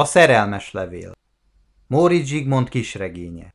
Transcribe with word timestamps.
A 0.00 0.04
szerelmes 0.04 0.72
levél. 0.72 1.12
Móricz 1.86 2.26
Zsigmond 2.26 2.68
kisregénye. 2.68 3.54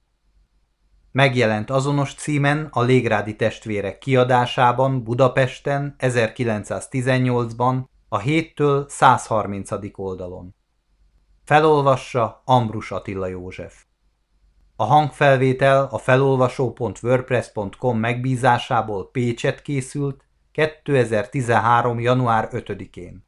Megjelent 1.11 1.69
azonos 1.69 2.13
címen 2.13 2.67
a 2.71 2.81
Légrádi 2.81 3.35
testvérek 3.35 3.97
kiadásában 3.97 5.03
Budapesten 5.03 5.95
1918-ban 5.99 7.83
a 8.09 8.19
7-től 8.19 8.87
130. 8.87 9.69
oldalon. 9.95 10.55
Felolvassa 11.43 12.41
Ambrus 12.45 12.91
Attila 12.91 13.27
József. 13.27 13.83
A 14.75 14.83
hangfelvétel 14.83 15.87
a 15.91 15.97
felolvasó.wordpress.com 15.97 17.99
megbízásából 17.99 19.11
Pécset 19.11 19.61
készült 19.61 20.25
2013. 20.51 21.99
január 21.99 22.49
5-én. 22.51 23.25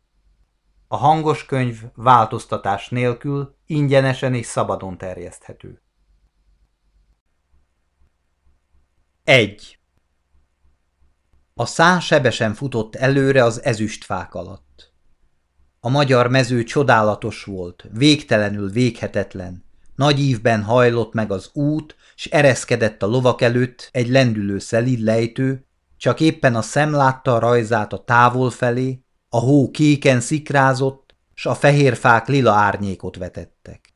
A 0.87 0.97
hangos 0.97 1.45
könyv 1.45 1.83
változtatás 1.95 2.89
nélkül 2.89 3.55
ingyenesen 3.65 4.33
és 4.33 4.45
szabadon 4.45 4.97
terjeszthető. 4.97 5.81
1. 9.23 9.79
A 11.53 11.65
szán 11.65 11.99
sebesen 11.99 12.53
futott 12.53 12.95
előre 12.95 13.43
az 13.43 13.63
ezüstfák 13.63 14.33
alatt. 14.33 14.93
A 15.79 15.89
magyar 15.89 16.27
mező 16.27 16.63
csodálatos 16.63 17.43
volt, 17.43 17.85
végtelenül 17.91 18.69
véghetetlen. 18.69 19.65
Nagy 19.95 20.19
ívben 20.19 20.63
hajlott 20.63 21.13
meg 21.13 21.31
az 21.31 21.49
út, 21.53 21.95
s 22.15 22.25
ereszkedett 22.25 23.03
a 23.03 23.07
lovak 23.07 23.41
előtt 23.41 23.89
egy 23.91 24.07
lendülő 24.07 24.59
szelíd 24.59 24.99
lejtő, 24.99 25.65
csak 25.97 26.19
éppen 26.19 26.55
a 26.55 26.61
szem 26.61 26.91
látta 26.91 27.35
a 27.35 27.39
rajzát 27.39 27.93
a 27.93 28.03
távol 28.03 28.49
felé, 28.49 29.01
a 29.29 29.37
hó 29.37 29.71
kéken 29.71 30.19
szikrázott, 30.19 31.15
s 31.33 31.45
a 31.45 31.55
fehér 31.55 31.95
fák 31.95 32.27
lila 32.27 32.51
árnyékot 32.51 33.15
vetettek. 33.15 33.93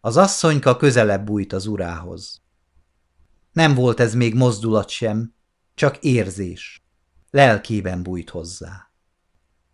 Az 0.00 0.16
asszonyka 0.16 0.76
közelebb 0.76 1.24
bújt 1.24 1.52
az 1.52 1.66
urához. 1.66 2.42
Nem 3.52 3.74
volt 3.74 4.00
ez 4.00 4.14
még 4.14 4.34
mozdulat 4.34 4.88
sem, 4.88 5.34
csak 5.74 5.96
érzés. 5.98 6.86
Lelkében 7.30 8.02
bújt 8.02 8.30
hozzá. 8.30 8.90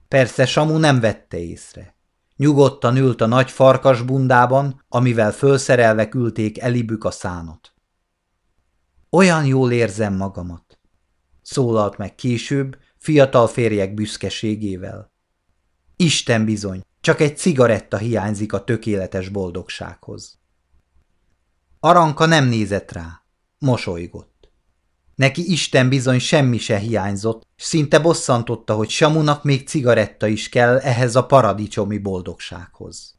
Persze 0.09 0.47
Samu 0.47 0.79
nem 0.79 1.01
vette 1.01 1.39
észre. 1.39 1.97
Nyugodtan 2.36 2.97
ült 2.97 3.20
a 3.20 3.27
nagy 3.27 3.51
farkas 3.51 4.03
bundában, 4.03 4.84
amivel 4.89 5.33
fölszerelve 5.33 6.08
küldték 6.08 6.61
elibük 6.61 7.05
a 7.05 7.11
szánot. 7.11 7.75
Olyan 9.11 9.47
jól 9.47 9.73
érzem 9.73 10.14
magamat, 10.14 10.79
szólalt 11.42 11.97
meg 11.97 12.14
később, 12.14 12.77
fiatal 13.03 13.47
férjek 13.47 13.95
büszkeségével. 13.95 15.12
Isten 15.97 16.45
bizony, 16.45 16.81
csak 17.00 17.20
egy 17.20 17.36
cigaretta 17.36 17.97
hiányzik 17.97 18.53
a 18.53 18.64
tökéletes 18.64 19.28
boldogsághoz. 19.28 20.39
Aranka 21.80 22.27
nem 22.27 22.45
nézett 22.45 22.92
rá, 22.92 23.23
mosolygott. 23.58 24.50
Neki 25.14 25.53
Isten 25.53 25.89
bizony 25.89 26.19
semmi 26.19 26.58
se 26.58 26.78
hiányzott, 26.78 27.47
szinte 27.56 27.98
bosszantotta, 27.98 28.75
hogy 28.75 28.89
Samunak 28.89 29.45
még 29.45 29.69
cigaretta 29.69 30.27
is 30.27 30.48
kell 30.48 30.78
ehhez 30.78 31.17
a 31.17 31.27
paradicsomi 31.27 31.98
boldogsághoz. 31.98 33.19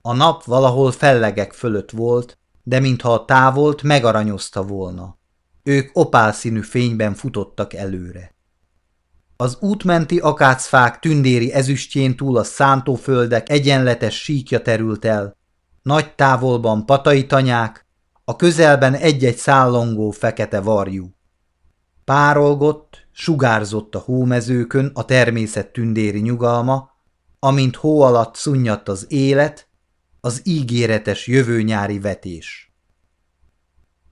A 0.00 0.12
nap 0.12 0.44
valahol 0.44 0.92
fellegek 0.92 1.52
fölött 1.52 1.90
volt, 1.90 2.38
de 2.62 2.80
mintha 2.80 3.12
a 3.12 3.24
távolt 3.24 3.82
megaranyozta 3.82 4.62
volna. 4.62 5.18
Ők 5.62 5.90
opálszínű 5.98 6.60
fényben 6.60 7.14
futottak 7.14 7.74
előre. 7.74 8.32
Az 9.42 9.56
útmenti 9.60 10.18
akácfák 10.18 10.98
tündéri 10.98 11.52
ezüstjén 11.52 12.16
túl 12.16 12.36
a 12.36 12.44
szántóföldek 12.44 13.50
egyenletes 13.50 14.22
síkja 14.22 14.62
terült 14.62 15.04
el, 15.04 15.36
nagy 15.82 16.14
távolban 16.14 16.86
patai 16.86 17.26
tanyák, 17.26 17.86
a 18.24 18.36
közelben 18.36 18.94
egy-egy 18.94 19.36
szállongó 19.36 20.10
fekete 20.10 20.60
varjú. 20.60 21.14
Párolgott, 22.04 23.06
sugárzott 23.12 23.94
a 23.94 23.98
hómezőkön 23.98 24.90
a 24.94 25.04
természet 25.04 25.72
tündéri 25.72 26.20
nyugalma, 26.20 26.90
amint 27.38 27.76
hó 27.76 28.00
alatt 28.00 28.34
szunnyadt 28.34 28.88
az 28.88 29.06
élet, 29.08 29.68
az 30.20 30.40
ígéretes 30.44 31.26
jövőnyári 31.26 31.98
vetés. 31.98 32.71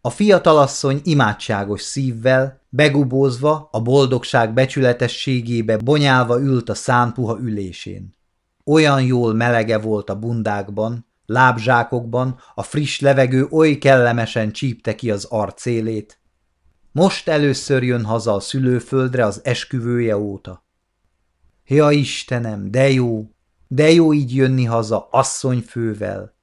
A 0.02 0.10
fiatalasszony 0.10 1.00
imádságos 1.04 1.82
szívvel, 1.82 2.60
begubózva, 2.68 3.68
a 3.72 3.80
boldogság 3.80 4.52
becsületességébe 4.52 5.76
bonyálva 5.76 6.40
ült 6.40 6.68
a 6.68 6.74
szánpuha 6.74 7.38
ülésén. 7.40 8.16
Olyan 8.64 9.02
jól 9.02 9.34
melege 9.34 9.78
volt 9.78 10.10
a 10.10 10.18
bundákban, 10.18 11.06
lábzsákokban, 11.26 12.38
a 12.54 12.62
friss 12.62 13.00
levegő 13.00 13.46
oly 13.50 13.78
kellemesen 13.78 14.52
csípte 14.52 14.94
ki 14.94 15.10
az 15.10 15.24
arcélét. 15.24 16.20
Most 16.92 17.28
először 17.28 17.82
jön 17.82 18.04
haza 18.04 18.34
a 18.34 18.40
szülőföldre 18.40 19.24
az 19.24 19.40
esküvője 19.44 20.18
óta. 20.18 20.64
Ja 21.66 21.90
Istenem, 21.90 22.70
de 22.70 22.90
jó, 22.90 23.30
de 23.68 23.90
jó 23.90 24.12
így 24.12 24.34
jönni 24.34 24.64
haza 24.64 25.08
asszonyfővel, 25.10 26.34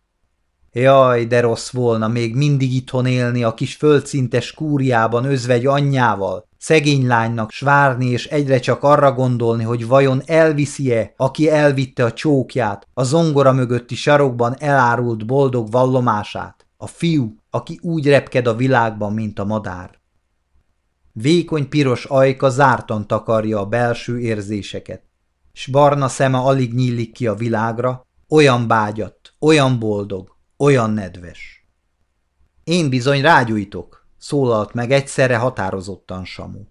Jaj, 0.80 1.26
de 1.26 1.40
rossz 1.40 1.72
volna 1.72 2.08
még 2.08 2.36
mindig 2.36 2.74
itthon 2.74 3.06
élni 3.06 3.44
a 3.44 3.54
kis 3.54 3.76
földszintes 3.76 4.54
kúriában 4.54 5.26
özvegy 5.26 5.66
anyjával, 5.66 6.48
szegény 6.58 7.08
lánynak 7.08 7.52
svárni 7.52 8.06
és 8.06 8.26
egyre 8.26 8.60
csak 8.60 8.84
arra 8.84 9.12
gondolni, 9.12 9.64
hogy 9.64 9.88
vajon 9.88 10.22
elviszi-e, 10.26 11.14
aki 11.16 11.50
elvitte 11.50 12.04
a 12.04 12.14
csókját, 12.14 12.88
a 12.94 13.04
zongora 13.04 13.52
mögötti 13.52 13.96
sarokban 13.96 14.56
elárult 14.60 15.26
boldog 15.26 15.72
vallomását, 15.72 16.66
a 16.78 16.88
fiú, 16.88 17.36
aki 17.50 17.80
úgy 17.82 18.08
repked 18.08 18.48
a 18.48 18.56
világban, 18.56 19.14
mint 19.14 19.40
a 19.40 19.46
madár. 19.46 19.90
Vékony 21.12 21.70
piros 21.70 22.06
ajka 22.06 22.50
zártan 22.50 23.08
takarja 23.08 23.60
a 23.60 23.66
belső 23.66 24.20
érzéseket, 24.20 25.04
s 25.54 25.68
barna 25.68 26.08
szeme 26.08 26.38
alig 26.38 26.74
nyílik 26.74 27.12
ki 27.12 27.28
a 27.28 27.36
világra, 27.36 28.06
olyan 28.30 28.68
bágyat, 28.68 29.16
olyan 29.40 29.80
boldog, 29.80 30.37
olyan 30.58 30.92
nedves. 30.92 31.68
Én 32.64 32.90
bizony 32.90 33.22
rágyújtok, 33.22 34.08
szólalt 34.18 34.74
meg 34.74 34.92
egyszerre 34.92 35.38
határozottan 35.38 36.26
Samu. 36.26 36.62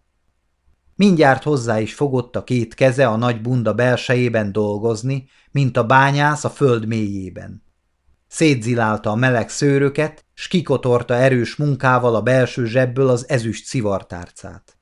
Mindjárt 0.94 1.42
hozzá 1.42 1.80
is 1.80 1.94
fogott 1.94 2.36
a 2.36 2.44
két 2.44 2.74
keze 2.74 3.06
a 3.06 3.16
nagy 3.16 3.40
bunda 3.40 3.74
belsejében 3.74 4.52
dolgozni, 4.52 5.28
mint 5.50 5.76
a 5.76 5.86
bányász 5.86 6.44
a 6.44 6.50
föld 6.50 6.86
mélyében. 6.86 7.62
Szétzilálta 8.26 9.10
a 9.10 9.14
meleg 9.14 9.48
szőröket, 9.48 10.24
s 10.34 10.48
kikotorta 10.48 11.14
erős 11.14 11.56
munkával 11.56 12.14
a 12.14 12.22
belső 12.22 12.66
zsebből 12.66 13.08
az 13.08 13.28
ezüst 13.28 13.64
szivartárcát. 13.64 14.78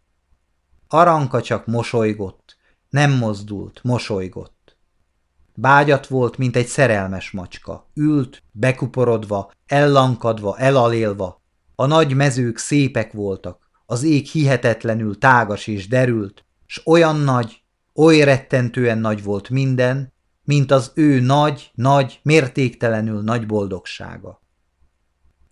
Aranka 0.89 1.43
csak 1.43 1.67
mosolygott, 1.67 2.57
nem 2.91 3.11
mozdult, 3.11 3.81
mosolygott. 3.83 4.54
Bágyat 5.57 6.07
volt, 6.07 6.37
mint 6.37 6.57
egy 6.57 6.67
szerelmes 6.67 7.31
macska. 7.31 7.91
Ült, 7.95 8.43
bekuporodva, 8.53 9.53
ellankadva, 9.67 10.59
elalélva. 10.59 11.43
A 11.75 11.87
nagy 11.87 12.15
mezők 12.15 12.59
szépek 12.59 13.13
voltak, 13.13 13.71
az 13.87 14.03
ég 14.03 14.27
hihetetlenül 14.27 15.19
tágas 15.19 15.67
és 15.67 15.89
derült, 15.89 16.45
s 16.67 16.81
olyan 16.87 17.17
nagy, 17.17 17.63
oly 17.95 18.21
rettentően 18.21 18.99
nagy 18.99 19.23
volt 19.23 19.51
minden, 19.51 20.13
mint 20.43 20.71
az 20.71 20.93
ő 20.95 21.21
nagy, 21.21 21.71
nagy, 21.75 22.21
mértéktelenül 22.23 23.23
nagy 23.23 23.47
boldogsága. 23.47 24.43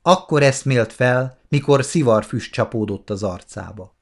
Akkor 0.03 0.43
eszmélt 0.43 0.93
fel, 0.93 1.39
mikor 1.49 1.85
szivarfüst 1.85 2.53
csapódott 2.53 3.11
az 3.11 3.23
arcába. 3.23 3.97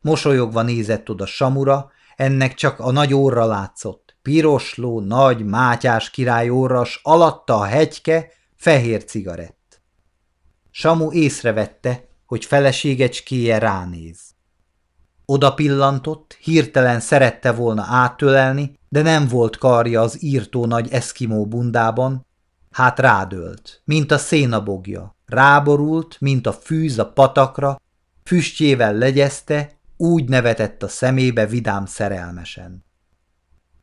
Mosolyogva 0.00 0.62
nézett 0.62 1.10
oda 1.10 1.26
Samura, 1.26 1.90
ennek 2.16 2.54
csak 2.54 2.78
a 2.78 2.90
nagy 2.90 3.14
óra 3.14 3.46
látszott, 3.46 4.03
pirosló, 4.24 5.00
nagy 5.00 5.44
Mátyás 5.44 6.10
király 6.10 6.50
orras, 6.50 7.00
alatta 7.02 7.58
a 7.58 7.64
hegyke, 7.64 8.30
fehér 8.56 9.04
cigarett. 9.04 9.82
Samu 10.70 11.12
észrevette, 11.12 12.08
hogy 12.26 12.44
feleségecskéje 12.44 13.58
ránéz. 13.58 14.20
Oda 15.24 15.54
pillantott, 15.54 16.38
hirtelen 16.40 17.00
szerette 17.00 17.52
volna 17.52 17.84
áttölelni, 17.88 18.78
de 18.88 19.02
nem 19.02 19.28
volt 19.28 19.56
karja 19.56 20.00
az 20.00 20.22
írtó 20.22 20.66
nagy 20.66 20.92
eszkimó 20.92 21.46
bundában, 21.46 22.26
hát 22.70 22.98
rádölt, 22.98 23.82
mint 23.84 24.10
a 24.10 24.18
szénabogja, 24.18 25.16
ráborult, 25.26 26.16
mint 26.20 26.46
a 26.46 26.52
fűz 26.52 26.98
a 26.98 27.12
patakra, 27.12 27.80
füstjével 28.24 28.94
legyezte, 28.94 29.78
úgy 29.96 30.28
nevetett 30.28 30.82
a 30.82 30.88
szemébe 30.88 31.46
vidám 31.46 31.86
szerelmesen. 31.86 32.84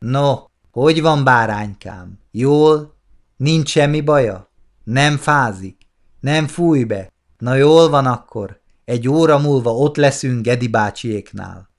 No, 0.06 0.36
hogy 0.72 1.02
van 1.02 1.24
báránykám? 1.24 2.20
Jól? 2.32 2.96
Nincs 3.38 3.70
semmi 3.70 4.02
baja? 4.02 4.50
Nem 4.84 5.18
fázik? 5.18 5.78
Nem 6.20 6.48
fúj 6.48 6.84
be? 6.84 7.12
Na 7.38 7.56
jól 7.56 7.90
van 7.90 8.06
akkor, 8.06 8.60
egy 8.86 9.08
óra 9.08 9.38
múlva 9.40 9.76
ott 9.76 9.96
leszünk 9.96 10.42
Gedi 10.42 10.68
bácsiéknál. 10.68 11.70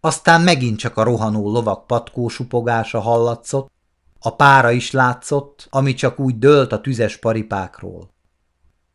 Aztán 0.00 0.40
megint 0.40 0.78
csak 0.78 0.96
a 0.96 1.02
rohanó 1.02 1.50
lovak 1.50 1.86
patkósupogása 1.86 3.00
hallatszott, 3.00 3.70
A 4.18 4.36
pára 4.36 4.70
is 4.70 4.90
látszott, 4.90 5.66
ami 5.70 5.94
csak 5.94 6.18
úgy 6.18 6.38
dőlt 6.38 6.72
a 6.72 6.80
tüzes 6.80 7.16
paripákról. 7.16 8.10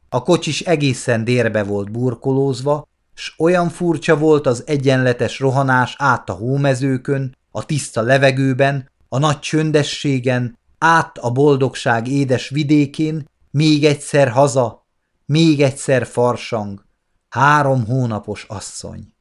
A 0.10 0.24
kocsis 0.24 0.62
egészen 0.62 1.24
dérbe 1.24 1.64
volt 1.64 1.92
burkolózva, 1.92 2.88
s 3.14 3.34
olyan 3.38 3.70
furcsa 3.70 4.18
volt 4.18 4.46
az 4.46 4.64
egyenletes 4.68 5.40
rohanás 5.40 5.96
át 5.98 6.30
a 6.30 6.34
hómezőkön, 6.34 7.36
a 7.56 7.66
tiszta 7.66 8.02
levegőben, 8.02 8.92
a 9.10 9.18
nagy 9.18 9.40
csöndességen, 9.40 10.58
át 10.78 11.18
a 11.18 11.32
boldogság 11.32 12.08
édes 12.08 12.50
vidékén, 12.50 13.30
még 13.52 13.86
egyszer 13.86 14.30
haza, 14.30 14.86
még 15.26 15.62
egyszer 15.62 16.06
farsang, 16.06 16.86
három 17.30 17.86
hónapos 17.86 18.44
asszony. 18.44 19.14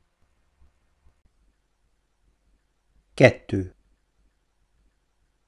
Kettő. 3.15 3.75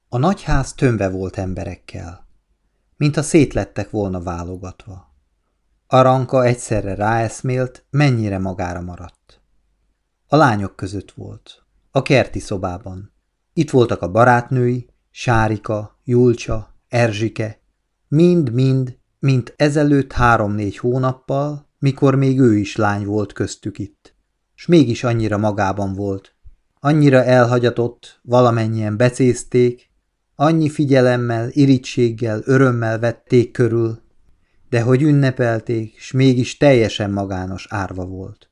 A 0.09 0.17
nagyház 0.17 0.73
tömve 0.73 1.09
volt 1.09 1.37
emberekkel, 1.37 2.27
mint 2.97 3.17
a 3.17 3.21
szétlettek 3.21 3.89
volna 3.89 4.21
válogatva. 4.21 5.13
Aranka 5.87 6.43
egyszerre 6.43 6.95
ráeszmélt, 6.95 7.85
mennyire 7.89 8.39
magára 8.39 8.81
maradt. 8.81 9.41
A 10.27 10.35
lányok 10.35 10.75
között 10.75 11.11
volt, 11.11 11.64
a 11.95 12.01
kerti 12.01 12.39
szobában. 12.39 13.13
Itt 13.53 13.69
voltak 13.69 14.01
a 14.01 14.11
barátnői, 14.11 14.89
Sárika, 15.11 15.99
Julcsa, 16.03 16.75
Erzsike, 16.87 17.61
mind-mind, 18.07 18.97
mint 19.19 19.53
ezelőtt 19.55 20.11
három-négy 20.11 20.77
hónappal, 20.77 21.69
mikor 21.79 22.15
még 22.15 22.39
ő 22.39 22.57
is 22.57 22.75
lány 22.75 23.05
volt 23.05 23.33
köztük 23.33 23.79
itt. 23.79 24.15
S 24.53 24.65
mégis 24.65 25.03
annyira 25.03 25.37
magában 25.37 25.93
volt, 25.93 26.35
annyira 26.79 27.23
elhagyatott, 27.23 28.19
valamennyien 28.23 28.97
becézték, 28.97 29.89
annyi 30.35 30.69
figyelemmel, 30.69 31.49
irítséggel, 31.51 32.41
örömmel 32.45 32.99
vették 32.99 33.51
körül, 33.51 34.01
de 34.69 34.81
hogy 34.81 35.01
ünnepelték, 35.01 35.99
s 35.99 36.11
mégis 36.11 36.57
teljesen 36.57 37.11
magános 37.11 37.67
árva 37.69 38.05
volt. 38.05 38.49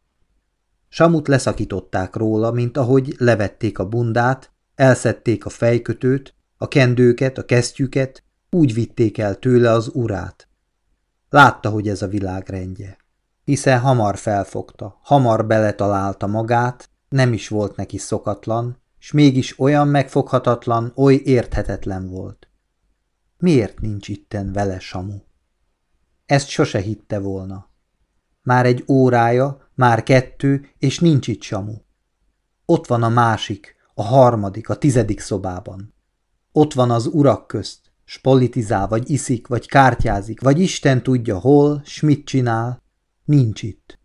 Samut 0.96 1.28
leszakították 1.28 2.16
róla, 2.16 2.52
mint 2.52 2.78
ahogy 2.78 3.16
levették 3.18 3.80
a 3.80 3.88
bundát, 3.88 4.52
elszedték 4.76 5.46
a 5.46 5.50
fejkötőt, 5.50 6.36
a 6.58 6.68
kendőket, 6.68 7.38
a 7.38 7.46
kesztyüket, 7.46 8.24
úgy 8.50 8.74
vitték 8.74 9.18
el 9.18 9.40
tőle 9.40 9.72
az 9.72 9.90
urát. 9.94 10.48
Látta, 11.30 11.70
hogy 11.70 11.88
ez 11.88 12.02
a 12.02 12.08
világ 12.08 12.50
rendje. 12.50 12.98
Hiszen 13.44 13.80
hamar 13.80 14.18
felfogta, 14.18 15.00
hamar 15.02 15.46
beletalálta 15.46 16.28
magát, 16.28 16.90
nem 17.10 17.34
is 17.34 17.48
volt 17.48 17.76
neki 17.76 17.98
szokatlan, 17.98 18.82
s 18.98 19.12
mégis 19.12 19.60
olyan 19.60 19.88
megfoghatatlan, 19.88 20.92
oly 20.96 21.22
érthetetlen 21.24 22.10
volt. 22.10 22.48
Miért 23.38 23.80
nincs 23.80 24.08
itten 24.08 24.52
vele 24.52 24.80
Samu? 24.80 25.18
Ezt 26.26 26.48
sose 26.48 26.80
hitte 26.80 27.20
volna. 27.20 27.70
Már 28.42 28.66
egy 28.66 28.84
órája, 28.88 29.63
már 29.76 30.04
kettő, 30.04 30.70
és 30.78 31.00
nincs 31.00 31.28
itt 31.28 31.42
Samu. 31.42 31.76
Ott 32.66 32.88
van 32.88 33.04
a 33.04 33.10
másik, 33.10 33.76
a 33.94 34.04
harmadik, 34.04 34.70
a 34.70 34.76
tizedik 34.76 35.20
szobában. 35.20 35.94
Ott 36.52 36.74
van 36.74 36.92
az 36.92 37.06
urak 37.06 37.48
közt, 37.48 37.92
s 38.06 38.18
politizál, 38.18 38.88
vagy 38.88 39.10
iszik, 39.10 39.48
vagy 39.48 39.68
kártyázik, 39.68 40.42
vagy 40.42 40.60
Isten 40.60 41.04
tudja 41.04 41.40
hol, 41.40 41.82
s 41.86 42.02
mit 42.02 42.26
csinál, 42.26 42.82
nincs 43.26 43.62
itt. 43.62 44.00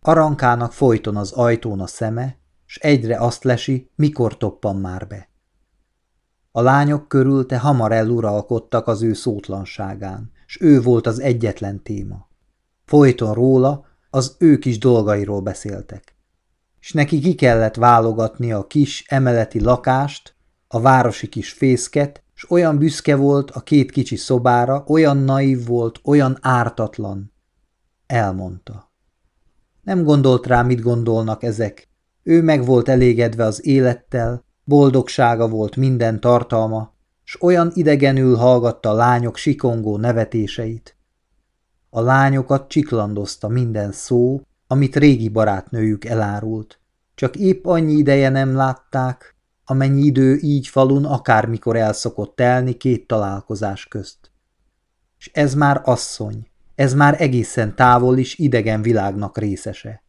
Arankának 0.00 0.72
folyton 0.72 1.16
az 1.16 1.32
ajtón 1.32 1.80
a 1.80 1.86
szeme, 1.86 2.38
s 2.64 2.76
egyre 2.76 3.18
azt 3.18 3.44
lesi, 3.44 3.90
mikor 3.94 4.36
toppan 4.36 4.76
már 4.76 5.06
be. 5.06 5.28
A 6.50 6.60
lányok 6.60 7.08
körülte 7.08 7.58
hamar 7.58 7.92
eluralkodtak 7.92 8.86
az 8.86 9.02
ő 9.02 9.12
szótlanságán, 9.12 10.30
s 10.46 10.60
ő 10.60 10.80
volt 10.80 11.06
az 11.06 11.20
egyetlen 11.20 11.82
téma. 11.82 12.28
Folyton 12.84 13.34
róla, 13.34 13.86
az 14.10 14.36
ő 14.38 14.58
kis 14.58 14.78
dolgairól 14.78 15.40
beszéltek. 15.40 16.16
S 16.80 16.92
neki 16.92 17.18
ki 17.18 17.34
kellett 17.34 17.74
válogatni 17.74 18.52
a 18.52 18.66
kis 18.66 19.04
emeleti 19.08 19.60
lakást, 19.60 20.34
a 20.68 20.80
városi 20.80 21.28
kis 21.28 21.52
fészket, 21.52 22.22
s 22.34 22.50
olyan 22.50 22.78
büszke 22.78 23.16
volt 23.16 23.50
a 23.50 23.60
két 23.60 23.90
kicsi 23.90 24.16
szobára, 24.16 24.84
olyan 24.86 25.16
naív 25.16 25.66
volt, 25.66 26.00
olyan 26.04 26.38
ártatlan. 26.40 27.32
Elmondta. 28.06 28.92
Nem 29.82 30.04
gondolt 30.04 30.46
rá, 30.46 30.62
mit 30.62 30.80
gondolnak 30.80 31.42
ezek. 31.42 31.88
Ő 32.22 32.42
meg 32.42 32.64
volt 32.64 32.88
elégedve 32.88 33.44
az 33.44 33.66
élettel, 33.66 34.44
boldogsága 34.64 35.48
volt 35.48 35.76
minden 35.76 36.20
tartalma, 36.20 36.94
s 37.24 37.42
olyan 37.42 37.70
idegenül 37.74 38.36
hallgatta 38.36 38.90
a 38.90 38.94
lányok 38.94 39.36
sikongó 39.36 39.96
nevetéseit. 39.96 40.97
A 41.90 42.00
lányokat 42.00 42.68
csiklandozta 42.68 43.48
minden 43.48 43.92
szó, 43.92 44.40
amit 44.66 44.96
régi 44.96 45.28
barátnőjük 45.28 46.04
elárult. 46.04 46.80
Csak 47.14 47.36
épp 47.36 47.66
annyi 47.66 47.92
ideje 47.92 48.28
nem 48.28 48.54
látták, 48.54 49.36
amennyi 49.64 50.02
idő 50.02 50.36
így 50.36 50.66
falun 50.66 51.04
akármikor 51.04 51.76
elszokott 51.76 52.36
telni 52.36 52.72
két 52.72 53.06
találkozás 53.06 53.86
közt. 53.86 54.30
És 55.18 55.30
ez 55.32 55.54
már 55.54 55.80
asszony, 55.84 56.48
ez 56.74 56.94
már 56.94 57.20
egészen 57.20 57.74
távol 57.74 58.18
is 58.18 58.38
idegen 58.38 58.82
világnak 58.82 59.38
részese. 59.38 60.02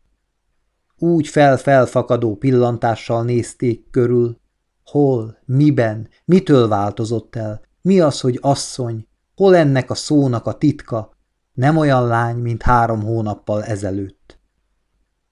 Úgy 0.98 1.28
fel-felfakadó 1.28 2.36
pillantással 2.36 3.24
nézték 3.24 3.90
körül, 3.92 4.40
hol, 4.84 5.38
miben, 5.46 6.10
mitől 6.26 6.68
változott 6.68 7.36
el, 7.36 7.62
mi 7.82 8.00
az, 8.00 8.20
hogy 8.20 8.38
asszony, 8.42 9.08
hol 9.36 9.56
ennek 9.56 9.90
a 9.90 9.96
szónak 9.96 10.46
a 10.46 10.58
titka, 10.58 11.18
nem 11.60 11.78
olyan 11.78 12.08
lány, 12.08 12.36
mint 12.38 12.62
három 12.62 13.02
hónappal 13.02 13.64
ezelőtt. 13.64 14.40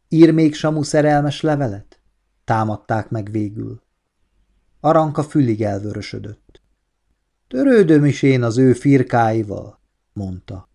Ír 0.09 0.33
még 0.33 0.55
Samu 0.55 0.83
szerelmes 0.83 1.41
levelet? 1.41 1.99
Támadták 2.43 3.09
meg 3.09 3.31
végül. 3.31 3.81
Aranka 4.79 5.23
fülig 5.23 5.61
elvörösödött. 5.61 6.61
Törődöm 7.47 8.05
is 8.05 8.21
én 8.21 8.43
az 8.43 8.57
ő 8.57 8.73
firkáival, 8.73 9.79
mondta. 10.13 10.69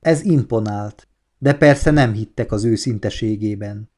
Ez 0.00 0.22
imponált, 0.22 1.08
de 1.38 1.54
persze 1.54 1.90
nem 1.90 2.12
hittek 2.12 2.52
az 2.52 2.64
őszinteségében. 2.64 3.90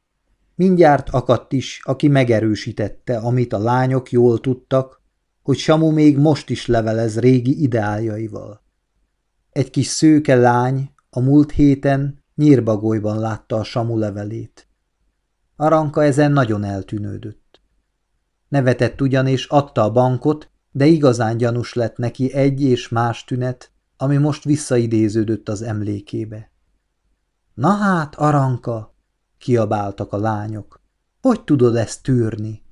Mindjárt 0.55 1.09
akadt 1.09 1.53
is, 1.53 1.81
aki 1.85 2.09
megerősítette, 2.09 3.17
amit 3.17 3.53
a 3.53 3.59
lányok 3.59 4.11
jól 4.13 4.41
tudtak, 4.41 5.03
hogy 5.43 5.57
Samu 5.57 5.91
még 5.91 6.19
most 6.19 6.51
is 6.51 6.67
levelez 6.67 7.19
régi 7.19 7.63
ideáljaival. 7.63 8.64
Egy 9.55 9.71
kis 9.71 9.87
szőke 9.87 10.35
lány 10.35 10.91
a 11.11 11.21
múlt 11.21 11.51
héten 11.51 12.25
nyírbagolyban 12.35 13.19
látta 13.19 13.57
a 13.57 13.65
Samu 13.65 13.99
levelét. 13.99 14.69
Aranka 15.57 16.05
ezen 16.05 16.33
nagyon 16.33 16.65
eltűnődött. 16.65 17.61
Nevetett 18.49 19.01
ugyanis, 19.01 19.47
adta 19.47 19.83
a 19.83 19.93
bankot, 19.93 20.51
de 20.71 20.87
igazán 20.87 21.37
gyanús 21.37 21.75
lett 21.75 21.97
neki 21.97 22.33
egy 22.33 22.63
és 22.63 22.89
más 22.89 23.25
tünet, 23.25 23.73
ami 23.97 24.17
most 24.17 24.45
visszaidéződött 24.45 25.49
az 25.49 25.63
emlékébe. 25.63 26.51
Na 27.55 27.71
hát, 27.71 28.15
Aranka, 28.15 28.95
kiabáltak 29.39 30.13
a 30.13 30.19
lányok. 30.19 30.81
Hogy 31.21 31.45
tudod 31.45 31.77
ezt 31.77 32.03
tűrni? 32.03 32.63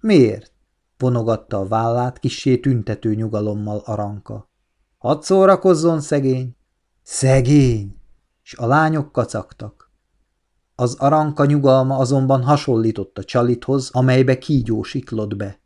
Miért? 0.00 0.52
vonogatta 0.98 1.58
a 1.58 1.68
vállát 1.68 2.18
kissé 2.18 2.58
tüntető 2.58 3.14
nyugalommal 3.14 3.78
Aranka. 3.84 4.50
Hadd 5.02 5.20
szórakozzon, 5.22 6.00
szegény! 6.00 6.56
Szegény! 7.02 7.96
És 8.42 8.54
a 8.54 8.66
lányok 8.66 9.12
kacagtak. 9.12 9.90
Az 10.74 10.94
aranka 10.94 11.44
nyugalma 11.44 11.96
azonban 11.96 12.42
hasonlított 12.42 13.18
a 13.18 13.24
csalithoz, 13.24 13.90
amelybe 13.92 14.38
kígyó 14.38 14.82
siklott 14.82 15.36
be. 15.36 15.60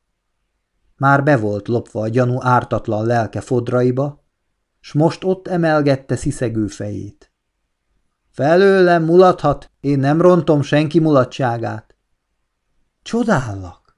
Már 0.97 1.23
be 1.23 1.37
volt 1.37 1.69
lopva 1.69 2.00
a 2.00 2.09
gyanú 2.09 2.43
ártatlan 2.43 3.07
lelke 3.07 3.40
fodraiba, 3.40 4.25
s 4.81 4.93
most 4.93 5.25
ott 5.25 5.49
emelgette 5.49 6.16
sziszegő 6.16 6.66
fejét. 6.66 7.33
Felőlem 8.31 9.05
mulathat, 9.05 9.71
én 9.81 9.99
nem 9.99 10.21
rontom 10.21 10.62
senki 10.62 10.99
mulatságát. 10.99 11.97
Csodállak! 13.02 13.97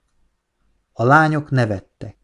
A 0.92 1.04
lányok 1.04 1.50
nevettek. 1.50 2.17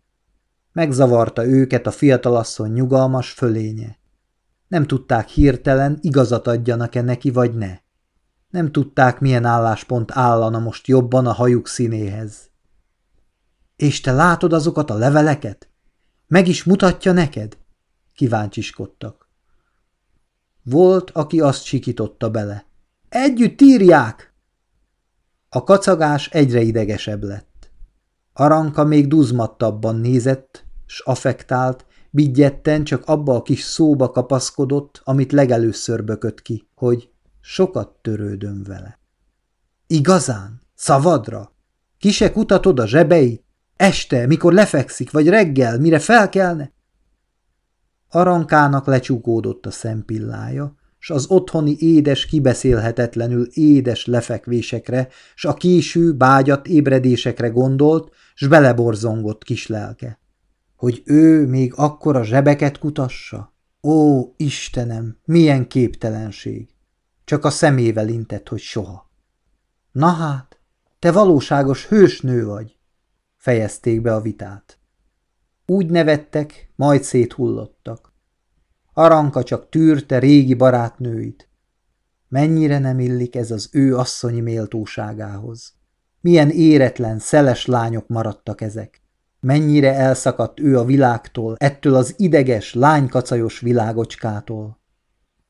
Megzavarta 0.74 1.46
őket 1.46 1.86
a 1.86 1.90
fiatalasszony 1.90 2.72
nyugalmas 2.72 3.30
fölénye. 3.30 3.98
Nem 4.68 4.86
tudták 4.86 5.28
hirtelen, 5.28 5.98
igazat 6.00 6.46
adjanak-e 6.46 7.02
neki, 7.02 7.30
vagy 7.30 7.54
ne. 7.54 7.78
Nem 8.50 8.72
tudták, 8.72 9.20
milyen 9.20 9.44
álláspont 9.44 10.10
állana 10.12 10.58
most 10.58 10.86
jobban 10.86 11.26
a 11.26 11.32
hajuk 11.32 11.68
színéhez. 11.68 12.50
És 13.76 14.00
te 14.00 14.12
látod 14.12 14.52
azokat 14.52 14.90
a 14.90 14.94
leveleket? 14.94 15.68
Meg 16.26 16.48
is 16.48 16.64
mutatja 16.64 17.12
neked? 17.12 17.56
Kíváncsiskodtak. 18.14 19.28
Volt, 20.62 21.10
aki 21.10 21.40
azt 21.40 21.64
sikította 21.64 22.30
bele. 22.30 22.64
Együtt 23.08 23.60
írják! 23.60 24.34
A 25.48 25.64
kacagás 25.64 26.28
egyre 26.28 26.60
idegesebb 26.60 27.22
lett. 27.22 27.70
Aranka 28.32 28.84
még 28.84 29.08
duzmattabban 29.08 29.96
nézett, 29.96 30.63
s 30.86 31.00
affektált, 31.00 31.86
Bigyetten 32.14 32.84
csak 32.84 33.04
abba 33.06 33.34
a 33.34 33.42
kis 33.42 33.62
szóba 33.62 34.10
kapaszkodott, 34.10 35.00
amit 35.04 35.32
legelőször 35.32 36.04
bökött 36.04 36.42
ki, 36.42 36.68
hogy 36.74 37.10
sokat 37.40 37.98
törődöm 38.02 38.62
vele. 38.62 38.98
Igazán? 39.86 40.60
Szavadra? 40.74 41.52
Ki 41.98 42.10
se 42.10 42.32
kutatod 42.32 42.80
a 42.80 42.86
zsebeit? 42.86 43.44
Este, 43.76 44.26
mikor 44.26 44.52
lefekszik, 44.52 45.10
vagy 45.10 45.28
reggel, 45.28 45.78
mire 45.78 45.98
felkelne? 45.98 46.72
Arankának 48.08 48.86
lecsukódott 48.86 49.66
a 49.66 49.70
szempillája, 49.70 50.74
s 50.98 51.10
az 51.10 51.26
otthoni 51.26 51.76
édes, 51.78 52.26
kibeszélhetetlenül 52.26 53.46
édes 53.52 54.06
lefekvésekre, 54.06 55.08
s 55.34 55.44
a 55.44 55.54
késő, 55.54 56.12
bágyat 56.12 56.66
ébredésekre 56.66 57.48
gondolt, 57.48 58.12
s 58.34 58.46
beleborzongott 58.46 59.44
kis 59.44 59.66
lelke. 59.66 60.18
Hogy 60.84 61.02
ő 61.04 61.46
még 61.46 61.72
akkor 61.76 62.16
a 62.16 62.24
zsebeket 62.24 62.78
kutassa? 62.78 63.54
Ó, 63.82 64.24
Istenem, 64.36 65.18
milyen 65.24 65.68
képtelenség! 65.68 66.68
Csak 67.24 67.44
a 67.44 67.50
szemével 67.50 68.08
intett, 68.08 68.48
hogy 68.48 68.60
soha. 68.60 69.10
Na 69.92 70.06
hát, 70.06 70.60
te 70.98 71.12
valóságos 71.12 71.86
hősnő 71.86 72.46
vagy, 72.46 72.78
fejezték 73.36 74.00
be 74.00 74.14
a 74.14 74.20
vitát. 74.20 74.78
Úgy 75.66 75.90
nevettek, 75.90 76.72
majd 76.76 77.02
széthullottak. 77.02 78.12
Aranka 78.92 79.42
csak 79.42 79.68
tűrte 79.68 80.18
régi 80.18 80.54
barátnőit. 80.54 81.48
Mennyire 82.28 82.78
nem 82.78 82.98
illik 82.98 83.36
ez 83.36 83.50
az 83.50 83.68
ő 83.72 83.96
asszonyi 83.96 84.40
méltóságához. 84.40 85.74
Milyen 86.20 86.50
éretlen, 86.50 87.18
szeles 87.18 87.66
lányok 87.66 88.08
maradtak 88.08 88.60
ezek. 88.60 89.03
Mennyire 89.44 89.94
elszakadt 89.94 90.60
ő 90.60 90.78
a 90.78 90.84
világtól, 90.84 91.56
ettől 91.58 91.94
az 91.94 92.14
ideges, 92.16 92.74
lánykacajos 92.74 93.60
világocskától. 93.60 94.80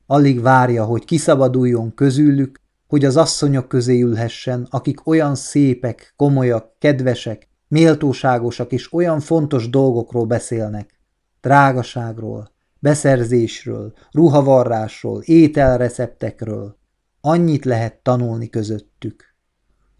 Alig 0.05 0.41
várja, 0.41 0.85
hogy 0.85 1.05
kiszabaduljon 1.05 1.93
közülük, 1.93 2.61
hogy 2.87 3.05
az 3.05 3.17
asszonyok 3.17 3.67
közé 3.67 4.01
ülhessen, 4.01 4.67
akik 4.69 5.07
olyan 5.07 5.35
szépek, 5.35 6.13
komolyak, 6.15 6.79
kedvesek, 6.79 7.47
méltóságosak 7.67 8.71
és 8.71 8.93
olyan 8.93 9.19
fontos 9.19 9.69
dolgokról 9.69 10.25
beszélnek. 10.25 10.99
Drágaságról, 11.41 12.51
beszerzésről, 12.79 13.93
ruhavarrásról, 14.11 15.21
ételreceptekről. 15.21 16.77
Annyit 17.21 17.65
lehet 17.65 17.99
tanulni 18.03 18.49
közöttük. 18.49 19.23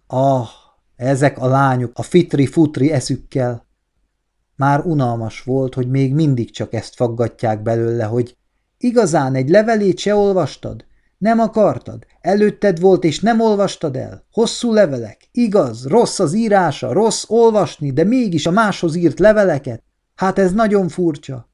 Ah, 0.07 0.47
ezek 0.95 1.37
a 1.37 1.47
lányok 1.47 1.91
a 1.93 2.01
fitri-futri 2.01 2.91
eszükkel. 2.91 3.64
Már 4.55 4.85
unalmas 4.85 5.43
volt, 5.43 5.73
hogy 5.73 5.89
még 5.89 6.13
mindig 6.13 6.51
csak 6.51 6.73
ezt 6.73 6.95
faggatják 6.95 7.61
belőle, 7.61 8.03
hogy 8.03 8.37
igazán 8.77 9.35
egy 9.35 9.49
levelét 9.49 9.97
se 9.97 10.15
olvastad? 10.15 10.85
Nem 11.17 11.39
akartad? 11.39 12.05
Előtted 12.21 12.79
volt, 12.79 13.03
és 13.03 13.19
nem 13.19 13.39
olvastad 13.39 13.95
el? 13.95 14.25
Hosszú 14.31 14.73
levelek? 14.73 15.27
Igaz, 15.31 15.87
rossz 15.87 16.19
az 16.19 16.33
írása, 16.33 16.93
rossz 16.93 17.23
olvasni, 17.27 17.91
de 17.91 18.03
mégis 18.03 18.45
a 18.45 18.51
máshoz 18.51 18.95
írt 18.95 19.19
leveleket? 19.19 19.83
Hát 20.15 20.39
ez 20.39 20.53
nagyon 20.53 20.87
furcsa. 20.87 21.49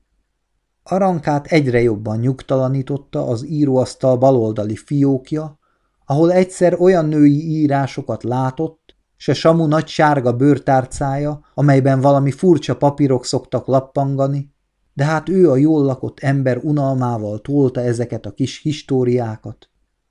Arankát 0.84 1.46
egyre 1.46 1.82
jobban 1.82 2.20
nyugtalanította 2.20 3.28
az 3.28 3.46
íróasztal 3.46 4.18
baloldali 4.18 4.76
fiókja, 4.76 5.60
ahol 6.06 6.32
egyszer 6.32 6.80
olyan 6.80 7.06
női 7.06 7.60
írásokat 7.60 8.24
látott, 8.24 8.81
se 9.22 9.34
Samu 9.34 9.66
nagy 9.66 9.88
sárga 9.88 10.34
bőrtárcája, 10.34 11.46
amelyben 11.54 12.02
valami 12.02 12.32
furcsa 12.32 12.78
papírok 12.78 13.26
szoktak 13.26 13.66
lappangani, 13.66 14.54
de 14.94 15.06
hát 15.06 15.30
ő 15.30 15.52
a 15.52 15.56
jól 15.56 15.84
lakott 15.84 16.20
ember 16.20 16.58
unalmával 16.58 17.40
tolta 17.40 17.82
ezeket 17.82 18.26
a 18.26 18.32
kis 18.32 18.62
históriákat. 18.62 19.70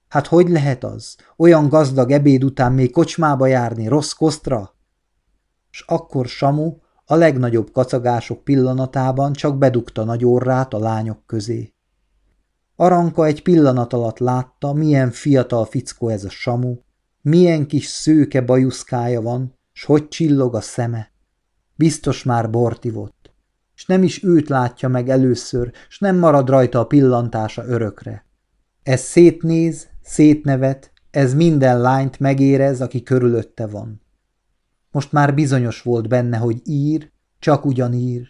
Hát 0.08 0.26
hogy 0.26 0.48
lehet 0.48 0.84
az, 0.84 1.16
olyan 1.36 1.68
gazdag 1.68 2.10
ebéd 2.10 2.44
után 2.44 2.72
még 2.72 2.92
kocsmába 2.92 3.46
járni, 3.46 3.88
rossz 3.88 4.12
kosztra? 4.12 4.74
S 5.70 5.84
akkor 5.86 6.26
Samu 6.26 6.76
a 7.04 7.14
legnagyobb 7.14 7.70
kacagások 7.72 8.44
pillanatában 8.44 9.32
csak 9.32 9.58
bedugta 9.58 10.04
nagy 10.04 10.24
orrát 10.24 10.74
a 10.74 10.78
lányok 10.78 11.26
közé. 11.26 11.74
Aranka 12.76 13.24
egy 13.24 13.42
pillanat 13.42 13.92
alatt 13.92 14.18
látta, 14.18 14.72
milyen 14.72 15.10
fiatal 15.10 15.64
fickó 15.64 16.08
ez 16.08 16.24
a 16.24 16.30
Samu, 16.30 16.76
milyen 17.22 17.66
kis 17.66 17.86
szőke 17.86 18.40
bajuszkája 18.40 19.20
van, 19.20 19.58
s 19.72 19.84
hogy 19.84 20.08
csillog 20.08 20.54
a 20.54 20.60
szeme. 20.60 21.10
Biztos 21.74 22.22
már 22.22 22.50
bortivott, 22.50 23.32
s 23.74 23.86
nem 23.86 24.02
is 24.02 24.24
őt 24.24 24.48
látja 24.48 24.88
meg 24.88 25.08
először, 25.08 25.72
s 25.88 25.98
nem 25.98 26.16
marad 26.16 26.48
rajta 26.48 26.78
a 26.78 26.86
pillantása 26.86 27.64
örökre. 27.64 28.26
Ez 28.82 29.00
szétnéz, 29.00 29.88
szétnevet, 30.02 30.92
ez 31.10 31.34
minden 31.34 31.80
lányt 31.80 32.18
megérez, 32.18 32.80
aki 32.80 33.02
körülötte 33.02 33.66
van. 33.66 34.02
Most 34.90 35.12
már 35.12 35.34
bizonyos 35.34 35.82
volt 35.82 36.08
benne, 36.08 36.36
hogy 36.36 36.60
ír, 36.64 37.10
csak 37.38 37.64
ugyan 37.64 37.92
ír. 37.92 38.28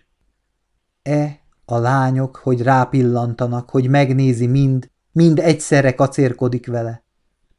E, 1.03 1.41
a 1.65 1.79
lányok, 1.79 2.37
hogy 2.37 2.63
rápillantanak, 2.63 3.71
hogy 3.71 3.89
megnézi 3.89 4.47
mind, 4.47 4.91
mind 5.13 5.39
egyszerre 5.39 5.95
kacérkodik 5.95 6.67
vele. 6.67 7.05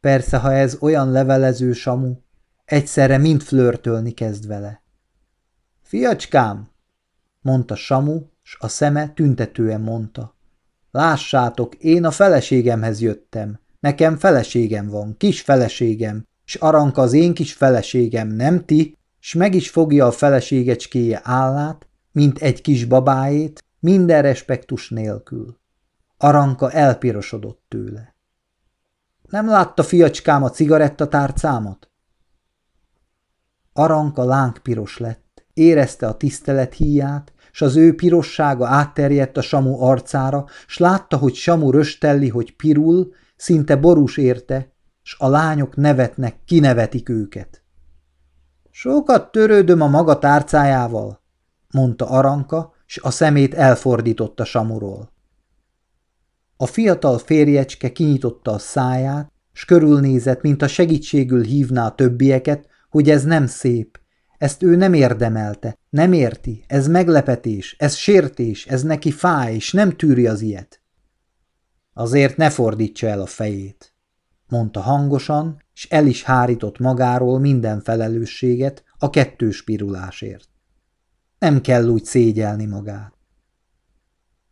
Persze, 0.01 0.38
ha 0.38 0.53
ez 0.53 0.77
olyan 0.79 1.12
levelező 1.12 1.74
samu, 1.74 2.15
egyszerre 2.65 3.17
mind 3.17 3.41
flörtölni 3.41 4.12
kezd 4.12 4.48
vele. 4.48 4.84
Fiacskám, 5.81 6.72
mondta 7.41 7.75
Samu, 7.75 8.22
s 8.41 8.58
a 8.60 8.67
szeme 8.67 9.13
tüntetően 9.13 9.81
mondta. 9.81 10.36
Lássátok, 10.91 11.75
én 11.75 12.05
a 12.05 12.12
feleségemhez 12.12 13.01
jöttem. 13.01 13.60
Nekem 13.79 14.17
feleségem 14.17 14.88
van, 14.88 15.17
kis 15.17 15.41
feleségem, 15.41 16.27
s 16.46 16.55
Aranka 16.55 17.01
az 17.01 17.13
én 17.13 17.34
kis 17.34 17.53
feleségem, 17.53 18.27
nem 18.27 18.65
ti, 18.65 18.98
s 19.20 19.34
meg 19.34 19.55
is 19.55 19.70
fogja 19.70 20.05
a 20.05 20.12
feleségecskéje 20.12 21.20
állát, 21.24 21.88
mint 22.12 22.38
egy 22.38 22.62
kis 22.62 22.86
babáét, 22.86 23.63
minden 23.79 24.22
respektus 24.22 24.89
nélkül. 24.89 25.60
Aranka 26.17 26.72
elpirosodott 26.72 27.63
tőle. 27.67 28.11
Nem 29.32 29.48
látta 29.48 29.84
fiacskám 29.84 30.44
a 30.44 30.50
cigarettatárcámat? 30.50 31.90
Aranka 33.74 34.24
lángpiros 34.24 34.98
lett, 34.98 35.46
érezte 35.54 36.08
a 36.08 36.18
tisztelet 36.18 36.74
híját, 36.74 37.34
s 37.52 37.62
az 37.62 37.76
ő 37.76 37.96
pirossága 37.96 38.68
átterjedt 38.68 39.38
a 39.38 39.42
Samu 39.42 39.82
arcára, 39.82 40.46
s 40.68 40.78
látta, 40.78 41.18
hogy 41.18 41.34
Samu 41.34 41.72
röstelli, 41.72 42.30
hogy 42.30 42.56
pirul, 42.56 43.14
szinte 43.36 43.76
borús 43.76 44.18
érte, 44.18 44.74
s 45.02 45.16
a 45.20 45.28
lányok 45.28 45.76
nevetnek, 45.76 46.36
kinevetik 46.46 47.10
őket. 47.10 47.64
Sokat 48.70 49.32
törődöm 49.32 49.82
a 49.82 49.88
maga 49.88 50.20
tárcájával, 50.20 51.22
mondta 51.74 52.10
Aranka, 52.10 52.74
s 52.86 52.98
a 52.98 53.12
szemét 53.12 53.54
elfordította 53.54 54.46
Samuról. 54.46 55.11
A 56.62 56.65
fiatal 56.65 57.18
férjecske 57.18 57.91
kinyitotta 57.91 58.51
a 58.51 58.58
száját, 58.58 59.32
s 59.53 59.65
körülnézett, 59.65 60.41
mint 60.41 60.62
a 60.62 60.68
segítségül 60.68 61.44
hívná 61.44 61.86
a 61.86 61.96
többieket, 61.96 62.68
hogy 62.89 63.10
ez 63.10 63.24
nem 63.24 63.48
szép, 63.48 64.00
ezt 64.38 64.63
ő 64.63 64.75
nem 64.75 64.94
érdemelte, 64.94 65.77
nem 65.89 66.13
érti, 66.13 66.63
ez 66.68 66.88
meglepetés, 66.88 67.75
ez 67.80 67.96
sértés, 67.96 68.65
ez 68.65 68.84
neki 68.84 69.12
fáj, 69.12 69.53
és 69.56 69.72
nem 69.72 69.96
tűri 69.96 70.27
az 70.27 70.41
ilyet. 70.41 70.82
Azért 71.94 72.38
ne 72.38 72.50
fordítsa 72.50 73.08
el 73.08 73.22
a 73.22 73.25
fejét, 73.25 73.96
mondta 74.48 74.80
hangosan, 74.80 75.63
s 75.74 75.88
el 75.89 76.08
is 76.08 76.24
hárított 76.24 76.80
magáról 76.80 77.39
minden 77.39 77.82
felelősséget 77.82 78.84
a 78.98 79.10
kettős 79.10 79.63
pirulásért. 79.63 80.50
Nem 81.39 81.62
kell 81.62 81.88
úgy 81.88 82.06
szégyelni 82.06 82.65
magát. 82.65 83.21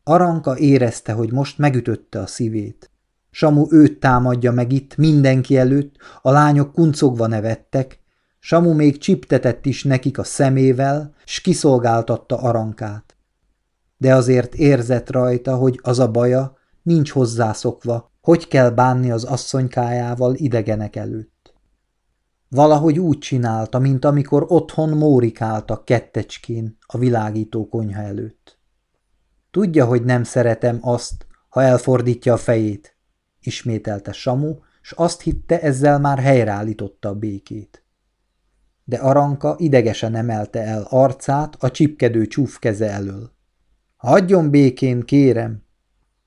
Aranka 0.09 0.57
érezte, 0.57 1.11
hogy 1.13 1.31
most 1.31 1.57
megütötte 1.57 2.19
a 2.19 2.27
szívét. 2.27 2.91
Samu 3.31 3.65
őt 3.69 3.99
támadja 3.99 4.51
meg 4.51 4.71
itt 4.71 4.97
mindenki 4.97 5.57
előtt, 5.57 5.95
a 6.21 6.31
lányok 6.31 6.73
kuncogva 6.73 7.27
nevettek, 7.27 7.99
Samu 8.39 8.73
még 8.73 8.97
csiptetett 8.97 9.65
is 9.65 9.83
nekik 9.83 10.17
a 10.17 10.23
szemével, 10.23 11.13
s 11.25 11.41
kiszolgáltatta 11.41 12.37
Arankát. 12.37 13.15
De 13.97 14.15
azért 14.15 14.55
érzett 14.55 15.11
rajta, 15.11 15.55
hogy 15.55 15.79
az 15.83 15.99
a 15.99 16.11
baja, 16.11 16.57
nincs 16.81 17.11
hozzászokva, 17.11 18.11
hogy 18.21 18.47
kell 18.47 18.69
bánni 18.69 19.11
az 19.11 19.23
asszonykájával 19.23 20.35
idegenek 20.35 20.95
előtt. 20.95 21.53
Valahogy 22.47 22.99
úgy 22.99 23.17
csinálta, 23.17 23.79
mint 23.79 24.05
amikor 24.05 24.45
otthon 24.47 24.89
mórikáltak 24.89 25.85
kettecskén 25.85 26.77
a 26.85 26.97
világító 26.97 27.67
konyha 27.67 28.01
előtt. 28.01 28.58
Tudja, 29.51 29.85
hogy 29.85 30.03
nem 30.03 30.23
szeretem 30.23 30.77
azt, 30.81 31.27
ha 31.49 31.61
elfordítja 31.61 32.33
a 32.33 32.37
fejét, 32.37 32.97
ismételte 33.39 34.11
Samu, 34.11 34.57
s 34.81 34.91
azt 34.91 35.21
hitte, 35.21 35.61
ezzel 35.61 35.99
már 35.99 36.19
helyreállította 36.19 37.09
a 37.09 37.15
békét. 37.15 37.83
de 38.83 38.97
Aranka 38.97 39.55
idegesen 39.57 40.15
emelte 40.15 40.61
el 40.61 40.81
arcát 40.89 41.55
a 41.59 41.71
csipkedő 41.71 42.25
csúf 42.25 42.59
keze 42.59 42.89
elől. 42.89 43.31
Hagyjon 43.95 44.49
békén, 44.49 45.01
kérem. 45.01 45.63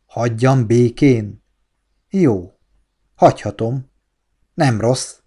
Hagyjam 0.07 0.67
békén? 0.67 1.45
Jó, 2.11 2.52
hagyhatom. 3.14 3.91
Nem 4.55 4.81
rossz. 4.81 5.19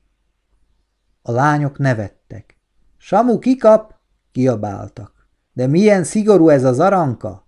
A 1.22 1.32
lányok 1.32 1.78
nevettek. 1.78 2.58
Samu 2.98 3.40
kikap, 3.40 3.94
kiabáltak. 4.32 5.28
De 5.54 5.68
milyen 5.68 6.04
szigorú 6.04 6.50
ez 6.50 6.64
az 6.64 6.80
aranka? 6.80 7.45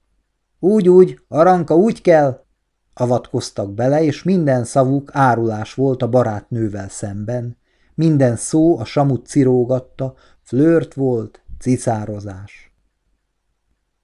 Úgy, 0.60 0.90
úgy, 0.90 1.20
aranka 1.28 1.76
úgy 1.76 2.02
kell, 2.02 2.46
avatkoztak 2.94 3.74
bele, 3.74 4.04
és 4.04 4.24
minden 4.24 4.64
szavuk 4.64 5.10
árulás 5.14 5.74
volt 5.74 6.02
a 6.02 6.10
barátnővel 6.10 6.90
szemben. 6.90 7.58
Minden 7.96 8.36
szó 8.36 8.80
a 8.80 8.86
samut 8.86 9.28
cirógatta, 9.28 10.14
flört 10.42 10.94
volt, 10.94 11.44
cicározás. 11.60 12.76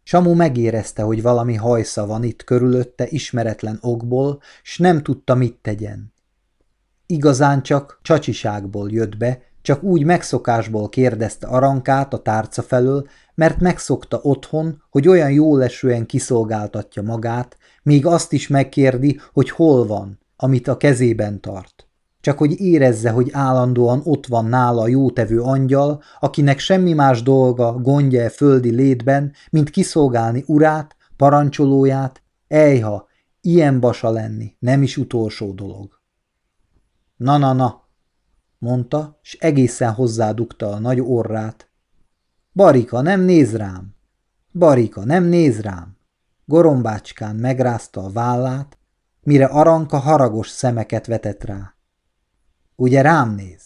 Samu 0.03 0.33
megérezte, 0.33 1.01
hogy 1.01 1.21
valami 1.21 1.55
hajsza 1.55 2.05
van 2.05 2.23
itt 2.23 2.43
körülötte 2.43 3.07
ismeretlen 3.07 3.77
okból, 3.81 4.41
s 4.63 4.77
nem 4.77 5.03
tudta, 5.03 5.35
mit 5.35 5.57
tegyen. 5.61 6.13
Igazán 7.05 7.63
csak 7.63 7.99
csacsiságból 8.01 8.91
jött 8.91 9.17
be, 9.17 9.41
csak 9.61 9.83
úgy 9.83 10.03
megszokásból 10.03 10.89
kérdezte 10.89 11.47
Arankát 11.47 12.13
a 12.13 12.21
tárca 12.21 12.61
felől, 12.61 13.07
mert 13.35 13.59
megszokta 13.59 14.19
otthon, 14.21 14.83
hogy 14.89 15.07
olyan 15.07 15.31
jólesően 15.31 16.05
kiszolgáltatja 16.05 17.01
magát, 17.01 17.57
még 17.83 18.05
azt 18.05 18.33
is 18.33 18.47
megkérdi, 18.47 19.19
hogy 19.33 19.49
hol 19.49 19.85
van, 19.85 20.19
amit 20.35 20.67
a 20.67 20.77
kezében 20.77 21.41
tart. 21.41 21.87
Csak 22.21 22.37
hogy 22.37 22.59
érezze, 22.59 23.09
hogy 23.09 23.29
állandóan 23.31 24.01
ott 24.03 24.25
van 24.25 24.45
nála 24.45 24.81
a 24.81 24.87
jótevő 24.87 25.41
angyal, 25.41 26.01
akinek 26.19 26.59
semmi 26.59 26.93
más 26.93 27.23
dolga, 27.23 27.73
gondja 27.73 28.21
e 28.21 28.29
földi 28.29 28.69
létben, 28.69 29.33
mint 29.49 29.69
kiszolgálni 29.69 30.43
urát, 30.47 30.95
parancsolóját, 31.17 32.21
ejha, 32.47 33.07
ilyen 33.41 33.79
basa 33.79 34.09
lenni, 34.09 34.55
nem 34.59 34.83
is 34.83 34.97
utolsó 34.97 35.51
dolog. 35.51 36.01
Na-na-na, 37.15 37.83
mondta, 38.57 39.19
s 39.21 39.37
egészen 39.39 39.91
hozzádugta 39.91 40.69
a 40.69 40.79
nagy 40.79 40.99
orrát. 40.99 41.69
Barika, 42.55 43.01
nem 43.01 43.21
néz 43.21 43.55
rám! 43.55 43.95
Barika, 44.51 45.05
nem 45.05 45.23
néz 45.23 45.59
rám! 45.59 45.97
Gorombácskán 46.45 47.35
megrázta 47.35 48.03
a 48.03 48.09
vállát, 48.09 48.77
mire 49.21 49.45
Aranka 49.45 49.97
haragos 49.97 50.47
szemeket 50.47 51.05
vetett 51.05 51.43
rá. 51.43 51.75
Ugye 52.75 53.01
rám 53.01 53.35
néz? 53.35 53.61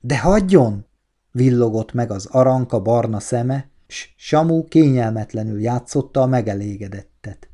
De 0.00 0.18
hagyjon! 0.18 0.86
villogott 1.32 1.92
meg 1.92 2.10
az 2.10 2.26
Aranka 2.26 2.80
barna 2.80 3.20
szeme, 3.20 3.70
s 3.86 4.08
Samu 4.16 4.64
kényelmetlenül 4.64 5.60
játszotta 5.60 6.20
a 6.20 6.26
megelégedettet. 6.26 7.48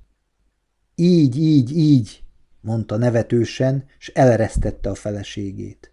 Így, 0.95 1.37
így, 1.37 1.77
így, 1.77 2.23
mondta 2.61 2.97
nevetősen, 2.97 3.85
s 3.99 4.09
eleresztette 4.09 4.91
a 4.91 4.95
feleségét. 4.95 5.93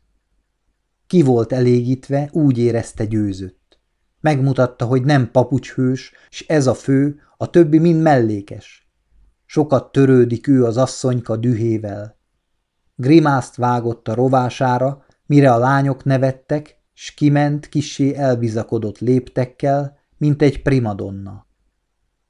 Ki 1.07 1.21
volt 1.21 1.51
elégítve, 1.51 2.29
úgy 2.31 2.57
érezte 2.57 3.05
győzött. 3.05 3.64
Megmutatta, 4.25 4.85
hogy 4.85 5.03
nem 5.03 5.31
papucshős, 5.31 6.11
s 6.29 6.45
ez 6.47 6.67
a 6.67 6.73
fő, 6.73 7.19
a 7.37 7.49
többi 7.49 7.77
mind 7.77 8.01
mellékes. 8.01 8.89
Sokat 9.45 9.91
törődik 9.91 10.47
ő 10.47 10.63
az 10.63 10.77
asszonyka 10.77 11.35
dühével. 11.35 12.17
Grimászt 12.95 13.55
vágott 13.55 14.07
a 14.07 14.13
rovására, 14.13 15.05
mire 15.25 15.53
a 15.53 15.57
lányok 15.57 16.03
nevettek, 16.03 16.81
s 16.93 17.13
kiment 17.13 17.69
kissé 17.69 18.15
elbizakodott 18.15 18.99
léptekkel, 18.99 19.97
mint 20.17 20.41
egy 20.41 20.61
primadonna. 20.61 21.45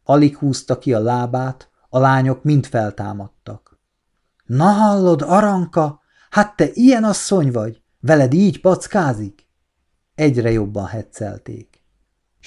Alig 0.03 0.37
húzta 0.37 0.77
ki 0.77 0.93
a 0.93 0.99
lábát, 0.99 1.69
a 1.89 1.99
lányok 1.99 2.43
mind 2.43 2.65
feltámadtak.– 2.65 3.79
Na 4.46 4.67
hallod, 4.67 5.22
Aranka, 5.22 6.01
hát 6.29 6.55
te 6.55 6.70
ilyen 6.74 7.03
asszony 7.03 7.51
vagy! 7.51 7.81
Veled 8.00 8.33
így 8.33 8.61
packázik? 8.61 9.48
Egyre 10.15 10.51
jobban 10.51 10.85
hetszelték. 10.85 11.75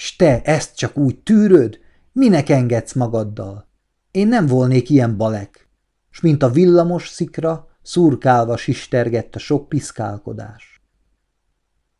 S 0.01 0.15
te 0.15 0.41
ezt 0.41 0.75
csak 0.75 0.97
úgy 0.97 1.19
tűröd? 1.19 1.79
Minek 2.11 2.49
engedsz 2.49 2.93
magaddal? 2.93 3.67
Én 4.11 4.27
nem 4.27 4.45
volnék 4.45 4.89
ilyen 4.89 5.17
balek. 5.17 5.69
S 6.09 6.21
mint 6.21 6.43
a 6.43 6.49
villamos 6.49 7.09
szikra, 7.09 7.67
szurkálva 7.81 8.57
sistergett 8.57 9.35
a 9.35 9.39
sok 9.39 9.69
piszkálkodás. 9.69 10.81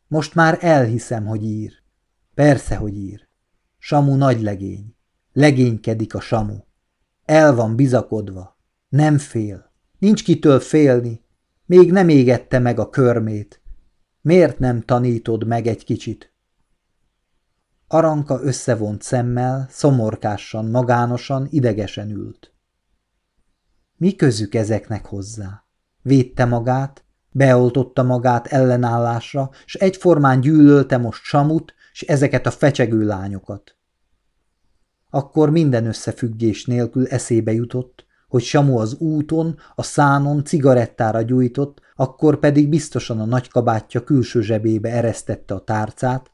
Most 0.06 0.34
már 0.34 0.58
elhiszem, 0.60 1.26
hogy 1.26 1.44
ír. 1.44 1.72
Persze, 2.34 2.76
hogy 2.76 2.96
ír. 2.96 3.28
Samu 3.78 4.16
nagy 4.16 4.42
legény. 4.42 4.94
Legénykedik 5.32 6.14
a 6.14 6.20
Samu. 6.20 6.58
El 7.24 7.54
van 7.54 7.76
bizakodva. 7.76 8.58
Nem 8.88 9.18
fél. 9.18 9.72
Nincs 9.98 10.24
kitől 10.24 10.60
félni, 10.60 11.24
még 11.66 11.92
nem 11.92 12.08
égette 12.08 12.58
meg 12.58 12.78
a 12.78 12.90
körmét. 12.90 13.60
Miért 14.20 14.58
nem 14.58 14.80
tanítod 14.80 15.46
meg 15.46 15.66
egy 15.66 15.84
kicsit? 15.84 16.29
Aranka 17.92 18.40
összevont 18.42 19.02
szemmel, 19.02 19.66
szomorkásan, 19.70 20.66
magánosan, 20.70 21.46
idegesen 21.50 22.10
ült. 22.10 22.52
Mi 23.96 24.14
közük 24.14 24.54
ezeknek 24.54 25.06
hozzá? 25.06 25.64
Védte 26.02 26.44
magát, 26.44 27.04
beoltotta 27.30 28.02
magát 28.02 28.46
ellenállásra, 28.46 29.50
s 29.66 29.74
egyformán 29.74 30.40
gyűlölte 30.40 30.96
most 30.96 31.22
Samut, 31.22 31.74
s 31.92 32.02
ezeket 32.02 32.46
a 32.46 32.50
fecsegő 32.50 33.04
lányokat. 33.04 33.76
Akkor 35.10 35.50
minden 35.50 35.86
összefüggés 35.86 36.64
nélkül 36.64 37.06
eszébe 37.06 37.52
jutott, 37.52 38.06
hogy 38.28 38.42
Samu 38.42 38.78
az 38.78 38.94
úton, 38.94 39.58
a 39.74 39.82
szánon 39.82 40.44
cigarettára 40.44 41.22
gyújtott, 41.22 41.80
akkor 41.96 42.38
pedig 42.38 42.68
biztosan 42.68 43.20
a 43.20 43.24
nagykabátja 43.24 44.04
külső 44.04 44.42
zsebébe 44.42 44.90
eresztette 44.90 45.54
a 45.54 45.64
tárcát, 45.64 46.30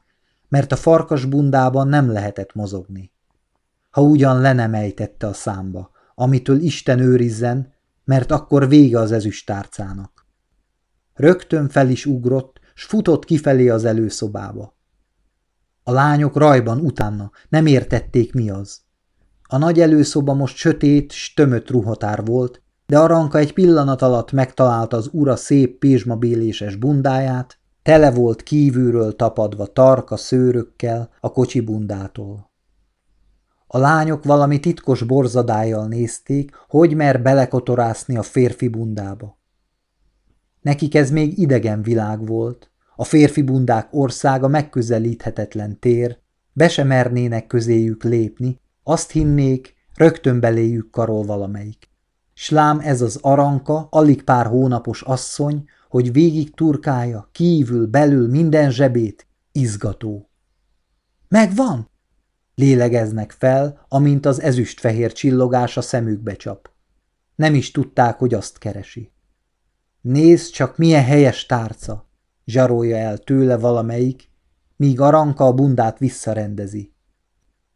mert 0.49 0.71
a 0.71 0.75
farkas 0.75 1.25
bundában 1.25 1.87
nem 1.87 2.11
lehetett 2.11 2.53
mozogni. 2.53 3.11
Ha 3.89 4.01
ugyan 4.01 4.41
le 4.41 4.53
a 5.19 5.33
számba, 5.33 5.91
amitől 6.15 6.59
Isten 6.59 6.99
őrizzen, 6.99 7.73
mert 8.03 8.31
akkor 8.31 8.67
vége 8.67 8.99
az 8.99 9.11
ezüstárcának. 9.11 10.25
Rögtön 11.13 11.69
fel 11.69 11.89
is 11.89 12.05
ugrott, 12.05 12.59
s 12.73 12.83
futott 12.83 13.25
kifelé 13.25 13.69
az 13.69 13.85
előszobába. 13.85 14.75
A 15.83 15.91
lányok 15.91 16.37
rajban 16.37 16.79
utána 16.79 17.31
nem 17.49 17.65
értették 17.65 18.33
mi 18.33 18.49
az. 18.49 18.79
A 19.43 19.57
nagy 19.57 19.79
előszoba 19.79 20.33
most 20.33 20.55
sötét, 20.55 21.11
s 21.11 21.33
tömött 21.33 21.69
ruhatár 21.69 22.25
volt, 22.25 22.61
de 22.85 22.99
Aranka 22.99 23.37
egy 23.37 23.53
pillanat 23.53 24.01
alatt 24.01 24.31
megtalálta 24.31 24.97
az 24.97 25.09
ura 25.11 25.35
szép 25.35 25.79
pézsmabéléses 25.79 26.75
bundáját, 26.75 27.59
tele 27.87 28.11
volt 28.11 28.43
kívülről 28.43 29.15
tapadva 29.15 29.65
tarka 29.65 30.17
szőrökkel 30.17 31.09
a 31.19 31.31
kocsi 31.31 31.59
bundától. 31.59 32.51
A 33.67 33.77
lányok 33.77 34.23
valami 34.23 34.59
titkos 34.59 35.03
borzadájjal 35.03 35.87
nézték, 35.87 36.51
hogy 36.67 36.95
mer 36.95 37.21
belekotorászni 37.21 38.17
a 38.17 38.21
férfi 38.21 38.67
bundába. 38.67 39.39
Nekik 40.61 40.95
ez 40.95 41.11
még 41.11 41.37
idegen 41.37 41.81
világ 41.81 42.25
volt, 42.25 42.71
a 42.95 43.03
férfi 43.03 43.41
bundák 43.41 43.87
országa 43.91 44.47
megközelíthetetlen 44.47 45.79
tér, 45.79 46.17
be 46.53 46.69
se 46.69 46.83
mernének 46.83 47.47
közéjük 47.47 48.03
lépni, 48.03 48.61
azt 48.83 49.11
hinnék, 49.11 49.75
rögtön 49.95 50.39
beléjük 50.39 50.89
karol 50.89 51.25
valamelyik. 51.25 51.89
Slám 52.33 52.79
ez 52.79 53.01
az 53.01 53.19
aranka, 53.21 53.87
alig 53.91 54.23
pár 54.23 54.45
hónapos 54.45 55.01
asszony, 55.01 55.63
hogy 55.89 56.11
végig 56.11 56.53
turkálja, 56.53 57.29
kívül, 57.31 57.87
belül 57.87 58.29
minden 58.29 58.71
zsebét, 58.71 59.27
izgató. 59.51 60.29
Megvan? 61.27 61.89
Lélegeznek 62.55 63.31
fel, 63.31 63.85
amint 63.87 64.25
az 64.25 64.41
ezüstfehér 64.41 65.11
csillogás 65.11 65.77
a 65.77 65.81
szemükbe 65.81 66.35
csap. 66.35 66.71
Nem 67.35 67.55
is 67.55 67.71
tudták, 67.71 68.17
hogy 68.17 68.33
azt 68.33 68.57
keresi. 68.57 69.11
Nézd 70.01 70.51
csak, 70.51 70.77
milyen 70.77 71.03
helyes 71.03 71.45
tárca, 71.45 72.09
zsarolja 72.45 72.97
el 72.97 73.17
tőle 73.17 73.57
valamelyik, 73.57 74.29
míg 74.75 74.99
Aranka 74.99 75.45
a 75.45 75.53
bundát 75.53 75.97
visszarendezi. 75.97 76.93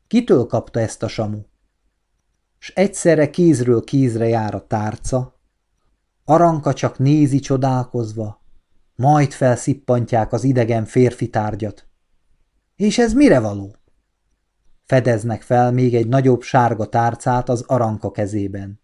Kitől 0.07 0.45
kapta 0.45 0.79
ezt 0.79 1.03
a 1.03 1.07
samu? 1.07 1.41
S 2.57 2.71
egyszerre 2.75 3.29
kézről 3.29 3.83
kézre 3.83 4.27
jár 4.27 4.55
a 4.55 4.67
tárca, 4.67 5.40
Aranka 6.31 6.73
csak 6.73 6.97
nézi 6.97 7.39
csodálkozva, 7.39 8.41
majd 8.95 9.31
felszippantják 9.31 10.33
az 10.33 10.43
idegen 10.43 10.85
férfi 10.85 11.29
tárgyat. 11.29 11.87
És 12.75 12.97
ez 12.97 13.13
mire 13.13 13.39
való? 13.39 13.75
Fedeznek 14.85 15.41
fel 15.41 15.71
még 15.71 15.95
egy 15.95 16.07
nagyobb 16.07 16.41
sárga 16.41 16.85
tárcát 16.85 17.49
az 17.49 17.61
aranka 17.67 18.11
kezében. 18.11 18.81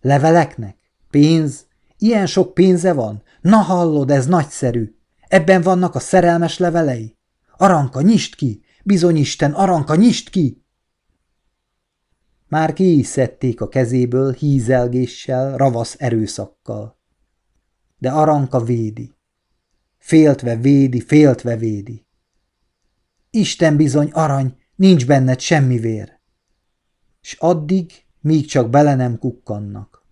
Leveleknek? 0.00 0.76
Pénz? 1.10 1.66
Ilyen 1.98 2.26
sok 2.26 2.54
pénze 2.54 2.92
van? 2.92 3.22
Na 3.40 3.56
hallod, 3.56 4.10
ez 4.10 4.26
nagyszerű! 4.26 4.96
Ebben 5.26 5.62
vannak 5.62 5.94
a 5.94 6.00
szerelmes 6.00 6.58
levelei? 6.58 7.16
Aranka, 7.56 8.00
nyisd 8.00 8.34
ki! 8.34 8.62
Bizony 8.84 9.16
Isten, 9.16 9.52
Aranka, 9.52 9.94
nyisd 9.94 10.30
ki! 10.30 10.64
Már 12.48 12.72
ki 12.72 12.98
is 12.98 13.06
szedték 13.06 13.60
a 13.60 13.68
kezéből 13.68 14.32
hízelgéssel, 14.32 15.56
ravasz 15.56 15.96
erőszakkal. 15.98 16.98
De 17.98 18.10
Aranka 18.10 18.60
védi. 18.60 19.14
Féltve 19.98 20.56
védi, 20.56 21.00
féltve 21.00 21.56
védi. 21.56 22.06
Isten 23.30 23.76
bizony 23.76 24.10
arany, 24.10 24.56
nincs 24.74 25.06
benned 25.06 25.40
semmi 25.40 25.78
vér. 25.78 26.20
S 27.20 27.36
addig, 27.38 27.92
míg 28.20 28.46
csak 28.46 28.70
bele 28.70 28.94
nem 28.94 29.18
kukkannak. 29.18 30.06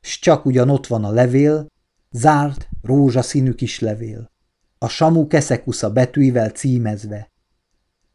S 0.00 0.18
csak 0.18 0.44
ugyan 0.44 0.70
ott 0.70 0.86
van 0.86 1.04
a 1.04 1.10
levél, 1.10 1.66
zárt, 2.10 2.68
rózsaszínű 2.82 3.52
kis 3.52 3.78
levél. 3.78 4.30
A 4.78 4.88
samu 4.88 5.26
keszekusza 5.26 5.92
betűivel 5.92 6.50
címezve. 6.50 7.32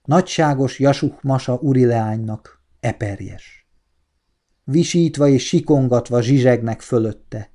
Nagyságos 0.03 0.79
Jasuh 0.79 1.17
Masa 1.21 1.55
urileánynak, 1.55 2.58
eperjes. 2.79 3.67
Visítva 4.63 5.27
és 5.27 5.47
sikongatva 5.47 6.21
zsizsegnek 6.21 6.81
fölötte. 6.81 7.51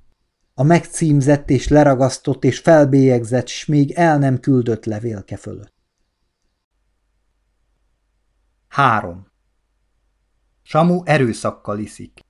A 0.54 0.62
megcímzett 0.62 1.50
és 1.50 1.68
leragasztott 1.68 2.44
és 2.44 2.58
felbélyegzett, 2.58 3.46
s 3.46 3.66
még 3.66 3.90
el 3.90 4.18
nem 4.18 4.40
küldött 4.40 4.84
levélke 4.84 5.36
fölött. 5.36 5.74
3. 8.68 9.26
Samu 10.62 11.02
erőszakkal 11.04 11.78
iszik. 11.78 12.20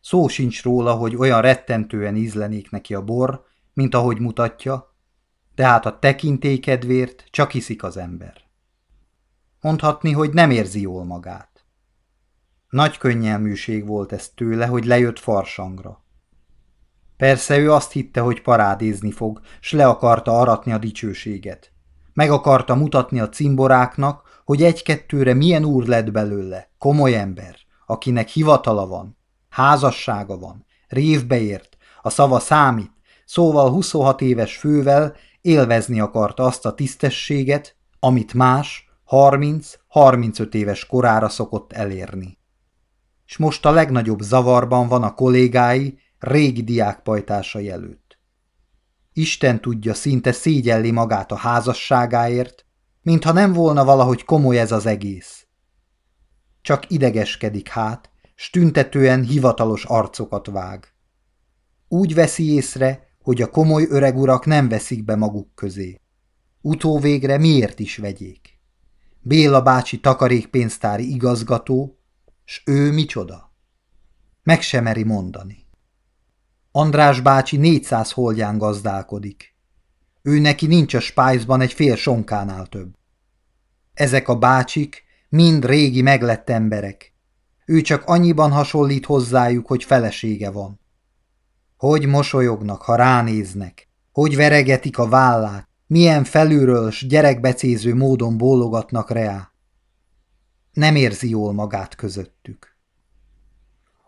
Szó 0.00 0.28
sincs 0.28 0.62
róla, 0.62 0.94
hogy 0.94 1.16
olyan 1.16 1.40
rettentően 1.40 2.16
ízlenék 2.16 2.70
neki 2.70 2.94
a 2.94 3.04
bor, 3.04 3.44
mint 3.72 3.94
ahogy 3.94 4.18
mutatja, 4.18 4.96
de 5.54 5.66
hát 5.66 5.86
a 5.86 5.98
tekintélykedvért 5.98 7.24
csak 7.30 7.54
iszik 7.54 7.82
az 7.82 7.96
ember. 7.96 8.34
Mondhatni, 9.60 10.12
hogy 10.12 10.32
nem 10.32 10.50
érzi 10.50 10.80
jól 10.80 11.04
magát. 11.04 11.49
Nagy 12.70 12.98
könnyelműség 12.98 13.86
volt 13.86 14.12
ez 14.12 14.28
tőle, 14.28 14.66
hogy 14.66 14.84
lejött 14.84 15.18
farsangra. 15.18 16.04
Persze 17.16 17.58
ő 17.58 17.72
azt 17.72 17.92
hitte, 17.92 18.20
hogy 18.20 18.42
parádézni 18.42 19.10
fog, 19.10 19.40
s 19.60 19.72
le 19.72 19.86
akarta 19.86 20.38
aratni 20.38 20.72
a 20.72 20.78
dicsőséget. 20.78 21.72
Meg 22.12 22.30
akarta 22.30 22.74
mutatni 22.74 23.20
a 23.20 23.28
cimboráknak, 23.28 24.42
hogy 24.44 24.62
egy-kettőre 24.62 25.34
milyen 25.34 25.64
úr 25.64 25.86
lett 25.86 26.10
belőle, 26.10 26.70
komoly 26.78 27.14
ember, 27.14 27.56
akinek 27.86 28.28
hivatala 28.28 28.86
van, 28.86 29.18
házassága 29.48 30.38
van, 30.38 30.66
révbe 30.88 31.60
a 32.02 32.10
szava 32.10 32.38
számít, 32.38 32.92
szóval 33.24 33.70
26 33.70 34.20
éves 34.20 34.56
fővel 34.56 35.16
élvezni 35.40 36.00
akarta 36.00 36.44
azt 36.44 36.66
a 36.66 36.74
tisztességet, 36.74 37.76
amit 38.00 38.34
más 38.34 38.90
30-35 39.08 40.54
éves 40.54 40.86
korára 40.86 41.28
szokott 41.28 41.72
elérni. 41.72 42.39
És 43.30 43.36
most 43.36 43.66
a 43.66 43.70
legnagyobb 43.70 44.20
zavarban 44.20 44.88
van 44.88 45.02
a 45.02 45.14
kollégái 45.14 45.98
régi 46.18 46.62
diákpajtásai 46.62 47.70
előtt. 47.70 48.18
Isten 49.12 49.60
tudja, 49.60 49.94
szinte 49.94 50.32
szégyelli 50.32 50.90
magát 50.90 51.32
a 51.32 51.36
házasságáért, 51.36 52.64
mintha 53.02 53.32
nem 53.32 53.52
volna 53.52 53.84
valahogy 53.84 54.24
komoly 54.24 54.58
ez 54.58 54.72
az 54.72 54.86
egész. 54.86 55.46
Csak 56.60 56.90
idegeskedik 56.90 57.68
hát, 57.68 58.10
s 58.34 58.50
tüntetően 58.50 59.22
hivatalos 59.22 59.84
arcokat 59.84 60.46
vág. 60.46 60.94
Úgy 61.88 62.14
veszi 62.14 62.52
észre, 62.54 63.08
hogy 63.22 63.42
a 63.42 63.50
komoly 63.50 63.86
öreg 63.88 64.16
urak 64.16 64.46
nem 64.46 64.68
veszik 64.68 65.04
be 65.04 65.16
maguk 65.16 65.54
közé. 65.54 66.00
Utóvégre 66.60 67.38
miért 67.38 67.78
is 67.78 67.96
vegyék? 67.96 68.58
Béla 69.20 69.62
bácsi 69.62 70.00
takarékpénztári 70.00 71.12
igazgató, 71.12 71.99
s 72.50 72.62
ő 72.64 72.92
micsoda? 72.92 73.52
Meg 74.42 74.62
sem 74.62 74.82
meri 74.82 75.02
mondani. 75.02 75.66
András 76.70 77.20
bácsi 77.20 77.56
400 77.56 78.12
holdján 78.12 78.58
gazdálkodik. 78.58 79.54
Ő 80.22 80.38
neki 80.38 80.66
nincs 80.66 80.94
a 80.94 81.00
spájzban 81.00 81.60
egy 81.60 81.72
fél 81.72 81.96
sonkánál 81.96 82.66
több. 82.66 82.94
Ezek 83.94 84.28
a 84.28 84.38
bácsik 84.38 85.04
mind 85.28 85.64
régi 85.64 86.02
meglett 86.02 86.50
emberek. 86.50 87.14
Ő 87.64 87.80
csak 87.80 88.04
annyiban 88.04 88.50
hasonlít 88.50 89.06
hozzájuk, 89.06 89.66
hogy 89.66 89.84
felesége 89.84 90.50
van. 90.50 90.80
Hogy 91.76 92.06
mosolyognak, 92.06 92.82
ha 92.82 92.94
ránéznek, 92.94 93.88
hogy 94.12 94.36
veregetik 94.36 94.98
a 94.98 95.08
vállát, 95.08 95.68
milyen 95.86 96.24
felülről 96.24 96.90
s 96.90 97.06
gyerekbecéző 97.06 97.94
módon 97.94 98.36
bólogatnak 98.36 99.10
reá. 99.10 99.50
Nem 100.72 100.96
érzi 100.96 101.28
jól 101.28 101.52
magát 101.52 101.94
közöttük. 101.94 102.76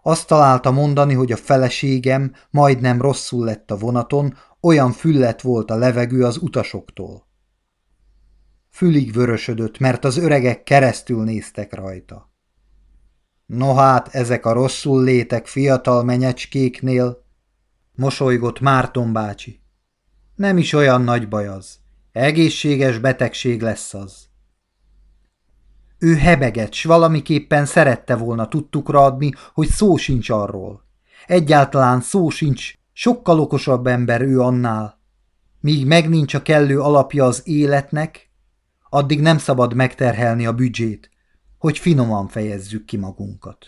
Azt 0.02 0.26
találta 0.26 0.70
mondani, 0.70 1.14
hogy 1.14 1.32
a 1.32 1.36
feleségem 1.36 2.34
majdnem 2.50 3.00
rosszul 3.00 3.44
lett 3.44 3.70
a 3.70 3.76
vonaton, 3.76 4.36
olyan 4.60 4.92
füllet 4.92 5.42
volt 5.42 5.70
a 5.70 5.76
levegő 5.76 6.24
az 6.24 6.36
utasoktól. 6.36 7.26
Fülig 8.70 9.12
vörösödött, 9.12 9.78
mert 9.78 10.04
az 10.04 10.16
öregek 10.16 10.62
keresztül 10.62 11.24
néztek 11.24 11.74
rajta. 11.74 12.30
No 13.46 13.74
hát, 13.74 14.08
ezek 14.14 14.46
a 14.46 14.52
rosszul 14.52 15.04
létek 15.04 15.46
fiatal 15.46 16.04
menyecskéknél, 16.04 17.24
mosolygott 17.92 18.60
Márton 18.60 19.12
bácsi. 19.12 19.60
Nem 20.34 20.58
is 20.58 20.72
olyan 20.72 21.02
nagy 21.02 21.28
baj 21.28 21.46
az. 21.46 21.78
Egészséges 22.12 22.98
betegség 22.98 23.62
lesz 23.62 23.94
az. 23.94 24.28
Ő 26.02 26.16
hebeget, 26.16 26.72
s 26.72 26.84
valamiképpen 26.84 27.66
szerette 27.66 28.16
volna 28.16 28.48
tudtukra 28.48 29.04
adni, 29.04 29.32
hogy 29.52 29.68
szó 29.68 29.96
sincs 29.96 30.30
arról. 30.30 30.84
Egyáltalán 31.26 32.00
szó 32.00 32.28
sincs, 32.28 32.72
sokkal 32.92 33.40
okosabb 33.40 33.86
ember 33.86 34.20
ő 34.20 34.40
annál. 34.40 35.00
Míg 35.60 35.86
meg 35.86 36.08
nincs 36.08 36.34
a 36.34 36.42
kellő 36.42 36.80
alapja 36.80 37.24
az 37.24 37.42
életnek, 37.44 38.30
addig 38.88 39.20
nem 39.20 39.38
szabad 39.38 39.74
megterhelni 39.74 40.46
a 40.46 40.52
büdzsét, 40.52 41.10
hogy 41.58 41.78
finoman 41.78 42.28
fejezzük 42.28 42.84
ki 42.84 42.96
magunkat. 42.96 43.66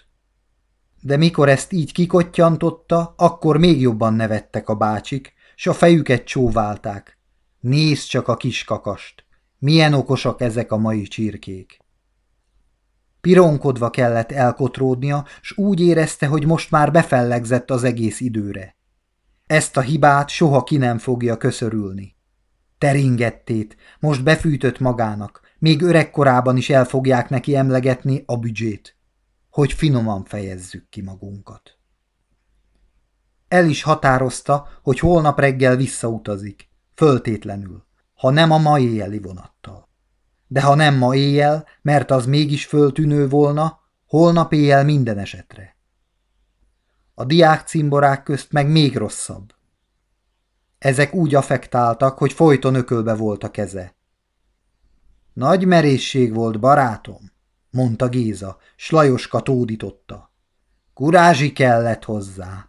De 1.00 1.16
mikor 1.16 1.48
ezt 1.48 1.72
így 1.72 1.92
kikottyantotta, 1.92 3.14
akkor 3.16 3.58
még 3.58 3.80
jobban 3.80 4.14
nevettek 4.14 4.68
a 4.68 4.74
bácsik, 4.74 5.32
s 5.56 5.66
a 5.66 5.72
fejüket 5.72 6.24
csóválták. 6.24 7.18
Nézd 7.60 8.08
csak 8.08 8.28
a 8.28 8.36
kis 8.36 8.64
kakast! 8.64 9.24
Milyen 9.58 9.92
okosak 9.92 10.40
ezek 10.40 10.72
a 10.72 10.76
mai 10.76 11.02
csirkék! 11.02 11.83
Pironkodva 13.24 13.90
kellett 13.90 14.32
elkotródnia, 14.32 15.24
s 15.40 15.56
úgy 15.56 15.80
érezte, 15.80 16.26
hogy 16.26 16.46
most 16.46 16.70
már 16.70 16.92
befellegzett 16.92 17.70
az 17.70 17.84
egész 17.84 18.20
időre. 18.20 18.76
Ezt 19.46 19.76
a 19.76 19.80
hibát 19.80 20.28
soha 20.28 20.62
ki 20.62 20.76
nem 20.76 20.98
fogja 20.98 21.36
köszörülni. 21.36 22.16
Teringettét, 22.78 23.76
most 24.00 24.22
befűtött 24.22 24.78
magának, 24.78 25.40
még 25.58 25.82
öregkorában 25.82 26.56
is 26.56 26.70
el 26.70 26.84
fogják 26.84 27.28
neki 27.28 27.56
emlegetni 27.56 28.22
a 28.26 28.36
büdzsét, 28.36 28.96
hogy 29.50 29.72
finoman 29.72 30.24
fejezzük 30.24 30.88
ki 30.88 31.02
magunkat. 31.02 31.78
El 33.48 33.68
is 33.68 33.82
határozta, 33.82 34.68
hogy 34.82 34.98
holnap 34.98 35.38
reggel 35.38 35.76
visszautazik, 35.76 36.68
föltétlenül, 36.94 37.86
ha 38.14 38.30
nem 38.30 38.50
a 38.50 38.58
mai 38.58 38.84
éjjeli 38.90 39.18
vonattal. 39.18 39.83
De 40.54 40.62
ha 40.62 40.74
nem 40.74 40.94
ma 40.94 41.14
éjjel, 41.14 41.66
mert 41.82 42.10
az 42.10 42.26
mégis 42.26 42.66
föltűnő 42.66 43.28
volna, 43.28 43.80
holnap 44.06 44.52
éjjel 44.52 44.84
minden 44.84 45.18
esetre. 45.18 45.76
A 47.14 47.24
diák 47.24 47.66
cimborák 47.66 48.22
közt 48.22 48.52
meg 48.52 48.68
még 48.68 48.96
rosszabb. 48.96 49.54
Ezek 50.78 51.14
úgy 51.14 51.34
affektáltak, 51.34 52.18
hogy 52.18 52.32
folyton 52.32 52.74
ökölbe 52.74 53.14
volt 53.14 53.44
a 53.44 53.50
keze. 53.50 53.94
Nagy 55.32 55.64
merészség 55.64 56.34
volt, 56.34 56.60
barátom, 56.60 57.32
mondta 57.70 58.08
Géza, 58.08 58.58
s 58.76 58.90
Lajoska 58.90 59.40
tódította. 59.40 60.32
Kurázsi 60.92 61.52
kellett 61.52 62.04
hozzá. 62.04 62.68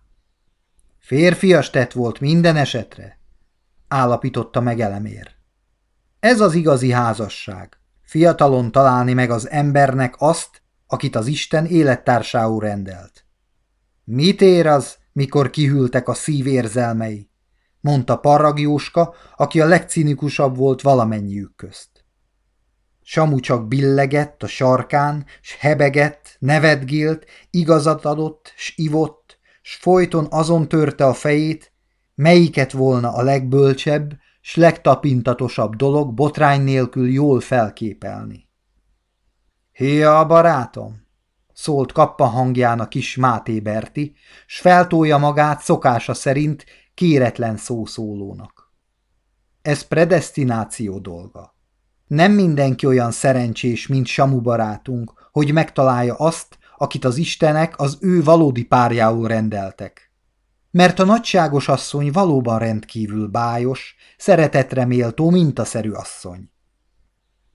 Férfias 0.99 1.69
tett 1.69 1.91
volt 1.91 2.19
minden 2.19 2.55
esetre, 2.55 3.19
állapította 3.87 4.61
meg 4.61 4.79
elemér. 4.79 5.34
Ez 6.25 6.39
az 6.39 6.53
igazi 6.53 6.91
házasság. 6.91 7.77
Fiatalon 8.01 8.71
találni 8.71 9.13
meg 9.13 9.29
az 9.31 9.49
embernek 9.49 10.15
azt, 10.17 10.61
akit 10.87 11.15
az 11.15 11.27
Isten 11.27 11.65
élettársául 11.65 12.59
rendelt. 12.59 13.25
Mit 14.03 14.41
ér 14.41 14.67
az, 14.67 14.97
mikor 15.13 15.49
kihűltek 15.49 16.07
a 16.07 16.13
szív 16.13 16.47
érzelmei? 16.47 17.29
mondta 17.81 18.15
Parragjóska, 18.15 19.13
aki 19.37 19.61
a 19.61 19.65
legcinikusabb 19.65 20.57
volt 20.57 20.81
valamennyiük 20.81 21.55
közt. 21.55 22.05
Samu 23.01 23.39
csak 23.39 23.67
billegett 23.67 24.43
a 24.43 24.47
sarkán, 24.47 25.25
s 25.41 25.55
hebegett, 25.59 26.35
nevetgélt, 26.39 27.25
igazat 27.49 28.05
adott, 28.05 28.53
s 28.55 28.73
ivott, 28.75 29.39
s 29.61 29.75
folyton 29.75 30.27
azon 30.29 30.67
törte 30.67 31.05
a 31.05 31.13
fejét, 31.13 31.71
melyiket 32.15 32.71
volna 32.71 33.13
a 33.13 33.21
legbölcsebb, 33.21 34.23
s 34.47 34.55
legtapintatosabb 34.55 35.75
dolog 35.75 36.13
botrány 36.13 36.61
nélkül 36.61 37.09
jól 37.09 37.39
felképelni. 37.39 38.49
Hia, 39.71 40.25
barátom! 40.25 41.07
szólt 41.53 41.91
kappa 41.91 42.25
hangján 42.25 42.79
a 42.79 42.87
kis 42.87 43.15
Máté 43.15 43.59
Berti, 43.59 44.15
s 44.45 44.59
feltolja 44.59 45.17
magát 45.17 45.61
szokása 45.61 46.13
szerint 46.13 46.65
kéretlen 46.93 47.57
szószólónak. 47.57 48.73
Ez 49.61 49.81
predestináció 49.81 50.99
dolga. 50.99 51.55
Nem 52.07 52.31
mindenki 52.31 52.85
olyan 52.85 53.11
szerencsés, 53.11 53.87
mint 53.87 54.05
Samu 54.07 54.41
barátunk, 54.41 55.29
hogy 55.31 55.53
megtalálja 55.53 56.15
azt, 56.15 56.57
akit 56.77 57.05
az 57.05 57.17
istenek 57.17 57.79
az 57.79 57.97
ő 58.01 58.23
valódi 58.23 58.65
párjául 58.65 59.27
rendeltek. 59.27 60.04
Mert 60.75 60.99
a 60.99 61.03
nagyságos 61.03 61.67
asszony 61.67 62.11
valóban 62.11 62.59
rendkívül 62.59 63.27
bájos, 63.27 63.95
szeretetre 64.17 64.85
méltó 64.85 65.29
mintaszerű 65.29 65.91
asszony. 65.91 66.51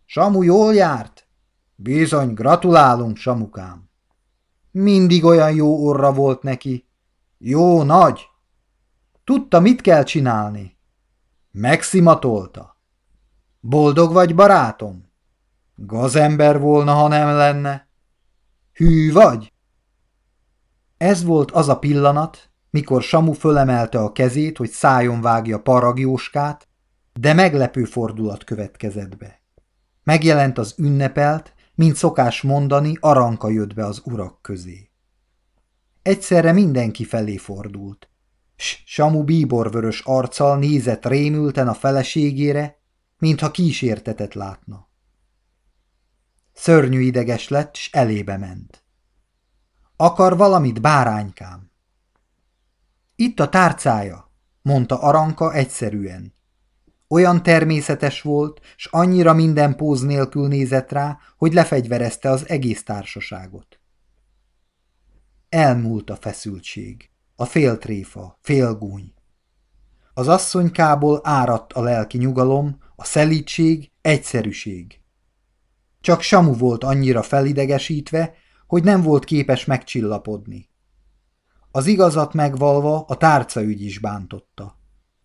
Samu 0.04 0.42
jól 0.42 0.74
járt? 0.74 1.28
Bizony, 1.74 2.34
gratulálunk, 2.34 3.16
Samukám. 3.16 3.90
Mindig 4.70 5.24
olyan 5.24 5.54
jó 5.54 5.86
orra 5.86 6.12
volt 6.12 6.42
neki. 6.42 6.88
Jó 7.38 7.82
nagy. 7.82 8.20
Tudta, 9.24 9.60
mit 9.60 9.80
kell 9.80 10.02
csinálni. 10.02 10.78
Megszimatolta. 11.50 12.76
Boldog 13.60 14.12
vagy, 14.12 14.34
barátom? 14.34 15.12
Gazember 15.74 16.60
volna, 16.60 16.94
ha 16.94 17.08
nem 17.08 17.28
lenne. 17.28 17.88
Hű 18.72 19.12
vagy? 19.12 19.52
Ez 20.96 21.24
volt 21.24 21.50
az 21.50 21.68
a 21.68 21.78
pillanat, 21.78 22.49
mikor 22.70 23.02
Samu 23.02 23.32
fölemelte 23.32 23.98
a 23.98 24.12
kezét, 24.12 24.56
hogy 24.56 24.70
szájon 24.70 25.20
vágja 25.20 25.58
paragjóskát, 25.58 26.68
de 27.12 27.32
meglepő 27.32 27.84
fordulat 27.84 28.44
következett 28.44 29.16
be. 29.16 29.42
Megjelent 30.04 30.58
az 30.58 30.74
ünnepelt, 30.76 31.54
mint 31.74 31.96
szokás 31.96 32.42
mondani, 32.42 32.96
aranka 33.00 33.48
jött 33.48 33.74
be 33.74 33.84
az 33.84 34.02
urak 34.04 34.42
közé. 34.42 34.90
Egyszerre 36.02 36.52
mindenki 36.52 37.04
felé 37.04 37.36
fordult. 37.36 38.10
S 38.56 38.82
Samu 38.86 39.24
bíborvörös 39.24 40.00
arccal 40.00 40.58
nézett 40.58 41.06
rémülten 41.06 41.68
a 41.68 41.74
feleségére, 41.74 42.78
mintha 43.18 43.50
kísértetet 43.50 44.34
látna. 44.34 44.88
Szörnyű 46.52 47.00
ideges 47.00 47.48
lett, 47.48 47.74
s 47.74 47.90
elébe 47.92 48.36
ment. 48.36 48.84
Akar 49.96 50.36
valamit, 50.36 50.80
báránykám? 50.80 51.69
Itt 53.20 53.40
a 53.40 53.48
tárcája, 53.48 54.32
mondta 54.62 55.00
Aranka 55.00 55.54
egyszerűen. 55.54 56.34
Olyan 57.08 57.42
természetes 57.42 58.22
volt, 58.22 58.60
s 58.76 58.86
annyira 58.86 59.32
minden 59.32 59.76
póz 59.76 60.02
nélkül 60.02 60.48
nézett 60.48 60.90
rá, 60.90 61.18
hogy 61.36 61.52
lefegyverezte 61.52 62.30
az 62.30 62.48
egész 62.48 62.82
társaságot. 62.84 63.80
Elmúlt 65.48 66.10
a 66.10 66.16
feszültség, 66.16 67.10
a 67.36 67.44
féltréfa, 67.44 68.38
félgúny. 68.42 69.14
Az 70.14 70.28
asszonykából 70.28 71.20
áradt 71.22 71.72
a 71.72 71.82
lelki 71.82 72.18
nyugalom, 72.18 72.78
a 72.96 73.04
szelítség, 73.04 73.90
egyszerűség. 74.00 75.00
Csak 76.00 76.20
Samu 76.20 76.56
volt 76.56 76.84
annyira 76.84 77.22
felidegesítve, 77.22 78.34
hogy 78.66 78.84
nem 78.84 79.02
volt 79.02 79.24
képes 79.24 79.64
megcsillapodni. 79.64 80.69
Az 81.70 81.86
igazat 81.86 82.34
megvalva 82.34 83.04
a 83.08 83.16
tárcaügy 83.16 83.82
is 83.82 83.98
bántotta 83.98 84.78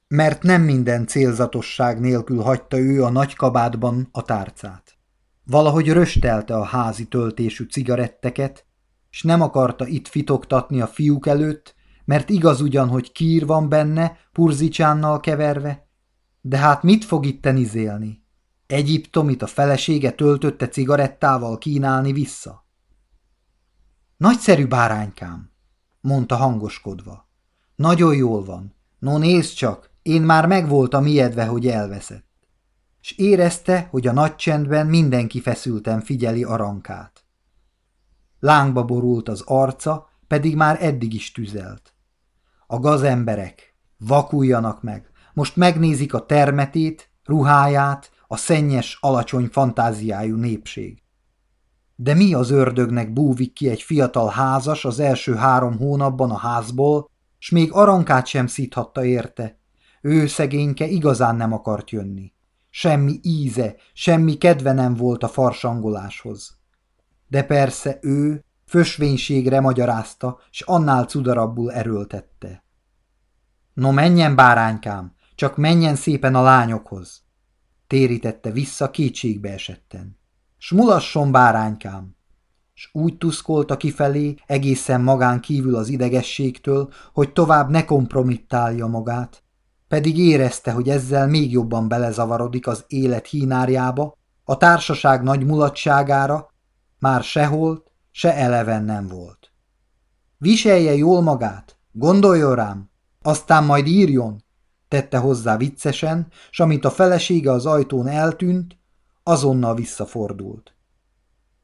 mert 0.08 0.44
nem 0.44 0.62
minden 0.62 1.08
célzatosság 1.08 2.00
nélkül 2.00 2.42
hagyta 2.42 2.78
ő 2.78 3.04
a 3.04 3.10
nagy 3.10 3.36
kabátban 3.36 4.08
a 4.12 4.22
tárcát. 4.22 4.98
Valahogy 5.44 5.92
röstelte 5.92 6.56
a 6.56 6.64
házi 6.64 7.06
töltésű 7.06 7.64
cigaretteket, 7.64 8.66
s 9.10 9.24
nem 9.24 9.42
akarta 9.42 9.88
itt 9.88 10.08
fitoktatni 10.08 10.82
a 10.82 10.88
fiúk 10.88 11.28
előtt, 11.28 11.76
mert 12.06 12.30
igaz 12.30 12.62
ugyan, 12.62 12.88
hogy 12.88 13.12
kír 13.12 13.46
van 13.46 13.70
benne, 13.70 14.18
purzicsánnal 14.32 15.20
keverve, 15.20 15.88
de 16.42 16.58
hát 16.58 16.84
mit 16.84 17.06
fog 17.06 17.26
itt 17.26 17.46
izélni? 17.46 18.24
Egyiptomit 18.68 19.42
a 19.42 19.48
felesége 19.48 20.12
töltötte 20.12 20.68
cigarettával 20.68 21.58
kínálni 21.58 22.14
vissza? 22.14 22.66
Nagyszerű 24.18 24.68
báránykám, 24.68 25.52
mondta 26.06 26.36
hangoskodva. 26.36 27.30
Nagyon 27.76 28.16
jól 28.16 28.44
van. 28.44 28.76
No 29.00 29.18
nézd 29.18 29.54
csak, 29.54 29.90
én 30.02 30.22
már 30.22 30.48
megvoltam 30.48 31.06
ijedve, 31.06 31.46
hogy 31.46 31.68
elveszett. 31.68 32.26
S 33.02 33.12
érezte, 33.12 33.88
hogy 33.92 34.08
a 34.08 34.12
nagy 34.12 34.36
csendben 34.36 34.88
mindenki 34.88 35.42
feszülten 35.42 36.02
figyeli 36.02 36.44
arankát. 36.44 37.26
Lángba 38.40 38.84
borult 38.84 39.30
az 39.30 39.42
arca, 39.46 40.10
pedig 40.28 40.56
már 40.56 40.84
eddig 40.84 41.14
is 41.14 41.32
tüzelt. 41.32 41.94
A 42.68 42.80
gazemberek, 42.80 43.76
vakuljanak 43.98 44.84
meg, 44.84 45.10
most 45.34 45.56
megnézik 45.56 46.14
a 46.14 46.26
termetét, 46.26 47.10
ruháját, 47.24 48.12
a 48.28 48.38
szennyes, 48.38 48.98
alacsony 49.02 49.48
fantáziájú 49.48 50.36
népség. 50.36 51.04
De 51.96 52.14
mi 52.14 52.34
az 52.34 52.50
ördögnek 52.50 53.14
búvik 53.14 53.54
ki 53.54 53.70
egy 53.70 53.82
fiatal 53.82 54.30
házas 54.30 54.86
az 54.86 55.00
első 55.00 55.36
három 55.36 55.78
hónapban 55.78 56.32
a 56.32 56.38
házból, 56.38 57.10
s 57.38 57.50
még 57.50 57.72
arankát 57.72 58.26
sem 58.26 58.48
szíthatta 58.48 59.06
érte, 59.06 59.60
ő 60.02 60.28
szegényke 60.28 60.88
igazán 60.88 61.36
nem 61.36 61.54
akart 61.54 61.90
jönni. 61.90 62.34
Semmi 62.70 63.20
íze, 63.22 63.76
semmi 63.94 64.38
kedve 64.38 64.72
nem 64.72 64.96
volt 64.96 65.24
a 65.24 65.28
farsangoláshoz. 65.28 66.58
De 67.28 67.44
persze 67.44 67.98
ő 68.02 68.44
fösvénységre 68.66 69.60
magyarázta, 69.60 70.40
s 70.52 70.62
annál 70.62 71.06
cudarabbul 71.06 71.72
erőltette. 71.72 72.64
No 73.74 73.92
menjen, 73.92 74.36
báránykám, 74.36 75.14
csak 75.36 75.58
menjen 75.58 75.96
szépen 75.96 76.36
a 76.36 76.42
lányokhoz, 76.42 77.24
térítette 77.88 78.52
vissza 78.52 78.92
kétségbe 78.92 79.54
esetten. 79.54 80.18
S 80.58 80.72
mulasson, 80.72 81.32
báránykám, 81.32 82.16
s 82.74 82.90
úgy 82.94 83.18
tuszkolta 83.18 83.78
kifelé, 83.78 84.36
egészen 84.46 85.02
magán 85.02 85.40
kívül 85.40 85.76
az 85.76 85.90
idegességtől, 85.90 86.90
hogy 87.14 87.34
tovább 87.34 87.70
ne 87.70 87.86
kompromittálja 87.86 88.88
magát, 88.88 89.44
pedig 89.88 90.18
érezte, 90.18 90.72
hogy 90.72 90.90
ezzel 90.90 91.28
még 91.28 91.52
jobban 91.52 91.88
belezavarodik 91.88 92.68
az 92.68 92.84
élet 92.88 93.28
hínárjába, 93.28 94.18
a 94.44 94.58
társaság 94.58 95.24
nagy 95.24 95.46
mulatságára, 95.46 96.54
már 97.00 97.24
sehol, 97.24 97.84
se 98.12 98.36
eleven 98.36 98.84
nem 98.84 99.08
volt. 99.08 99.52
Viselje 100.38 100.96
jól 100.96 101.22
magát, 101.22 101.78
gondoljon 101.92 102.56
rám, 102.56 102.90
aztán 103.22 103.64
majd 103.64 103.88
írjon, 103.88 104.44
tette 104.88 105.18
hozzá 105.18 105.58
viccesen, 105.58 106.28
s 106.52 106.60
amint 106.60 106.86
a 106.86 106.92
felesége 106.92 107.52
az 107.52 107.66
ajtón 107.66 108.08
eltűnt, 108.08 108.78
azonnal 109.28 109.76
visszafordult. 109.76 110.76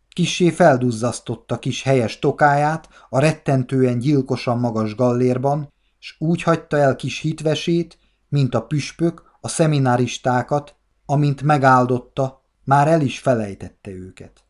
Kissé 0.10 0.50
felduzzasztotta 0.50 1.60
kis 1.60 1.84
helyes 1.84 2.20
tokáját 2.20 2.90
a 3.10 3.20
rettentően 3.20 4.00
gyilkosan 4.00 4.60
magas 4.60 4.96
gallérban, 4.96 5.74
s 6.00 6.16
úgy 6.20 6.44
hagyta 6.44 6.78
el 6.78 6.96
kis 6.96 7.20
hitvesét, 7.20 7.98
mint 8.30 8.56
a 8.56 8.66
püspök 8.66 9.38
a 9.42 9.48
szemináristákat, 9.48 10.76
amint 11.06 11.42
megáldotta, 11.42 12.44
már 12.64 12.88
el 12.88 13.02
is 13.02 13.20
felejtette 13.20 13.92
őket. 13.92 14.46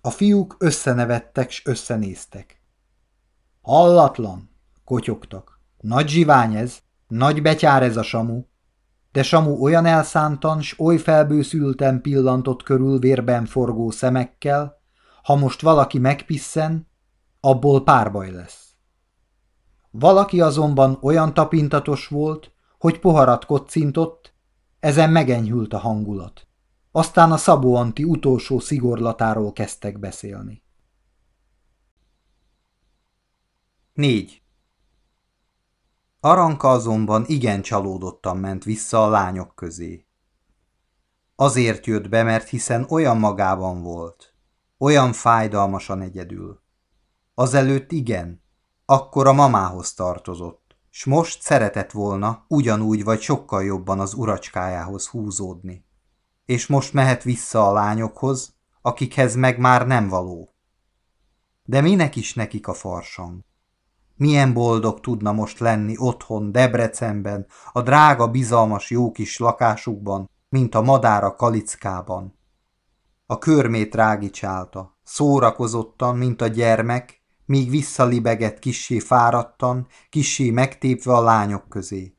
A 0.00 0.10
fiúk 0.10 0.56
összenevettek 0.58 1.50
s 1.50 1.62
összenéztek. 1.64 2.62
Hallatlan, 3.60 4.50
kotyogtak. 4.84 5.60
Nagy 5.80 6.08
zsivány 6.08 6.54
ez, 6.54 6.78
nagy 7.08 7.42
betyár 7.42 7.82
ez 7.82 7.96
a 7.96 8.02
Samu. 8.02 8.42
De 9.12 9.22
Samu 9.22 9.62
olyan 9.62 9.86
elszántan 9.86 10.62
s 10.62 10.78
oly 10.78 10.96
felbőszülten 10.96 12.00
pillantott 12.00 12.62
körül 12.62 12.98
vérben 12.98 13.46
forgó 13.46 13.90
szemekkel, 13.90 14.80
ha 15.22 15.36
most 15.36 15.60
valaki 15.60 15.98
megpisszen, 15.98 16.88
abból 17.40 17.84
párbaj 17.84 18.30
lesz. 18.30 18.74
Valaki 19.90 20.40
azonban 20.40 20.98
olyan 21.00 21.34
tapintatos 21.34 22.06
volt, 22.06 22.52
hogy 22.78 22.98
poharat 22.98 23.44
kocintott, 23.44 24.34
ezen 24.80 25.10
megenyhült 25.10 25.72
a 25.72 25.78
hangulat. 25.78 26.46
Aztán 26.90 27.32
a 27.32 27.36
Szabó 27.36 27.74
Anti 27.74 28.04
utolsó 28.04 28.58
szigorlatáról 28.58 29.52
kezdtek 29.52 29.98
beszélni. 29.98 30.62
4. 33.94 34.41
Aranka 36.24 36.68
azonban 36.68 37.24
igen 37.26 37.62
csalódottan 37.62 38.36
ment 38.36 38.64
vissza 38.64 39.04
a 39.04 39.08
lányok 39.08 39.54
közé. 39.54 40.06
Azért 41.36 41.86
jött 41.86 42.08
be, 42.08 42.22
mert 42.22 42.48
hiszen 42.48 42.86
olyan 42.88 43.18
magában 43.18 43.82
volt, 43.82 44.34
olyan 44.78 45.12
fájdalmasan 45.12 46.00
egyedül. 46.00 46.62
Azelőtt 47.34 47.92
igen, 47.92 48.42
akkor 48.84 49.26
a 49.26 49.32
mamához 49.32 49.94
tartozott 49.94 50.62
s 50.94 51.04
most 51.04 51.42
szeretett 51.42 51.90
volna 51.90 52.44
ugyanúgy 52.48 53.04
vagy 53.04 53.20
sokkal 53.20 53.64
jobban 53.64 54.00
az 54.00 54.14
uracskájához 54.14 55.06
húzódni. 55.06 55.86
És 56.44 56.66
most 56.66 56.92
mehet 56.92 57.22
vissza 57.22 57.68
a 57.68 57.72
lányokhoz, 57.72 58.54
akikhez 58.82 59.34
meg 59.34 59.58
már 59.58 59.86
nem 59.86 60.08
való. 60.08 60.54
De 61.64 61.80
minek 61.80 62.16
is 62.16 62.34
nekik 62.34 62.68
a 62.68 62.74
farsang? 62.74 63.44
Milyen 64.16 64.52
boldog 64.52 65.00
tudna 65.00 65.32
most 65.32 65.58
lenni 65.58 65.94
otthon 65.98 66.52
Debrecenben, 66.52 67.46
a 67.72 67.82
drága, 67.82 68.28
bizalmas 68.28 68.90
jó 68.90 69.10
kis 69.10 69.38
lakásukban, 69.38 70.30
mint 70.48 70.74
a 70.74 70.82
madár 70.82 71.24
a 71.24 71.34
kalickában. 71.34 72.38
A 73.26 73.38
körmét 73.38 73.94
rágicsálta, 73.94 74.98
szórakozottan, 75.02 76.16
mint 76.16 76.40
a 76.40 76.46
gyermek, 76.46 77.22
míg 77.46 77.70
visszalibegett 77.70 78.58
kissé 78.58 78.98
fáradtan, 78.98 79.86
kissé 80.10 80.50
megtépve 80.50 81.12
a 81.12 81.22
lányok 81.22 81.68
közé. 81.68 82.16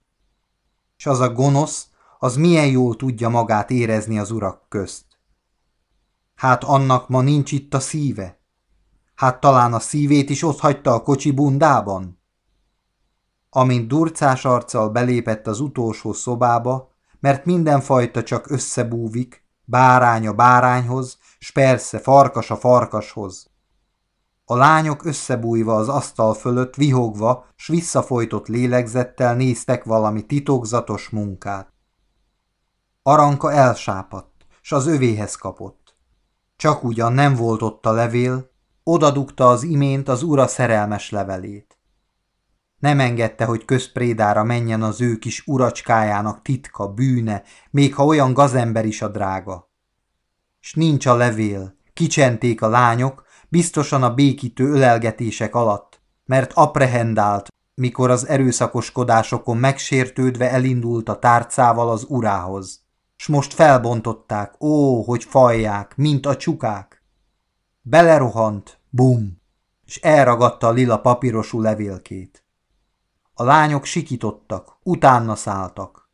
És 0.97 1.05
az 1.05 1.19
a 1.19 1.33
gonosz, 1.33 1.87
az 2.19 2.35
milyen 2.35 2.67
jól 2.67 2.95
tudja 2.95 3.29
magát 3.29 3.71
érezni 3.71 4.19
az 4.19 4.31
urak 4.31 4.65
közt. 4.69 5.05
Hát 6.35 6.63
annak 6.63 7.09
ma 7.09 7.21
nincs 7.21 7.51
itt 7.51 7.73
a 7.73 7.79
szíve? 7.79 8.42
Hát 9.15 9.39
talán 9.39 9.73
a 9.73 9.79
szívét 9.79 10.29
is 10.29 10.43
ott 10.43 10.85
a 10.87 11.01
kocsi 11.01 11.31
bundában? 11.31 12.21
Amint 13.49 13.87
durcás 13.87 14.45
arccal 14.45 14.89
belépett 14.89 15.47
az 15.47 15.59
utolsó 15.59 16.13
szobába, 16.13 16.91
mert 17.19 17.45
mindenfajta 17.45 18.23
csak 18.23 18.49
összebúvik, 18.49 19.45
bárány 19.65 20.27
a 20.27 20.33
bárányhoz, 20.33 21.17
s 21.39 21.51
persze 21.51 21.99
farkas 21.99 22.51
a 22.51 22.55
farkashoz. 22.55 23.51
A 24.45 24.55
lányok 24.55 25.05
összebújva 25.05 25.75
az 25.75 25.89
asztal 25.89 26.33
fölött, 26.33 26.75
vihogva, 26.75 27.45
s 27.55 27.67
visszafolytott 27.67 28.47
lélegzettel 28.47 29.35
néztek 29.35 29.83
valami 29.83 30.25
titokzatos 30.25 31.09
munkát. 31.09 31.73
Aranka 33.03 33.51
elsápadt, 33.51 34.45
s 34.61 34.71
az 34.71 34.87
övéhez 34.87 35.35
kapott. 35.35 35.95
Csak 36.55 36.83
ugyan 36.83 37.13
nem 37.13 37.35
volt 37.35 37.61
ott 37.61 37.85
a 37.85 37.91
levél, 37.91 38.51
odadugta 38.83 39.49
az 39.49 39.63
imént 39.63 40.09
az 40.09 40.23
ura 40.23 40.47
szerelmes 40.47 41.09
levelét. 41.09 41.77
Nem 42.79 42.99
engedte, 42.99 43.45
hogy 43.45 43.65
közprédára 43.65 44.43
menjen 44.43 44.81
az 44.81 45.01
ő 45.01 45.17
kis 45.17 45.43
uracskájának 45.45 46.41
titka, 46.41 46.87
bűne, 46.87 47.43
még 47.71 47.95
ha 47.95 48.05
olyan 48.05 48.33
gazember 48.33 48.85
is 48.85 49.01
a 49.01 49.07
drága. 49.07 49.71
S 50.59 50.73
nincs 50.73 51.05
a 51.05 51.15
levél, 51.15 51.75
kicsenték 51.93 52.61
a 52.61 52.67
lányok, 52.67 53.25
biztosan 53.49 54.03
a 54.03 54.13
békítő 54.13 54.71
ölelgetések 54.71 55.55
alatt, 55.55 56.01
mert 56.25 56.51
aprehendált, 56.53 57.47
mikor 57.75 58.09
az 58.09 58.27
erőszakoskodásokon 58.27 59.57
megsértődve 59.57 60.51
elindult 60.51 61.09
a 61.09 61.19
tárcával 61.19 61.89
az 61.89 62.05
urához. 62.07 62.81
S 63.15 63.27
most 63.27 63.53
felbontották, 63.53 64.61
ó, 64.61 65.01
hogy 65.01 65.23
fajják, 65.23 65.95
mint 65.95 66.25
a 66.25 66.35
csukák. 66.35 67.02
Belerohant, 67.85 68.79
bum, 68.89 69.41
és 69.85 69.97
elragadta 69.97 70.67
a 70.67 70.71
lila 70.71 71.01
papírosú 71.01 71.61
levélkét. 71.61 72.45
A 73.33 73.43
lányok 73.43 73.85
sikítottak, 73.85 74.77
utána 74.83 75.35
szálltak. 75.35 76.09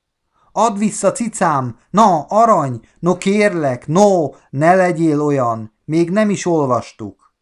Add 0.51 0.77
vissza, 0.77 1.11
cicám! 1.11 1.77
Na, 1.89 2.25
arany! 2.29 2.81
No, 2.99 3.17
kérlek! 3.17 3.87
No, 3.87 4.29
ne 4.49 4.75
legyél 4.75 5.21
olyan! 5.21 5.73
Még 5.85 6.09
nem 6.11 6.29
is 6.29 6.45
olvastuk. 6.45 7.33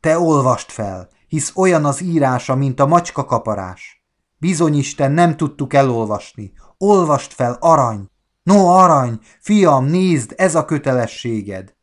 Te 0.00 0.18
olvast 0.18 0.72
fel, 0.72 1.08
hisz 1.28 1.52
olyan 1.56 1.84
az 1.84 2.00
írása, 2.00 2.54
mint 2.54 2.80
a 2.80 2.86
macska 2.86 3.24
kaparás. 3.24 4.04
Bizonyisten 4.38 5.12
nem 5.12 5.36
tudtuk 5.36 5.74
elolvasni. 5.74 6.52
Olvast 6.78 7.32
fel, 7.32 7.56
arany! 7.60 8.10
No, 8.42 8.66
arany! 8.66 9.18
Fiam, 9.38 9.84
nézd, 9.84 10.34
ez 10.36 10.54
a 10.54 10.64
kötelességed! 10.64 11.78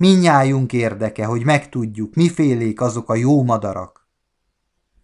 Minnyájunk 0.00 0.72
érdeke, 0.72 1.24
hogy 1.24 1.44
megtudjuk, 1.44 2.14
mifélék 2.14 2.80
azok 2.80 3.10
a 3.10 3.14
jó 3.14 3.42
madarak. 3.42 4.08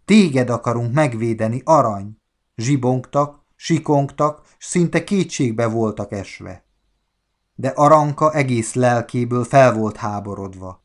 Téged 0.04 0.50
akarunk 0.50 0.94
megvédeni, 0.94 1.62
arany! 1.64 2.20
Zsibongtak, 2.56 3.44
sikongtak, 3.56 4.42
s 4.58 4.66
szinte 4.66 5.04
kétségbe 5.04 5.66
voltak 5.66 6.12
esve. 6.12 6.64
De 7.54 7.68
Aranka 7.68 8.32
egész 8.32 8.74
lelkéből 8.74 9.44
fel 9.44 9.74
volt 9.74 9.96
háborodva. 9.96 10.84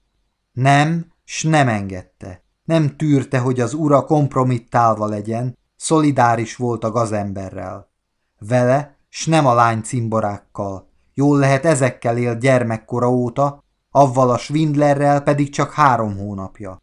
Nem, 0.51 1.11
s 1.23 1.43
nem 1.43 1.67
engedte. 1.67 2.43
Nem 2.63 2.97
tűrte, 2.97 3.39
hogy 3.39 3.59
az 3.59 3.73
ura 3.73 4.05
kompromittálva 4.05 5.05
legyen, 5.05 5.57
szolidáris 5.75 6.55
volt 6.55 6.83
a 6.83 6.91
gazemberrel. 6.91 7.91
Vele, 8.39 8.97
s 9.09 9.25
nem 9.25 9.45
a 9.45 9.53
lány 9.53 9.81
cimborákkal. 9.81 10.89
Jól 11.13 11.39
lehet 11.39 11.65
ezekkel 11.65 12.17
él 12.17 12.37
gyermekkora 12.37 13.11
óta, 13.11 13.60
avval 13.91 14.29
a 14.29 14.37
Svindlerrel 14.37 15.21
pedig 15.21 15.49
csak 15.49 15.73
három 15.73 16.17
hónapja. 16.17 16.81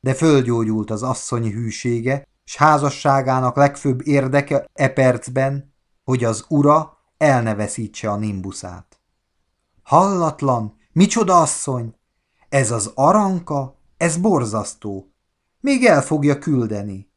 De 0.00 0.14
földgyógyult 0.14 0.90
az 0.90 1.02
asszonyi 1.02 1.50
hűsége, 1.50 2.26
s 2.44 2.56
házasságának 2.56 3.56
legfőbb 3.56 4.06
érdeke 4.06 4.68
e 4.72 4.88
percben, 4.88 5.74
hogy 6.04 6.24
az 6.24 6.44
ura 6.48 6.98
el 7.16 7.58
a 8.02 8.16
nimbuszát. 8.16 9.00
Hallatlan, 9.82 10.76
micsoda 10.92 11.40
asszony! 11.40 11.94
Ez 12.48 12.70
az 12.70 12.90
aranka, 12.94 13.78
ez 13.96 14.16
borzasztó. 14.16 15.12
Még 15.60 15.84
el 15.84 16.02
fogja 16.02 16.38
küldeni. 16.38 17.10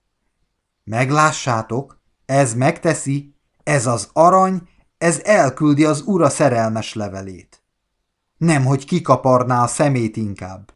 Meglássátok, 0.84 2.02
ez 2.26 2.54
megteszi, 2.54 3.36
ez 3.64 3.86
az 3.86 4.10
arany, 4.14 4.70
ez 4.98 5.20
elküldi 5.24 5.86
az 5.86 6.02
ura 6.06 6.30
szerelmes 6.30 6.94
levelét. 6.94 7.64
Nem, 8.38 8.66
hogy 8.66 8.86
kikaparná 8.86 9.64
a 9.64 9.68
szemét 9.68 10.18
inkább. 10.18 10.74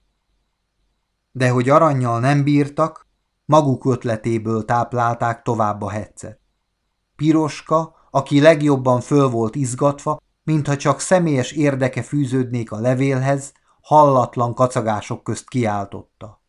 De 1.31 1.49
hogy 1.49 1.69
aranyjal 1.69 2.19
nem 2.19 2.43
bírtak, 2.43 3.07
maguk 3.45 3.85
ötletéből 3.85 4.65
táplálták 4.65 5.41
tovább 5.41 5.81
a 5.81 5.89
hetszet. 5.89 6.39
Piroska, 7.15 7.95
aki 8.11 8.41
legjobban 8.41 9.01
föl 9.01 9.29
volt 9.29 9.55
izgatva, 9.55 10.21
mintha 10.43 10.77
csak 10.77 10.99
személyes 10.99 11.51
érdeke 11.51 12.01
fűződnék 12.01 12.71
a 12.71 12.79
levélhez, 12.79 13.53
hallatlan 13.81 14.53
kacagások 14.53 15.23
közt 15.23 15.49
kiáltotta. 15.49 16.41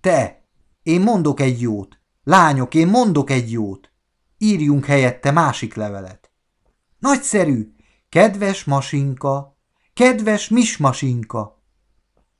Te, 0.00 0.44
én 0.82 1.00
mondok 1.00 1.40
egy 1.40 1.60
jót, 1.60 1.98
lányok, 2.24 2.74
én 2.74 2.88
mondok 2.88 3.30
egy 3.30 3.52
jót. 3.52 3.92
Írjunk 4.38 4.84
helyette 4.84 5.30
másik 5.30 5.74
levelet. 5.74 6.30
Nagyszerű, 6.98 7.74
kedves 8.08 8.64
masinka, 8.64 9.51
kedves 9.94 10.48
mismasinka. 10.48 11.62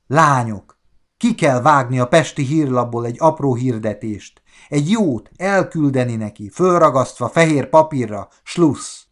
Lányok, 0.07 0.79
ki 1.17 1.35
kell 1.35 1.61
vágni 1.61 1.99
a 1.99 2.07
pesti 2.07 2.43
hírlapból 2.43 3.05
egy 3.05 3.15
apró 3.19 3.55
hirdetést, 3.55 4.41
egy 4.69 4.89
jót 4.89 5.29
elküldeni 5.35 6.15
neki, 6.15 6.49
fölragasztva 6.49 7.29
fehér 7.29 7.69
papírra, 7.69 8.27
slussz. 8.43 9.05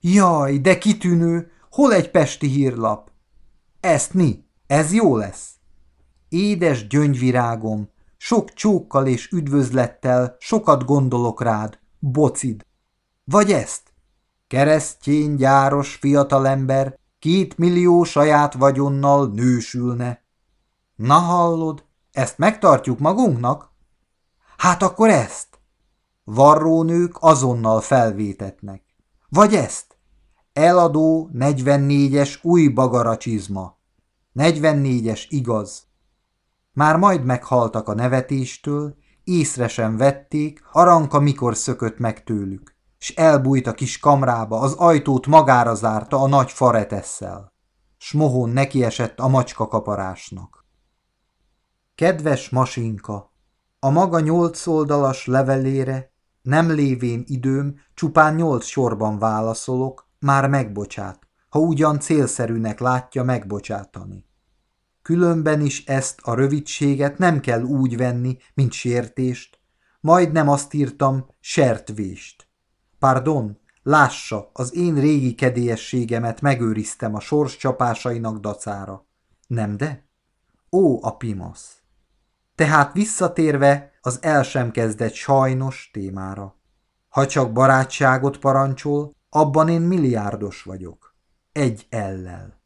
Jaj, 0.00 0.58
de 0.58 0.78
kitűnő, 0.78 1.50
hol 1.70 1.92
egy 1.92 2.10
pesti 2.10 2.46
hírlap? 2.46 3.10
Ezt 3.80 4.14
mi? 4.14 4.44
Ez 4.66 4.92
jó 4.92 5.16
lesz. 5.16 5.50
Édes 6.28 6.86
gyöngyvirágom, 6.86 7.90
sok 8.16 8.52
csókkal 8.52 9.06
és 9.06 9.30
üdvözlettel 9.30 10.36
sokat 10.38 10.84
gondolok 10.84 11.42
rád, 11.42 11.78
bocid. 11.98 12.66
Vagy 13.24 13.52
ezt? 13.52 13.82
Keresztény, 14.46 15.34
gyáros 15.34 15.94
fiatalember 15.94 16.98
két 17.26 17.58
millió 17.58 18.04
saját 18.04 18.54
vagyonnal 18.54 19.26
nősülne. 19.26 20.22
Na 20.94 21.14
hallod, 21.14 21.84
ezt 22.12 22.38
megtartjuk 22.38 22.98
magunknak? 22.98 23.70
Hát 24.56 24.82
akkor 24.82 25.08
ezt. 25.08 25.60
Varrónők 26.24 27.16
azonnal 27.20 27.80
felvétetnek. 27.80 28.82
Vagy 29.28 29.54
ezt. 29.54 29.98
Eladó 30.52 31.30
44-es 31.34 32.42
új 32.42 32.68
bagaracsizma. 32.68 33.78
44-es 34.34 35.24
igaz. 35.28 35.86
Már 36.72 36.96
majd 36.96 37.24
meghaltak 37.24 37.88
a 37.88 37.94
nevetéstől, 37.94 38.96
észre 39.24 39.68
sem 39.68 39.96
vették, 39.96 40.62
Aranka 40.72 41.20
mikor 41.20 41.56
szökött 41.56 41.98
meg 41.98 42.24
tőlük, 42.24 42.75
s 43.06 43.10
elbújt 43.10 43.66
a 43.66 43.72
kis 43.72 43.98
kamrába, 43.98 44.60
az 44.60 44.72
ajtót 44.72 45.26
magára 45.26 45.74
zárta 45.74 46.20
a 46.20 46.26
nagy 46.28 46.50
faretesszel. 46.50 47.52
Smohón 47.96 48.50
nekiesett 48.50 49.18
a 49.18 49.28
macska 49.28 49.68
kaparásnak. 49.68 50.66
Kedves 51.94 52.50
masinka, 52.50 53.32
a 53.78 53.90
maga 53.90 54.20
nyolc 54.20 54.66
oldalas 54.66 55.26
levelére, 55.26 56.12
nem 56.42 56.70
lévén 56.70 57.22
időm, 57.26 57.80
csupán 57.94 58.34
nyolc 58.34 58.64
sorban 58.64 59.18
válaszolok, 59.18 60.08
már 60.18 60.48
megbocsát, 60.48 61.18
ha 61.48 61.58
ugyan 61.58 62.00
célszerűnek 62.00 62.80
látja 62.80 63.22
megbocsátani. 63.22 64.28
Különben 65.02 65.60
is 65.60 65.84
ezt 65.84 66.20
a 66.22 66.34
rövidséget 66.34 67.18
nem 67.18 67.40
kell 67.40 67.62
úgy 67.62 67.96
venni, 67.96 68.36
mint 68.54 68.72
sértést. 68.72 69.60
majdnem 70.00 70.48
azt 70.48 70.74
írtam, 70.74 71.26
sertvést. 71.40 72.45
Pardon, 72.98 73.58
lássa, 73.82 74.50
az 74.52 74.74
én 74.74 74.94
régi 74.94 75.34
kedélyességemet 75.34 76.40
megőriztem 76.40 77.14
a 77.14 77.20
sors 77.20 77.56
csapásainak 77.56 78.38
dacára. 78.38 79.06
Nem 79.46 79.76
de? 79.76 80.08
Ó, 80.70 81.04
a 81.04 81.16
pimasz! 81.16 81.76
Tehát 82.54 82.92
visszatérve 82.92 83.90
az 84.00 84.18
el 84.22 84.42
sem 84.42 84.70
kezdett 84.70 85.12
sajnos 85.12 85.90
témára. 85.92 86.54
Ha 87.08 87.26
csak 87.26 87.52
barátságot 87.52 88.38
parancsol, 88.38 89.14
abban 89.28 89.68
én 89.68 89.80
milliárdos 89.80 90.62
vagyok. 90.62 91.14
Egy 91.52 91.86
ellel. 91.88 92.60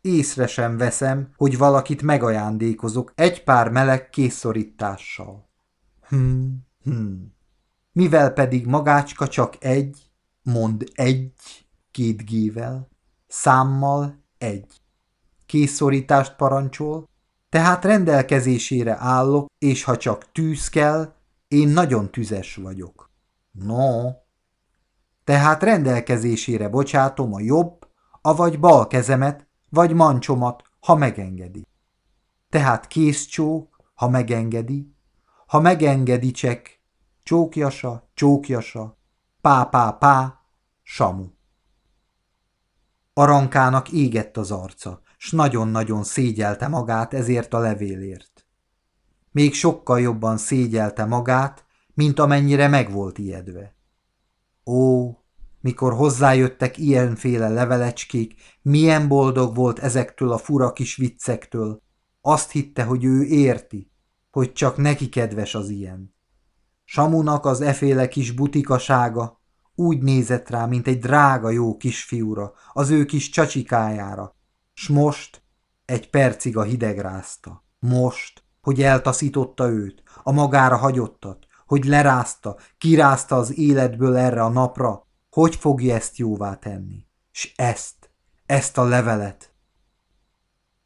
Észre 0.00 0.46
sem 0.46 0.76
veszem, 0.76 1.32
hogy 1.36 1.58
valakit 1.58 2.02
megajándékozok 2.02 3.12
egy 3.14 3.44
pár 3.44 3.70
meleg 3.70 4.10
készorítással. 4.10 5.48
Hmm, 6.08 6.66
hmm. 6.82 7.36
Mivel 7.98 8.32
pedig 8.32 8.66
magácska 8.66 9.28
csak 9.28 9.64
egy, 9.64 10.10
mond 10.42 10.90
egy, 10.94 11.32
két 11.90 12.24
gével, 12.24 12.88
számmal 13.26 14.24
egy. 14.38 14.80
Készorítást 15.46 16.36
parancsol, 16.36 17.08
tehát 17.48 17.84
rendelkezésére 17.84 18.96
állok, 18.98 19.46
és 19.58 19.84
ha 19.84 19.96
csak 19.96 20.32
tűz 20.32 20.68
kell, 20.68 21.14
én 21.48 21.68
nagyon 21.68 22.10
tüzes 22.10 22.54
vagyok. 22.54 23.10
No. 23.50 24.10
Tehát 25.24 25.62
rendelkezésére 25.62 26.68
bocsátom 26.68 27.34
a 27.34 27.40
jobb, 27.40 27.88
avagy 28.22 28.60
bal 28.60 28.86
kezemet, 28.86 29.46
vagy 29.68 29.94
mancsomat, 29.94 30.62
ha 30.80 30.94
megengedi. 30.94 31.66
Tehát 32.48 32.86
készcsók, 32.86 33.90
ha 33.94 34.08
megengedi, 34.08 34.94
ha 35.46 35.60
megengedi 35.60 36.30
csek, 36.30 36.77
csókjasa, 37.28 38.10
csókjasa, 38.14 38.98
pá, 39.40 39.64
pá, 39.64 39.90
pá, 39.90 40.40
samu. 40.82 41.26
Arankának 43.12 43.92
égett 43.92 44.36
az 44.36 44.50
arca, 44.50 45.02
s 45.16 45.30
nagyon-nagyon 45.30 46.04
szégyelte 46.04 46.68
magát 46.68 47.14
ezért 47.14 47.54
a 47.54 47.58
levélért. 47.58 48.46
Még 49.30 49.54
sokkal 49.54 50.00
jobban 50.00 50.36
szégyelte 50.36 51.04
magát, 51.04 51.64
mint 51.94 52.18
amennyire 52.18 52.68
meg 52.68 52.92
volt 52.92 53.18
ijedve. 53.18 53.76
Ó, 54.64 55.10
mikor 55.60 55.92
hozzájöttek 55.92 56.78
ilyenféle 56.78 57.48
levelecskék, 57.48 58.34
milyen 58.62 59.08
boldog 59.08 59.54
volt 59.54 59.78
ezektől 59.78 60.32
a 60.32 60.38
fura 60.38 60.72
kis 60.72 60.96
viccektől. 60.96 61.82
Azt 62.20 62.50
hitte, 62.50 62.84
hogy 62.84 63.04
ő 63.04 63.24
érti, 63.24 63.90
hogy 64.30 64.52
csak 64.52 64.76
neki 64.76 65.08
kedves 65.08 65.54
az 65.54 65.68
ilyen. 65.68 66.16
Samunak 66.90 67.44
az 67.44 67.60
eféle 67.60 68.08
kis 68.08 68.30
butikasága 68.30 69.40
úgy 69.74 70.02
nézett 70.02 70.48
rá, 70.48 70.66
mint 70.66 70.86
egy 70.86 70.98
drága 70.98 71.50
jó 71.50 71.76
kisfiúra, 71.76 72.52
az 72.72 72.90
ő 72.90 73.04
kis 73.04 73.28
csacsikájára, 73.28 74.36
s 74.74 74.88
most 74.88 75.42
egy 75.84 76.10
percig 76.10 76.56
a 76.56 76.62
hideg 76.62 76.98
rázta. 76.98 77.64
Most, 77.78 78.42
hogy 78.60 78.82
eltaszította 78.82 79.68
őt, 79.68 80.02
a 80.22 80.32
magára 80.32 80.76
hagyottat, 80.76 81.46
hogy 81.66 81.84
lerázta, 81.84 82.56
kirázta 82.78 83.36
az 83.36 83.58
életből 83.58 84.16
erre 84.16 84.42
a 84.42 84.48
napra, 84.48 85.06
hogy 85.30 85.56
fogja 85.56 85.94
ezt 85.94 86.16
jóvá 86.16 86.54
tenni? 86.54 87.06
S 87.30 87.52
ezt, 87.56 88.10
ezt 88.46 88.78
a 88.78 88.84
levelet. 88.84 89.52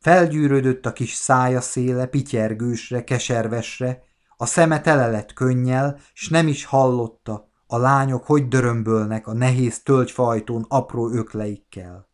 Felgyűrődött 0.00 0.86
a 0.86 0.92
kis 0.92 1.12
szája 1.12 1.60
széle, 1.60 2.06
pityergősre, 2.06 3.04
keservesre, 3.04 4.10
a 4.42 4.46
szeme 4.46 4.80
tele 4.80 5.06
lett 5.06 5.32
könnyel, 5.32 5.98
s 6.12 6.28
nem 6.28 6.48
is 6.48 6.64
hallotta, 6.64 7.48
a 7.66 7.76
lányok 7.76 8.24
hogy 8.24 8.48
dörömbölnek 8.48 9.26
a 9.26 9.32
nehéz 9.32 9.82
tölgyfajtón 9.82 10.64
apró 10.68 11.10
ökleikkel. 11.10 12.08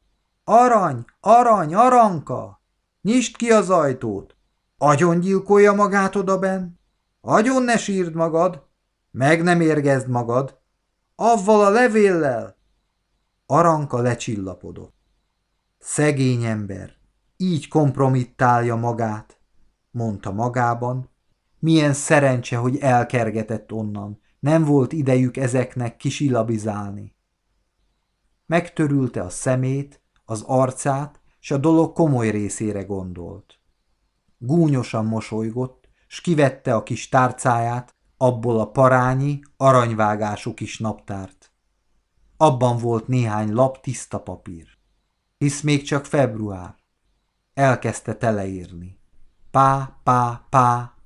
Arany, 0.45 1.05
arany, 1.21 1.75
aranka! 1.75 2.63
Nyisd 3.03 3.37
ki 3.37 3.51
az 3.51 3.71
ajtót! 3.71 4.37
Agyon 4.79 5.21
gyilkolja 5.21 5.73
magát 5.73 6.17
odaben? 6.17 6.81
Agyon 7.21 7.63
ne 7.63 7.77
sírd 7.77 8.15
magad! 8.15 8.67
Meg 9.11 9.43
nem 9.43 9.61
érgezd 9.61 10.09
magad! 10.09 10.61
Avval 11.17 11.65
a 11.65 11.71
levéllel! 11.71 12.57
Aranka 13.47 13.99
lecsillapodott. 13.99 14.97
Szegény 15.79 16.45
ember, 16.45 16.93
így 17.37 17.69
kompromittálja 17.69 18.77
magát, 18.77 19.41
mondta 19.91 20.33
magában. 20.33 21.17
Milyen 21.59 21.93
szerencse, 21.93 22.57
hogy 22.57 22.77
elkergetett 22.77 23.73
onnan, 23.73 24.21
nem 24.41 24.65
volt 24.65 24.93
idejük 24.93 25.37
ezeknek 25.37 25.97
kisilabizálni. 25.97 27.17
Megtörülte 28.47 29.23
a 29.23 29.31
szemét, 29.31 30.03
az 30.25 30.43
arcát, 30.47 31.21
s 31.41 31.51
a 31.51 31.57
dolog 31.57 31.93
komoly 31.93 32.31
részére 32.31 32.83
gondolt. 32.83 33.59
Gúnyosan 34.39 35.07
mosolygott, 35.07 35.89
s 36.07 36.21
kivette 36.21 36.75
a 36.75 36.83
kis 36.83 37.09
tárcáját, 37.09 37.95
abból 38.17 38.61
a 38.61 38.71
parányi, 38.71 39.41
aranyvágású 39.57 40.55
kis 40.55 40.79
naptárt. 40.79 41.53
Abban 42.37 42.79
volt 42.79 43.09
néhány 43.09 43.53
lap 43.53 43.81
tiszta 43.81 44.21
papír. 44.21 44.67
Hisz 45.39 45.61
még 45.61 45.83
csak 45.83 46.05
február. 46.05 46.75
Elkezdte 47.55 48.15
teleírni. 48.15 48.99
Pá, 49.51 50.01
pá, 50.03 50.47
pá. 50.51 50.98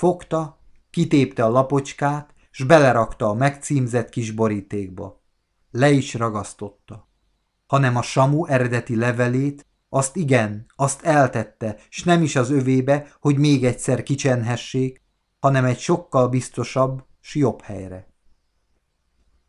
Fogta, 0.00 0.58
kitépte 0.90 1.44
a 1.44 1.48
lapocskát, 1.48 2.34
s 2.50 2.62
belerakta 2.64 3.28
a 3.28 3.34
megcímzett 3.34 4.08
kis 4.08 4.30
borítékba. 4.30 5.22
Le 5.70 5.90
is 5.90 6.14
ragasztotta. 6.14 7.08
Hanem 7.66 7.96
a 7.96 8.02
Samu 8.02 8.46
eredeti 8.46 8.96
levelét, 8.96 9.66
azt 9.88 10.16
igen, 10.16 10.66
azt 10.76 11.02
eltette, 11.02 11.76
s 11.88 12.02
nem 12.04 12.22
is 12.22 12.36
az 12.36 12.50
övébe, 12.50 13.06
hogy 13.20 13.38
még 13.38 13.64
egyszer 13.64 14.02
kicsenhessék, 14.02 15.02
hanem 15.40 15.64
egy 15.64 15.78
sokkal 15.78 16.28
biztosabb, 16.28 17.04
s 17.20 17.34
jobb 17.34 17.62
helyre. 17.62 18.08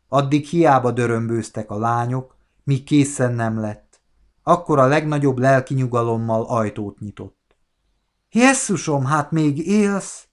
Addig 0.08 0.46
hiába 0.46 0.90
dörömbőztek 0.90 1.70
a 1.70 1.78
lányok, 1.78 2.36
míg 2.64 2.84
készen 2.84 3.32
nem 3.32 3.60
lett. 3.60 4.00
Akkor 4.42 4.78
a 4.78 4.86
legnagyobb 4.86 5.38
lelki 5.38 5.74
nyugalommal 5.74 6.44
ajtót 6.44 6.98
nyitott. 6.98 7.56
Jesszusom, 8.30 9.04
hát 9.04 9.30
még 9.30 9.66
élsz? 9.66 10.26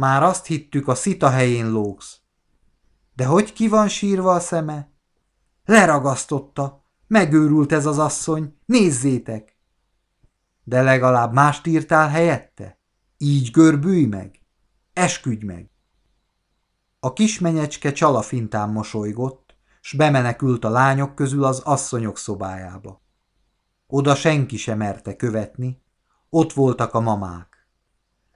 Már 0.00 0.22
azt 0.22 0.46
hittük, 0.46 0.88
a 0.88 0.94
szita 0.94 1.30
helyén 1.30 1.70
lógsz. 1.70 2.20
De 3.14 3.24
hogy 3.24 3.52
ki 3.52 3.68
van 3.68 3.88
sírva 3.88 4.32
a 4.32 4.40
szeme? 4.40 4.90
Leragasztotta. 5.64 6.84
Megőrült 7.06 7.72
ez 7.72 7.86
az 7.86 7.98
asszony, 7.98 8.56
nézzétek! 8.66 9.58
De 10.64 10.82
legalább 10.82 11.32
mást 11.32 11.66
írtál 11.66 12.08
helyette? 12.08 12.78
Így 13.18 13.50
görbülj 13.50 14.04
meg! 14.04 14.40
Esküdj 14.92 15.44
meg! 15.44 15.70
A 17.00 17.12
kismenyecske 17.12 17.92
csalafintán 17.92 18.70
mosolygott, 18.70 19.56
s 19.80 19.92
bemenekült 19.92 20.64
a 20.64 20.70
lányok 20.70 21.14
közül 21.14 21.44
az 21.44 21.58
asszonyok 21.58 22.18
szobájába. 22.18 23.02
Oda 23.86 24.14
senki 24.14 24.56
sem 24.56 24.78
merte 24.78 25.16
követni, 25.16 25.82
ott 26.28 26.52
voltak 26.52 26.94
a 26.94 27.00
mamák. 27.00 27.49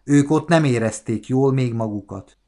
Ők 0.04 0.30
ott 0.30 0.48
nem 0.48 0.64
érezték 0.64 1.26
jól 1.26 1.52
még 1.52 1.74
magukat. 1.74 2.38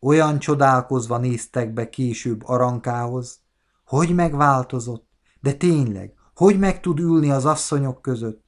Olyan 0.00 0.38
csodálkozva 0.38 1.18
néztek 1.18 1.72
be 1.72 1.88
később 1.88 2.42
arankához, 2.44 3.40
hogy 3.84 4.14
megváltozott, 4.14 5.08
de 5.40 5.52
tényleg, 5.52 6.12
hogy 6.34 6.58
meg 6.58 6.80
tud 6.80 6.98
ülni 6.98 7.30
az 7.30 7.44
asszonyok 7.44 8.02
között, 8.02 8.44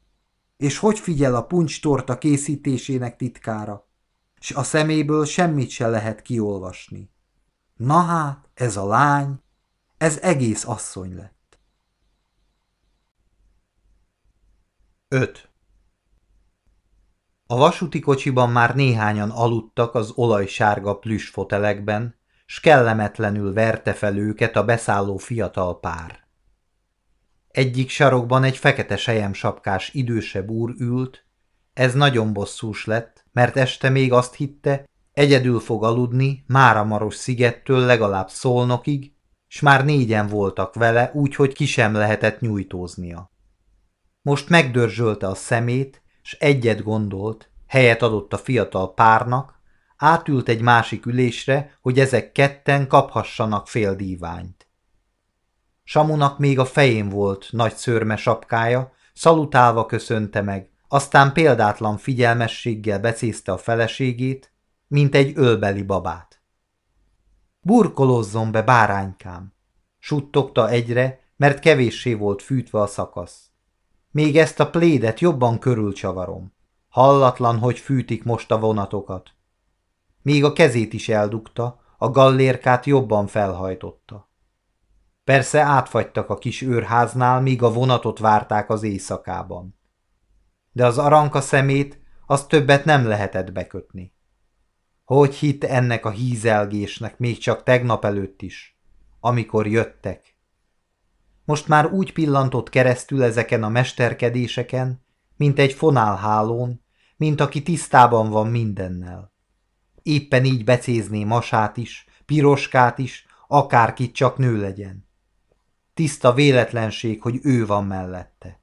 és 0.57 0.79
hogy 0.79 0.99
figyel 0.99 1.35
a 1.35 1.47
puncstorta 1.47 2.19
készítésének 2.19 3.17
titkára 3.17 3.89
s 4.41 4.51
a 4.51 4.63
szeméből 4.63 5.25
semmit 5.25 5.71
se 5.71 5.89
lehet 5.89 6.23
kiolvasni. 6.23 7.11
Na 7.75 8.01
hát, 8.01 8.49
ez 8.55 8.77
a 8.77 8.87
lány, 8.87 9.43
ez 9.97 10.19
egész 10.19 10.65
asszony 10.65 11.15
lett. 11.15 11.59
5. 15.09 15.50
A 17.51 17.57
vasúti 17.57 18.01
kocsiban 18.01 18.51
már 18.51 18.75
néhányan 18.75 19.31
aludtak 19.31 19.95
az 19.95 20.13
olajsárga 20.15 20.99
plüss 20.99 21.29
fotelekben, 21.29 22.19
s 22.47 22.61
kellemetlenül 22.61 23.53
verte 23.53 23.93
fel 23.93 24.17
őket 24.17 24.57
a 24.57 24.65
beszálló 24.65 25.17
fiatal 25.17 25.81
pár. 25.81 26.27
Egyik 27.49 27.89
sarokban 27.89 28.45
egy 28.45 28.57
fekete 28.57 28.97
sejemsapkás 28.97 29.95
idősebb 29.95 30.51
úr 30.51 30.75
ült, 30.79 31.27
ez 31.73 31.95
nagyon 31.95 32.33
bosszús 32.33 32.85
lett, 32.85 33.25
mert 33.33 33.57
este 33.57 33.89
még 33.89 34.13
azt 34.13 34.35
hitte, 34.35 34.89
egyedül 35.13 35.61
fog 35.61 35.85
aludni 35.85 36.45
Máramaros 36.47 37.15
szigettől 37.15 37.81
legalább 37.81 38.29
szolnokig, 38.29 39.13
s 39.47 39.61
már 39.61 39.85
négyen 39.85 40.27
voltak 40.27 40.75
vele, 40.75 41.11
úgyhogy 41.15 41.53
ki 41.53 41.67
sem 41.67 41.93
lehetett 41.93 42.41
nyújtóznia. 42.41 43.33
Most 44.23 44.49
megdörzsölte 44.49 45.27
a 45.27 45.35
szemét, 45.35 46.00
s 46.31 46.37
egyet 46.39 46.83
gondolt, 46.83 47.51
helyet 47.67 48.03
adott 48.03 48.33
a 48.33 48.39
fiatal 48.39 48.95
párnak, 48.95 49.55
átült 49.97 50.49
egy 50.49 50.61
másik 50.61 51.07
ülésre, 51.07 51.79
hogy 51.81 51.99
ezek 51.99 52.33
ketten 52.33 52.87
kaphassanak 52.87 53.69
fél 53.69 53.95
díványt. 53.95 54.69
Samunak 55.85 56.39
még 56.39 56.59
a 56.59 56.65
fején 56.65 57.09
volt 57.09 57.49
nagy 57.51 57.75
szörme 57.75 58.17
sapkája, 58.17 58.93
szalutálva 59.15 59.87
köszönte 59.87 60.43
meg, 60.43 60.71
aztán 60.89 61.33
példátlan 61.33 61.97
figyelmességgel 61.97 63.01
becézte 63.01 63.53
a 63.53 63.59
feleségét, 63.59 64.53
mint 64.87 65.15
egy 65.15 65.33
ölbeli 65.35 65.83
babát. 65.83 66.43
Burkolozzon 67.61 68.53
be, 68.53 68.63
báránykám! 68.63 69.53
Suttogta 69.99 70.69
egyre, 70.69 71.21
mert 71.37 71.59
kevéssé 71.59 72.15
volt 72.15 72.43
fűtve 72.43 72.81
a 72.81 72.87
szakasz. 72.87 73.50
Még 74.11 74.37
ezt 74.37 74.61
a 74.61 74.71
plédet 74.71 75.21
jobban 75.21 75.59
körülcsavarom. 75.59 76.53
Hallatlan, 76.89 77.59
hogy 77.59 77.79
fűtik 77.79 78.25
most 78.25 78.51
a 78.51 78.59
vonatokat. 78.59 79.31
Még 80.23 80.45
a 80.45 80.53
kezét 80.53 80.93
is 80.93 81.09
eldugta, 81.09 81.81
a 81.99 82.11
gallérkát 82.11 82.87
jobban 82.87 83.27
felhajtotta. 83.27 84.31
Persze 85.25 85.61
átfagytak 85.61 86.31
a 86.31 86.39
kis 86.39 86.63
őrháznál, 86.63 87.41
míg 87.41 87.63
a 87.63 87.73
vonatot 87.73 88.19
várták 88.19 88.71
az 88.71 88.83
éjszakában. 88.83 89.79
De 90.73 90.87
az 90.87 90.99
aranka 90.99 91.41
szemét 91.41 92.01
az 92.27 92.47
többet 92.47 92.85
nem 92.85 93.07
lehetett 93.07 93.53
bekötni. 93.53 94.15
Hogy 95.05 95.35
hitt 95.35 95.65
ennek 95.65 96.05
a 96.05 96.11
hízelgésnek 96.11 97.19
még 97.19 97.39
csak 97.39 97.63
tegnap 97.63 98.05
előtt 98.05 98.43
is, 98.43 98.79
amikor 99.21 99.67
jöttek? 99.67 100.30
Most 101.51 101.69
már 101.69 101.93
úgy 101.93 102.13
pillantott 102.13 102.69
keresztül 102.69 103.23
ezeken 103.23 103.63
a 103.63 103.69
mesterkedéseken, 103.69 105.05
mint 105.37 105.59
egy 105.59 105.73
fonálhálón, 105.73 106.83
mint 107.17 107.41
aki 107.41 107.63
tisztában 107.63 108.29
van 108.29 108.47
mindennel. 108.47 109.33
Éppen 110.03 110.45
így 110.45 110.65
becézné 110.65 111.25
masát 111.25 111.77
is, 111.77 112.07
piroskát 112.27 112.99
is, 112.99 113.27
akárkit 113.49 114.15
csak 114.15 114.37
nő 114.39 114.61
legyen. 114.61 115.09
Tiszta 115.95 116.33
véletlenség, 116.33 117.23
hogy 117.23 117.39
ő 117.43 117.67
van 117.67 117.85
mellette. 117.85 118.61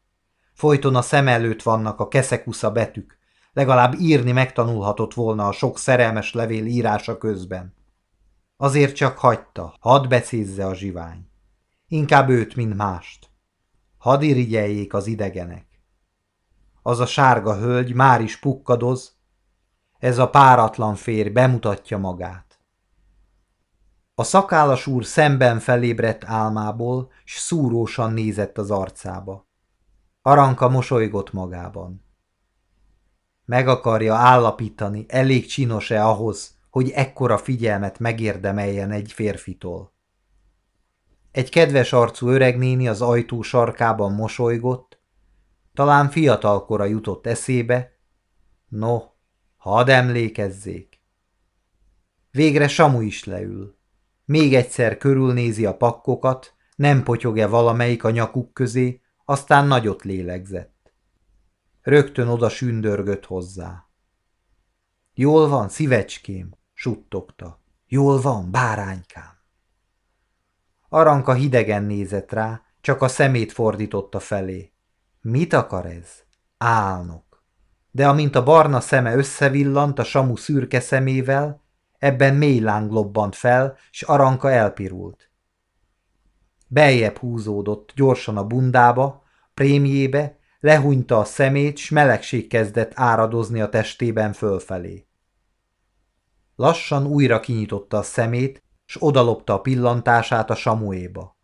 Folyton 0.54 0.96
a 0.96 1.02
szem 1.02 1.28
előtt 1.28 1.62
vannak 1.64 2.00
a 2.00 2.08
keszekusza 2.08 2.72
betűk, 2.72 3.18
legalább 3.54 4.00
írni 4.00 4.32
megtanulhatott 4.32 5.14
volna 5.14 5.48
a 5.48 5.52
sok 5.52 5.78
szerelmes 5.78 6.34
levél 6.34 6.66
írása 6.66 7.18
közben. 7.18 7.74
Azért 8.58 8.96
csak 8.96 9.18
hagyta, 9.18 9.76
hadd 9.80 10.08
becézze 10.08 10.66
a 10.66 10.76
zsivány. 10.76 11.27
Inkább 11.90 12.30
őt, 12.30 12.56
mint 12.56 12.76
mást. 12.76 13.30
Hadd 13.98 14.22
irigyeljék 14.22 14.94
az 14.94 15.08
idegenek. 15.08 15.66
Az 16.82 17.00
a 17.00 17.06
sárga 17.06 17.58
hölgy 17.58 17.94
már 17.94 18.22
is 18.22 18.40
pukkadoz, 18.40 19.16
ez 20.00 20.18
a 20.18 20.30
páratlan 20.30 20.96
férj 20.96 21.30
bemutatja 21.30 21.98
magát. 21.98 22.60
A 24.16 24.24
szakállas 24.24 24.88
úr 24.88 25.06
szemben 25.06 25.60
felébredt 25.60 26.24
álmából, 26.26 27.12
s 27.24 27.38
szúrósan 27.38 28.14
nézett 28.14 28.58
az 28.58 28.72
arcába. 28.72 29.48
Aranka 30.22 30.70
mosolygott 30.70 31.34
magában. 31.34 32.06
Meg 33.46 33.68
akarja 33.68 34.16
állapítani, 34.16 35.06
elég 35.08 35.46
csinos-e 35.46 36.06
ahhoz, 36.06 36.58
hogy 36.70 36.90
ekkora 36.90 37.38
figyelmet 37.38 38.00
megérdemeljen 38.00 38.92
egy 38.92 39.12
férfitól. 39.12 39.96
Egy 41.38 41.50
kedves 41.50 41.94
arcú 41.94 42.28
öregnéni 42.28 42.88
az 42.88 43.02
ajtó 43.02 43.42
sarkában 43.42 44.14
mosolygott, 44.14 45.00
talán 45.74 46.10
fiatalkora 46.10 46.86
jutott 46.86 47.28
eszébe, 47.28 47.92
no, 48.68 49.02
hadd 49.58 49.90
emlékezzék. 49.90 51.02
Végre 52.32 52.68
Samu 52.68 53.02
is 53.02 53.24
leül. 53.24 53.78
Még 54.26 54.56
egyszer 54.56 54.98
körülnézi 54.98 55.66
a 55.66 55.78
pakkokat, 55.78 56.54
nem 56.76 57.04
potyog-e 57.04 57.48
valamelyik 57.48 58.04
a 58.04 58.10
nyakuk 58.10 58.54
közé, 58.54 59.02
aztán 59.26 59.68
nagyot 59.68 60.04
lélegzett. 60.04 60.94
Rögtön 61.82 62.28
oda 62.28 62.50
sündörgött 62.50 63.26
hozzá. 63.26 63.90
Jól 65.14 65.48
van, 65.48 65.70
szívecském, 65.70 66.58
suttogta. 66.74 67.64
Jól 67.88 68.22
van, 68.22 68.52
báránykám. 68.52 69.37
Aranka 70.90 71.34
hidegen 71.34 71.84
nézett 71.84 72.32
rá, 72.32 72.62
csak 72.82 73.02
a 73.02 73.08
szemét 73.08 73.52
fordította 73.52 74.20
felé. 74.20 74.72
Mit 75.22 75.54
akar 75.54 75.86
ez? 75.86 76.10
Álnok. 76.58 77.44
De 77.92 78.08
amint 78.08 78.36
a 78.36 78.44
barna 78.44 78.80
szeme 78.80 79.16
összevillant 79.16 80.00
a 80.00 80.04
samu 80.04 80.36
szürke 80.36 80.80
szemével, 80.80 81.62
ebben 82.00 82.36
mély 82.36 82.60
láng 82.60 82.92
lobbant 82.92 83.36
fel, 83.36 83.78
s 83.92 84.02
Aranka 84.02 84.52
elpirult. 84.52 85.32
Beljebb 86.68 87.18
húzódott 87.18 87.92
gyorsan 87.96 88.38
a 88.38 88.44
bundába, 88.44 89.24
prémjébe, 89.54 90.38
lehúnyta 90.60 91.20
a 91.20 91.24
szemét, 91.24 91.78
s 91.78 91.90
melegség 91.90 92.48
kezdett 92.48 92.92
áradozni 92.96 93.62
a 93.62 93.70
testében 93.70 94.34
fölfelé. 94.34 95.08
Lassan 96.56 97.06
újra 97.06 97.40
kinyitotta 97.40 97.98
a 97.98 98.04
szemét, 98.04 98.64
s 98.88 98.98
odalopta 99.00 99.54
a 99.54 99.62
pillantását 99.62 100.50
a 100.50 100.56
samuéba. 100.56 101.38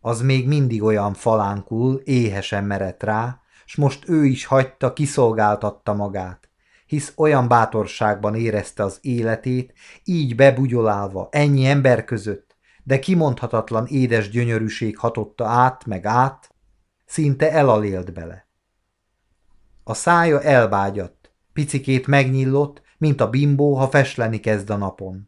Az 0.00 0.20
még 0.20 0.48
mindig 0.48 0.82
olyan 0.82 1.14
falánkul, 1.14 1.94
éhesen 2.04 2.64
merett 2.64 3.02
rá, 3.02 3.40
s 3.64 3.76
most 3.76 4.08
ő 4.08 4.24
is 4.24 4.44
hagyta, 4.44 4.92
kiszolgáltatta 4.92 5.94
magát, 5.94 6.50
hisz 6.86 7.12
olyan 7.16 7.48
bátorságban 7.48 8.34
érezte 8.34 8.82
az 8.84 8.98
életét, 9.00 9.72
így 10.04 10.34
bebugyolálva, 10.34 11.28
ennyi 11.30 11.66
ember 11.66 12.04
között, 12.04 12.56
de 12.84 12.98
kimondhatatlan 12.98 13.86
édes 13.86 14.30
gyönyörűség 14.30 14.98
hatotta 14.98 15.46
át 15.46 15.84
meg 15.84 16.06
át, 16.06 16.54
szinte 17.06 17.52
elalélt 17.52 18.12
bele. 18.12 18.48
A 19.84 19.94
szája 19.94 20.42
elbágyadt, 20.42 21.32
picikét 21.52 22.06
megnyillott, 22.06 22.82
mint 22.98 23.20
a 23.20 23.30
bimbó, 23.30 23.74
ha 23.74 23.88
fesleni 23.88 24.40
kezd 24.40 24.70
a 24.70 24.76
napon. 24.76 25.27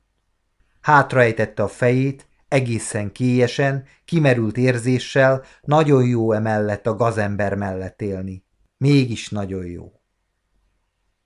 Hátraejtette 0.80 1.62
a 1.62 1.68
fejét, 1.68 2.28
egészen 2.48 3.12
kélyesen, 3.12 3.84
kimerült 4.04 4.56
érzéssel, 4.56 5.42
nagyon 5.62 6.06
jó 6.06 6.32
emellett 6.32 6.86
a 6.86 6.94
gazember 6.94 7.54
mellett 7.54 8.02
élni. 8.02 8.44
Mégis 8.76 9.28
nagyon 9.28 9.66
jó. 9.66 9.92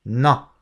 Na, 0.03 0.53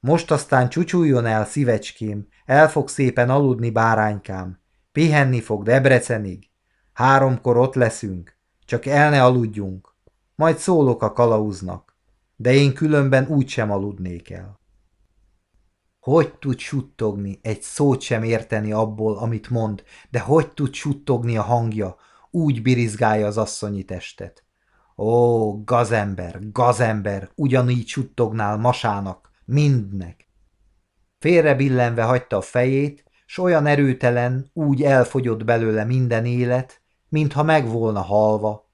most 0.00 0.30
aztán 0.30 0.68
csúcsuljon 0.68 1.26
el, 1.26 1.44
szívecském, 1.44 2.26
el 2.44 2.70
fog 2.70 2.88
szépen 2.88 3.30
aludni, 3.30 3.70
báránykám. 3.70 4.60
Pihenni 4.92 5.40
fog 5.40 5.62
Debrecenig. 5.62 6.50
Háromkor 6.92 7.56
ott 7.56 7.74
leszünk, 7.74 8.36
csak 8.64 8.86
el 8.86 9.10
ne 9.10 9.24
aludjunk. 9.24 9.94
Majd 10.34 10.56
szólok 10.56 11.02
a 11.02 11.12
kalauznak, 11.12 11.96
de 12.36 12.52
én 12.52 12.74
különben 12.74 13.26
úgysem 13.26 13.70
aludnék 13.70 14.30
el. 14.30 14.60
Hogy 16.02 16.34
tud 16.38 16.58
suttogni, 16.58 17.38
egy 17.42 17.62
szót 17.62 18.00
sem 18.00 18.22
érteni 18.22 18.72
abból, 18.72 19.16
amit 19.16 19.50
mond, 19.50 19.82
de 20.10 20.20
hogy 20.20 20.52
tud 20.52 20.74
suttogni 20.74 21.36
a 21.36 21.42
hangja, 21.42 21.96
úgy 22.30 22.62
birizgálja 22.62 23.26
az 23.26 23.38
asszonyi 23.38 23.82
testet. 23.82 24.44
Ó, 24.96 25.64
gazember, 25.64 26.38
gazember, 26.52 27.30
ugyanígy 27.34 27.86
suttognál 27.86 28.56
masának, 28.56 29.30
mindnek. 29.44 30.28
Félre 31.18 31.54
billenve 31.54 32.02
hagyta 32.02 32.36
a 32.36 32.40
fejét, 32.40 33.04
s 33.26 33.38
olyan 33.38 33.66
erőtelen, 33.66 34.50
úgy 34.52 34.82
elfogyott 34.82 35.44
belőle 35.44 35.84
minden 35.84 36.24
élet, 36.24 36.82
mintha 37.08 37.42
meg 37.42 37.68
volna 37.68 38.00
halva. 38.00 38.70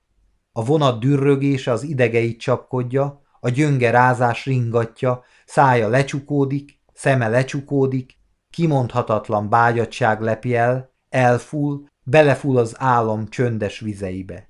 A 0.53 0.65
vonat 0.65 1.01
dürrögése 1.01 1.73
az 1.73 1.83
idegeit 1.83 2.41
csapkodja, 2.41 3.23
a 3.41 3.49
gyönge 3.49 3.91
rázás 3.91 4.45
ringatja, 4.45 5.23
szája 5.47 5.89
lecsukódik, 5.89 6.78
Szeme 6.99 7.29
lecsukódik, 7.29 8.19
kimondhatatlan 8.51 9.49
bágyadság 9.49 10.21
lepi 10.21 10.55
el, 10.55 10.95
elfúl, 11.09 11.87
belefúl 12.05 12.59
az 12.59 12.75
álom 12.79 13.29
csöndes 13.29 13.81
vizeibe. 13.81 14.49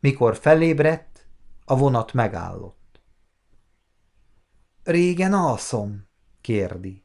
Mikor 0.00 0.36
felébredt, 0.36 1.28
a 1.64 1.76
vonat 1.76 2.12
megállott. 2.12 3.00
Régen 4.82 5.32
alszom, 5.32 6.08
kérdi. 6.40 7.04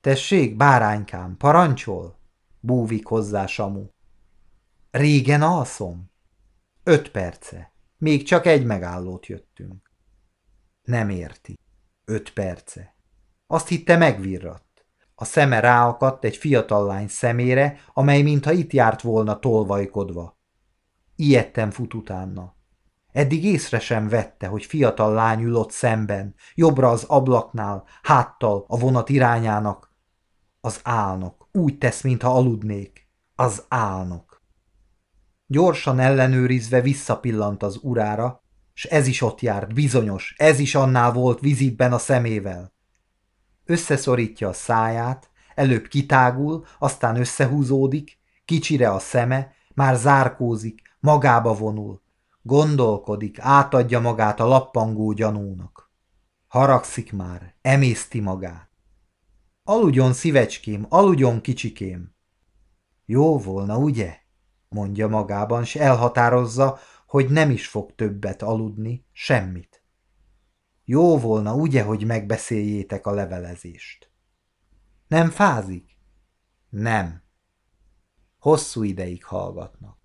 Tessék, 0.00 0.56
báránykám, 0.56 1.36
parancsol? 1.36 2.18
Búvik 2.60 3.06
hozzá 3.06 3.46
Samu. 3.46 3.86
Régen 4.90 5.42
alszom? 5.42 6.10
Öt 6.82 7.10
perce. 7.10 7.72
Még 7.98 8.22
csak 8.22 8.46
egy 8.46 8.64
megállót 8.64 9.26
jöttünk. 9.26 9.90
Nem 10.82 11.08
érti. 11.08 11.58
Öt 12.04 12.32
perce. 12.32 12.94
Azt 13.52 13.68
hitte 13.68 13.96
megvirratt. 13.96 14.84
A 15.14 15.24
szeme 15.24 15.60
ráakadt 15.60 16.24
egy 16.24 16.36
fiatal 16.36 16.86
lány 16.86 17.08
szemére, 17.08 17.78
amely 17.92 18.22
mintha 18.22 18.52
itt 18.52 18.72
járt 18.72 19.00
volna 19.00 19.38
tolvajkodva. 19.38 20.38
Ijedten 21.16 21.70
fut 21.70 21.94
utána. 21.94 22.56
Eddig 23.10 23.44
észre 23.44 23.78
sem 23.78 24.08
vette, 24.08 24.46
hogy 24.46 24.64
fiatal 24.64 25.12
lány 25.12 25.42
ül 25.42 25.66
szemben, 25.68 26.34
jobbra 26.54 26.90
az 26.90 27.04
ablaknál, 27.04 27.84
háttal 28.02 28.64
a 28.68 28.78
vonat 28.78 29.08
irányának. 29.08 29.94
Az 30.60 30.80
álnok. 30.82 31.48
Úgy 31.52 31.78
tesz, 31.78 32.02
mintha 32.02 32.34
aludnék. 32.34 33.08
Az 33.34 33.64
álnok. 33.68 34.42
Gyorsan 35.46 35.98
ellenőrizve 35.98 36.80
visszapillant 36.80 37.62
az 37.62 37.78
urára, 37.82 38.42
s 38.72 38.84
ez 38.84 39.06
is 39.06 39.22
ott 39.22 39.40
járt, 39.40 39.74
bizonyos, 39.74 40.34
ez 40.36 40.58
is 40.58 40.74
annál 40.74 41.12
volt 41.12 41.40
vizitben 41.40 41.92
a 41.92 41.98
szemével. 41.98 42.71
Összeszorítja 43.64 44.48
a 44.48 44.52
száját, 44.52 45.30
előbb 45.54 45.86
kitágul, 45.86 46.64
aztán 46.78 47.16
összehúzódik, 47.16 48.18
kicsire 48.44 48.90
a 48.90 48.98
szeme, 48.98 49.52
már 49.74 49.96
zárkózik, 49.96 50.82
magába 51.00 51.54
vonul, 51.54 52.02
gondolkodik, 52.42 53.38
átadja 53.40 54.00
magát 54.00 54.40
a 54.40 54.46
lappangó 54.46 55.12
gyanúnak. 55.12 55.90
Haragszik 56.48 57.12
már, 57.12 57.54
emészti 57.62 58.20
magát. 58.20 58.70
Aludjon, 59.64 60.12
szívecském, 60.12 60.86
aludjon, 60.88 61.40
kicsikém. 61.40 62.14
Jó 63.04 63.38
volna, 63.38 63.76
ugye? 63.76 64.20
mondja 64.72 65.08
magában, 65.08 65.64
s 65.64 65.74
elhatározza, 65.74 66.78
hogy 67.06 67.30
nem 67.30 67.50
is 67.50 67.66
fog 67.66 67.94
többet 67.94 68.42
aludni, 68.42 69.06
semmit. 69.12 69.71
Jó 70.92 71.18
volna, 71.18 71.54
ugye, 71.54 71.82
hogy 71.82 72.04
megbeszéljétek 72.06 73.06
a 73.06 73.10
levelezést. 73.10 74.10
Nem 75.08 75.30
fázik? 75.30 75.96
Nem. 76.68 77.22
Hosszú 78.38 78.82
ideig 78.82 79.24
hallgatnak. 79.24 79.98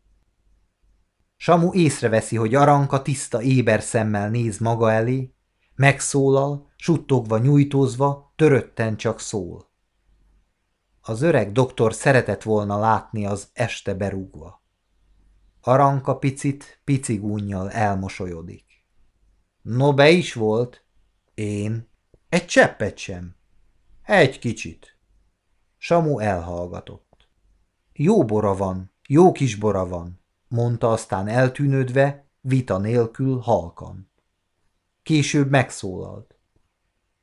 Samu 1.36 1.74
észreveszi, 1.74 2.36
hogy 2.36 2.56
Aranka 2.56 3.02
tiszta 3.02 3.42
éber 3.42 3.82
szemmel 3.82 4.30
néz 4.30 4.58
maga 4.58 4.92
elé, 4.92 5.34
megszólal, 5.76 6.72
suttogva, 6.76 7.38
nyújtózva, 7.38 8.34
törötten 8.36 8.98
csak 8.98 9.20
szól. 9.20 9.72
Az 11.02 11.22
öreg 11.22 11.52
doktor 11.52 11.94
szeretett 11.94 12.44
volna 12.44 12.80
látni 12.80 13.26
az 13.26 13.50
este 13.54 13.94
berúgva. 13.94 14.64
Aranka 15.62 16.18
picit, 16.18 16.82
pici 16.84 17.18
gúnyjal 17.18 17.72
elmosolyodik. 17.72 18.67
No, 19.68 19.94
be 19.94 20.10
is 20.10 20.34
volt. 20.34 20.84
Én. 21.34 21.90
Egy 22.30 22.46
cseppet 22.46 22.98
sem. 22.98 23.36
Egy 24.02 24.40
kicsit. 24.40 24.98
Samu 25.78 26.20
elhallgatott. 26.20 27.30
Jó 27.94 28.26
bora 28.26 28.56
van, 28.56 28.94
jó 29.08 29.32
kis 29.32 29.56
bora 29.56 29.88
van, 29.88 30.22
mondta 30.48 30.92
aztán 30.92 31.28
eltűnődve, 31.28 32.30
vita 32.42 32.78
nélkül 32.78 33.40
halkan. 33.40 34.12
Később 35.04 35.50
megszólalt. 35.50 36.40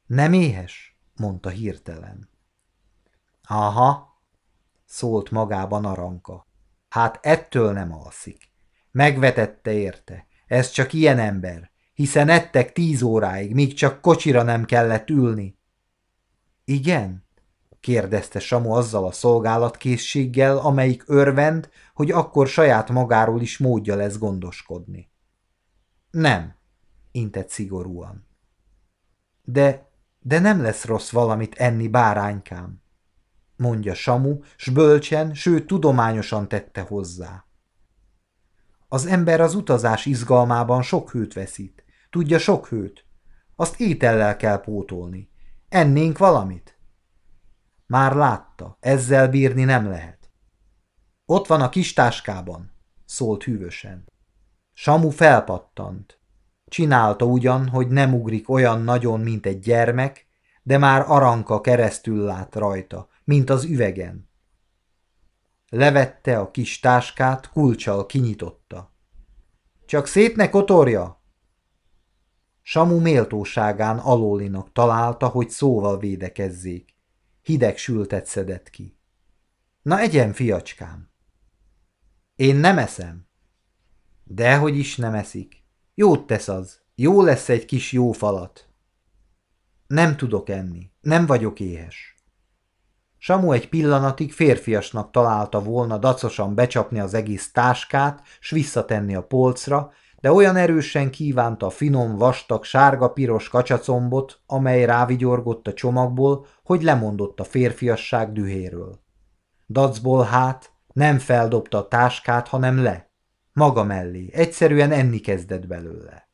Nem 0.06 0.32
éhes? 0.32 0.98
mondta 1.16 1.48
hirtelen. 1.48 2.30
Aha, 3.42 4.20
szólt 4.84 5.30
magában 5.30 5.84
Aranka. 5.84 6.46
Hát 6.88 7.18
ettől 7.26 7.72
nem 7.72 7.92
alszik. 7.92 8.52
Megvetette 8.90 9.72
érte. 9.72 10.26
Ez 10.46 10.70
csak 10.70 10.92
ilyen 10.92 11.18
ember, 11.18 11.72
hiszen 11.94 12.28
ettek 12.28 12.72
tíz 12.72 13.02
óráig, 13.02 13.54
míg 13.54 13.74
csak 13.74 14.00
kocsira 14.00 14.42
nem 14.42 14.64
kellett 14.64 15.10
ülni. 15.10 15.58
Igen? 16.64 17.22
kérdezte 17.80 18.38
Samu 18.38 18.70
azzal 18.70 19.06
a 19.06 19.12
szolgálatkészséggel, 19.12 20.58
amelyik 20.58 21.04
örvend, 21.06 21.68
hogy 21.94 22.10
akkor 22.10 22.48
saját 22.48 22.90
magáról 22.90 23.40
is 23.40 23.58
módja 23.58 23.96
lesz 23.96 24.18
gondoskodni. 24.18 25.10
Nem, 26.10 26.54
intett 27.12 27.48
szigorúan. 27.48 28.26
De, 29.42 29.90
de 30.20 30.38
nem 30.38 30.62
lesz 30.62 30.84
rossz 30.84 31.10
valamit 31.10 31.54
enni, 31.54 31.88
báránykám, 31.88 32.82
mondja 33.56 33.94
Samu, 33.94 34.38
s 34.56 34.68
bölcsen, 34.68 35.34
sőt 35.34 35.66
tudományosan 35.66 36.48
tette 36.48 36.80
hozzá. 36.80 37.44
Az 38.88 39.06
ember 39.06 39.40
az 39.40 39.54
utazás 39.54 40.06
izgalmában 40.06 40.82
sok 40.82 41.10
hőt 41.10 41.32
veszít. 41.32 41.83
Tudja, 42.14 42.38
sok 42.38 42.68
hőt. 42.68 43.06
Azt 43.56 43.80
étellel 43.80 44.36
kell 44.36 44.60
pótolni. 44.60 45.30
Ennénk 45.68 46.18
valamit? 46.18 46.78
Már 47.86 48.14
látta, 48.14 48.76
ezzel 48.80 49.28
bírni 49.28 49.64
nem 49.64 49.88
lehet. 49.88 50.30
Ott 51.24 51.46
van 51.46 51.60
a 51.60 51.68
kis 51.68 51.92
táskában, 51.92 52.72
szólt 53.04 53.42
hűvösen. 53.42 54.04
Samu 54.72 55.10
felpattant. 55.10 56.20
Csinálta 56.66 57.24
ugyan, 57.24 57.68
hogy 57.68 57.88
nem 57.88 58.14
ugrik 58.14 58.48
olyan 58.48 58.82
nagyon, 58.82 59.20
mint 59.20 59.46
egy 59.46 59.58
gyermek, 59.58 60.26
de 60.62 60.78
már 60.78 61.04
aranka 61.06 61.60
keresztül 61.60 62.24
lát 62.24 62.54
rajta, 62.54 63.08
mint 63.24 63.50
az 63.50 63.64
üvegen. 63.64 64.28
Levette 65.68 66.38
a 66.38 66.50
kis 66.50 66.80
táskát, 66.80 67.50
kulcsal 67.50 68.06
kinyitotta. 68.06 68.92
Csak 69.86 70.06
szét 70.06 70.36
ne 70.36 70.50
kotorja! 70.50 71.22
Samu 72.66 73.00
méltóságán 73.00 73.98
alólinak 73.98 74.72
találta, 74.72 75.28
hogy 75.28 75.50
szóval 75.50 75.98
védekezzék. 75.98 76.94
Hideg 77.42 77.76
sültet 77.76 78.26
szedett 78.26 78.70
ki. 78.70 78.98
Na 79.82 79.98
egyen, 79.98 80.32
fiacskám! 80.32 81.10
Én 82.36 82.56
nem 82.56 82.78
eszem. 82.78 83.26
Dehogy 84.24 84.76
is 84.76 84.96
nem 84.96 85.14
eszik. 85.14 85.64
Jót 85.94 86.26
tesz 86.26 86.48
az. 86.48 86.80
Jó 86.94 87.22
lesz 87.22 87.48
egy 87.48 87.64
kis 87.64 87.92
jó 87.92 88.12
falat. 88.12 88.68
Nem 89.86 90.16
tudok 90.16 90.48
enni. 90.48 90.90
Nem 91.00 91.26
vagyok 91.26 91.60
éhes. 91.60 92.14
Samu 93.18 93.52
egy 93.52 93.68
pillanatig 93.68 94.32
férfiasnak 94.32 95.10
találta 95.10 95.62
volna 95.62 95.98
dacosan 95.98 96.54
becsapni 96.54 97.00
az 97.00 97.14
egész 97.14 97.52
táskát, 97.52 98.22
s 98.40 98.50
visszatenni 98.50 99.14
a 99.14 99.22
polcra, 99.22 99.92
de 100.24 100.32
olyan 100.32 100.56
erősen 100.56 101.10
kívánta 101.10 101.66
a 101.66 101.70
finom, 101.70 102.16
vastag, 102.16 102.64
sárga-piros 102.64 103.48
kacsacombot, 103.48 104.40
amely 104.46 104.84
rávigyorgott 104.84 105.66
a 105.66 105.72
csomagból, 105.72 106.46
hogy 106.62 106.82
lemondott 106.82 107.40
a 107.40 107.44
férfiasság 107.44 108.32
dühéről. 108.32 109.00
Dacból 109.68 110.24
hát 110.24 110.72
nem 110.92 111.18
feldobta 111.18 111.78
a 111.78 111.88
táskát, 111.88 112.48
hanem 112.48 112.82
le. 112.82 113.10
Maga 113.52 113.84
mellé, 113.84 114.30
egyszerűen 114.32 114.92
enni 114.92 115.18
kezdett 115.18 115.66
belőle. 115.66 116.28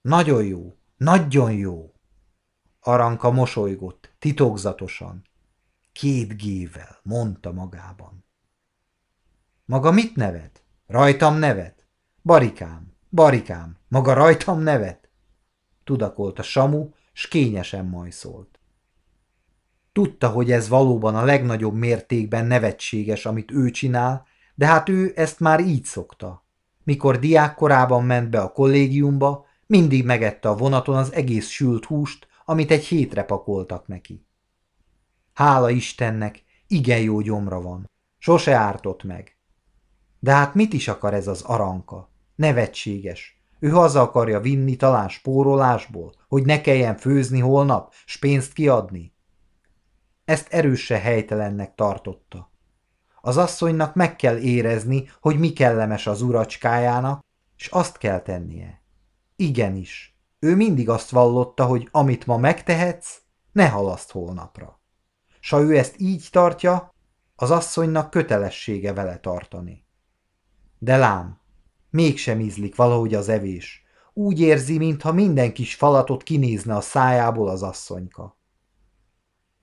Nagyon 0.00 0.44
jó, 0.44 0.76
nagyon 0.96 1.52
jó. 1.52 1.92
Aranka 2.80 3.30
mosolygott, 3.30 4.14
titokzatosan. 4.18 5.22
Két 5.92 6.36
gével, 6.36 6.98
mondta 7.02 7.52
magában. 7.52 8.24
Maga 9.64 9.90
mit 9.90 10.16
nevet? 10.16 10.62
Rajtam 10.86 11.36
nevet? 11.36 11.83
Barikám, 12.26 12.92
barikám, 13.10 13.76
maga 13.88 14.12
rajtam 14.12 14.60
nevet? 14.60 15.08
Tudakolt 15.84 16.38
a 16.38 16.42
Samu, 16.42 16.88
s 17.12 17.28
kényesen 17.28 17.84
majszolt. 17.84 18.58
Tudta, 19.92 20.28
hogy 20.28 20.50
ez 20.50 20.68
valóban 20.68 21.14
a 21.14 21.24
legnagyobb 21.24 21.74
mértékben 21.74 22.46
nevetséges, 22.46 23.26
amit 23.26 23.50
ő 23.50 23.70
csinál, 23.70 24.26
de 24.54 24.66
hát 24.66 24.88
ő 24.88 25.12
ezt 25.16 25.40
már 25.40 25.60
így 25.60 25.84
szokta. 25.84 26.44
Mikor 26.84 27.18
diákkorában 27.18 28.04
ment 28.04 28.30
be 28.30 28.40
a 28.40 28.52
kollégiumba, 28.52 29.46
mindig 29.66 30.04
megette 30.04 30.48
a 30.48 30.56
vonaton 30.56 30.96
az 30.96 31.12
egész 31.12 31.48
sült 31.48 31.84
húst, 31.84 32.26
amit 32.44 32.70
egy 32.70 32.84
hétre 32.84 33.24
pakoltak 33.24 33.86
neki. 33.86 34.26
Hála 35.34 35.70
Istennek, 35.70 36.42
igen 36.66 37.00
jó 37.00 37.20
gyomra 37.20 37.60
van. 37.60 37.90
Sose 38.18 38.54
ártott 38.54 39.02
meg. 39.02 39.36
De 40.20 40.32
hát 40.32 40.54
mit 40.54 40.72
is 40.72 40.88
akar 40.88 41.14
ez 41.14 41.26
az 41.26 41.42
aranka? 41.42 42.12
Nevetséges. 42.34 43.42
Ő 43.58 43.68
haza 43.68 44.00
akarja 44.00 44.40
vinni 44.40 44.76
talán 44.76 45.08
spórolásból, 45.08 46.12
hogy 46.28 46.44
ne 46.44 46.60
kelljen 46.60 46.96
főzni 46.96 47.40
holnap, 47.40 47.94
s 48.04 48.18
pénzt 48.18 48.52
kiadni. 48.52 49.14
Ezt 50.24 50.52
erőse 50.52 50.98
helytelennek 50.98 51.74
tartotta. 51.74 52.52
Az 53.20 53.36
asszonynak 53.36 53.94
meg 53.94 54.16
kell 54.16 54.36
érezni, 54.36 55.08
hogy 55.20 55.38
mi 55.38 55.52
kellemes 55.52 56.06
az 56.06 56.22
uracskájának, 56.22 57.24
és 57.56 57.66
azt 57.66 57.98
kell 57.98 58.20
tennie. 58.20 58.82
Igenis, 59.36 60.18
ő 60.38 60.56
mindig 60.56 60.88
azt 60.88 61.10
vallotta, 61.10 61.64
hogy 61.64 61.88
amit 61.90 62.26
ma 62.26 62.36
megtehetsz, 62.36 63.20
ne 63.52 63.68
halaszt 63.68 64.10
holnapra 64.10 64.82
s 65.44 65.50
ha 65.50 65.60
ő 65.60 65.78
ezt 65.78 65.94
így 65.98 66.28
tartja, 66.30 66.94
az 67.36 67.50
asszonynak 67.50 68.10
kötelessége 68.10 68.92
vele 68.92 69.18
tartani. 69.18 69.86
De 70.78 70.96
lám, 70.96 71.40
mégsem 71.94 72.40
ízlik 72.40 72.76
valahogy 72.76 73.14
az 73.14 73.28
evés. 73.28 73.84
Úgy 74.12 74.40
érzi, 74.40 74.78
mintha 74.78 75.12
minden 75.12 75.52
kis 75.52 75.74
falatot 75.74 76.22
kinézne 76.22 76.76
a 76.76 76.80
szájából 76.80 77.48
az 77.48 77.62
asszonyka. 77.62 78.38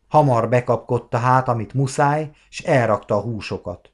Hamar 0.07 0.49
bekapkodta 0.49 1.17
hát, 1.17 1.47
amit 1.47 1.73
muszáj, 1.73 2.31
s 2.49 2.59
elrakta 2.59 3.15
a 3.15 3.21
húsokat. 3.21 3.91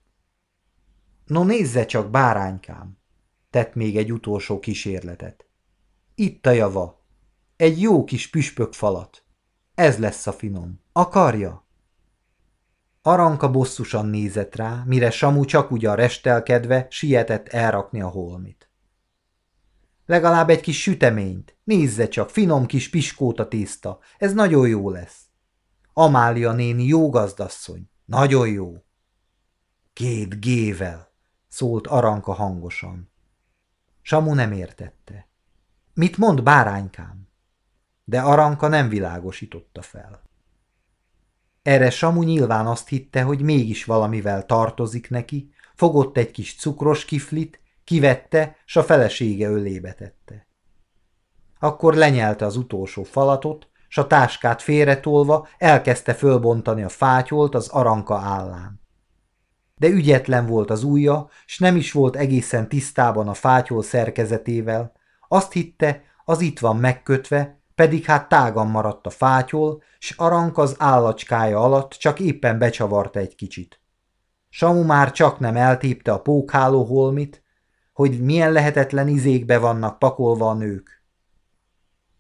No 1.26 1.44
nézze 1.44 1.86
csak, 1.86 2.10
báránykám! 2.10 2.98
tett 3.50 3.76
még 3.76 3.98
egy 3.98 4.12
utolsó 4.12 4.60
kísérletet. 4.60 5.46
Itt 6.16 6.46
a 6.46 6.52
java. 6.52 7.06
Egy 7.56 7.82
jó 7.82 8.04
kis 8.04 8.30
püspök 8.30 8.74
falat. 8.74 9.24
Ez 9.76 9.98
lesz 9.98 10.28
a 10.28 10.32
finom. 10.32 10.82
Akarja? 10.92 11.67
Aranka 13.08 13.52
bosszusan 13.52 14.06
nézett 14.06 14.56
rá, 14.56 14.84
mire 14.86 15.12
Samu 15.12 15.46
csak 15.46 15.72
ugyan 15.72 15.96
restelkedve 15.96 16.88
sietett 16.90 17.48
elrakni 17.48 18.02
a 18.02 18.08
holmit. 18.08 18.70
Legalább 20.06 20.50
egy 20.50 20.60
kis 20.60 20.82
süteményt. 20.82 21.58
Nézze 21.64 22.08
csak, 22.08 22.30
finom 22.30 22.66
kis 22.66 22.90
piskóta 22.90 23.48
tészta. 23.48 24.00
Ez 24.18 24.34
nagyon 24.34 24.68
jó 24.68 24.90
lesz. 24.90 25.26
Amália 25.94 26.52
néni 26.52 26.84
jó 26.84 27.10
gazdasszony. 27.10 27.90
Nagyon 28.06 28.48
jó. 28.48 28.84
Két 29.94 30.40
gével, 30.40 31.12
szólt 31.48 31.88
Aranka 31.88 32.34
hangosan. 32.34 33.12
Samu 34.02 34.34
nem 34.34 34.52
értette. 34.52 35.28
Mit 35.94 36.18
mond 36.18 36.44
báránykám? 36.44 37.30
De 38.04 38.22
Aranka 38.22 38.68
nem 38.68 38.90
világosította 38.90 39.82
fel. 39.82 40.27
Erre 41.68 41.90
Samu 41.90 42.24
nyilván 42.24 42.68
azt 42.68 42.88
hitte, 42.88 43.22
hogy 43.22 43.42
mégis 43.42 43.86
valamivel 43.86 44.46
tartozik 44.46 45.10
neki, 45.10 45.52
fogott 45.76 46.18
egy 46.18 46.32
kis 46.32 46.56
cukros 46.56 47.06
kiflit, 47.06 47.60
kivette, 47.84 48.56
s 48.66 48.76
a 48.76 48.84
felesége 48.84 49.50
ölébe 49.50 49.94
tette. 49.94 50.48
Akkor 51.60 51.94
lenyelte 51.94 52.46
az 52.46 52.58
utolsó 52.58 53.04
falatot, 53.04 53.68
s 53.88 53.98
a 53.98 54.08
táskát 54.08 54.62
félretolva 54.62 55.48
elkezdte 55.58 56.14
fölbontani 56.14 56.84
a 56.84 56.90
fátyolt 56.90 57.56
az 57.56 57.68
aranka 57.68 58.18
állán. 58.18 58.82
De 59.76 59.88
ügyetlen 59.88 60.46
volt 60.46 60.70
az 60.70 60.84
ujja, 60.84 61.30
s 61.46 61.60
nem 61.60 61.76
is 61.76 61.92
volt 61.92 62.16
egészen 62.16 62.70
tisztában 62.70 63.28
a 63.28 63.34
fátyol 63.34 63.84
szerkezetével. 63.84 64.92
Azt 65.28 65.52
hitte, 65.52 66.04
az 66.26 66.42
itt 66.42 66.60
van 66.60 66.78
megkötve, 66.78 67.60
pedig 67.78 68.06
hát 68.06 68.30
tágan 68.30 68.68
maradt 68.68 69.06
a 69.06 69.10
fátyol, 69.10 69.84
s 70.00 70.12
Arank 70.12 70.58
az 70.58 70.76
állacskája 70.78 71.60
alatt 71.60 71.92
csak 71.92 72.20
éppen 72.20 72.58
becsavarta 72.58 73.20
egy 73.20 73.36
kicsit. 73.36 73.82
Samu 74.50 74.84
már 74.84 75.12
csak 75.12 75.40
nem 75.40 75.56
eltépte 75.56 76.12
a 76.12 76.22
pókháló 76.22 76.84
holmit, 76.84 77.44
hogy 77.94 78.22
milyen 78.22 78.52
lehetetlen 78.52 79.08
izékbe 79.08 79.58
vannak 79.58 80.00
pakolva 80.00 80.50
a 80.50 80.54
nők. 80.54 81.04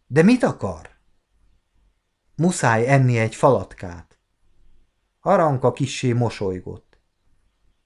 De 0.08 0.24
mit 0.24 0.44
akar? 0.44 0.90
Muszáj 2.36 2.88
enni 2.88 3.18
egy 3.18 3.36
falatkát. 3.36 4.20
Aranka 5.20 5.72
kissé 5.72 6.12
mosolygott. 6.14 7.00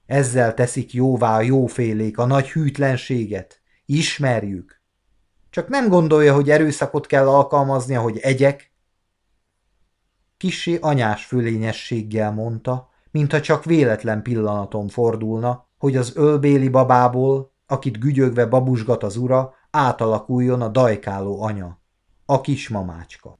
Ezzel 0.06 0.54
teszik 0.54 0.94
jóvá 0.94 1.36
a 1.36 1.42
jófélék 1.42 2.18
a 2.18 2.26
nagy 2.26 2.50
hűtlenséget. 2.50 3.62
Ismerjük. 3.86 4.81
Csak 5.52 5.68
nem 5.68 5.90
gondolja, 5.90 6.34
hogy 6.34 6.50
erőszakot 6.50 7.06
kell 7.06 7.28
alkalmaznia, 7.28 8.02
hogy 8.02 8.18
egyek? 8.18 8.72
Kissé 10.38 10.78
anyás 10.82 11.26
fölényességgel 11.26 12.32
mondta, 12.32 12.90
mintha 13.12 13.42
csak 13.42 13.66
véletlen 13.66 14.22
pillanaton 14.22 14.88
fordulna, 14.88 15.68
hogy 15.78 15.96
az 15.96 16.16
ölbéli 16.16 16.70
babából, 16.70 17.52
akit 17.68 18.00
gügyögve 18.00 18.46
babusgat 18.46 19.04
az 19.04 19.16
ura, 19.18 19.54
átalakuljon 19.72 20.62
a 20.62 20.68
dajkáló 20.68 21.42
anya, 21.44 21.80
a 22.26 22.42
kismamácska. 22.42 23.40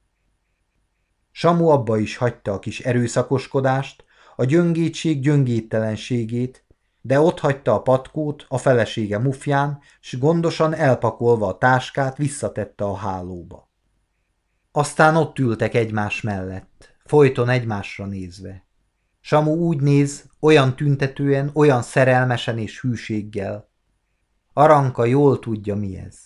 Samu 1.30 1.68
abba 1.68 1.98
is 1.98 2.16
hagyta 2.16 2.52
a 2.52 2.58
kis 2.58 2.80
erőszakoskodást, 2.80 4.04
a 4.36 4.44
gyöngétség 4.44 5.20
gyöngéttelenségét, 5.20 6.64
de 7.02 7.20
ott 7.20 7.38
hagyta 7.38 7.74
a 7.74 7.82
patkót 7.82 8.44
a 8.48 8.58
felesége 8.58 9.18
mufján, 9.18 9.78
s 10.00 10.18
gondosan 10.18 10.74
elpakolva 10.74 11.46
a 11.46 11.58
táskát 11.58 12.16
visszatette 12.16 12.84
a 12.84 12.94
hálóba. 12.94 13.70
Aztán 14.72 15.16
ott 15.16 15.38
ültek 15.38 15.74
egymás 15.74 16.20
mellett, 16.20 16.94
folyton 17.04 17.48
egymásra 17.48 18.06
nézve. 18.06 18.66
Samu 19.20 19.54
úgy 19.54 19.80
néz, 19.80 20.24
olyan 20.40 20.76
tüntetően, 20.76 21.50
olyan 21.54 21.82
szerelmesen 21.82 22.58
és 22.58 22.80
hűséggel. 22.80 23.70
Aranka 24.52 25.04
jól 25.04 25.38
tudja, 25.38 25.74
mi 25.76 25.96
ez. 25.96 26.18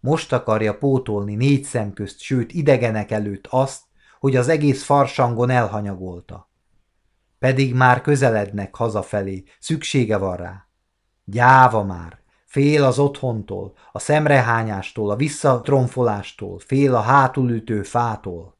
Most 0.00 0.32
akarja 0.32 0.78
pótolni 0.78 1.34
négy 1.34 1.64
szem 1.64 1.92
közt, 1.92 2.20
sőt 2.20 2.52
idegenek 2.52 3.10
előtt 3.10 3.46
azt, 3.50 3.82
hogy 4.18 4.36
az 4.36 4.48
egész 4.48 4.84
farsangon 4.84 5.50
elhanyagolta. 5.50 6.50
Pedig 7.46 7.74
már 7.74 8.00
közelednek 8.00 8.76
hazafelé, 8.76 9.44
szüksége 9.60 10.16
van 10.16 10.36
rá. 10.36 10.66
Gyáva 11.24 11.84
már, 11.84 12.18
fél 12.44 12.84
az 12.84 12.98
otthontól, 12.98 13.72
a 13.92 13.98
szemrehányástól, 13.98 15.10
a 15.10 15.16
visszatronfolástól, 15.16 16.58
fél 16.58 16.94
a 16.94 17.00
hátulütő 17.00 17.82
fától. 17.82 18.56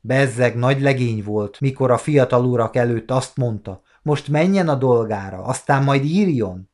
Bezzeg 0.00 0.56
nagy 0.56 0.80
legény 0.80 1.22
volt, 1.24 1.60
mikor 1.60 1.90
a 1.90 1.98
fiatal 1.98 2.44
urak 2.44 2.76
előtt 2.76 3.10
azt 3.10 3.36
mondta, 3.36 3.82
most 4.02 4.28
menjen 4.28 4.68
a 4.68 4.74
dolgára, 4.74 5.42
aztán 5.42 5.84
majd 5.84 6.04
írjon, 6.04 6.70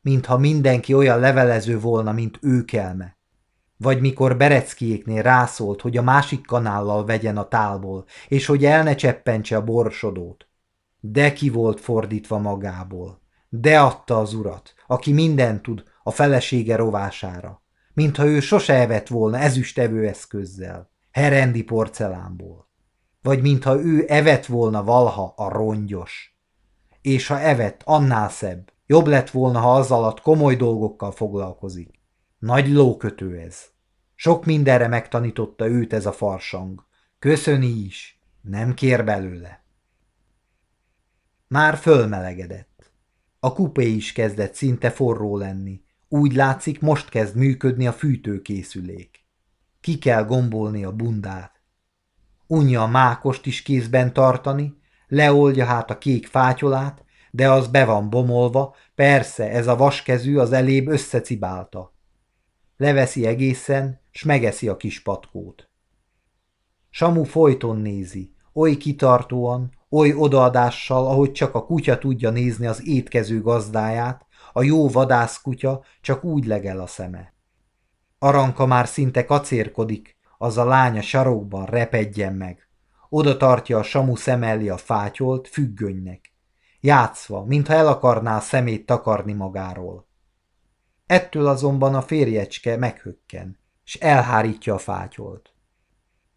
mintha 0.00 0.38
mindenki 0.38 0.94
olyan 0.94 1.18
levelező 1.18 1.80
volna, 1.80 2.12
mint 2.12 2.38
őkelme. 2.42 3.16
Vagy 3.76 4.00
mikor 4.00 4.36
Bereckiéknél 4.36 5.22
rászólt, 5.22 5.80
hogy 5.80 5.96
a 5.96 6.02
másik 6.02 6.46
kanállal 6.46 7.04
vegyen 7.04 7.36
a 7.36 7.48
tálból, 7.48 8.04
és 8.28 8.46
hogy 8.46 8.64
el 8.64 8.82
ne 8.82 8.94
cseppentse 8.94 9.56
a 9.56 9.64
borsodót. 9.64 10.48
De 11.06 11.32
ki 11.32 11.48
volt 11.50 11.80
fordítva 11.80 12.38
magából. 12.38 13.20
De 13.48 13.80
adta 13.80 14.18
az 14.18 14.34
urat, 14.34 14.74
aki 14.86 15.12
mindent 15.12 15.62
tud 15.62 15.84
a 16.02 16.10
felesége 16.10 16.76
rovására, 16.76 17.62
mintha 17.94 18.24
ő 18.24 18.40
sose 18.40 18.74
evett 18.74 19.08
volna 19.08 19.38
ezüstevő 19.38 20.06
eszközzel, 20.08 20.90
herendi 21.10 21.62
porcelánból. 21.62 22.68
Vagy 23.22 23.42
mintha 23.42 23.80
ő 23.80 24.04
evett 24.08 24.46
volna 24.46 24.84
valha 24.84 25.32
a 25.36 25.48
rongyos. 25.48 26.38
És 27.00 27.26
ha 27.26 27.40
evett, 27.40 27.82
annál 27.84 28.28
szebb. 28.28 28.72
Jobb 28.86 29.06
lett 29.06 29.30
volna, 29.30 29.58
ha 29.60 29.74
az 29.74 29.90
alatt 29.90 30.20
komoly 30.20 30.56
dolgokkal 30.56 31.12
foglalkozik. 31.12 32.00
Nagy 32.38 32.68
lókötő 32.68 33.38
ez. 33.38 33.64
Sok 34.14 34.44
mindenre 34.44 34.88
megtanította 34.88 35.68
őt 35.68 35.92
ez 35.92 36.06
a 36.06 36.12
farsang. 36.12 36.86
Köszöni 37.18 37.66
is, 37.66 38.22
nem 38.42 38.74
kér 38.74 39.04
belőle. 39.04 39.63
Már 41.54 41.76
fölmelegedett. 41.76 42.92
A 43.40 43.52
kupé 43.52 43.86
is 43.86 44.12
kezdett 44.12 44.54
szinte 44.54 44.90
forró 44.90 45.36
lenni. 45.36 45.80
Úgy 46.08 46.32
látszik, 46.32 46.80
most 46.80 47.08
kezd 47.08 47.36
működni 47.36 47.86
a 47.86 47.92
fűtőkészülék. 47.92 49.24
Ki 49.80 49.98
kell 49.98 50.24
gombolni 50.24 50.84
a 50.84 50.92
bundát. 50.92 51.60
Unja 52.46 52.82
a 52.82 52.86
mákost 52.86 53.46
is 53.46 53.62
kézben 53.62 54.12
tartani, 54.12 54.78
leoldja 55.08 55.64
hát 55.64 55.90
a 55.90 55.98
kék 55.98 56.26
fátyolát, 56.26 57.04
de 57.30 57.50
az 57.50 57.68
be 57.68 57.84
van 57.84 58.10
bomolva, 58.10 58.74
persze 58.94 59.50
ez 59.50 59.66
a 59.66 59.76
vaskezű 59.76 60.36
az 60.36 60.52
elébb 60.52 60.88
összecibálta. 60.88 61.94
Leveszi 62.76 63.26
egészen, 63.26 64.00
s 64.10 64.22
megeszi 64.22 64.68
a 64.68 64.76
kis 64.76 65.02
patkót. 65.02 65.68
Samu 66.90 67.24
folyton 67.24 67.76
nézi, 67.76 68.34
oly 68.52 68.76
kitartóan, 68.76 69.72
oly 69.94 70.12
odaadással, 70.16 71.06
ahogy 71.06 71.32
csak 71.32 71.54
a 71.54 71.64
kutya 71.64 71.98
tudja 71.98 72.30
nézni 72.30 72.66
az 72.66 72.86
étkező 72.86 73.42
gazdáját, 73.42 74.26
a 74.52 74.62
jó 74.62 74.88
vadászkutya 74.88 75.84
csak 76.00 76.24
úgy 76.24 76.46
legel 76.46 76.80
a 76.80 76.86
szeme. 76.86 77.34
Aranka 78.18 78.66
már 78.66 78.88
szinte 78.88 79.24
kacérkodik, 79.24 80.16
az 80.38 80.58
a 80.58 80.64
lánya 80.64 81.02
sarokban 81.02 81.66
repedjen 81.66 82.32
meg. 82.32 82.68
Oda 83.08 83.36
tartja 83.36 83.78
a 83.78 83.82
Samu 83.82 84.16
szem 84.16 84.42
elé 84.42 84.68
a 84.68 84.76
fátyolt 84.76 85.48
függönynek. 85.48 86.32
Játszva, 86.80 87.44
mintha 87.44 87.74
el 87.74 87.86
akarná 87.86 88.36
a 88.36 88.40
szemét 88.40 88.86
takarni 88.86 89.32
magáról. 89.32 90.06
Ettől 91.06 91.46
azonban 91.46 91.94
a 91.94 92.02
férjecske 92.02 92.76
meghökken, 92.76 93.58
s 93.84 93.94
elhárítja 93.94 94.74
a 94.74 94.78
fátyolt. 94.78 95.54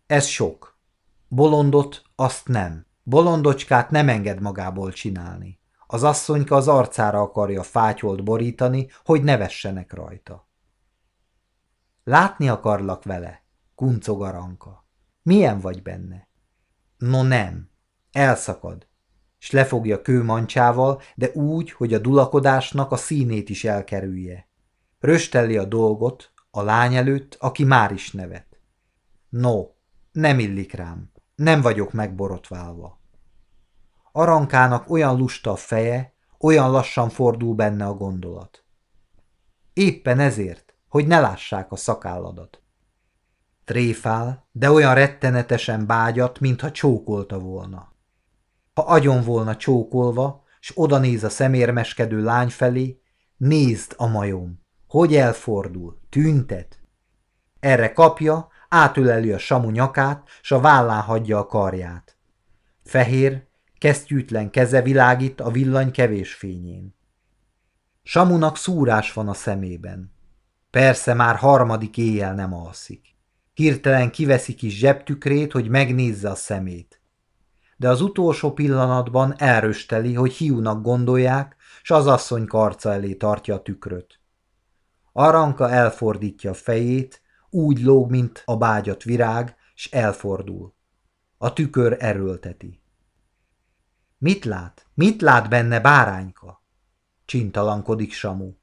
Ez 0.07 0.25
sok. 0.25 0.79
Bolondot 1.27 2.01
azt 2.15 2.47
nem. 2.47 2.86
Bolondocskát 3.09 3.89
nem 3.89 4.09
enged 4.09 4.41
magából 4.41 4.91
csinálni. 4.91 5.59
Az 5.85 6.03
asszonyka 6.03 6.55
az 6.55 6.67
arcára 6.67 7.21
akarja 7.21 7.63
fátyolt 7.63 8.23
borítani, 8.23 8.89
hogy 9.05 9.23
ne 9.23 9.37
vessenek 9.37 9.93
rajta. 9.93 10.49
Látni 12.03 12.49
akarlak 12.49 13.03
vele, 13.03 13.43
kuncog 13.75 14.21
Aranka. 14.23 14.85
Milyen 15.23 15.59
vagy 15.59 15.81
benne? 15.81 16.27
No 16.97 17.23
nem, 17.23 17.69
elszakad, 18.11 18.87
s 19.37 19.51
lefogja 19.51 20.01
kőmancsával, 20.01 21.01
de 21.15 21.29
úgy, 21.33 21.71
hogy 21.71 21.93
a 21.93 21.99
dulakodásnak 21.99 22.91
a 22.91 22.97
színét 22.97 23.49
is 23.49 23.63
elkerülje. 23.63 24.47
Rösteli 24.99 25.57
a 25.57 25.65
dolgot 25.65 26.31
a 26.51 26.61
lány 26.61 26.95
előtt, 26.95 27.37
aki 27.39 27.63
már 27.63 27.91
is 27.91 28.11
nevet. 28.11 28.59
No, 29.29 29.65
nem 30.11 30.39
illik 30.39 30.73
rám, 30.73 31.11
nem 31.35 31.61
vagyok 31.61 31.93
megborotválva. 31.93 32.96
Arankának 34.18 34.89
olyan 34.89 35.18
lusta 35.18 35.51
a 35.51 35.55
feje, 35.55 36.13
olyan 36.39 36.72
lassan 36.72 37.09
fordul 37.09 37.55
benne 37.55 37.86
a 37.86 37.93
gondolat. 37.93 38.63
Éppen 39.74 40.20
ezért, 40.20 40.76
hogy 40.89 41.07
ne 41.07 41.20
lássák 41.20 41.72
a 41.72 41.76
szakálladat. 41.76 42.61
Tréfál, 43.65 44.47
de 44.51 44.72
olyan 44.72 44.93
rettenetesen 44.93 45.86
bágyat, 45.86 46.39
mintha 46.39 46.72
csókolta 46.72 47.39
volna. 47.39 47.93
Ha 48.74 48.82
agyon 48.82 49.24
volna 49.24 49.55
csókolva, 49.55 50.43
s 50.59 50.72
oda 50.76 50.97
néz 50.97 51.24
a 51.24 51.30
szemérmeskedő 51.30 52.24
lány 52.24 52.49
felé, 52.49 53.01
nézd 53.36 53.93
a 53.97 54.07
majom, 54.07 54.59
hogy 54.88 55.15
elfordul, 55.15 55.99
tüntet. 56.09 56.80
Erre 57.59 57.93
kapja, 57.93 58.47
átüleli 58.70 59.32
a 59.32 59.38
samu 59.38 59.70
nyakát, 59.70 60.28
s 60.41 60.51
a 60.51 60.59
vállán 60.59 61.01
hagyja 61.01 61.38
a 61.38 61.45
karját. 61.45 62.18
Fehér, 62.84 63.46
kesztyűtlen 63.80 64.49
keze 64.49 64.82
világít 64.82 65.41
a 65.41 65.51
villany 65.51 65.91
kevés 65.91 66.34
fényén. 66.34 66.95
Samunak 68.03 68.57
szúrás 68.57 69.13
van 69.13 69.28
a 69.28 69.34
szemében. 69.34 70.13
Persze 70.69 71.13
már 71.13 71.36
harmadik 71.36 71.97
éjjel 71.97 72.34
nem 72.34 72.53
alszik. 72.53 73.15
Hirtelen 73.53 74.11
kiveszi 74.11 74.53
kis 74.53 74.78
zsebtükrét, 74.78 75.51
hogy 75.51 75.69
megnézze 75.69 76.30
a 76.30 76.36
szemét. 76.36 77.01
De 77.78 77.89
az 77.89 78.01
utolsó 78.01 78.53
pillanatban 78.53 79.34
elrösteli, 79.38 80.13
hogy 80.13 80.34
hiúnak 80.34 80.82
gondolják, 80.82 81.55
s 81.82 81.91
az 81.91 82.07
asszony 82.07 82.45
karca 82.45 82.93
elé 82.93 83.13
tartja 83.13 83.55
a 83.55 83.61
tükröt. 83.61 84.19
Aranka 85.13 85.69
elfordítja 85.69 86.49
a 86.49 86.53
fejét, 86.53 87.21
úgy 87.49 87.82
lóg, 87.82 88.09
mint 88.09 88.41
a 88.45 88.57
bágyat 88.57 89.03
virág, 89.03 89.55
s 89.75 89.91
elfordul. 89.91 90.73
A 91.38 91.53
tükör 91.53 91.97
erőlteti. 91.99 92.82
Mit 94.18 94.45
lát? 94.45 94.86
Mit 94.93 95.22
lát 95.22 95.49
benne 95.49 95.80
bárányka? 95.80 96.63
Csintalankodik 97.26 98.13
Samu. 98.13 98.53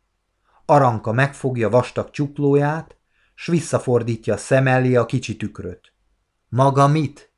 Aranka 0.64 1.12
megfogja 1.12 1.70
vastag 1.70 2.10
csuklóját, 2.10 2.96
s 3.34 3.46
visszafordítja 3.46 4.36
szem 4.36 4.66
elé 4.66 4.94
a 4.94 5.06
kicsi 5.06 5.36
tükröt. 5.36 5.92
Maga 6.48 6.86
mit? 6.86 7.32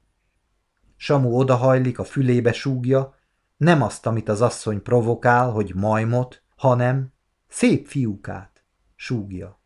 Samu 0.96 1.38
odahajlik, 1.38 1.98
a 1.98 2.04
fülébe 2.04 2.52
súgja, 2.52 3.14
nem 3.56 3.82
azt, 3.82 4.06
amit 4.06 4.28
az 4.28 4.40
asszony 4.40 4.82
provokál, 4.82 5.50
hogy 5.50 5.74
majmot, 5.74 6.42
hanem 6.56 7.12
szép 7.48 7.86
fiúkát, 7.86 8.64
súgja. 8.94 9.60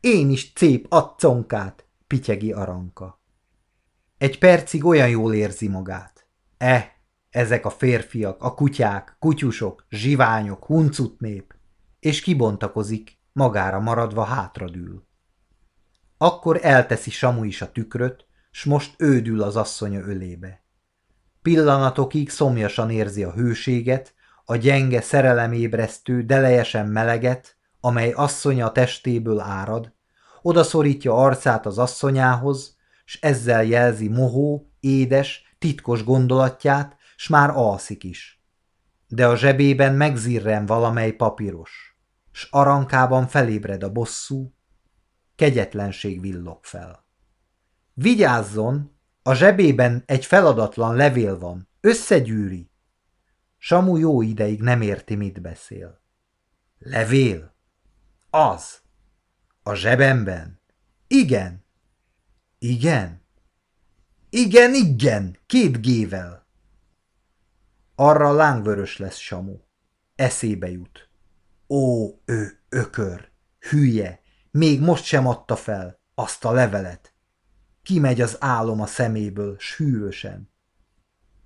Én 0.00 0.30
is 0.30 0.52
szép 0.54 0.86
acconkát, 0.88 1.86
pityegi 2.06 2.52
Aranka. 2.52 3.20
Egy 4.18 4.38
percig 4.38 4.84
olyan 4.84 5.08
jól 5.08 5.34
érzi 5.34 5.68
magát. 5.68 6.26
Eh, 6.58 6.90
ezek 7.30 7.64
a 7.66 7.70
férfiak, 7.70 8.42
a 8.42 8.54
kutyák, 8.54 9.16
kutyusok, 9.18 9.86
zsiványok, 9.88 10.64
huncut 10.64 11.20
nép, 11.20 11.54
és 12.00 12.20
kibontakozik, 12.20 13.18
magára 13.32 13.80
maradva 13.80 14.24
hátradül. 14.24 15.06
Akkor 16.18 16.58
elteszi 16.62 17.10
Samu 17.10 17.44
is 17.44 17.62
a 17.62 17.72
tükröt, 17.72 18.26
s 18.50 18.64
most 18.64 18.94
ődül 18.98 19.42
az 19.42 19.56
asszonya 19.56 20.00
ölébe. 20.00 20.64
Pillanatokig 21.42 22.30
szomjasan 22.30 22.90
érzi 22.90 23.24
a 23.24 23.32
hőséget, 23.32 24.14
a 24.44 24.56
gyenge 24.56 25.00
szerelemébresztő, 25.00 26.22
delejesen 26.22 26.86
meleget, 26.86 27.56
amely 27.80 28.12
asszonya 28.12 28.72
testéből 28.72 29.40
árad, 29.40 29.92
odaszorítja 30.42 31.14
arcát 31.14 31.66
az 31.66 31.78
asszonyához, 31.78 32.76
s 33.04 33.18
ezzel 33.20 33.64
jelzi 33.64 34.08
mohó, 34.08 34.70
édes, 34.80 35.54
titkos 35.58 36.04
gondolatját, 36.04 36.96
s 37.20 37.28
már 37.28 37.50
alszik 37.50 38.04
is. 38.04 38.42
De 39.06 39.26
a 39.26 39.36
zsebében 39.36 39.94
megzirren 39.94 40.66
valamely 40.66 41.12
papíros, 41.12 41.98
s 42.32 42.46
arankában 42.50 43.26
felébred 43.26 43.82
a 43.82 43.92
bosszú, 43.92 44.54
kegyetlenség 45.34 46.20
villog 46.20 46.64
fel. 46.64 47.06
Vigyázzon, 47.94 48.98
a 49.22 49.34
zsebében 49.34 50.02
egy 50.06 50.26
feladatlan 50.26 50.96
levél 50.96 51.38
van, 51.38 51.68
összegyűri. 51.80 52.70
Samu 53.58 53.96
jó 53.96 54.22
ideig 54.22 54.62
nem 54.62 54.80
érti, 54.80 55.14
mit 55.14 55.40
beszél. 55.40 56.00
Levél? 56.78 57.54
Az. 58.30 58.80
A 59.62 59.74
zsebemben? 59.74 60.60
Igen. 61.06 61.64
Igen. 62.58 63.22
Igen, 64.30 64.74
igen, 64.74 65.38
két 65.46 65.80
gével. 65.80 66.39
Arra 68.02 68.32
lángvörös 68.32 68.96
lesz 68.98 69.16
Samu. 69.16 69.58
Eszébe 70.14 70.70
jut. 70.70 71.08
Ó, 71.68 72.08
ő 72.24 72.60
ökör, 72.68 73.30
hülye, 73.58 74.22
még 74.50 74.80
most 74.80 75.04
sem 75.04 75.26
adta 75.26 75.56
fel 75.56 76.00
azt 76.14 76.44
a 76.44 76.52
levelet. 76.52 77.14
Kimegy 77.82 78.20
az 78.20 78.36
álom 78.38 78.80
a 78.80 78.86
szeméből, 78.86 79.56
sűrösen. 79.58 80.50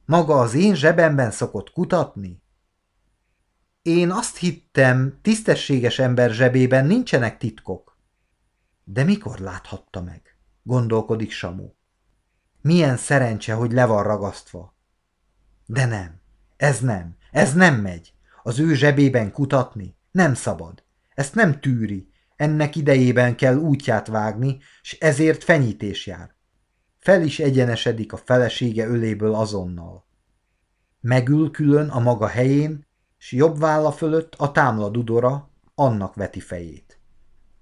Maga 0.04 0.40
az 0.40 0.54
én 0.54 0.74
zsebemben 0.74 1.30
szokott 1.30 1.70
kutatni? 1.70 2.42
Én 3.82 4.10
azt 4.10 4.36
hittem, 4.36 5.18
tisztességes 5.22 5.98
ember 5.98 6.30
zsebében 6.30 6.86
nincsenek 6.86 7.38
titkok. 7.38 7.98
De 8.84 9.04
mikor 9.04 9.38
láthatta 9.38 10.02
meg? 10.02 10.38
Gondolkodik 10.62 11.30
Samu. 11.30 11.70
Milyen 12.60 12.96
szerencse, 12.96 13.54
hogy 13.54 13.72
le 13.72 13.86
van 13.86 14.02
ragasztva. 14.02 14.76
De 15.66 15.86
nem, 15.86 16.22
ez 16.56 16.80
nem, 16.80 17.16
ez 17.30 17.54
nem 17.54 17.80
megy. 17.80 18.12
Az 18.42 18.58
ő 18.58 18.74
zsebében 18.74 19.32
kutatni 19.32 19.96
nem 20.10 20.34
szabad. 20.34 20.84
Ezt 21.14 21.34
nem 21.34 21.60
tűri, 21.60 22.08
ennek 22.36 22.76
idejében 22.76 23.36
kell 23.36 23.56
útját 23.56 24.06
vágni, 24.06 24.58
s 24.82 24.96
ezért 25.00 25.44
fenyítés 25.44 26.06
jár. 26.06 26.34
Fel 26.98 27.22
is 27.22 27.38
egyenesedik 27.38 28.12
a 28.12 28.16
felesége 28.16 28.86
öléből 28.86 29.34
azonnal. 29.34 30.06
Megül 31.00 31.50
külön 31.50 31.88
a 31.88 31.98
maga 31.98 32.26
helyén, 32.26 32.86
s 33.16 33.32
jobb 33.32 33.58
válla 33.58 33.92
fölött 33.92 34.34
a 34.34 34.52
támla 34.52 34.88
dudora, 34.88 35.50
annak 35.74 36.14
veti 36.14 36.40
fejét. 36.40 36.98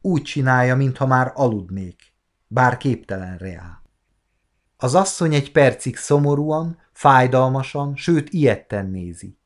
Úgy 0.01 0.23
csinálja, 0.23 0.77
mintha 0.77 1.07
már 1.07 1.33
aludnék, 1.35 2.13
bár 2.47 2.77
képtelen 2.77 3.39
reá. 3.39 3.83
Az 4.77 4.95
asszony 4.95 5.35
egy 5.35 5.53
percig 5.53 5.97
szomorúan, 5.97 6.79
fájdalmasan, 6.93 7.97
sőt 7.97 8.31
ilyetten 8.31 8.87
nézi. 8.87 9.39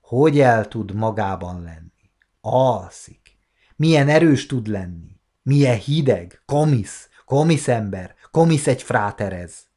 Hogy 0.00 0.40
el 0.40 0.68
tud 0.68 0.94
magában 0.94 1.62
lenni? 1.62 2.10
Alszik. 2.40 3.38
Milyen 3.76 4.08
erős 4.08 4.46
tud 4.46 4.66
lenni. 4.66 5.20
Milyen 5.42 5.76
hideg, 5.76 6.42
komisz, 6.46 7.08
komisz 7.24 7.68
ember, 7.68 8.14
komisz 8.30 8.68
egy 8.68 8.82
fráterez. 8.82 9.68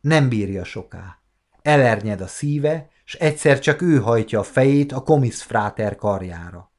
Nem 0.00 0.28
bírja 0.28 0.64
soká. 0.64 1.22
Elernyed 1.62 2.20
a 2.20 2.26
szíve, 2.26 2.90
s 3.04 3.14
egyszer 3.14 3.58
csak 3.58 3.82
ő 3.82 4.00
hajtja 4.00 4.38
a 4.38 4.42
fejét 4.42 4.92
a 4.92 5.02
komisz 5.02 5.40
fráter 5.40 5.96
karjára. 5.96 6.72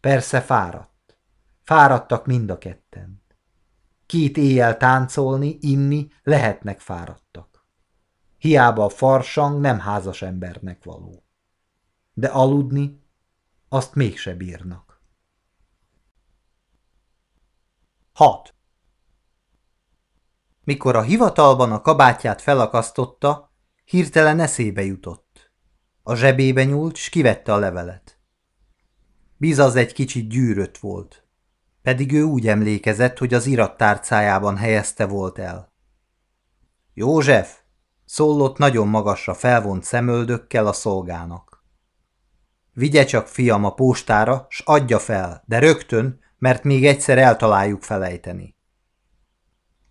Persze 0.00 0.40
fáradt. 0.40 1.18
Fáradtak 1.62 2.26
mind 2.26 2.50
a 2.50 2.58
ketten. 2.58 3.22
Két 4.06 4.36
éjjel 4.36 4.76
táncolni, 4.76 5.58
inni 5.60 6.10
lehetnek 6.22 6.80
fáradtak. 6.80 7.55
Hiába 8.46 8.84
a 8.84 8.88
farsang 8.88 9.60
nem 9.60 9.78
házas 9.78 10.22
embernek 10.22 10.84
való. 10.84 11.24
De 12.12 12.28
aludni 12.28 13.02
azt 13.68 13.94
mégse 13.94 14.34
bírnak. 14.34 15.00
6. 18.12 18.54
Mikor 20.64 20.96
a 20.96 21.02
hivatalban 21.02 21.72
a 21.72 21.80
kabátját 21.80 22.42
felakasztotta, 22.42 23.52
hirtelen 23.84 24.40
eszébe 24.40 24.82
jutott. 24.82 25.52
A 26.02 26.14
zsebébe 26.14 26.64
nyúlt, 26.64 26.96
s 26.96 27.08
kivette 27.08 27.52
a 27.52 27.58
levelet. 27.58 28.20
Bizaz 29.36 29.76
egy 29.76 29.92
kicsit 29.92 30.28
gyűrött 30.28 30.78
volt 30.78 31.26
pedig 31.86 32.12
ő 32.12 32.22
úgy 32.22 32.48
emlékezett, 32.48 33.18
hogy 33.18 33.34
az 33.34 33.46
irattárcájában 33.46 34.56
helyezte 34.56 35.06
volt 35.06 35.38
el. 35.38 35.72
József! 36.94 37.64
Szólott 38.06 38.58
nagyon 38.58 38.88
magasra 38.88 39.34
felvont 39.34 39.84
szemöldökkel 39.84 40.66
a 40.66 40.72
szolgának. 40.72 41.64
Vigye 42.72 43.04
csak, 43.04 43.26
fiam, 43.26 43.64
a 43.64 43.74
postára, 43.74 44.46
s 44.48 44.62
adja 44.64 44.98
fel, 44.98 45.42
de 45.46 45.58
rögtön, 45.58 46.20
mert 46.38 46.64
még 46.64 46.86
egyszer 46.86 47.18
eltaláljuk 47.18 47.82
felejteni. 47.82 48.56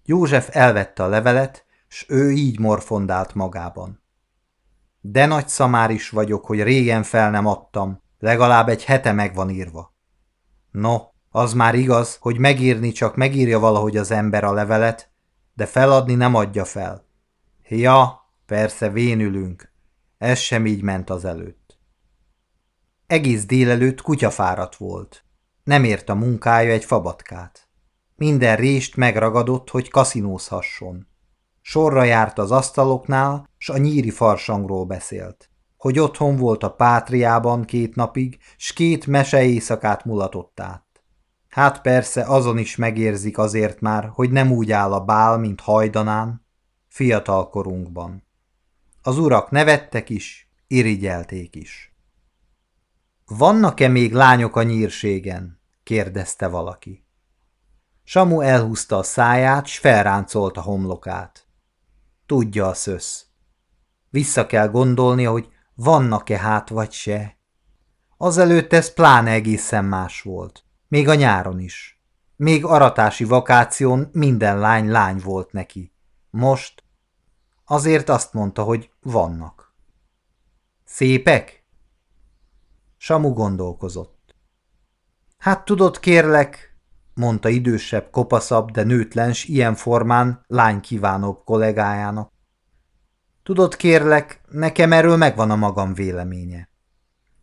József 0.03 0.55
elvette 0.55 1.03
a 1.03 1.07
levelet, 1.07 1.65
s 1.87 2.05
ő 2.07 2.31
így 2.31 2.59
morfondált 2.59 3.33
magában. 3.33 4.03
De 5.01 5.25
nagy 5.25 5.47
szamár 5.47 5.89
is 5.89 6.09
vagyok, 6.09 6.45
hogy 6.45 6.63
régen 6.63 7.03
fel 7.03 7.29
nem 7.29 7.45
adtam, 7.45 8.01
legalább 8.19 8.69
egy 8.69 8.83
hete 8.83 9.11
meg 9.11 9.35
van 9.35 9.49
írva. 9.49 9.93
No, 10.71 10.97
az 11.29 11.53
már 11.53 11.75
igaz, 11.75 12.17
hogy 12.19 12.37
megírni 12.37 12.91
csak 12.91 13.15
megírja 13.15 13.59
valahogy 13.59 13.97
az 13.97 14.11
ember 14.11 14.43
a 14.43 14.53
levelet, 14.53 15.11
de 15.53 15.65
feladni 15.65 16.13
nem 16.13 16.35
adja 16.35 16.65
fel. 16.65 17.05
Ja, 17.67 18.29
persze 18.45 18.89
vénülünk. 18.89 19.73
Ez 20.17 20.39
sem 20.39 20.65
így 20.65 20.81
ment 20.81 21.09
az 21.09 21.25
előtt. 21.25 21.79
Egész 23.07 23.45
délelőtt 23.45 24.01
kutyafáradt 24.01 24.75
volt. 24.75 25.25
Nem 25.63 25.83
ért 25.83 26.09
a 26.09 26.15
munkája 26.15 26.71
egy 26.71 26.85
fabatkát. 26.85 27.69
Minden 28.15 28.55
rést 28.55 28.95
megragadott, 28.95 29.69
hogy 29.69 29.89
kaszinózhasson. 29.89 31.07
Sorra 31.61 32.03
járt 32.03 32.37
az 32.37 32.51
asztaloknál, 32.51 33.49
s 33.57 33.69
a 33.69 33.77
nyíri 33.77 34.09
farsangról 34.09 34.85
beszélt. 34.85 35.49
Hogy 35.77 35.99
otthon 35.99 36.35
volt 36.35 36.63
a 36.63 36.73
pátriában 36.73 37.63
két 37.63 37.95
napig, 37.95 38.39
s 38.57 38.73
két 38.73 39.07
mese 39.07 39.43
éjszakát 39.43 40.05
mulatott 40.05 40.59
át. 40.59 40.85
Hát 41.49 41.81
persze 41.81 42.23
azon 42.23 42.57
is 42.57 42.75
megérzik 42.75 43.37
azért 43.37 43.79
már, 43.79 44.09
hogy 44.13 44.31
nem 44.31 44.51
úgy 44.51 44.71
áll 44.71 44.93
a 44.93 44.99
bál, 44.99 45.37
mint 45.37 45.61
hajdanán, 45.61 46.44
fiatal 46.95 47.49
korunkban. 47.49 48.23
Az 49.01 49.17
urak 49.17 49.49
nevettek 49.51 50.09
is, 50.09 50.51
irigyelték 50.67 51.55
is. 51.55 51.95
Vannak-e 53.25 53.87
még 53.87 54.13
lányok 54.13 54.55
a 54.55 54.63
nyírségen? 54.63 55.59
kérdezte 55.83 56.47
valaki. 56.47 57.05
Samu 58.03 58.41
elhúzta 58.41 58.97
a 58.97 59.03
száját, 59.03 59.65
s 59.65 59.77
felráncolta 59.77 60.61
homlokát. 60.61 61.47
Tudja 62.25 62.67
a 62.67 62.73
szösz. 62.73 63.25
Vissza 64.09 64.45
kell 64.45 64.67
gondolnia, 64.67 65.31
hogy 65.31 65.49
vannak-e 65.73 66.37
hát 66.37 66.69
vagy 66.69 66.91
se. 66.91 67.37
Azelőtt 68.17 68.73
ez 68.73 68.93
pláne 68.93 69.31
egészen 69.31 69.85
más 69.85 70.21
volt. 70.21 70.65
Még 70.87 71.07
a 71.07 71.15
nyáron 71.15 71.59
is. 71.59 72.03
Még 72.35 72.65
aratási 72.65 73.23
vakáción 73.23 74.09
minden 74.11 74.59
lány 74.59 74.91
lány 74.91 75.17
volt 75.23 75.51
neki. 75.51 75.93
Most 76.29 76.83
azért 77.65 78.09
azt 78.09 78.33
mondta, 78.33 78.63
hogy 78.63 78.91
vannak. 79.01 79.73
Szépek? 80.83 81.65
Samu 82.97 83.33
gondolkozott. 83.33 84.35
Hát 85.37 85.65
tudod, 85.65 85.99
kérlek, 85.99 86.77
mondta 87.13 87.49
idősebb, 87.49 88.09
kopaszabb, 88.09 88.71
de 88.71 88.83
nőtlens, 88.83 89.43
ilyen 89.43 89.75
formán 89.75 90.43
lány 90.47 90.79
kívánóbb 90.79 91.43
kollégájának. 91.43 92.31
Tudod, 93.43 93.75
kérlek, 93.75 94.41
nekem 94.49 94.91
erről 94.91 95.17
megvan 95.17 95.51
a 95.51 95.55
magam 95.55 95.93
véleménye. 95.93 96.69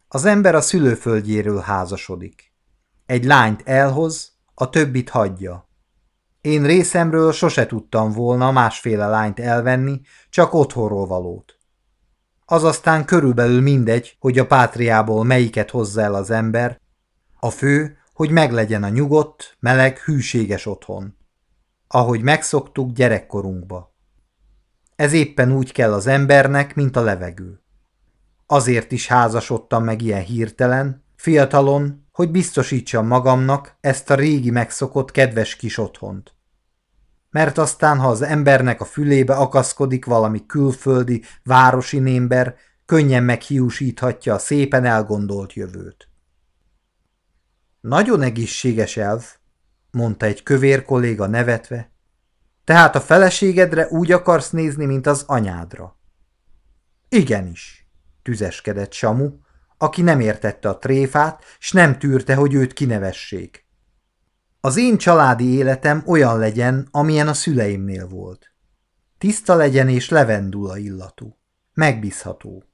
Az 0.09 0.25
ember 0.25 0.55
a 0.55 0.61
szülőföldjéről 0.61 1.61
házasodik. 1.61 2.53
Egy 3.07 3.25
lányt 3.25 3.63
elhoz, 3.65 4.33
a 4.55 4.71
többit 4.71 5.09
hagyja. 5.09 5.69
Én 6.43 6.63
részemről 6.63 7.33
sose 7.33 7.67
tudtam 7.67 8.13
volna 8.13 8.51
másféle 8.51 9.07
lányt 9.07 9.41
elvenni, 9.41 10.01
csak 10.31 10.55
otthonról 10.55 11.07
valót. 11.07 11.59
Az 12.45 12.65
aztán 12.65 13.05
körülbelül 13.05 13.61
mindegy, 13.61 14.17
hogy 14.19 14.39
a 14.39 14.47
pátriából 14.47 15.25
melyiket 15.25 15.71
hozza 15.71 16.01
el 16.01 16.15
az 16.15 16.31
ember. 16.31 16.81
A 17.41 17.51
fő, 17.51 17.97
hogy 18.13 18.31
meglegyen 18.31 18.83
a 18.83 18.89
nyugodt, 18.89 19.57
meleg, 19.61 19.99
hűséges 19.99 20.67
otthon. 20.67 21.17
Ahogy 21.89 22.23
megszoktuk 22.23 22.93
gyerekkorunkba. 22.93 23.95
Ez 24.97 25.13
éppen 25.13 25.53
úgy 25.53 25.73
kell 25.73 25.93
az 25.93 26.07
embernek, 26.07 26.75
mint 26.75 26.97
a 26.97 27.03
levegő. 27.03 27.63
Azért 28.47 28.93
is 28.93 29.07
házasodtam 29.07 29.85
meg 29.85 30.03
ilyen 30.03 30.23
hirtelen, 30.23 31.05
fiatalon, 31.17 32.02
hogy 32.13 32.31
biztosítsam 32.31 33.07
magamnak 33.07 33.77
ezt 33.81 34.11
a 34.11 34.15
régi 34.15 34.51
megszokott 34.51 35.11
kedves 35.11 35.57
kis 35.57 35.79
otthont. 35.79 36.35
Mert 37.31 37.59
aztán, 37.59 37.99
ha 37.99 38.09
az 38.09 38.23
embernek 38.23 38.81
a 38.81 38.85
fülébe 38.85 39.35
akaszkodik 39.35 40.05
valami 40.05 40.47
külföldi, 40.47 41.23
városi 41.43 41.99
némber, 41.99 42.57
könnyen 42.87 43.23
meghiúsíthatja 43.23 44.35
a 44.35 44.39
szépen 44.39 44.85
elgondolt 44.85 45.53
jövőt. 45.53 46.09
Nagyon 47.81 48.23
egészséges 48.23 48.97
elv, 48.97 49.25
mondta 49.91 50.27
egy 50.27 50.43
kövér 50.43 50.85
kolléga 50.85 51.27
nevetve, 51.27 51.93
tehát 52.65 52.97
a 52.97 53.01
feleségedre 53.01 53.89
úgy 53.89 54.13
akarsz 54.13 54.51
nézni, 54.51 54.85
mint 54.85 55.07
az 55.07 55.25
anyádra. 55.27 55.99
Igenis, 57.09 57.89
tüzeskedett 58.23 58.93
Samu, 58.93 59.31
aki 59.83 60.03
nem 60.03 60.21
értette 60.21 60.69
a 60.69 60.79
tréfát, 60.79 61.45
s 61.59 61.73
nem 61.73 61.99
tűrte, 61.99 62.35
hogy 62.35 62.55
őt 62.55 62.73
kinevessék. 62.73 63.67
Az 64.61 64.77
én 64.77 64.99
családi 64.99 65.55
életem 65.55 66.03
olyan 66.07 66.39
legyen, 66.39 66.89
amilyen 66.91 67.29
a 67.29 67.35
szüleimnél 67.35 68.09
volt. 68.09 68.55
Tiszta 69.19 69.55
legyen 69.55 69.89
és 69.89 70.09
levendula 70.09 70.77
illatú. 70.77 71.39
Megbízható. 71.75 72.65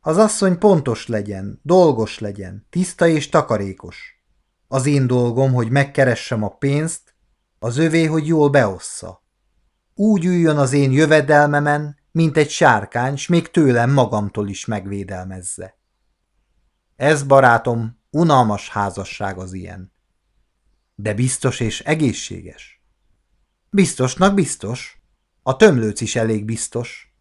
Az 0.00 0.16
asszony 0.16 0.58
pontos 0.58 1.06
legyen, 1.06 1.60
dolgos 1.62 2.18
legyen, 2.18 2.66
tiszta 2.70 3.06
és 3.06 3.28
takarékos. 3.28 4.24
Az 4.68 4.86
én 4.86 5.06
dolgom, 5.06 5.52
hogy 5.52 5.70
megkeressem 5.70 6.42
a 6.42 6.48
pénzt, 6.48 7.14
az 7.58 7.76
övé, 7.78 8.04
hogy 8.04 8.26
jól 8.26 8.48
beossza. 8.48 9.24
Úgy 9.94 10.24
üljön 10.24 10.56
az 10.56 10.72
én 10.72 10.92
jövedelmemen, 10.92 11.96
mint 12.12 12.36
egy 12.36 12.50
sárkány, 12.50 13.16
s 13.16 13.26
még 13.26 13.50
tőlem 13.50 13.92
magamtól 13.92 14.48
is 14.48 14.64
megvédelmezze. 14.64 15.74
Ez, 16.96 17.22
barátom, 17.22 17.98
unalmas 18.10 18.68
házasság 18.68 19.38
az 19.38 19.52
ilyen. 19.52 19.92
De 20.94 21.14
biztos 21.14 21.60
és 21.60 21.80
egészséges. 21.80 22.82
Biztosnak 23.70 24.34
biztos. 24.34 25.00
A 25.42 25.56
tömlőc 25.56 26.00
is 26.00 26.16
elég 26.16 26.44
biztos. 26.44 27.14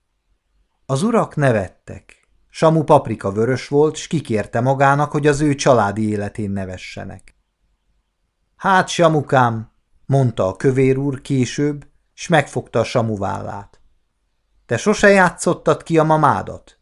Az 0.85 1.03
urak 1.03 1.35
nevettek. 1.35 2.27
Samu 2.49 2.83
paprika 2.83 3.31
vörös 3.31 3.67
volt, 3.67 3.95
s 3.95 4.07
kikérte 4.07 4.59
magának, 4.61 5.11
hogy 5.11 5.27
az 5.27 5.41
ő 5.41 5.55
családi 5.55 6.09
életén 6.09 6.51
nevessenek. 6.51 7.35
Hát, 8.55 8.87
Samukám, 8.87 9.71
mondta 10.05 10.47
a 10.47 10.55
kövér 10.55 10.97
úr 10.97 11.21
később, 11.21 11.87
s 12.13 12.27
megfogta 12.27 12.79
a 12.79 12.83
Samu 12.83 13.17
vállát. 13.17 13.79
Te 14.65 14.77
sose 14.77 15.09
játszottad 15.09 15.83
ki 15.83 15.97
a 15.97 16.03
mamádat? 16.03 16.79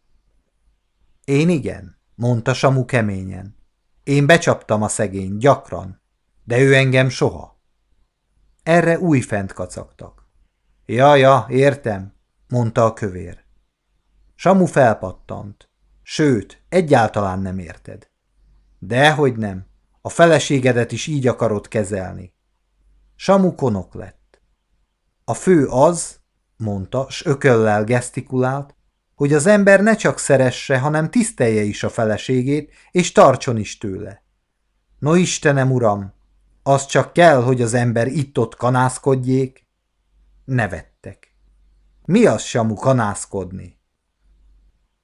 Én 1.24 1.50
igen, 1.50 1.98
mondta 2.16 2.54
Samu 2.54 2.86
keményen. 2.86 3.56
Én 4.04 4.26
becsaptam 4.26 4.82
a 4.82 4.88
szegény, 4.88 5.38
gyakran, 5.38 6.02
de 6.44 6.60
ő 6.60 6.74
engem 6.74 7.10
soha. 7.10 7.62
Erre 8.64 9.00
újfent 9.00 9.54
kacagtak. 9.54 10.28
Ja, 10.86 11.16
ja, 11.16 11.46
értem, 11.50 12.14
mondta 12.48 12.86
a 12.86 12.94
kövér. 12.94 13.44
Samu 14.36 14.66
felpattant. 14.66 15.70
Sőt, 16.02 16.64
egyáltalán 16.70 17.40
nem 17.40 17.60
érted. 17.60 18.12
Dehogy 18.80 19.38
nem, 19.38 19.66
a 20.02 20.10
feleségedet 20.10 20.92
is 20.92 21.08
így 21.08 21.28
akarod 21.28 21.68
kezelni. 21.68 22.34
Samu 23.16 23.56
konok 23.56 23.94
lett. 23.94 24.42
A 25.24 25.34
fő 25.34 25.68
az, 25.68 26.20
mondta, 26.58 27.10
s 27.10 27.26
ököllel 27.26 27.84
gesztikulált, 27.84 28.76
hogy 29.16 29.34
az 29.34 29.46
ember 29.46 29.82
ne 29.82 29.96
csak 29.96 30.20
szeresse, 30.20 30.80
hanem 30.80 31.10
tisztelje 31.10 31.62
is 31.62 31.84
a 31.84 31.90
feleségét, 31.90 32.74
és 32.92 33.12
tartson 33.12 33.58
is 33.58 33.78
tőle. 33.78 34.24
No 35.00 35.16
Istenem, 35.16 35.72
uram, 35.72 36.14
az 36.64 36.86
csak 36.86 37.14
kell, 37.14 37.44
hogy 37.44 37.62
az 37.62 37.74
ember 37.74 38.08
itt-ott 38.08 38.56
kanászkodjék. 38.56 39.68
Nevettek. 40.46 41.36
Mi 42.06 42.26
az, 42.26 42.42
Samu, 42.42 42.74
kanászkodni? 42.74 43.80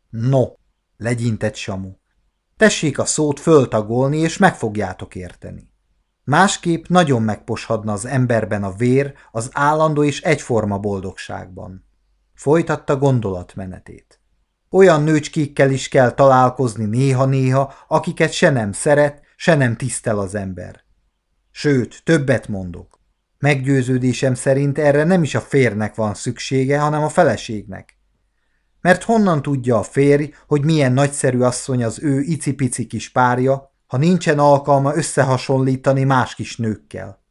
No, 0.09 0.45
legyintett 0.97 1.55
Samu. 1.55 1.91
Tessék 2.57 2.99
a 2.99 3.05
szót 3.05 3.39
föltagolni, 3.39 4.17
és 4.17 4.37
meg 4.37 4.55
fogjátok 4.55 5.15
érteni. 5.15 5.73
Másképp 6.23 6.85
nagyon 6.87 7.21
megposhadna 7.21 7.91
az 7.93 8.05
emberben 8.05 8.63
a 8.63 8.71
vér 8.71 9.13
az 9.31 9.49
állandó 9.53 10.03
és 10.03 10.21
egyforma 10.21 10.77
boldogságban. 10.77 11.88
Folytatta 12.39 12.97
gondolatmenetét. 12.97 14.19
Olyan 14.69 15.03
nőcskékkel 15.03 15.71
is 15.71 15.87
kell 15.89 16.11
találkozni 16.11 16.85
néha-néha, 16.85 17.73
akiket 17.87 18.31
se 18.31 18.49
nem 18.49 18.71
szeret, 18.71 19.21
se 19.35 19.55
nem 19.55 19.75
tisztel 19.75 20.19
az 20.19 20.35
ember. 20.35 20.83
Sőt, 21.51 22.01
többet 22.03 22.47
mondok. 22.47 22.99
Meggyőződésem 23.39 24.33
szerint 24.33 24.77
erre 24.77 25.03
nem 25.03 25.23
is 25.23 25.35
a 25.35 25.41
férnek 25.41 25.95
van 25.95 26.13
szüksége, 26.13 26.79
hanem 26.79 27.03
a 27.03 27.09
feleségnek. 27.09 27.97
Mert 28.81 29.03
honnan 29.03 29.41
tudja 29.41 29.77
a 29.77 29.83
férj, 29.83 30.33
hogy 30.47 30.65
milyen 30.65 30.93
nagyszerű 30.93 31.39
asszony 31.39 31.83
az 31.83 32.03
ő 32.03 32.21
icipici 32.21 32.85
kis 32.85 33.09
párja, 33.09 33.73
ha 33.87 33.97
nincsen 33.97 34.39
alkalma 34.39 34.95
összehasonlítani 34.95 36.03
más 36.03 36.35
kis 36.35 36.57
nőkkel. 36.57 37.23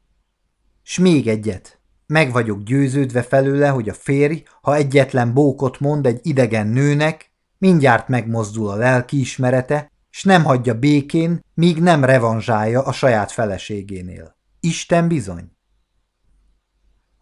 S 0.82 0.98
még 0.98 1.28
egyet. 1.28 1.77
Meg 2.12 2.32
vagyok 2.32 2.62
győződve 2.62 3.22
felőle, 3.22 3.68
hogy 3.68 3.88
a 3.88 3.94
férj, 3.94 4.42
ha 4.62 4.74
egyetlen 4.74 5.34
bókot 5.34 5.80
mond 5.80 6.06
egy 6.06 6.20
idegen 6.22 6.66
nőnek, 6.66 7.32
mindjárt 7.58 8.08
megmozdul 8.08 8.68
a 8.68 8.76
lelkiismerete, 8.76 9.90
s 10.10 10.24
nem 10.24 10.44
hagyja 10.44 10.78
békén, 10.78 11.44
míg 11.54 11.82
nem 11.82 12.04
revanzsálja 12.04 12.82
a 12.82 12.92
saját 12.92 13.32
feleségénél. 13.32 14.36
Isten 14.60 15.08
bizony. 15.08 15.50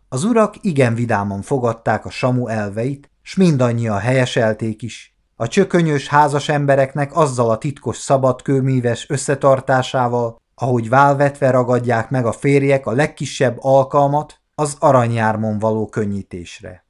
Az 0.08 0.24
urak 0.24 0.54
igen 0.60 0.94
vidáman 0.94 1.42
fogadták 1.42 2.04
a 2.04 2.10
Samu 2.10 2.46
elveit, 2.46 3.10
s 3.22 3.34
mindannyian 3.34 3.98
helyeselték 3.98 4.82
is. 4.82 5.16
A 5.36 5.48
csökönyös 5.48 6.08
házas 6.08 6.48
embereknek 6.48 7.16
azzal 7.16 7.50
a 7.50 7.58
titkos 7.58 7.96
szabadkőmíves 7.96 9.08
összetartásával, 9.08 10.40
ahogy 10.54 10.88
válvetve 10.88 11.50
ragadják 11.50 12.10
meg 12.10 12.26
a 12.26 12.32
férjek 12.32 12.86
a 12.86 12.92
legkisebb 12.92 13.56
alkalmat 13.60 14.44
az 14.58 14.76
aranyjármon 14.78 15.58
való 15.58 15.86
könnyítésre. 15.86 16.86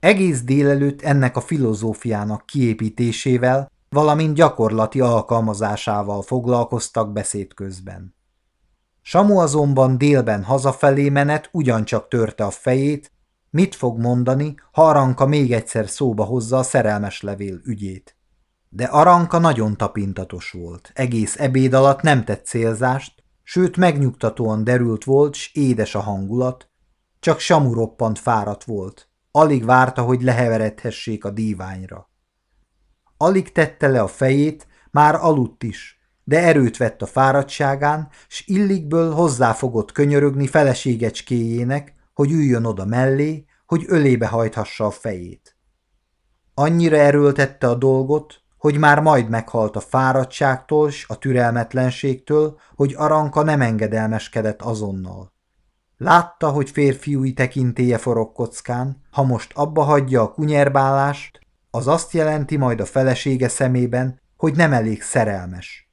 Egész 0.00 0.42
délelőtt 0.42 1.02
ennek 1.02 1.36
a 1.36 1.40
filozófiának 1.40 2.46
kiépítésével, 2.46 3.70
valamint 3.88 4.34
gyakorlati 4.34 5.00
alkalmazásával 5.00 6.22
foglalkoztak 6.22 7.12
beszéd 7.12 7.54
közben. 7.54 8.14
Samu 9.02 9.38
azonban 9.38 9.98
délben 9.98 10.42
hazafelé 10.42 11.08
menet 11.08 11.48
ugyancsak 11.52 12.08
törte 12.08 12.44
a 12.44 12.50
fejét, 12.50 13.12
mit 13.50 13.74
fog 13.74 13.98
mondani, 13.98 14.54
ha 14.72 14.88
Aranka 14.88 15.26
még 15.26 15.52
egyszer 15.52 15.88
szóba 15.88 16.24
hozza 16.24 16.58
a 16.58 16.62
szerelmes 16.62 17.20
levél 17.20 17.60
ügyét. 17.64 18.16
De 18.68 18.84
Aranka 18.84 19.38
nagyon 19.38 19.76
tapintatos 19.76 20.50
volt, 20.50 20.90
egész 20.94 21.38
ebéd 21.38 21.72
alatt 21.72 22.00
nem 22.00 22.24
tett 22.24 22.46
célzást, 22.46 23.23
sőt 23.44 23.76
megnyugtatóan 23.76 24.64
derült 24.64 25.04
volt, 25.04 25.34
s 25.34 25.50
édes 25.54 25.94
a 25.94 26.00
hangulat, 26.00 26.70
csak 27.20 27.38
Samu 27.38 27.74
roppant 27.74 28.18
fáradt 28.18 28.64
volt, 28.64 29.08
alig 29.30 29.64
várta, 29.64 30.02
hogy 30.02 30.22
leheveredhessék 30.22 31.24
a 31.24 31.30
díványra. 31.30 32.10
Alig 33.16 33.52
tette 33.52 33.88
le 33.88 34.00
a 34.00 34.06
fejét, 34.06 34.66
már 34.90 35.14
aludt 35.14 35.62
is, 35.62 35.98
de 36.24 36.42
erőt 36.42 36.76
vett 36.76 37.02
a 37.02 37.06
fáradtságán, 37.06 38.08
s 38.28 38.46
illikből 38.46 39.12
hozzáfogott 39.12 39.92
könyörögni 39.92 40.46
feleségecskéjének, 40.46 41.94
hogy 42.14 42.32
üljön 42.32 42.64
oda 42.64 42.84
mellé, 42.84 43.44
hogy 43.66 43.84
ölébe 43.86 44.26
hajthassa 44.26 44.86
a 44.86 44.90
fejét. 44.90 45.56
Annyira 46.54 46.96
erőltette 46.96 47.68
a 47.68 47.74
dolgot, 47.74 48.43
hogy 48.64 48.78
már 48.78 49.00
majd 49.00 49.28
meghalt 49.28 49.76
a 49.76 49.80
fáradtságtól 49.80 50.90
s 50.90 51.04
a 51.08 51.18
türelmetlenségtől, 51.18 52.58
hogy 52.74 52.94
Aranka 52.96 53.42
nem 53.42 53.60
engedelmeskedett 53.60 54.62
azonnal. 54.62 55.32
Látta, 55.96 56.48
hogy 56.48 56.70
férfiúi 56.70 57.32
tekintéje 57.32 57.98
forog 57.98 58.32
kockán, 58.32 59.02
ha 59.10 59.22
most 59.22 59.52
abba 59.54 59.82
hagyja 59.82 60.22
a 60.22 60.32
kunyerbálást, 60.32 61.40
az 61.70 61.88
azt 61.88 62.12
jelenti 62.12 62.56
majd 62.56 62.80
a 62.80 62.84
felesége 62.84 63.48
szemében, 63.48 64.20
hogy 64.36 64.56
nem 64.56 64.72
elég 64.72 65.02
szerelmes. 65.02 65.90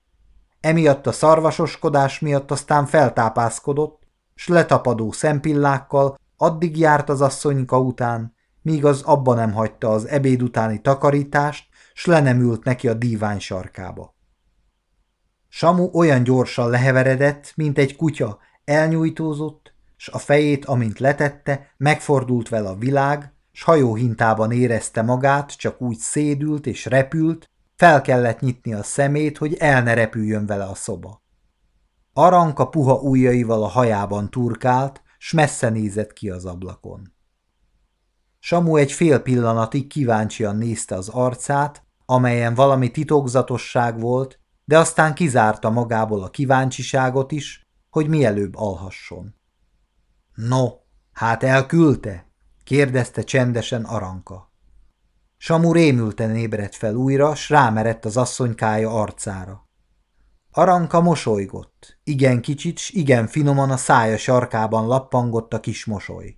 Emiatt 0.60 1.08
a 1.08 1.12
szarvasoskodás 1.12 2.20
miatt 2.20 2.52
aztán 2.52 2.86
feltápászkodott, 2.86 4.02
s 4.36 4.48
letapadó 4.48 5.12
szempillákkal 5.12 6.20
addig 6.38 6.78
járt 6.78 7.10
az 7.10 7.22
asszonyka 7.22 7.80
után, 7.80 8.36
míg 8.62 8.86
az 8.86 9.02
abba 9.02 9.34
nem 9.34 9.54
hagyta 9.54 9.90
az 9.90 10.08
ebéd 10.08 10.42
utáni 10.42 10.82
takarítást, 10.82 11.70
s 12.02 12.06
le 12.06 12.20
nem 12.20 12.40
ült 12.40 12.64
neki 12.64 12.88
a 12.88 12.94
dívány 12.94 13.40
sarkába. 13.40 14.16
Samu 15.48 15.90
olyan 15.94 16.24
gyorsan 16.24 16.70
leheveredett, 16.70 17.54
mint 17.56 17.78
egy 17.78 17.96
kutya, 17.96 18.40
elnyújtózott, 18.64 19.74
s 19.98 20.08
a 20.08 20.18
fejét, 20.18 20.66
amint 20.66 21.00
letette, 21.00 21.74
megfordult 21.78 22.50
vele 22.50 22.70
a 22.70 22.76
világ, 22.76 23.34
s 23.52 23.64
hajóhintában 23.64 24.52
érezte 24.52 25.02
magát, 25.02 25.58
csak 25.58 25.82
úgy 25.82 25.98
szédült 25.98 26.66
és 26.66 26.86
repült, 26.86 27.50
fel 27.76 28.02
kellett 28.02 28.40
nyitni 28.40 28.74
a 28.74 28.84
szemét, 28.84 29.38
hogy 29.38 29.54
el 29.54 29.84
ne 29.84 29.94
repüljön 29.94 30.46
vele 30.46 30.66
a 30.66 30.76
szoba. 30.76 31.24
Aranka 32.14 32.70
puha 32.70 33.00
ujjaival 33.00 33.64
a 33.64 33.68
hajában 33.68 34.30
turkált, 34.30 35.02
s 35.18 35.32
messze 35.32 35.70
nézett 35.70 36.14
ki 36.14 36.30
az 36.30 36.46
ablakon. 36.46 37.14
Samu 38.40 38.76
egy 38.76 38.92
fél 38.92 39.20
pillanatig 39.20 39.88
kíváncsian 39.88 40.56
nézte 40.56 40.96
az 40.96 41.10
arcát, 41.10 41.90
amelyen 42.12 42.54
valami 42.54 42.92
titokzatosság 42.92 44.00
volt, 44.00 44.40
de 44.66 44.78
aztán 44.78 45.14
kizárta 45.14 45.70
magából 45.70 46.24
a 46.24 46.30
kíváncsiságot 46.30 47.32
is, 47.32 47.70
hogy 47.90 48.08
mielőbb 48.08 48.56
alhasson. 48.56 49.36
No, 50.34 50.68
hát 51.12 51.44
elküldte? 51.44 52.30
kérdezte 52.64 53.22
csendesen 53.24 53.84
Aranka. 53.84 54.52
Samu 55.38 55.74
rémülten 55.74 56.36
ébredt 56.36 56.76
fel 56.76 56.96
újra, 56.96 57.36
s 57.36 57.50
rámerett 57.50 58.06
az 58.06 58.18
asszonykája 58.18 59.02
arcára. 59.02 59.70
Aranka 60.52 61.02
mosolygott, 61.02 62.00
igen 62.04 62.42
kicsit, 62.42 62.78
s 62.78 62.90
igen 62.90 63.28
finoman 63.28 63.72
a 63.72 63.78
szája 63.78 64.18
sarkában 64.18 64.88
lappangott 64.88 65.54
a 65.54 65.60
kis 65.60 65.86
mosoly. 65.86 66.38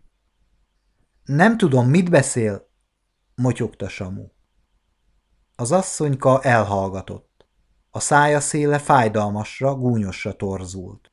Nem 1.23 1.57
tudom, 1.57 1.89
mit 1.89 2.09
beszél, 2.09 2.69
motyogta 3.35 3.89
Samu. 3.89 4.32
Az 5.55 5.71
asszonyka 5.71 6.41
elhallgatott. 6.41 7.47
A 7.89 7.99
szája 7.99 8.39
széle 8.39 8.79
fájdalmasra, 8.79 9.75
gúnyosra 9.75 10.33
torzult. 10.33 11.11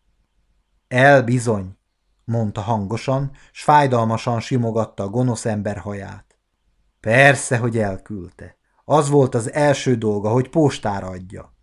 El 0.88 1.22
bizony, 1.22 1.78
mondta 2.24 2.60
hangosan, 2.60 3.30
s 3.52 3.62
fájdalmasan 3.62 4.40
simogatta 4.40 5.02
a 5.02 5.08
gonosz 5.08 5.44
ember 5.44 5.78
haját. 5.78 6.38
Persze, 7.00 7.58
hogy 7.58 7.78
elküldte. 7.78 8.56
Az 8.84 9.08
volt 9.08 9.34
az 9.34 9.52
első 9.52 9.94
dolga, 9.94 10.28
hogy 10.28 10.48
postára 10.48 11.06
adja. 11.06 11.54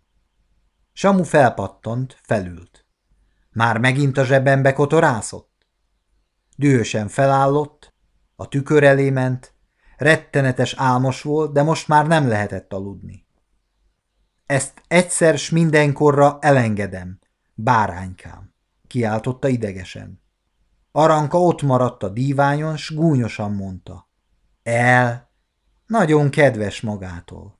Samu 0.92 1.22
felpattant, 1.22 2.18
felült. 2.22 2.86
Már 3.50 3.78
megint 3.78 4.18
a 4.18 4.24
zsebembe 4.24 4.72
kotorászott? 4.72 5.66
Dühösen 6.56 7.08
felállott, 7.08 7.94
a 8.36 8.48
tükör 8.48 8.82
elé 8.82 9.10
ment, 9.10 9.54
rettenetes 9.98 10.74
álmos 10.76 11.22
volt, 11.22 11.52
de 11.52 11.62
most 11.62 11.88
már 11.88 12.06
nem 12.06 12.28
lehetett 12.28 12.72
aludni. 12.72 13.26
Ezt 14.46 14.82
egyszer 14.88 15.38
s 15.38 15.50
mindenkorra 15.50 16.38
elengedem, 16.40 17.18
báránykám, 17.54 18.54
kiáltotta 18.86 19.48
idegesen. 19.48 20.22
Aranka 20.92 21.40
ott 21.40 21.62
maradt 21.62 22.02
a 22.02 22.08
díványon, 22.08 22.76
s 22.76 22.94
gúnyosan 22.94 23.52
mondta. 23.52 24.08
El, 24.62 25.30
nagyon 25.86 26.30
kedves 26.30 26.80
magától. 26.80 27.58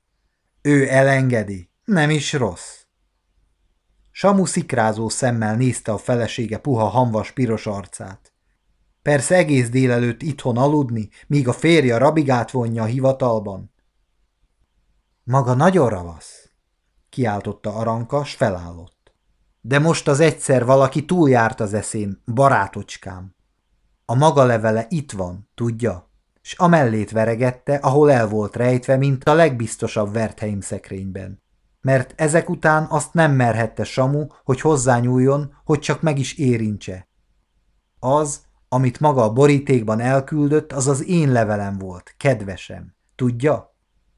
Ő 0.61 0.89
elengedi, 0.89 1.71
nem 1.83 2.09
is 2.09 2.33
rossz. 2.33 2.83
Samu 4.11 4.45
szikrázó 4.45 5.09
szemmel 5.09 5.55
nézte 5.55 5.91
a 5.91 5.97
felesége 5.97 6.57
puha 6.57 6.85
hamvas 6.85 7.31
piros 7.31 7.67
arcát. 7.67 8.28
Persze 9.09 9.35
egész 9.35 9.69
délelőtt 9.69 10.21
itthon 10.21 10.57
aludni, 10.57 11.09
míg 11.27 11.47
a 11.47 11.53
férje 11.53 11.97
rabigát 11.97 12.51
vonja 12.51 12.83
a 12.83 12.85
hivatalban. 12.85 13.73
Maga 15.23 15.53
nagyon 15.53 15.89
ravasz, 15.89 16.49
kiáltotta 17.09 17.75
Aranka, 17.75 18.23
s 18.23 18.35
felállott. 18.35 19.13
De 19.61 19.79
most 19.79 20.07
az 20.07 20.19
egyszer 20.19 20.65
valaki 20.65 21.05
túljárt 21.05 21.59
az 21.59 21.73
eszén, 21.73 22.21
barátocskám. 22.33 23.35
A 24.05 24.15
maga 24.15 24.43
levele 24.43 24.85
itt 24.89 25.11
van, 25.11 25.49
tudja? 25.55 26.09
S 26.41 26.55
mellét 26.57 27.11
veregette, 27.11 27.75
ahol 27.75 28.11
el 28.11 28.27
volt 28.27 28.55
rejtve, 28.55 28.97
mint 28.97 29.23
a 29.23 29.33
legbiztosabb 29.33 30.15
Wertheim 30.15 30.61
szekrényben 30.61 31.41
mert 31.81 32.13
ezek 32.15 32.49
után 32.49 32.85
azt 32.89 33.13
nem 33.13 33.31
merhette 33.31 33.83
Samu, 33.83 34.25
hogy 34.43 34.61
hozzányúljon, 34.61 35.53
hogy 35.63 35.79
csak 35.79 36.01
meg 36.01 36.19
is 36.19 36.37
érintse. 36.37 37.07
Az, 37.99 38.47
amit 38.69 38.99
maga 38.99 39.23
a 39.23 39.33
borítékban 39.33 39.99
elküldött, 39.99 40.71
az 40.71 40.87
az 40.87 41.05
én 41.05 41.31
levelem 41.31 41.77
volt, 41.77 42.13
kedvesem. 42.17 42.95
Tudja? 43.15 43.75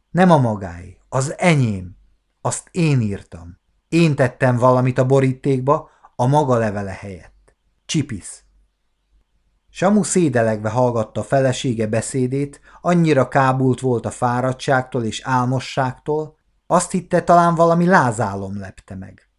Nem 0.10 0.32
a 0.32 0.38
magáé, 0.38 0.98
az 1.10 1.38
enyém. 1.38 1.95
Azt 2.41 2.68
én 2.72 3.02
írtam. 3.02 3.60
Én 3.88 4.15
tettem 4.15 4.57
valamit 4.57 4.98
a 4.98 5.06
borítékba, 5.06 5.90
a 6.15 6.26
maga 6.26 6.57
levele 6.57 6.91
helyett. 6.91 7.56
Csipisz. 7.86 8.44
Samu 9.69 10.03
szédelegve 10.03 10.69
hallgatta 10.69 11.23
felesége 11.23 11.88
beszédét, 11.88 12.61
annyira 12.82 13.28
kábult 13.28 13.80
volt 13.80 14.06
a 14.06 14.11
fáradtságtól 14.11 15.03
és 15.03 15.22
álmosságtól, 15.23 16.38
azt 16.68 16.91
hitte, 16.91 17.23
talán 17.23 17.56
valami 17.56 17.86
lázálom 17.86 18.60
lepte 18.60 18.95
meg. 18.95 19.30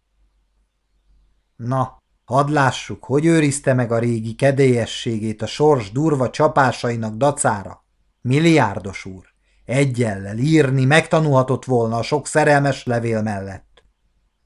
Na, 1.55 1.97
hadd 2.33 2.51
lássuk, 2.51 3.03
hogy 3.03 3.25
őrizte 3.25 3.73
meg 3.73 3.91
a 3.91 3.99
régi 3.99 4.35
kedélyességét 4.35 5.41
a 5.41 5.45
sors 5.45 5.91
durva 5.91 6.29
csapásainak 6.29 7.15
dacára. 7.15 7.85
Milliárdos 8.21 9.05
úr, 9.05 9.25
egyellel 9.65 10.37
írni 10.37 10.85
megtanulhatott 10.85 11.65
volna 11.65 11.97
a 11.97 12.03
sok 12.03 12.27
szerelmes 12.27 12.85
levél 12.85 13.21
mellett. 13.21 13.83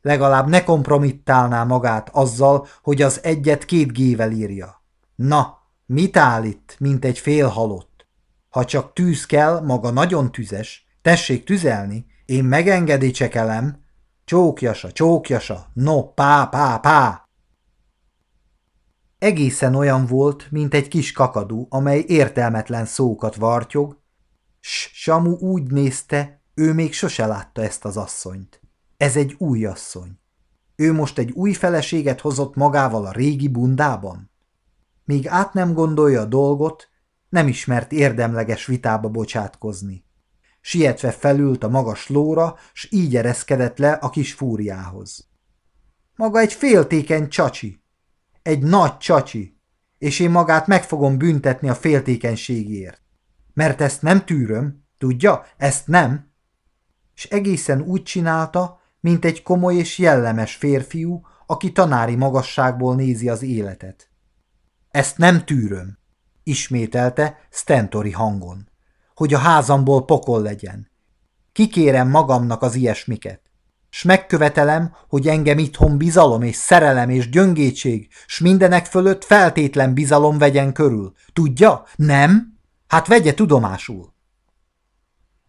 Legalább 0.01 0.47
ne 0.47 0.64
kompromittálná 0.64 1.64
magát 1.64 2.09
azzal, 2.11 2.68
hogy 2.81 3.01
az 3.01 3.23
egyet 3.23 3.65
két 3.65 3.93
gével 3.93 4.31
írja. 4.31 4.84
Na, 5.15 5.57
mit 5.85 6.18
áll 6.18 6.43
itt, 6.43 6.76
mint 6.80 7.05
egy 7.05 7.19
fél 7.19 7.47
halott? 7.47 8.07
Ha 8.49 8.65
csak 8.65 8.93
tűz 8.93 9.26
kell, 9.26 9.59
maga 9.59 9.91
nagyon 9.91 10.31
tüzes, 10.31 10.88
tessék 11.01 11.43
tüzelni, 11.43 12.05
én 12.26 12.43
megengedi 12.43 13.11
csekelem. 13.11 13.84
Csókjasa, 14.26 14.91
csókjasa, 14.91 15.68
no, 15.73 16.14
pá, 16.14 16.45
pá, 16.45 16.77
pá. 16.77 17.26
Egészen 19.19 19.76
olyan 19.76 20.06
volt, 20.06 20.52
mint 20.52 20.73
egy 20.73 20.88
kis 20.88 21.11
kakadú, 21.11 21.68
amely 21.69 22.03
értelmetlen 22.07 22.85
szókat 22.85 23.35
vartyog, 23.35 23.99
s 24.60 24.89
Samu 24.94 25.35
úgy 25.38 25.72
nézte, 25.72 26.41
ő 26.53 26.73
még 26.73 26.94
sose 26.94 27.26
látta 27.26 27.64
ezt 27.64 27.85
az 27.85 27.98
asszonyt. 27.98 28.61
Ez 28.98 29.15
egy 29.15 29.35
új 29.38 29.65
asszony. 29.65 30.19
Ő 30.76 30.94
most 30.94 31.18
egy 31.18 31.31
új 31.31 31.53
feleséget 31.53 32.22
hozott 32.22 32.56
magával 32.56 33.06
a 33.06 33.11
régi 33.11 33.48
bundában? 33.48 34.31
Míg 35.06 35.27
át 35.27 35.53
nem 35.53 35.73
gondolja 35.73 36.22
a 36.22 36.26
dolgot, 36.26 36.89
nem 37.30 37.48
ismert 37.48 37.91
érdemleges 37.91 38.65
vitába 38.65 39.10
bocsátkozni. 39.10 40.06
Sietve 40.61 41.11
felült 41.11 41.64
a 41.64 41.69
magas 41.69 42.10
lóra, 42.10 42.56
s 42.73 42.88
így 42.91 43.15
ereszkedett 43.15 43.77
le 43.77 43.91
a 43.91 44.10
kis 44.10 44.34
fúriához. 44.34 45.30
Maga 46.15 46.39
egy 46.39 46.53
féltékeny 46.53 47.27
csacsi. 47.30 47.81
Egy 48.48 48.64
nagy 48.64 48.98
csacsi. 48.98 49.60
És 49.98 50.19
én 50.19 50.30
magát 50.30 50.68
meg 50.68 50.84
fogom 50.84 51.18
büntetni 51.18 51.69
a 51.69 51.76
féltékenységért. 51.76 53.02
Mert 53.53 53.82
ezt 53.82 54.02
nem 54.02 54.26
tűröm, 54.26 54.84
tudja, 54.98 55.45
ezt 55.57 55.88
nem. 55.88 56.32
És 57.15 57.26
egészen 57.26 57.82
úgy 57.82 58.03
csinálta, 58.03 58.80
mint 58.99 59.26
egy 59.26 59.44
komoly 59.44 59.76
és 59.76 59.98
jellemes 59.98 60.56
férfiú, 60.56 61.22
aki 61.45 61.72
tanári 61.72 62.15
magasságból 62.15 62.95
nézi 62.95 63.30
az 63.30 63.41
életet. 63.41 64.10
Ezt 64.90 65.18
nem 65.18 65.45
tűröm, 65.45 65.98
ismételte 66.44 67.40
Stentori 67.49 68.11
hangon, 68.11 68.69
hogy 69.15 69.34
a 69.34 69.38
házamból 69.38 70.06
pokol 70.06 70.41
legyen. 70.41 70.91
Kikérem 71.52 72.10
magamnak 72.10 72.61
az 72.61 72.76
ilyesmiket, 72.76 73.47
s 73.89 74.03
megkövetelem, 74.03 74.95
hogy 75.07 75.27
engem 75.27 75.57
itthon 75.57 75.97
bizalom 75.97 76.41
és 76.41 76.55
szerelem 76.55 77.09
és 77.09 77.30
gyöngétség, 77.30 78.07
s 78.26 78.39
mindenek 78.39 78.85
fölött 78.85 79.23
feltétlen 79.23 79.93
bizalom 79.93 80.38
vegyen 80.38 80.73
körül. 80.73 81.14
Tudja? 81.34 81.84
Nem? 81.95 82.59
Hát 82.88 83.07
vegye 83.07 83.34
tudomásul. 83.34 84.14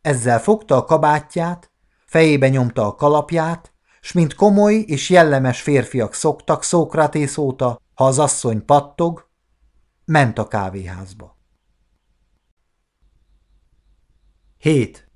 Ezzel 0.00 0.40
fogta 0.40 0.76
a 0.76 0.84
kabátját, 0.84 1.70
fejébe 2.06 2.48
nyomta 2.48 2.86
a 2.86 2.94
kalapját, 2.94 3.72
s 4.00 4.12
mint 4.12 4.34
komoly 4.34 4.74
és 4.74 5.10
jellemes 5.10 5.60
férfiak 5.60 6.14
szoktak 6.14 6.62
Szókratész 6.62 7.36
óta, 7.36 7.80
ha 7.94 8.04
az 8.04 8.18
asszony 8.18 8.64
pattog, 8.64 9.30
ment 10.04 10.38
a 10.38 10.48
kávéházba. 10.48 11.36
7. 14.58 15.07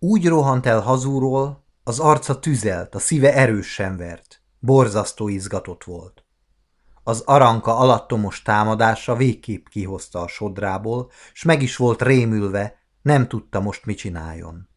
Úgy 0.00 0.26
rohant 0.28 0.66
el 0.66 0.80
hazúról, 0.80 1.64
az 1.84 1.98
arca 1.98 2.38
tüzelt, 2.38 2.94
a 2.94 2.98
szíve 2.98 3.34
erősen 3.34 3.96
vert, 3.96 4.42
borzasztó 4.58 5.28
izgatott 5.28 5.84
volt. 5.84 6.24
Az 7.02 7.22
aranka 7.26 7.76
alattomos 7.76 8.42
támadása 8.42 9.16
végképp 9.16 9.66
kihozta 9.66 10.20
a 10.20 10.28
sodrából, 10.28 11.10
s 11.32 11.42
meg 11.44 11.62
is 11.62 11.76
volt 11.76 12.02
rémülve, 12.02 12.78
nem 13.02 13.28
tudta 13.28 13.60
most 13.60 13.84
mit 13.84 13.98
csináljon. 13.98 14.68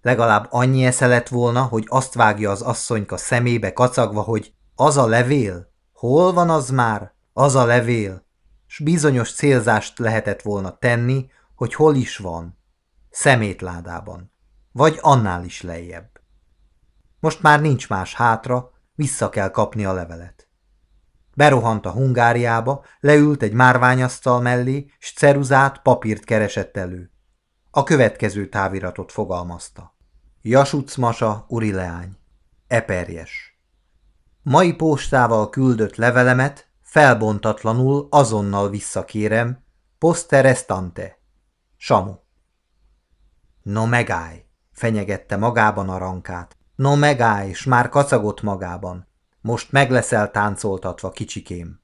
Legalább 0.00 0.46
annyi 0.50 0.84
esze 0.84 1.06
lett 1.06 1.28
volna, 1.28 1.62
hogy 1.62 1.84
azt 1.88 2.14
vágja 2.14 2.50
az 2.50 2.62
asszonyka 2.62 3.16
szemébe 3.16 3.72
kacagva, 3.72 4.20
hogy 4.20 4.54
az 4.74 4.96
a 4.96 5.06
levél? 5.06 5.72
Hol 5.92 6.32
van 6.32 6.50
az 6.50 6.70
már? 6.70 7.14
Az 7.32 7.54
a 7.54 7.64
levél? 7.64 8.26
S 8.66 8.78
bizonyos 8.78 9.32
célzást 9.32 9.98
lehetett 9.98 10.42
volna 10.42 10.78
tenni, 10.78 11.30
hogy 11.54 11.74
hol 11.74 11.94
is 11.94 12.16
van. 12.16 12.58
Szemétládában. 13.10 14.31
Vagy 14.72 14.98
annál 15.00 15.44
is 15.44 15.62
lejjebb. 15.62 16.20
Most 17.20 17.42
már 17.42 17.60
nincs 17.60 17.88
más 17.88 18.14
hátra, 18.14 18.70
vissza 18.94 19.28
kell 19.28 19.50
kapni 19.50 19.84
a 19.84 19.92
levelet. 19.92 20.48
Berohant 21.34 21.86
a 21.86 21.90
Hungáriába, 21.90 22.84
leült 23.00 23.42
egy 23.42 23.52
márványasztal 23.52 24.40
mellé, 24.40 24.90
s 24.98 25.12
ceruzát, 25.12 25.82
papírt 25.82 26.24
keresett 26.24 26.76
elő. 26.76 27.12
A 27.70 27.82
következő 27.82 28.48
táviratot 28.48 29.12
fogalmazta. 29.12 29.96
Jasuc 30.42 30.96
Masa, 30.96 31.44
uri 31.48 31.72
leány. 31.72 32.16
Eperjes. 32.66 33.60
Mai 34.42 34.74
postával 34.74 35.50
küldött 35.50 35.96
levelemet 35.96 36.70
felbontatlanul 36.80 38.06
azonnal 38.10 38.70
visszakérem, 38.70 39.64
poste 39.98 40.40
restante. 40.40 41.18
Samu. 41.76 42.14
No 43.62 43.86
megállj, 43.86 44.44
fenyegette 44.82 45.36
magában 45.36 45.88
a 45.88 45.98
rankát. 45.98 46.56
No 46.74 46.96
megállj, 46.96 47.52
s 47.52 47.64
már 47.64 47.88
kacagott 47.88 48.42
magában. 48.42 49.06
Most 49.40 49.72
meg 49.72 49.90
leszel 49.90 50.30
táncoltatva, 50.30 51.10
kicsikém. 51.10 51.80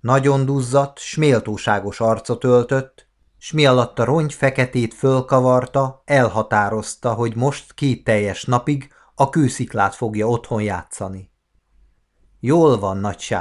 Nagyon 0.00 0.44
duzzadt, 0.44 0.98
s 0.98 1.16
méltóságos 1.16 2.00
arcot 2.00 2.44
öltött, 2.44 3.08
s 3.38 3.52
mi 3.52 3.66
alatt 3.66 3.98
a 3.98 4.04
rongy 4.04 4.32
feketét 4.32 4.94
fölkavarta, 4.94 6.02
elhatározta, 6.04 7.12
hogy 7.12 7.36
most 7.36 7.74
két 7.74 8.04
teljes 8.04 8.44
napig 8.44 8.92
a 9.14 9.28
kősziklát 9.28 9.94
fogja 9.94 10.28
otthon 10.28 10.62
játszani. 10.62 11.30
Jól 12.40 12.78
van, 12.78 12.96
nagy 12.96 13.36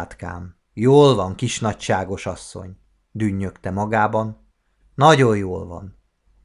jól 0.74 1.16
van, 1.16 1.36
kis 1.36 1.60
nagyságos 1.60 2.26
asszony, 2.26 2.78
dünnyögte 3.12 3.72
magában. 3.72 4.48
Nagyon 4.96 5.38
jól 5.38 5.68
van. 5.68 5.97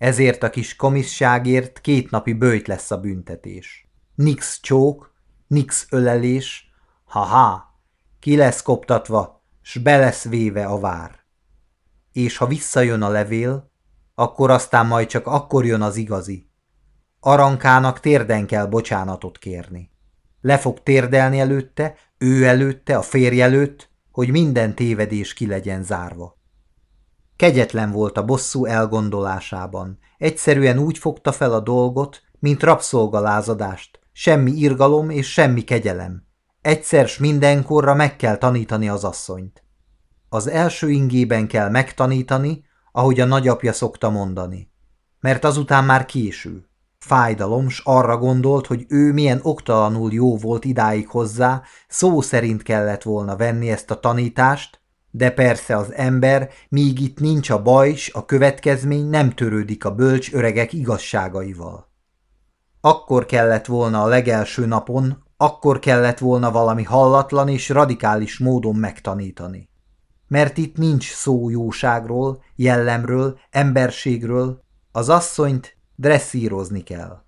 Ezért 0.03 0.43
a 0.43 0.51
kis 0.51 0.77
komisságért 0.77 1.81
két 1.81 2.11
napi 2.11 2.33
bőjt 2.33 2.67
lesz 2.67 2.91
a 2.91 3.01
büntetés. 3.01 3.89
Nix 4.15 4.61
csók, 4.61 5.13
nix 5.47 5.87
ölelés, 5.91 6.71
ha-ha, 7.05 7.65
ki 8.21 8.37
lesz 8.37 8.63
koptatva, 8.63 9.45
s 9.63 9.79
be 9.79 9.97
lesz 9.97 10.25
véve 10.25 10.65
a 10.65 10.79
vár 10.79 11.23
és 12.13 12.37
ha 12.37 12.47
visszajön 12.47 13.03
a 13.03 13.09
levél, 13.09 13.71
akkor 14.15 14.51
aztán 14.51 14.87
majd 14.87 15.07
csak 15.07 15.27
akkor 15.27 15.65
jön 15.65 15.83
az 15.83 15.97
igazi. 15.97 16.51
Arankának 17.21 18.01
térden 18.01 18.47
kell 18.47 18.67
bocsánatot 18.67 19.39
kérni. 19.39 19.91
Le 20.41 20.59
fog 20.59 20.83
térdelni 20.83 21.41
előtte, 21.41 21.97
ő 22.19 22.45
előtte, 22.45 22.97
a 22.97 23.03
férj 23.03 23.41
előtt, 23.41 23.91
hogy 24.11 24.31
minden 24.31 24.75
tévedés 24.75 25.35
ki 25.35 25.47
legyen 25.47 25.83
zárva. 25.83 26.41
Kegyetlen 27.43 27.91
volt 27.91 28.19
a 28.19 28.25
bosszú 28.25 28.65
elgondolásában. 28.65 29.99
Egyszerűen 30.19 30.79
úgy 30.79 30.99
fogta 30.99 31.33
fel 31.33 31.53
a 31.53 31.61
dolgot, 31.61 32.23
mint 32.39 32.63
rabszolgalázadást. 32.63 34.01
Semmi 34.13 34.51
irgalom 34.51 35.11
és 35.11 35.33
semmi 35.33 35.63
kegyelem. 35.63 36.27
Egyszer 36.61 37.09
s 37.09 37.19
mindenkorra 37.19 37.95
meg 37.95 38.17
kell 38.17 38.37
tanítani 38.37 38.89
az 38.89 39.05
asszonyt. 39.05 39.65
Az 40.29 40.47
első 40.47 40.91
ingében 40.91 41.49
kell 41.49 41.69
megtanítani, 41.69 42.65
ahogy 42.93 43.21
a 43.21 43.25
nagyapja 43.25 43.73
szokta 43.73 44.11
mondani. 44.11 44.71
Mert 45.21 45.45
azután 45.45 45.85
már 45.85 46.05
késő. 46.05 46.69
Fájdalom, 46.99 47.69
s 47.69 47.81
arra 47.85 48.19
gondolt, 48.19 48.67
hogy 48.67 48.85
ő 48.89 49.13
milyen 49.13 49.41
oktalanul 49.43 50.13
jó 50.13 50.37
volt 50.37 50.65
idáig 50.65 51.09
hozzá, 51.09 51.63
szó 51.89 52.21
szerint 52.21 52.63
kellett 52.63 53.03
volna 53.03 53.37
venni 53.37 53.71
ezt 53.71 53.91
a 53.91 54.01
tanítást, 54.01 54.82
de 55.15 55.31
persze 55.31 55.77
az 55.77 55.93
ember, 55.93 56.51
míg 56.69 57.01
itt 57.01 57.21
nincs 57.21 57.51
a 57.51 57.63
baj, 57.63 57.95
s 57.95 58.11
a 58.15 58.25
következmény 58.25 59.09
nem 59.09 59.31
törődik 59.31 59.85
a 59.85 59.95
bölcs 59.95 60.33
öregek 60.33 60.73
igazságaival. 60.73 61.91
Akkor 62.81 63.27
kellett 63.27 63.67
volna 63.67 64.03
a 64.03 64.07
legelső 64.07 64.67
napon, 64.67 65.25
akkor 65.37 65.79
kellett 65.79 66.19
volna 66.19 66.51
valami 66.51 66.83
hallatlan 66.83 67.49
és 67.49 67.69
radikális 67.69 68.39
módon 68.39 68.77
megtanítani 68.77 69.71
mert 70.33 70.59
itt 70.59 70.77
nincs 70.77 71.13
szó 71.13 71.51
jóságról, 71.51 72.43
jellemről, 72.57 73.39
emberségről, 73.51 74.65
az 74.93 75.09
asszonyt 75.09 75.77
dresszírozni 75.97 76.83
kell. 76.83 77.23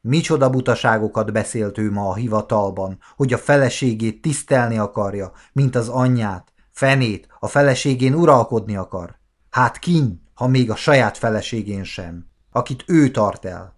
Micsoda 0.00 0.50
butaságokat 0.50 1.32
beszélt 1.32 1.78
ő 1.78 1.90
ma 1.90 2.08
a 2.08 2.14
hivatalban, 2.14 2.98
hogy 3.16 3.32
a 3.32 3.38
feleségét 3.38 4.22
tisztelni 4.22 4.78
akarja, 4.78 5.32
mint 5.52 5.74
az 5.74 5.88
anyját, 5.88 6.52
fenét, 6.78 7.26
a 7.38 7.46
feleségén 7.46 8.14
uralkodni 8.14 8.76
akar. 8.76 9.18
Hát 9.50 9.78
kin, 9.78 10.22
ha 10.34 10.46
még 10.46 10.70
a 10.70 10.76
saját 10.76 11.18
feleségén 11.18 11.84
sem, 11.84 12.26
akit 12.52 12.84
ő 12.86 13.10
tart 13.10 13.44
el. 13.44 13.76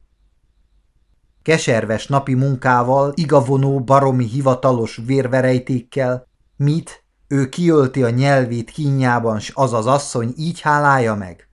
Keserves 1.43 2.07
napi 2.07 2.35
munkával, 2.35 3.13
igavonó, 3.15 3.81
baromi 3.81 4.25
hivatalos 4.25 5.01
vérverejtékkel, 5.07 6.27
mit 6.57 7.05
ő 7.29 7.49
kiölti 7.49 8.03
a 8.03 8.11
nyelvét 8.11 8.71
kínjában, 8.71 9.41
s 9.41 9.53
az 9.55 9.73
az 9.73 9.87
asszony 9.87 10.33
így 10.37 10.61
hálálja 10.61 11.15
meg? 11.15 11.49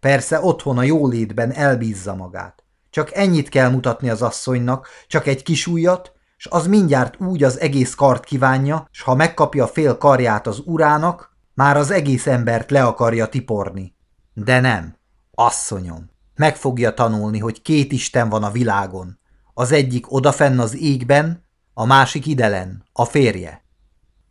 Persze 0.00 0.40
otthon 0.40 0.78
a 0.78 0.82
jólétben 0.82 1.52
elbízza 1.52 2.14
magát. 2.14 2.64
Csak 2.90 3.14
ennyit 3.14 3.48
kell 3.48 3.70
mutatni 3.70 4.10
az 4.10 4.22
asszonynak, 4.22 4.88
csak 5.06 5.26
egy 5.26 5.42
kis 5.42 5.66
ujjat, 5.66 6.13
s 6.44 6.46
az 6.50 6.66
mindjárt 6.66 7.20
úgy 7.20 7.42
az 7.42 7.60
egész 7.60 7.94
kart 7.94 8.24
kívánja, 8.24 8.88
s 8.90 9.02
ha 9.02 9.14
megkapja 9.14 9.66
fél 9.66 9.98
karját 9.98 10.46
az 10.46 10.62
urának, 10.64 11.36
már 11.54 11.76
az 11.76 11.90
egész 11.90 12.26
embert 12.26 12.70
le 12.70 12.84
akarja 12.84 13.26
tiporni. 13.26 13.96
De 14.34 14.60
nem, 14.60 14.96
asszonyom, 15.34 16.10
meg 16.34 16.56
fogja 16.56 16.94
tanulni, 16.94 17.38
hogy 17.38 17.62
két 17.62 17.92
Isten 17.92 18.28
van 18.28 18.42
a 18.42 18.50
világon. 18.50 19.18
Az 19.54 19.72
egyik 19.72 20.12
odafenn 20.12 20.58
az 20.58 20.76
égben, 20.76 21.44
a 21.74 21.84
másik 21.84 22.26
idelen, 22.26 22.84
a 22.92 23.04
férje. 23.04 23.64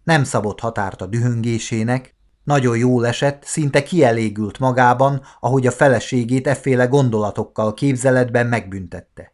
Nem 0.03 0.23
szabott 0.23 0.59
határt 0.59 1.01
a 1.01 1.05
dühöngésének, 1.05 2.15
nagyon 2.43 2.77
jól 2.77 3.07
esett, 3.07 3.43
szinte 3.43 3.83
kielégült 3.83 4.59
magában, 4.59 5.21
ahogy 5.39 5.67
a 5.67 5.71
feleségét 5.71 6.47
efféle 6.47 6.85
gondolatokkal 6.85 7.73
képzeletben 7.73 8.47
megbüntette. 8.47 9.33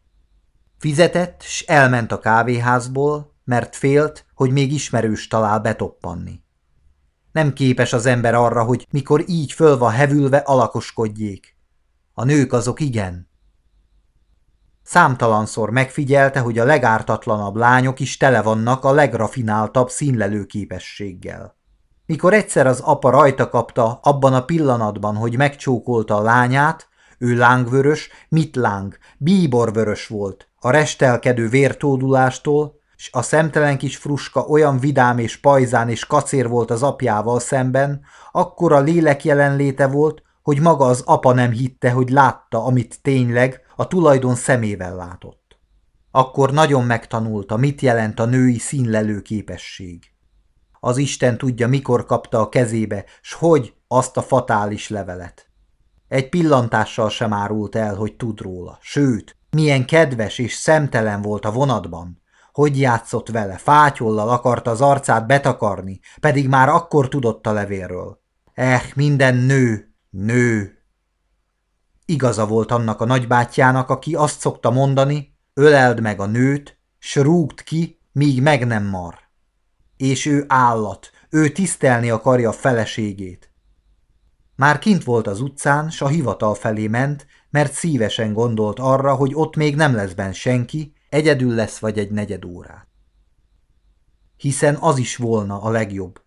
Fizetett, 0.80 1.42
s 1.42 1.64
elment 1.66 2.12
a 2.12 2.18
kávéházból, 2.18 3.34
mert 3.44 3.76
félt, 3.76 4.26
hogy 4.34 4.50
még 4.50 4.72
ismerős 4.72 5.28
talál 5.28 5.60
betoppanni. 5.60 6.42
Nem 7.32 7.52
képes 7.52 7.92
az 7.92 8.06
ember 8.06 8.34
arra, 8.34 8.64
hogy 8.64 8.86
mikor 8.90 9.24
így 9.26 9.52
föl 9.52 9.78
van 9.78 9.90
hevülve 9.90 10.36
alakoskodjék. 10.36 11.56
A 12.14 12.24
nők 12.24 12.52
azok 12.52 12.80
igen. 12.80 13.28
Számtalanszor 14.82 15.70
megfigyelte, 15.70 16.40
hogy 16.40 16.58
a 16.58 16.64
legártatlanabb 16.64 17.56
lányok 17.56 18.00
is 18.00 18.16
tele 18.16 18.42
vannak 18.42 18.84
a 18.84 18.92
legrafináltabb 18.92 19.90
színlelő 19.90 20.44
képességgel. 20.44 21.56
Mikor 22.06 22.34
egyszer 22.34 22.66
az 22.66 22.80
apa 22.80 23.10
rajta 23.10 23.48
kapta 23.48 24.00
abban 24.02 24.34
a 24.34 24.44
pillanatban, 24.44 25.16
hogy 25.16 25.36
megcsókolta 25.36 26.16
a 26.16 26.22
lányát, 26.22 26.88
ő 27.18 27.36
lángvörös, 27.36 28.08
mit 28.28 28.56
láng, 28.56 28.98
bíborvörös 29.18 30.06
volt, 30.06 30.49
a 30.62 30.70
restelkedő 30.70 31.48
vértódulástól, 31.48 32.78
s 32.96 33.08
a 33.12 33.22
szemtelen 33.22 33.78
kis 33.78 33.96
fruska 33.96 34.40
olyan 34.40 34.78
vidám 34.78 35.18
és 35.18 35.36
pajzán 35.36 35.88
és 35.88 36.06
kacér 36.06 36.48
volt 36.48 36.70
az 36.70 36.82
apjával 36.82 37.40
szemben, 37.40 38.00
akkor 38.32 38.72
a 38.72 38.80
lélek 38.80 39.24
jelenléte 39.24 39.86
volt, 39.86 40.22
hogy 40.42 40.60
maga 40.60 40.84
az 40.84 41.02
apa 41.06 41.32
nem 41.32 41.50
hitte, 41.50 41.90
hogy 41.90 42.10
látta, 42.10 42.64
amit 42.64 43.02
tényleg 43.02 43.60
a 43.76 43.86
tulajdon 43.86 44.34
szemével 44.34 44.96
látott. 44.96 45.58
Akkor 46.10 46.52
nagyon 46.52 46.84
megtanulta, 46.84 47.56
mit 47.56 47.80
jelent 47.80 48.20
a 48.20 48.24
női 48.24 48.58
színlelő 48.58 49.20
képesség. 49.20 50.04
Az 50.80 50.96
Isten 50.96 51.38
tudja, 51.38 51.68
mikor 51.68 52.04
kapta 52.06 52.40
a 52.40 52.48
kezébe, 52.48 53.04
s 53.20 53.32
hogy 53.32 53.74
azt 53.88 54.16
a 54.16 54.22
fatális 54.22 54.88
levelet. 54.88 55.50
Egy 56.08 56.28
pillantással 56.28 57.10
sem 57.10 57.32
árult 57.32 57.76
el, 57.76 57.94
hogy 57.94 58.16
tud 58.16 58.40
róla, 58.40 58.78
sőt, 58.80 59.36
milyen 59.50 59.86
kedves 59.86 60.38
és 60.38 60.54
szemtelen 60.54 61.22
volt 61.22 61.44
a 61.44 61.52
vonatban, 61.52 62.22
hogy 62.52 62.80
játszott 62.80 63.28
vele, 63.28 63.56
fátyollal 63.56 64.28
akarta 64.28 64.70
az 64.70 64.80
arcát 64.80 65.26
betakarni, 65.26 66.00
pedig 66.20 66.48
már 66.48 66.68
akkor 66.68 67.08
tudott 67.08 67.46
a 67.46 67.52
levélről. 67.52 68.20
Eh, 68.54 68.82
minden 68.94 69.36
nő, 69.36 69.94
nő. 70.10 70.78
Igaza 72.04 72.46
volt 72.46 72.70
annak 72.70 73.00
a 73.00 73.04
nagybátyjának, 73.04 73.90
aki 73.90 74.14
azt 74.14 74.40
szokta 74.40 74.70
mondani, 74.70 75.36
öleld 75.54 76.00
meg 76.00 76.20
a 76.20 76.26
nőt, 76.26 76.78
s 76.98 77.16
rúgd 77.16 77.62
ki, 77.62 78.00
míg 78.12 78.42
meg 78.42 78.66
nem 78.66 78.84
mar. 78.84 79.18
És 79.96 80.26
ő 80.26 80.44
állat, 80.48 81.10
ő 81.30 81.48
tisztelni 81.48 82.10
akarja 82.10 82.48
a 82.48 82.52
feleségét. 82.52 83.52
Már 84.56 84.78
kint 84.78 85.04
volt 85.04 85.26
az 85.26 85.40
utcán, 85.40 85.90
s 85.90 86.00
a 86.00 86.08
hivatal 86.08 86.54
felé 86.54 86.86
ment, 86.86 87.26
mert 87.50 87.72
szívesen 87.72 88.32
gondolt 88.32 88.78
arra, 88.78 89.14
hogy 89.14 89.34
ott 89.34 89.56
még 89.56 89.76
nem 89.76 89.94
lesz 89.94 90.12
benn 90.12 90.32
senki, 90.32 90.92
egyedül 91.08 91.54
lesz 91.54 91.78
vagy 91.78 91.98
egy 91.98 92.10
negyed 92.10 92.44
órát. 92.44 92.88
Hiszen 94.36 94.74
az 94.74 94.98
is 94.98 95.16
volna 95.16 95.62
a 95.62 95.70
legjobb, 95.70 96.22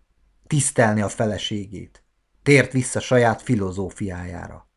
tisztelni 0.46 1.00
a 1.00 1.08
feleségét. 1.08 2.04
Tért 2.42 2.72
vissza 2.72 3.00
saját 3.00 3.42
filozófiájára. 3.42 4.68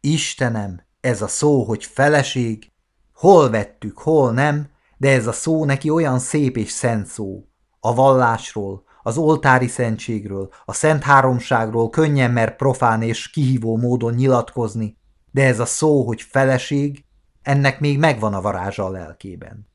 Istenem, 0.00 0.80
ez 1.00 1.22
a 1.22 1.28
szó, 1.28 1.64
hogy 1.64 1.84
feleség, 1.84 2.72
hol 3.14 3.50
vettük, 3.50 3.98
hol 3.98 4.32
nem, 4.32 4.70
de 4.96 5.10
ez 5.10 5.26
a 5.26 5.32
szó 5.32 5.64
neki 5.64 5.90
olyan 5.90 6.18
szép 6.18 6.56
és 6.56 6.70
szent 6.70 7.06
szó. 7.06 7.44
A 7.80 7.94
vallásról, 7.94 8.84
az 9.02 9.16
oltári 9.16 9.68
szentségről, 9.68 10.52
a 10.64 10.72
szent 10.72 11.02
háromságról 11.02 11.90
könnyen 11.90 12.30
mer 12.30 12.56
profán 12.56 13.02
és 13.02 13.30
kihívó 13.30 13.76
módon 13.76 14.14
nyilatkozni, 14.14 14.98
de 15.34 15.46
ez 15.46 15.58
a 15.58 15.66
szó, 15.66 16.06
hogy 16.06 16.22
feleség, 16.22 17.04
ennek 17.42 17.80
még 17.80 17.98
megvan 17.98 18.34
a 18.34 18.40
varázsa 18.40 18.84
a 18.84 18.90
lelkében. 18.90 19.68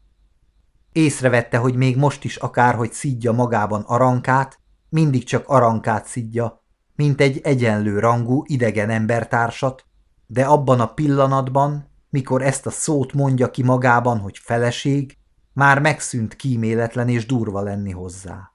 Észrevette, 0.91 1.57
hogy 1.57 1.75
még 1.75 1.97
most 1.97 2.23
is 2.23 2.35
akárhogy 2.35 2.91
szidja 2.91 3.31
magában 3.31 3.81
arankát, 3.81 4.59
mindig 4.89 5.23
csak 5.23 5.47
arankát 5.47 6.05
szidja, 6.05 6.63
mint 6.95 7.21
egy 7.21 7.39
egyenlő 7.43 7.99
rangú 7.99 8.43
idegen 8.45 8.89
embertársat, 8.89 9.85
de 10.27 10.45
abban 10.45 10.79
a 10.79 10.93
pillanatban, 10.93 11.89
mikor 12.09 12.41
ezt 12.41 12.65
a 12.65 12.71
szót 12.71 13.13
mondja 13.13 13.51
ki 13.51 13.63
magában, 13.63 14.19
hogy 14.19 14.37
feleség, 14.37 15.17
már 15.53 15.81
megszűnt 15.81 16.35
kíméletlen 16.35 17.09
és 17.09 17.25
durva 17.25 17.61
lenni 17.61 17.91
hozzá. 17.91 18.51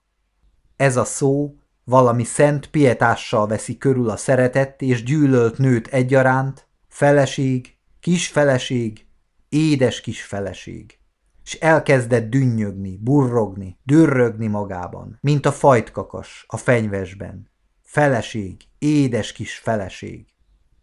Ez 0.76 0.96
a 0.96 1.04
szó 1.04 1.54
valami 1.84 2.24
szent 2.24 2.66
pietással 2.66 3.46
veszi 3.46 3.78
körül 3.78 4.10
a 4.10 4.16
szeretett 4.16 4.82
és 4.82 5.02
gyűlölt 5.02 5.58
nőt 5.58 5.86
egyaránt, 5.86 6.63
feleség, 6.94 7.76
kis 8.00 8.28
feleség, 8.28 9.06
édes 9.48 10.00
kis 10.00 10.22
feleség. 10.22 10.98
És 11.44 11.54
elkezdett 11.54 12.30
dünnyögni, 12.30 12.96
burrogni, 12.96 13.78
dürrögni 13.82 14.46
magában, 14.46 15.18
mint 15.20 15.46
a 15.46 15.52
fajtkakas 15.52 16.44
a 16.48 16.56
fenyvesben. 16.56 17.50
Feleség, 17.82 18.62
édes 18.78 19.32
kis 19.32 19.58
feleség. 19.58 20.26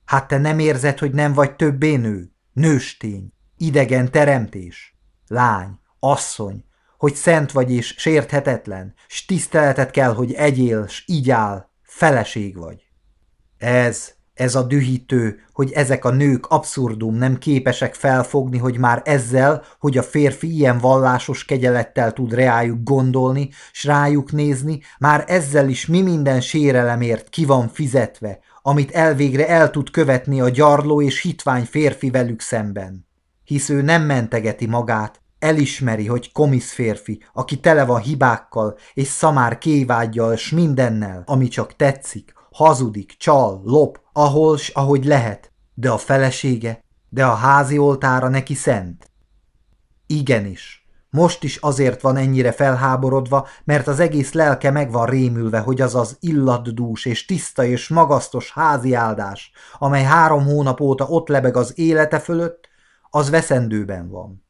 Hát 0.05 0.27
te 0.27 0.37
nem 0.37 0.59
érzed, 0.59 0.99
hogy 0.99 1.11
nem 1.11 1.33
vagy 1.33 1.55
többé 1.55 1.95
nő? 1.95 2.31
Nőstény, 2.53 3.33
idegen 3.57 4.11
teremtés, 4.11 4.97
lány, 5.27 5.79
asszony, 5.99 6.65
hogy 6.97 7.15
szent 7.15 7.51
vagy 7.51 7.71
és 7.71 7.95
sérthetetlen, 7.97 8.93
s 9.07 9.25
tiszteletet 9.25 9.91
kell, 9.91 10.13
hogy 10.13 10.33
egyél, 10.33 10.87
s 10.87 11.03
így 11.07 11.33
feleség 11.81 12.57
vagy. 12.57 12.87
Ez, 13.57 14.19
ez 14.41 14.55
a 14.55 14.63
dühítő, 14.63 15.39
hogy 15.53 15.71
ezek 15.71 16.05
a 16.05 16.09
nők 16.09 16.45
abszurdum 16.45 17.15
nem 17.15 17.37
képesek 17.37 17.93
felfogni, 17.95 18.57
hogy 18.57 18.77
már 18.77 19.01
ezzel, 19.05 19.63
hogy 19.79 19.97
a 19.97 20.03
férfi 20.03 20.55
ilyen 20.55 20.77
vallásos 20.77 21.45
kegyelettel 21.45 22.13
tud 22.13 22.33
reájuk 22.33 22.83
gondolni, 22.83 23.49
s 23.71 23.83
rájuk 23.83 24.31
nézni, 24.31 24.81
már 24.99 25.23
ezzel 25.27 25.69
is 25.69 25.85
mi 25.85 26.01
minden 26.01 26.41
sérelemért 26.41 27.29
ki 27.29 27.45
van 27.45 27.67
fizetve, 27.67 28.39
amit 28.61 28.91
elvégre 28.91 29.47
el 29.47 29.69
tud 29.69 29.89
követni 29.89 30.41
a 30.41 30.49
gyarló 30.49 31.01
és 31.01 31.21
hitvány 31.21 31.63
férfi 31.63 32.09
velük 32.09 32.41
szemben. 32.41 33.07
Hisz 33.43 33.69
ő 33.69 33.81
nem 33.81 34.03
mentegeti 34.03 34.65
magát, 34.65 35.21
elismeri, 35.39 36.07
hogy 36.07 36.31
komisz 36.31 36.71
férfi, 36.71 37.23
aki 37.33 37.59
tele 37.59 37.85
van 37.85 38.01
hibákkal 38.01 38.77
és 38.93 39.07
szamár 39.07 39.57
kévágyjal 39.57 40.35
s 40.35 40.51
mindennel, 40.51 41.23
ami 41.25 41.47
csak 41.47 41.75
tetszik, 41.75 42.33
hazudik, 42.61 43.15
csal, 43.17 43.61
lop, 43.63 43.99
ahol 44.13 44.57
s 44.57 44.69
ahogy 44.69 45.05
lehet, 45.05 45.51
de 45.73 45.89
a 45.89 45.97
felesége, 45.97 46.83
de 47.09 47.25
a 47.25 47.33
házi 47.33 47.77
oltára 47.77 48.27
neki 48.27 48.53
szent. 48.53 49.11
Igenis, 50.07 50.87
most 51.09 51.43
is 51.43 51.57
azért 51.57 52.01
van 52.01 52.17
ennyire 52.17 52.51
felháborodva, 52.51 53.47
mert 53.63 53.87
az 53.87 53.99
egész 53.99 54.31
lelke 54.31 54.71
meg 54.71 54.91
van 54.91 55.05
rémülve, 55.05 55.59
hogy 55.59 55.81
az 55.81 55.95
az 55.95 56.17
illatdús 56.19 57.05
és 57.05 57.25
tiszta 57.25 57.63
és 57.63 57.87
magasztos 57.87 58.51
házi 58.51 58.93
áldás, 58.93 59.51
amely 59.77 60.03
három 60.03 60.45
hónap 60.45 60.81
óta 60.81 61.05
ott 61.05 61.27
lebeg 61.27 61.57
az 61.57 61.73
élete 61.75 62.19
fölött, 62.19 62.69
az 63.09 63.29
veszendőben 63.29 64.09
van. 64.09 64.45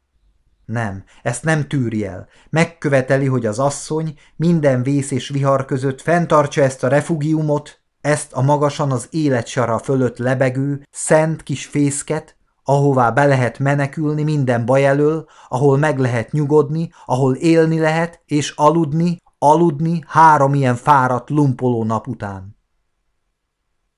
Nem, 0.66 1.04
ezt 1.24 1.44
nem 1.44 1.68
tűri 1.68 2.06
el. 2.06 2.28
Megköveteli, 2.50 3.26
hogy 3.26 3.46
az 3.46 3.60
asszony 3.60 4.18
minden 4.36 4.84
vész 4.84 5.12
és 5.12 5.30
vihar 5.30 5.66
között 5.66 6.02
fenntartsa 6.02 6.62
ezt 6.62 6.84
a 6.84 6.88
refugiumot, 6.88 7.81
ezt 8.02 8.34
a 8.34 8.42
magasan 8.42 8.92
az 8.92 9.08
életsara 9.10 9.80
fölött 9.80 10.18
lebegő, 10.18 10.88
szent 10.92 11.44
kis 11.44 11.66
fészket, 11.66 12.36
ahová 12.64 13.12
be 13.12 13.26
lehet 13.26 13.60
menekülni 13.60 14.24
minden 14.24 14.66
baj 14.66 14.86
elől, 14.86 15.28
ahol 15.48 15.78
meg 15.78 16.00
lehet 16.00 16.32
nyugodni, 16.32 16.92
ahol 17.06 17.36
élni 17.36 17.80
lehet, 17.80 18.22
és 18.26 18.50
aludni, 18.50 19.18
aludni 19.38 20.04
három 20.08 20.54
ilyen 20.54 20.76
fáradt, 20.76 21.30
lumpoló 21.30 21.84
nap 21.84 22.08
után. 22.08 22.60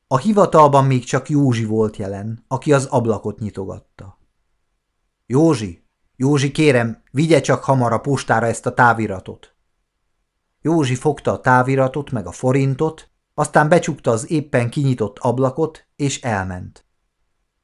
A 0.08 0.18
hivatalban 0.18 0.86
még 0.86 1.04
csak 1.04 1.30
Józsi 1.30 1.66
volt 1.66 1.98
jelen, 1.98 2.46
aki 2.48 2.74
az 2.74 2.86
ablakot 2.86 3.40
nyitogatta. 3.40 4.18
Józsi, 5.26 5.84
Józsi, 6.16 6.52
kérem, 6.52 7.04
vigye 7.12 7.42
csak 7.42 7.64
hamar 7.64 7.94
a 7.94 7.98
postára 7.98 8.46
ezt 8.46 8.66
a 8.66 8.74
táviratot. 8.74 9.56
Józsi 10.62 10.96
fogta 10.96 11.32
a 11.32 11.40
táviratot 11.40 12.12
meg 12.12 12.28
a 12.28 12.32
forintot, 12.32 13.12
aztán 13.34 13.70
becsukta 13.70 14.12
az 14.12 14.32
éppen 14.32 14.70
kinyitott 14.70 15.20
ablakot, 15.20 15.88
és 15.96 16.22
elment. 16.22 16.86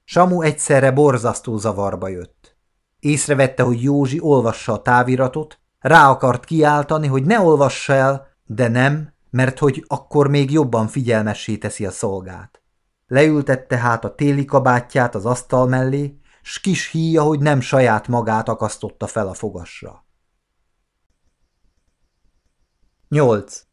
Samu 0.03 0.41
egyszerre 0.41 0.91
borzasztó 0.91 1.57
zavarba 1.57 2.07
jött. 2.07 2.57
Észrevette, 2.99 3.63
hogy 3.63 3.83
Józsi 3.83 4.19
olvassa 4.21 4.73
a 4.73 4.81
táviratot, 4.81 5.59
rá 5.79 6.09
akart 6.09 6.45
kiáltani, 6.45 7.07
hogy 7.07 7.23
ne 7.23 7.39
olvassa 7.39 7.93
el, 7.93 8.27
de 8.45 8.67
nem, 8.67 9.13
mert 9.29 9.59
hogy 9.59 9.85
akkor 9.87 10.27
még 10.27 10.51
jobban 10.51 10.87
figyelmessé 10.87 11.57
teszi 11.57 11.85
a 11.85 11.91
szolgát. 11.91 12.61
Leültette 13.07 13.77
hát 13.77 14.05
a 14.05 14.15
téli 14.15 14.45
kabátját 14.45 15.15
az 15.15 15.25
asztal 15.25 15.67
mellé, 15.67 16.19
s 16.41 16.59
kis 16.59 16.89
híja, 16.91 17.23
hogy 17.23 17.39
nem 17.39 17.61
saját 17.61 18.07
magát 18.07 18.49
akasztotta 18.49 19.07
fel 19.07 19.27
a 19.27 19.33
fogasra. 19.33 20.05
8. 23.09 23.68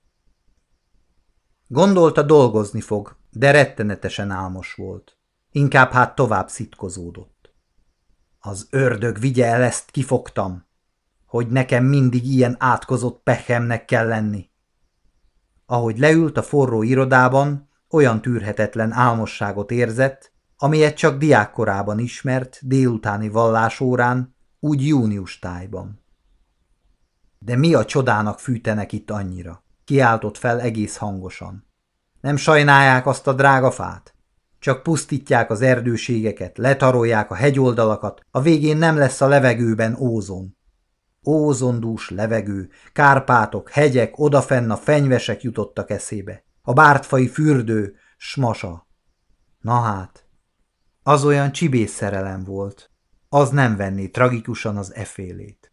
Gondolta 1.68 2.22
dolgozni 2.22 2.80
fog, 2.80 3.16
de 3.30 3.51
rettenetesen 3.51 4.30
álmos 4.30 4.74
volt. 4.74 5.18
Inkább 5.51 5.90
hát 5.90 6.14
tovább 6.14 6.48
szitkozódott. 6.48 7.55
Az 8.38 8.66
ördög 8.70 9.18
vigye 9.18 9.47
el 9.47 9.62
ezt, 9.62 9.90
kifogtam, 9.90 10.66
hogy 11.26 11.47
nekem 11.47 11.84
mindig 11.84 12.26
ilyen 12.26 12.56
átkozott 12.59 13.22
pehemnek 13.22 13.84
kell 13.84 14.06
lenni. 14.06 14.51
Ahogy 15.66 15.98
leült 15.98 16.36
a 16.36 16.43
forró 16.43 16.82
irodában, 16.82 17.68
olyan 17.90 18.22
tűrhetetlen 18.22 18.93
álmosságot 18.93 19.70
érzett, 19.70 20.32
amilyet 20.56 20.97
csak 20.97 21.18
diákkorában 21.18 21.98
ismert 21.98 22.59
délutáni 22.62 23.28
vallásórán, 23.28 24.36
úgy 24.60 24.86
június 24.86 25.38
tájban. 25.38 26.05
De 27.38 27.56
mi 27.56 27.74
a 27.74 27.84
csodának 27.84 28.40
fűtenek 28.40 28.93
itt 28.93 29.10
annyira? 29.10 29.64
Kiáltott 29.86 30.36
fel 30.36 30.60
egész 30.60 30.96
hangosan. 30.96 31.66
Nem 32.20 32.36
sajnálják 32.36 33.06
azt 33.06 33.26
a 33.26 33.32
drága 33.32 33.70
fát? 33.70 34.14
Csak 34.58 34.82
pusztítják 34.82 35.50
az 35.50 35.60
erdőségeket, 35.60 36.58
letarolják 36.58 37.30
a 37.30 37.34
hegyoldalakat, 37.34 38.20
a 38.30 38.40
végén 38.40 38.76
nem 38.76 38.96
lesz 38.96 39.20
a 39.20 39.26
levegőben 39.26 39.96
ózon. 39.98 40.56
Ózondús 41.26 42.10
levegő, 42.10 42.70
Kárpátok, 42.92 43.70
hegyek, 43.70 44.18
odafenn 44.18 44.70
a 44.70 44.76
fenyvesek 44.76 45.42
jutottak 45.42 45.90
eszébe. 45.90 46.44
A 46.62 46.72
bártfai 46.72 47.28
fürdő, 47.28 47.96
smasa. 48.16 48.86
Na 49.60 49.80
hát, 49.80 50.26
az 51.02 51.24
olyan 51.24 51.52
csibész 51.52 51.92
szerelem 51.92 52.44
volt, 52.44 52.90
az 53.28 53.50
nem 53.50 53.76
venné 53.76 54.08
tragikusan 54.08 54.76
az 54.76 54.94
efélét. 54.94 55.72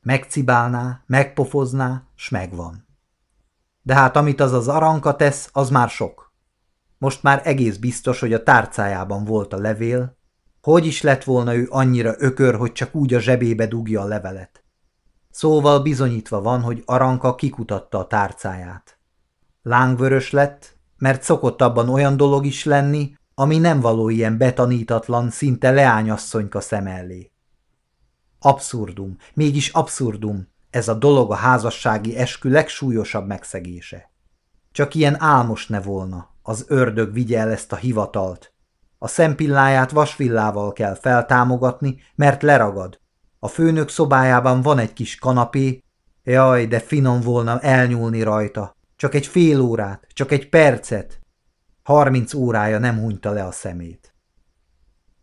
Megcibálná, 0.00 1.02
megpofozná, 1.06 2.02
s 2.14 2.28
megvan. 2.28 2.81
De 3.82 3.94
hát 3.94 4.16
amit 4.16 4.40
az 4.40 4.52
az 4.52 4.68
aranka 4.68 5.16
tesz, 5.16 5.48
az 5.52 5.70
már 5.70 5.88
sok. 5.88 6.32
Most 6.98 7.22
már 7.22 7.40
egész 7.44 7.76
biztos, 7.76 8.20
hogy 8.20 8.32
a 8.32 8.42
tárcájában 8.42 9.24
volt 9.24 9.52
a 9.52 9.58
levél, 9.58 10.16
hogy 10.60 10.86
is 10.86 11.02
lett 11.02 11.24
volna 11.24 11.54
ő 11.54 11.66
annyira 11.70 12.14
ökör, 12.18 12.54
hogy 12.54 12.72
csak 12.72 12.94
úgy 12.94 13.14
a 13.14 13.20
zsebébe 13.20 13.66
dugja 13.66 14.00
a 14.00 14.06
levelet. 14.06 14.64
Szóval 15.30 15.80
bizonyítva 15.80 16.40
van, 16.40 16.62
hogy 16.62 16.82
Aranka 16.86 17.34
kikutatta 17.34 17.98
a 17.98 18.06
tárcáját. 18.06 18.98
Lángvörös 19.62 20.30
lett, 20.30 20.76
mert 20.98 21.22
szokott 21.22 21.62
abban 21.62 21.88
olyan 21.88 22.16
dolog 22.16 22.46
is 22.46 22.64
lenni, 22.64 23.14
ami 23.34 23.58
nem 23.58 23.80
való 23.80 24.08
ilyen 24.08 24.38
betanítatlan, 24.38 25.30
szinte 25.30 25.70
leányasszonyka 25.70 26.60
szem 26.60 26.86
elé. 26.86 27.32
Abszurdum, 28.38 29.16
mégis 29.34 29.68
abszurdum, 29.68 30.48
ez 30.72 30.88
a 30.88 30.94
dolog 30.94 31.30
a 31.30 31.34
házassági 31.34 32.16
eskü 32.16 32.50
legsúlyosabb 32.50 33.26
megszegése. 33.26 34.10
Csak 34.70 34.94
ilyen 34.94 35.20
álmos 35.20 35.66
ne 35.66 35.80
volna, 35.80 36.34
az 36.42 36.64
ördög 36.68 37.12
vigye 37.12 37.38
el 37.38 37.50
ezt 37.50 37.72
a 37.72 37.76
hivatalt. 37.76 38.52
A 38.98 39.08
szempilláját 39.08 39.90
vasvillával 39.90 40.72
kell 40.72 40.94
feltámogatni, 40.94 42.00
mert 42.14 42.42
leragad. 42.42 43.00
A 43.38 43.48
főnök 43.48 43.88
szobájában 43.88 44.62
van 44.62 44.78
egy 44.78 44.92
kis 44.92 45.18
kanapé, 45.18 45.84
jaj, 46.22 46.66
de 46.66 46.80
finom 46.80 47.20
volna 47.20 47.60
elnyúlni 47.60 48.22
rajta. 48.22 48.76
Csak 48.96 49.14
egy 49.14 49.26
fél 49.26 49.60
órát, 49.60 50.06
csak 50.12 50.32
egy 50.32 50.48
percet. 50.48 51.20
Harminc 51.82 52.34
órája 52.34 52.78
nem 52.78 52.98
hunyta 52.98 53.30
le 53.30 53.44
a 53.44 53.52
szemét. 53.52 54.14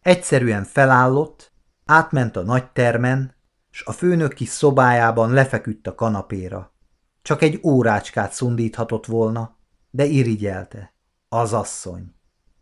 Egyszerűen 0.02 0.64
felállott, 0.64 1.52
átment 1.86 2.36
a 2.36 2.42
nagy 2.42 2.72
termen, 2.72 3.38
s 3.70 3.82
a 3.86 3.92
főnök 3.92 4.34
kis 4.34 4.50
szobájában 4.50 5.32
lefeküdt 5.32 5.88
a 5.88 5.96
kanapéra. 5.96 6.74
Csak 7.22 7.42
egy 7.42 7.60
órácskát 7.64 8.32
szundíthatott 8.32 9.06
volna, 9.06 9.58
de 9.90 10.06
irigyelte. 10.06 10.94
Az 11.30 11.54
asszony. 11.54 12.14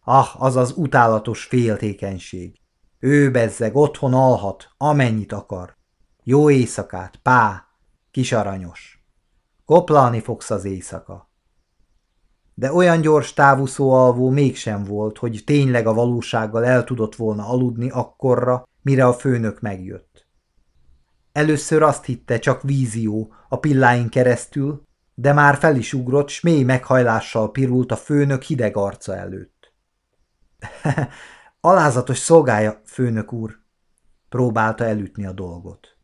Ah, 0.04 0.42
az 0.42 0.56
az 0.56 0.74
utálatos 0.76 1.44
féltékenység. 1.44 2.60
Ő 3.00 3.32
bezzeg, 3.32 3.76
otthon 3.76 4.14
alhat, 4.14 4.70
amennyit 4.78 5.32
akar. 5.32 5.78
Jó 6.24 6.50
éjszakát, 6.50 7.16
pá, 7.16 7.66
kis 8.12 8.32
aranyos. 8.32 9.06
Koplalni 9.66 10.20
fogsz 10.20 10.50
az 10.50 10.66
éjszaka. 10.66 11.30
De 12.54 12.74
olyan 12.74 13.02
gyors 13.02 13.34
távúszó 13.34 13.92
alvó 13.92 14.30
mégsem 14.30 14.84
volt, 14.84 15.18
hogy 15.18 15.42
tényleg 15.46 15.88
a 15.88 15.94
valósággal 15.94 16.66
el 16.66 16.84
tudott 16.84 17.16
volna 17.16 17.48
aludni 17.48 17.90
akkorra, 17.90 18.68
mire 18.82 19.06
a 19.06 19.14
főnök 19.14 19.62
megjött. 19.62 20.17
Először 21.38 21.82
azt 21.82 22.06
hitte, 22.06 22.40
csak 22.40 22.62
vízió 22.62 23.34
a 23.50 23.60
pilláin 23.60 24.10
keresztül, 24.10 24.84
de 25.14 25.34
már 25.34 25.58
fel 25.58 25.76
is 25.76 25.94
ugrott, 25.94 26.30
s 26.30 26.42
mély 26.42 26.64
meghajlással 26.64 27.52
pirult 27.52 27.92
a 27.92 27.96
főnök 27.96 28.42
hideg 28.42 28.78
arca 28.78 29.16
előtt. 29.16 29.74
Alázatos 31.60 32.18
szolgája, 32.18 32.82
főnök 32.86 33.34
úr, 33.34 33.60
próbálta 34.30 34.86
elütni 34.86 35.26
a 35.26 35.32
dolgot. 35.32 35.98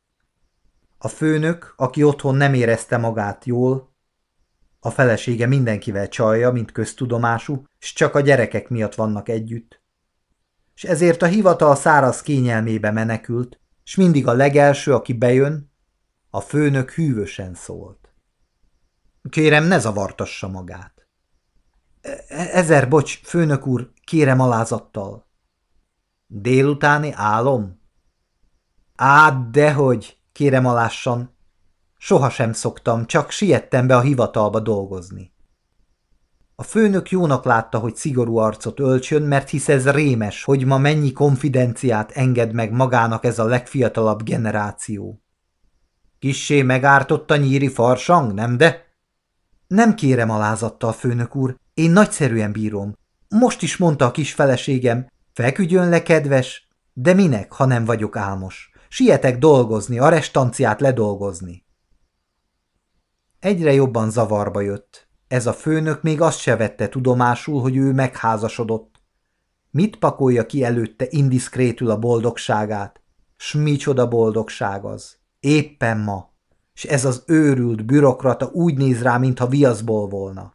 A 0.97 1.07
főnök, 1.07 1.73
aki 1.77 2.03
otthon 2.03 2.35
nem 2.35 2.53
érezte 2.53 2.97
magát 2.97 3.45
jól, 3.45 3.95
a 4.79 4.89
felesége 4.89 5.47
mindenkivel 5.47 6.07
csalja, 6.07 6.51
mint 6.51 6.71
köztudomású, 6.71 7.63
s 7.79 7.93
csak 7.93 8.15
a 8.15 8.21
gyerekek 8.21 8.69
miatt 8.69 8.95
vannak 8.95 9.29
együtt. 9.29 9.81
És 10.75 10.83
ezért 10.83 11.21
a 11.21 11.25
hivatal 11.25 11.75
száraz 11.75 12.21
kényelmébe 12.21 12.91
menekült, 12.91 13.61
s 13.83 13.95
mindig 13.95 14.27
a 14.27 14.33
legelső, 14.33 14.93
aki 14.93 15.13
bejön, 15.13 15.71
a 16.29 16.39
főnök 16.39 16.91
hűvösen 16.91 17.53
szólt. 17.53 18.13
Kérem, 19.29 19.63
ne 19.63 19.79
zavartassa 19.79 20.47
magát. 20.47 21.07
E-, 22.01 22.25
ezer 22.27 22.89
bocs, 22.89 23.21
főnök 23.23 23.67
úr, 23.67 23.91
kérem 24.03 24.39
alázattal. 24.39 25.27
Délutáni 26.27 27.11
álom? 27.13 27.81
Á, 28.95 29.31
dehogy, 29.51 30.17
kérem 30.31 30.65
alássan. 30.65 31.35
Sohasem 31.97 32.53
szoktam, 32.53 33.05
csak 33.05 33.31
siettem 33.31 33.87
be 33.87 33.95
a 33.95 34.01
hivatalba 34.01 34.59
dolgozni. 34.59 35.32
A 36.55 36.63
főnök 36.63 37.09
jónak 37.09 37.45
látta, 37.45 37.79
hogy 37.79 37.95
szigorú 37.95 38.37
arcot 38.37 38.79
öltsön, 38.79 39.21
mert 39.21 39.49
hisz 39.49 39.69
ez 39.69 39.89
rémes, 39.89 40.43
hogy 40.43 40.65
ma 40.65 40.77
mennyi 40.77 41.11
konfidenciát 41.11 42.11
enged 42.11 42.53
meg 42.53 42.71
magának 42.71 43.25
ez 43.25 43.39
a 43.39 43.45
legfiatalabb 43.45 44.23
generáció. 44.23 45.21
Kissé 46.19 46.61
megártott 46.61 47.31
a 47.31 47.35
nyíri 47.35 47.67
farsang, 47.67 48.33
nem 48.33 48.57
de? 48.57 48.85
Nem 49.67 49.95
kérem 49.95 50.29
alázattal, 50.29 50.91
főnök 50.91 51.35
úr, 51.35 51.57
én 51.73 51.91
nagyszerűen 51.91 52.51
bírom. 52.51 52.93
Most 53.29 53.61
is 53.61 53.77
mondta 53.77 54.05
a 54.05 54.11
kis 54.11 54.33
feleségem, 54.33 55.07
feküdjön 55.33 55.89
le, 55.89 56.03
kedves, 56.03 56.67
de 56.93 57.13
minek, 57.13 57.51
ha 57.51 57.65
nem 57.65 57.85
vagyok 57.85 58.15
álmos? 58.15 58.71
Sietek 58.89 59.37
dolgozni, 59.37 59.99
a 59.99 60.09
restanciát 60.09 60.81
ledolgozni. 60.81 61.65
Egyre 63.39 63.73
jobban 63.73 64.09
zavarba 64.09 64.61
jött. 64.61 65.07
Ez 65.27 65.45
a 65.45 65.53
főnök 65.53 66.01
még 66.01 66.21
azt 66.21 66.39
se 66.39 66.55
vette 66.55 66.89
tudomásul, 66.89 67.61
hogy 67.61 67.75
ő 67.75 67.91
megházasodott. 67.91 69.01
Mit 69.69 69.95
pakolja 69.95 70.45
ki 70.45 70.63
előtte 70.63 71.05
indiszkrétül 71.09 71.89
a 71.89 71.99
boldogságát? 71.99 73.01
S 73.35 73.53
micsoda 73.53 74.07
boldogság 74.07 74.85
az? 74.85 75.17
Éppen 75.39 75.97
ma. 75.97 76.33
És 76.73 76.83
ez 76.83 77.05
az 77.05 77.23
őrült 77.25 77.85
bürokrata 77.85 78.45
úgy 78.45 78.77
néz 78.77 79.01
rá, 79.01 79.17
mintha 79.17 79.47
viaszból 79.47 80.07
volna. 80.07 80.53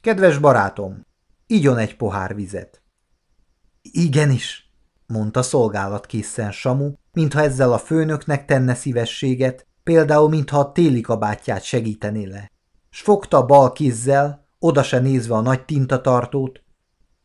Kedves 0.00 0.38
barátom, 0.38 1.06
igyon 1.46 1.78
egy 1.78 1.96
pohár 1.96 2.34
vizet. 2.34 2.82
Igenis, 3.82 4.72
mondta 5.06 5.42
szolgálatkészen 5.42 6.52
Samu, 6.52 6.92
mintha 7.12 7.40
ezzel 7.40 7.72
a 7.72 7.78
főnöknek 7.78 8.44
tenne 8.44 8.74
szívességet, 8.74 9.66
például 9.82 10.28
mintha 10.28 10.58
a 10.58 10.72
téli 10.72 11.00
kabátját 11.00 11.62
segítené 11.62 12.24
le. 12.24 12.52
S 12.94 13.00
fogta 13.00 13.36
a 13.36 13.46
bal 13.46 13.72
kézzel, 13.72 14.46
oda 14.58 14.82
se 14.82 14.98
nézve 14.98 15.34
a 15.34 15.40
nagy 15.40 15.64
tintatartót, 15.64 16.62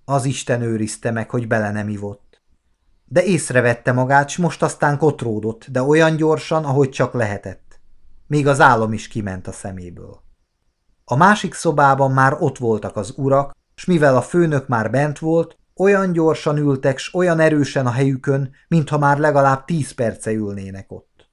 az 0.06 0.26
Isten 0.26 0.62
őrizte 0.62 1.12
meg, 1.12 1.30
hogy 1.30 1.48
bele 1.48 1.72
nem 1.72 1.90
ivott. 1.90 2.42
De 3.06 3.24
észrevette 3.24 3.92
magát, 3.92 4.30
s 4.30 4.38
most 4.38 4.64
aztán 4.64 4.98
kotródott, 4.98 5.66
de 5.72 5.82
olyan 5.82 6.16
gyorsan, 6.16 6.66
ahogy 6.66 6.90
csak 6.90 7.14
lehetett. 7.14 7.80
Még 8.28 8.48
az 8.48 8.60
álom 8.60 8.94
is 8.94 9.08
kiment 9.08 9.48
a 9.48 9.52
szeméből. 9.52 10.22
A 11.04 11.16
másik 11.16 11.54
szobában 11.54 12.12
már 12.12 12.36
ott 12.40 12.58
voltak 12.58 12.96
az 12.96 13.14
urak, 13.18 13.56
s 13.76 13.86
mivel 13.86 14.16
a 14.16 14.22
főnök 14.22 14.68
már 14.68 14.92
bent 14.92 15.20
volt, 15.20 15.58
olyan 15.76 16.12
gyorsan 16.12 16.58
ültek, 16.58 16.98
s 16.98 17.14
olyan 17.14 17.40
erősen 17.40 17.86
a 17.86 17.92
helyükön, 17.92 18.52
mintha 18.68 18.98
már 18.98 19.18
legalább 19.18 19.66
tíz 19.66 19.92
perce 19.92 20.32
ülnének 20.32 20.92
ott. 20.92 21.30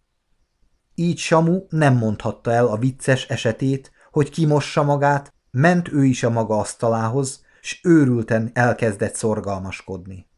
Így 0.94 1.18
Samu 1.18 1.60
nem 1.68 1.96
mondhatta 1.96 2.52
el 2.52 2.66
a 2.66 2.76
vicces 2.76 3.28
esetét, 3.28 3.94
hogy 4.16 4.30
kimossa 4.30 4.82
magát, 4.82 5.34
ment 5.50 5.92
ő 5.92 6.04
is 6.04 6.22
a 6.22 6.30
maga 6.30 6.58
asztalához, 6.58 7.44
s 7.60 7.80
őrülten 7.82 8.50
elkezdett 8.54 9.14
szorgalmaskodni. 9.14 10.30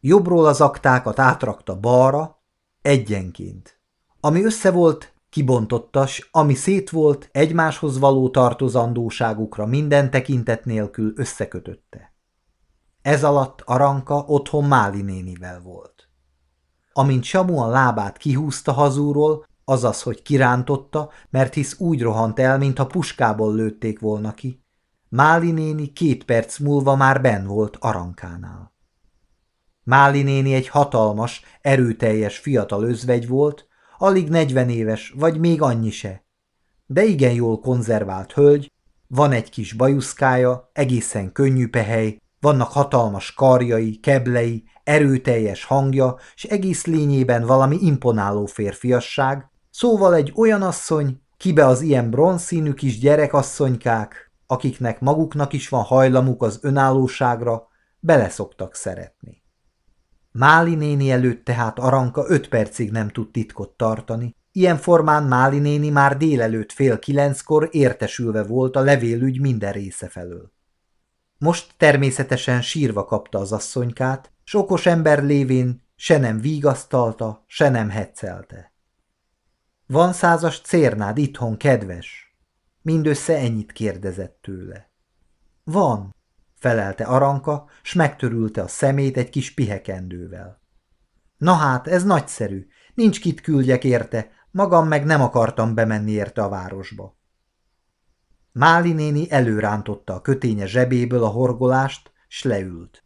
Jobbról 0.00 0.46
az 0.46 0.60
aktákat 0.60 1.18
átrakta 1.18 1.80
balra, 1.80 2.42
egyenként. 2.82 3.80
Ami 4.20 4.44
össze 4.44 4.70
volt, 4.70 5.14
kibontotta, 5.30 6.06
s 6.06 6.28
ami 6.30 6.54
szét 6.54 6.90
volt, 6.90 7.28
egymáshoz 7.32 7.98
való 7.98 8.30
tartozandóságukra 8.30 9.66
minden 9.66 10.10
tekintet 10.10 10.64
nélkül 10.64 11.12
összekötötte. 11.16 12.14
Ez 13.02 13.24
alatt 13.24 13.60
Aranka 13.60 14.24
otthon 14.26 14.64
Máli 14.64 15.02
nénivel 15.02 15.60
volt. 15.60 16.08
amint 16.92 17.24
Samu 17.24 17.58
a 17.58 17.66
lábát 17.66 18.16
kihúzta 18.16 18.72
hazúról, 18.72 19.48
azaz, 19.70 20.02
hogy 20.02 20.22
kirántotta, 20.22 21.10
mert 21.30 21.54
hisz 21.54 21.78
úgy 21.78 22.02
rohant 22.02 22.38
el, 22.38 22.58
mintha 22.58 22.86
puskából 22.86 23.54
lőtték 23.54 24.00
volna 24.00 24.34
ki. 24.34 24.64
Máli 25.08 25.50
néni 25.50 25.92
két 25.92 26.24
perc 26.24 26.58
múlva 26.58 26.96
már 26.96 27.20
ben 27.20 27.46
volt 27.46 27.76
Arankánál. 27.80 28.74
Máli 29.82 30.22
néni 30.22 30.54
egy 30.54 30.68
hatalmas, 30.68 31.42
erőteljes 31.60 32.38
fiatal 32.38 32.84
özvegy 32.84 33.28
volt, 33.28 33.66
alig 33.98 34.28
negyven 34.28 34.68
éves, 34.68 35.14
vagy 35.16 35.38
még 35.38 35.62
annyi 35.62 35.90
se. 35.90 36.24
De 36.86 37.04
igen 37.04 37.32
jól 37.32 37.60
konzervált 37.60 38.32
hölgy, 38.32 38.72
van 39.06 39.32
egy 39.32 39.50
kis 39.50 39.72
bajuszkája, 39.72 40.70
egészen 40.72 41.32
könnyű 41.32 41.68
pehely, 41.68 42.18
vannak 42.40 42.72
hatalmas 42.72 43.34
karjai, 43.34 44.00
keblei, 44.00 44.64
erőteljes 44.84 45.64
hangja, 45.64 46.16
és 46.34 46.44
egész 46.44 46.84
lényében 46.86 47.46
valami 47.46 47.76
imponáló 47.80 48.46
férfiasság, 48.46 49.50
szóval 49.70 50.14
egy 50.14 50.32
olyan 50.36 50.62
asszony, 50.62 51.20
kibe 51.36 51.66
az 51.66 51.80
ilyen 51.80 52.10
bronzszínű 52.10 52.72
kis 52.72 52.98
gyerekasszonykák, 52.98 54.32
akiknek 54.46 55.00
maguknak 55.00 55.52
is 55.52 55.68
van 55.68 55.82
hajlamuk 55.82 56.42
az 56.42 56.58
önállóságra, 56.62 57.68
beleszoktak 58.00 58.74
szeretni. 58.74 59.42
Máli 60.32 60.74
néni 60.74 61.10
előtt 61.10 61.44
tehát 61.44 61.78
Aranka 61.78 62.24
öt 62.28 62.48
percig 62.48 62.90
nem 62.90 63.08
tud 63.08 63.30
titkot 63.30 63.70
tartani, 63.70 64.38
Ilyen 64.52 64.76
formán 64.76 65.22
Máli 65.22 65.58
néni 65.58 65.88
már 65.88 66.16
délelőtt 66.16 66.72
fél 66.72 66.98
kilenckor 66.98 67.68
értesülve 67.70 68.42
volt 68.42 68.76
a 68.76 68.80
levélügy 68.80 69.40
minden 69.40 69.72
része 69.72 70.08
felől. 70.08 70.52
Most 71.38 71.74
természetesen 71.76 72.62
sírva 72.62 73.04
kapta 73.04 73.38
az 73.38 73.52
asszonykát, 73.52 74.32
s 74.44 74.54
okos 74.54 74.86
ember 74.86 75.24
lévén 75.24 75.82
se 75.96 76.18
nem 76.18 76.40
vígasztalta, 76.40 77.44
se 77.46 77.68
nem 77.68 77.88
heccelte. 77.90 78.69
Van 79.90 80.12
százas 80.12 80.60
cérnád 80.60 81.18
itthon, 81.18 81.56
kedves? 81.56 82.36
Mindössze 82.82 83.36
ennyit 83.36 83.72
kérdezett 83.72 84.38
tőle. 84.42 84.90
Van, 85.64 86.14
felelte 86.58 87.04
Aranka, 87.04 87.68
s 87.82 87.94
megtörülte 87.94 88.62
a 88.62 88.68
szemét 88.68 89.16
egy 89.16 89.30
kis 89.30 89.54
pihekendővel. 89.54 90.60
Na 91.36 91.52
hát, 91.52 91.86
ez 91.86 92.04
nagyszerű, 92.04 92.66
nincs 92.94 93.20
kit 93.20 93.40
küldjek 93.40 93.84
érte, 93.84 94.30
magam 94.50 94.88
meg 94.88 95.04
nem 95.04 95.22
akartam 95.22 95.74
bemenni 95.74 96.10
érte 96.10 96.42
a 96.42 96.48
városba. 96.48 97.18
Máli 98.52 98.92
néni 98.92 99.30
előrántotta 99.30 100.14
a 100.14 100.20
köténye 100.20 100.66
zsebéből 100.66 101.24
a 101.24 101.28
horgolást, 101.28 102.12
s 102.28 102.42
leült. 102.42 103.04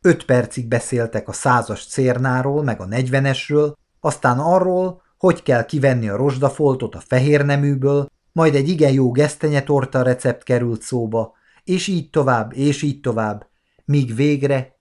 Öt 0.00 0.24
percig 0.24 0.68
beszéltek 0.68 1.28
a 1.28 1.32
százas 1.32 1.86
cérnáról, 1.86 2.62
meg 2.62 2.80
a 2.80 2.86
negyvenesről, 2.86 3.76
aztán 4.00 4.38
arról, 4.38 5.08
hogy 5.20 5.42
kell 5.42 5.64
kivenni 5.64 6.08
a 6.08 6.16
rozsdafoltot 6.16 6.94
a 6.94 7.00
fehér 7.00 7.44
neműből, 7.44 8.10
majd 8.32 8.54
egy 8.54 8.68
igen 8.68 8.92
jó 8.92 9.10
gesztenyetorta 9.10 10.02
recept 10.02 10.42
került 10.42 10.82
szóba, 10.82 11.34
és 11.64 11.86
így 11.86 12.10
tovább, 12.10 12.52
és 12.52 12.82
így 12.82 13.00
tovább, 13.00 13.48
míg 13.84 14.14
végre... 14.14 14.78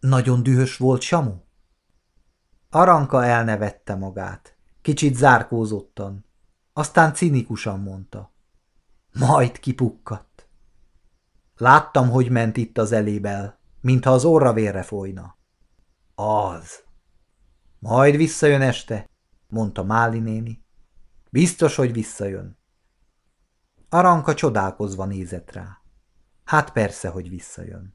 Nagyon 0.00 0.42
dühös 0.42 0.76
volt 0.76 1.00
Samu? 1.00 1.34
Aranka 2.70 3.24
elnevette 3.24 3.94
magát. 3.94 4.56
Kicsit 4.82 5.16
zárkózottan. 5.16 6.24
Aztán 6.72 7.14
cinikusan 7.14 7.80
mondta. 7.80 8.32
Majd 9.12 9.58
kipukkadt. 9.58 10.48
Láttam, 11.56 12.10
hogy 12.10 12.30
ment 12.30 12.56
itt 12.56 12.78
az 12.78 12.92
elébel, 12.92 13.58
mintha 13.80 14.10
az 14.12 14.24
orra 14.24 14.52
vérre 14.52 14.82
folyna. 14.82 15.36
Az. 16.14 16.83
Majd 17.84 18.16
visszajön 18.16 18.60
este, 18.60 19.10
mondta 19.48 19.82
Máli 19.82 20.18
néni. 20.18 20.64
Biztos, 21.30 21.76
hogy 21.76 21.92
visszajön. 21.92 22.58
Aranka 23.88 24.34
csodálkozva 24.34 25.04
nézett 25.04 25.52
rá. 25.52 25.78
Hát 26.44 26.72
persze, 26.72 27.08
hogy 27.08 27.28
visszajön. 27.28 27.94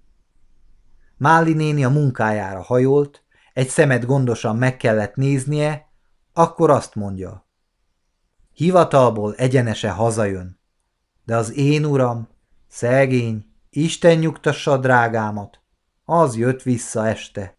Máli 1.17 1.53
néni 1.53 1.83
a 1.83 1.89
munkájára 1.89 2.61
hajolt, 2.61 3.23
egy 3.53 3.69
szemet 3.69 4.05
gondosan 4.05 4.57
meg 4.57 4.77
kellett 4.77 5.15
néznie, 5.15 5.91
akkor 6.33 6.69
azt 6.69 6.95
mondja. 6.95 7.47
Hivatalból 8.53 9.35
egyenese 9.35 9.89
hazajön, 9.89 10.59
de 11.25 11.35
az 11.35 11.53
én 11.53 11.85
uram, 11.85 12.27
szegény, 12.67 13.45
Isten 13.69 14.17
nyugtassa 14.17 14.71
a 14.71 14.77
drágámat, 14.77 15.61
az 16.05 16.35
jött 16.37 16.61
vissza 16.61 17.07
este. 17.07 17.58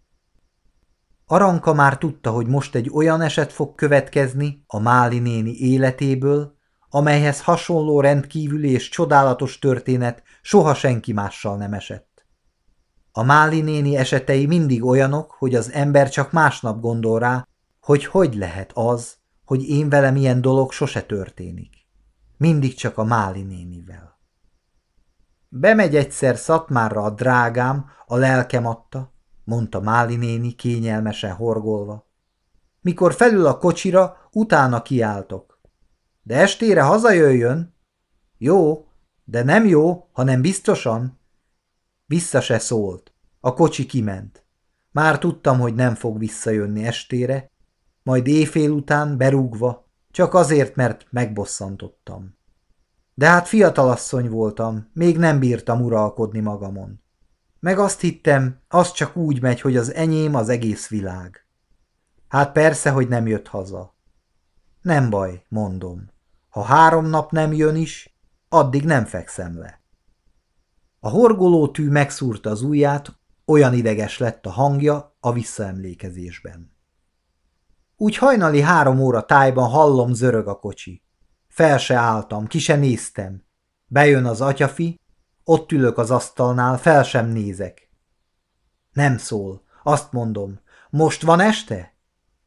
Aranka 1.32 1.74
már 1.74 1.98
tudta, 1.98 2.30
hogy 2.30 2.46
most 2.46 2.74
egy 2.74 2.90
olyan 2.92 3.20
eset 3.20 3.52
fog 3.52 3.74
következni 3.74 4.64
a 4.66 4.78
Máli 4.78 5.18
néni 5.18 5.50
életéből, 5.50 6.54
amelyhez 6.88 7.42
hasonló 7.42 8.00
rendkívüli 8.00 8.70
és 8.70 8.88
csodálatos 8.88 9.58
történet 9.58 10.22
soha 10.42 10.74
senki 10.74 11.12
mással 11.12 11.56
nem 11.56 11.72
esett. 11.72 12.26
A 13.12 13.22
Máli 13.22 13.60
néni 13.60 13.96
esetei 13.96 14.46
mindig 14.46 14.84
olyanok, 14.84 15.30
hogy 15.30 15.54
az 15.54 15.72
ember 15.72 16.08
csak 16.08 16.32
másnap 16.32 16.80
gondol 16.80 17.18
rá, 17.18 17.46
hogy 17.80 18.04
hogy 18.04 18.34
lehet 18.34 18.70
az, 18.74 19.16
hogy 19.44 19.68
én 19.68 19.88
velem 19.88 20.16
ilyen 20.16 20.40
dolog 20.40 20.72
sose 20.72 21.02
történik. 21.02 21.74
Mindig 22.36 22.74
csak 22.74 22.98
a 22.98 23.04
Máli 23.04 23.42
nénivel. 23.42 24.18
Bemegy 25.48 25.96
egyszer 25.96 26.36
Szatmárra 26.36 27.02
a 27.02 27.10
drágám, 27.10 27.86
a 28.06 28.16
lelkem 28.16 28.66
adta, 28.66 29.18
mondta 29.50 29.80
Máli 29.80 30.16
néni 30.16 30.52
kényelmesen 30.52 31.32
horgolva. 31.32 32.10
Mikor 32.80 33.14
felül 33.14 33.46
a 33.46 33.58
kocsira, 33.58 34.16
utána 34.32 34.82
kiáltok. 34.82 35.60
De 36.22 36.36
estére 36.36 36.82
hazajöjjön? 36.82 37.74
Jó, 38.38 38.86
de 39.24 39.42
nem 39.42 39.66
jó, 39.66 40.08
hanem 40.12 40.40
biztosan. 40.40 41.20
Vissza 42.06 42.40
se 42.40 42.58
szólt. 42.58 43.12
A 43.40 43.54
kocsi 43.54 43.86
kiment. 43.86 44.44
Már 44.90 45.18
tudtam, 45.18 45.58
hogy 45.58 45.74
nem 45.74 45.94
fog 45.94 46.18
visszajönni 46.18 46.84
estére, 46.84 47.50
majd 48.02 48.26
éjfél 48.26 48.70
után 48.70 49.16
berúgva, 49.16 49.88
csak 50.10 50.34
azért, 50.34 50.76
mert 50.76 51.06
megbosszantottam. 51.10 52.38
De 53.14 53.26
hát 53.26 53.48
fiatalasszony 53.48 54.28
voltam, 54.28 54.90
még 54.92 55.18
nem 55.18 55.38
bírtam 55.38 55.82
uralkodni 55.82 56.40
magamon. 56.40 56.99
Meg 57.60 57.78
azt 57.78 58.00
hittem, 58.00 58.60
az 58.68 58.92
csak 58.92 59.16
úgy 59.16 59.42
megy, 59.42 59.60
hogy 59.60 59.76
az 59.76 59.94
enyém 59.94 60.34
az 60.34 60.48
egész 60.48 60.88
világ. 60.88 61.46
Hát 62.28 62.52
persze, 62.52 62.90
hogy 62.90 63.08
nem 63.08 63.26
jött 63.26 63.48
haza. 63.48 63.94
Nem 64.82 65.10
baj, 65.10 65.44
mondom. 65.48 66.10
Ha 66.48 66.62
három 66.62 67.06
nap 67.06 67.30
nem 67.30 67.52
jön 67.52 67.76
is, 67.76 68.18
addig 68.48 68.84
nem 68.84 69.04
fekszem 69.04 69.58
le. 69.58 69.82
A 71.00 71.08
horgoló 71.08 71.68
tű 71.68 71.88
megszúrta 71.88 72.50
az 72.50 72.62
ujját, 72.62 73.18
olyan 73.44 73.74
ideges 73.74 74.18
lett 74.18 74.46
a 74.46 74.50
hangja 74.50 75.16
a 75.20 75.32
visszaemlékezésben. 75.32 76.76
Úgy 77.96 78.16
hajnali 78.16 78.60
három 78.60 78.98
óra 78.98 79.24
tájban 79.24 79.68
hallom 79.68 80.12
zörög 80.12 80.46
a 80.46 80.58
kocsi. 80.58 81.02
Fel 81.48 81.78
se 81.78 81.94
álltam, 81.94 82.46
ki 82.46 82.58
se 82.58 82.76
néztem. 82.76 83.44
Bejön 83.86 84.24
az 84.24 84.40
atyafi, 84.40 84.99
ott 85.50 85.72
ülök 85.72 85.98
az 85.98 86.10
asztalnál, 86.10 86.78
fel 86.78 87.02
sem 87.02 87.28
nézek. 87.28 87.90
Nem 88.92 89.18
szól, 89.18 89.62
azt 89.82 90.12
mondom, 90.12 90.60
most 90.90 91.22
van 91.22 91.40
este? 91.40 91.94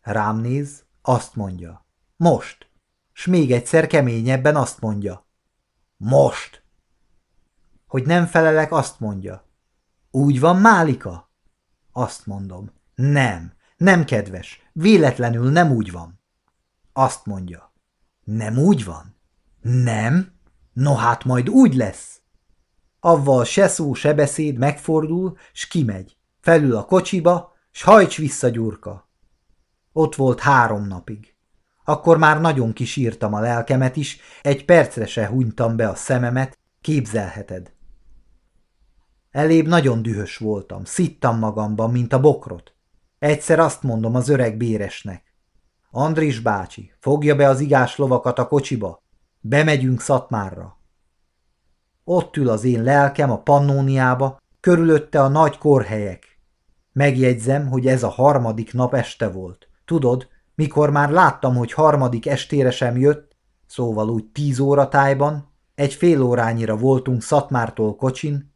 Rám 0.01 0.37
néz, 0.37 0.83
azt 1.01 1.35
mondja. 1.35 1.85
Most. 2.15 2.71
S 3.11 3.25
még 3.25 3.51
egyszer 3.51 3.87
keményebben 3.87 4.55
azt 4.55 4.79
mondja. 4.79 5.27
Most. 5.97 6.63
Hogy 7.87 8.05
nem 8.05 8.25
felelek, 8.25 8.71
azt 8.71 8.99
mondja. 8.99 9.47
Úgy 10.11 10.39
van, 10.39 10.57
Málika? 10.57 11.31
Azt 11.91 12.25
mondom. 12.25 12.71
Nem, 12.95 13.53
nem 13.77 14.05
kedves, 14.05 14.69
véletlenül 14.73 15.51
nem 15.51 15.71
úgy 15.71 15.91
van. 15.91 16.19
Azt 16.93 17.25
mondja. 17.25 17.73
Nem 18.23 18.57
úgy 18.57 18.85
van? 18.85 19.15
Nem? 19.61 20.39
No 20.73 20.95
hát 20.95 21.23
majd 21.23 21.49
úgy 21.49 21.75
lesz. 21.75 22.22
Avval 23.05 23.43
se 23.43 23.67
szó, 23.67 23.93
se 23.93 24.13
beszéd 24.13 24.57
megfordul, 24.57 25.37
s 25.53 25.67
kimegy. 25.67 26.17
Felül 26.39 26.75
a 26.75 26.85
kocsiba, 26.85 27.53
s 27.71 27.81
hajts 27.81 28.17
vissza 28.17 28.49
gyurka. 28.49 29.09
Ott 29.93 30.15
volt 30.15 30.39
három 30.39 30.87
napig. 30.87 31.35
Akkor 31.83 32.17
már 32.17 32.41
nagyon 32.41 32.73
kisírtam 32.73 33.33
a 33.33 33.39
lelkemet 33.39 33.95
is, 33.95 34.19
egy 34.41 34.65
percre 34.65 35.05
se 35.05 35.27
hunytam 35.27 35.75
be 35.75 35.89
a 35.89 35.95
szememet, 35.95 36.59
képzelheted. 36.81 37.73
Elébb 39.31 39.67
nagyon 39.67 40.01
dühös 40.01 40.37
voltam, 40.37 40.83
szittam 40.83 41.39
magamban, 41.39 41.91
mint 41.91 42.13
a 42.13 42.19
bokrot. 42.19 42.73
Egyszer 43.19 43.59
azt 43.59 43.83
mondom 43.83 44.15
az 44.15 44.29
öreg 44.29 44.57
béresnek. 44.57 45.33
Andris 45.91 46.39
bácsi, 46.39 46.91
fogja 46.99 47.35
be 47.35 47.47
az 47.47 47.59
igás 47.59 47.95
lovakat 47.95 48.39
a 48.39 48.47
kocsiba. 48.47 49.03
Bemegyünk 49.39 50.01
Szatmárra. 50.01 50.81
Ott 52.03 52.37
ül 52.37 52.49
az 52.49 52.63
én 52.63 52.83
lelkem 52.83 53.31
a 53.31 53.41
pannóniába, 53.41 54.41
körülötte 54.59 55.21
a 55.21 55.27
nagy 55.27 55.57
korhelyek. 55.57 56.39
Megjegyzem, 56.91 57.67
hogy 57.67 57.87
ez 57.87 58.03
a 58.03 58.09
harmadik 58.09 58.73
nap 58.73 58.93
este 58.93 59.29
volt. 59.29 59.67
Tudod, 59.85 60.27
mikor 60.55 60.89
már 60.89 61.09
láttam, 61.09 61.55
hogy 61.55 61.71
harmadik 61.73 62.27
estére 62.27 62.71
sem 62.71 62.97
jött, 62.97 63.35
szóval 63.65 64.09
úgy 64.09 64.25
tíz 64.25 64.59
óra 64.59 64.87
tájban, 64.87 65.51
egy 65.75 65.93
fél 65.93 66.21
órányira 66.21 66.77
voltunk 66.77 67.21
Szatmártól 67.21 67.95
kocsin, 67.95 68.53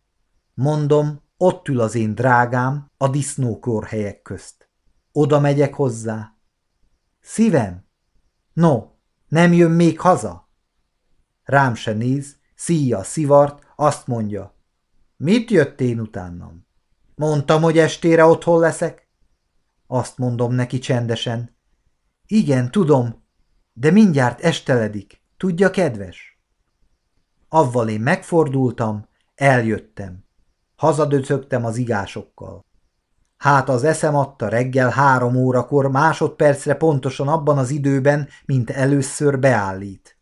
mondom, 0.53 1.21
ott 1.37 1.67
ül 1.67 1.79
az 1.79 1.95
én 1.95 2.15
drágám 2.15 2.91
a 2.97 3.07
disznókor 3.07 3.87
közt. 4.23 4.69
Oda 5.11 5.39
megyek 5.39 5.73
hozzá. 5.73 6.35
Szívem? 7.21 7.85
No, 8.53 8.83
nem 9.27 9.53
jön 9.53 9.71
még 9.71 9.99
haza? 9.99 10.49
Rám 11.43 11.75
se 11.75 11.93
néz, 11.93 12.36
szíja 12.57 12.97
a 12.97 13.03
szivart, 13.03 13.63
azt 13.75 14.07
mondja. 14.07 14.55
Mit 15.17 15.51
jött 15.51 15.81
én 15.81 15.99
utánam? 15.99 16.65
Mondtam, 17.15 17.61
hogy 17.61 17.77
estére 17.77 18.25
otthon 18.25 18.59
leszek? 18.59 19.07
Azt 19.87 20.17
mondom 20.17 20.53
neki 20.53 20.79
csendesen. 20.79 21.55
Igen, 22.25 22.71
tudom, 22.71 23.23
de 23.73 23.91
mindjárt 23.91 24.41
esteledik. 24.41 25.21
Tudja, 25.37 25.69
kedves? 25.69 26.41
Avval 27.49 27.89
én 27.89 28.01
megfordultam, 28.01 29.07
eljöttem. 29.35 30.25
Hazadöcögtem 30.75 31.65
az 31.65 31.77
igásokkal. 31.77 32.65
Hát 33.37 33.69
az 33.69 33.83
eszem 33.83 34.15
adta 34.15 34.47
reggel 34.47 34.89
három 34.89 35.35
órakor, 35.35 35.91
másodpercre 35.91 36.75
pontosan 36.75 37.27
abban 37.27 37.57
az 37.57 37.69
időben, 37.69 38.27
mint 38.45 38.69
először 38.69 39.39
beállít. 39.39 40.17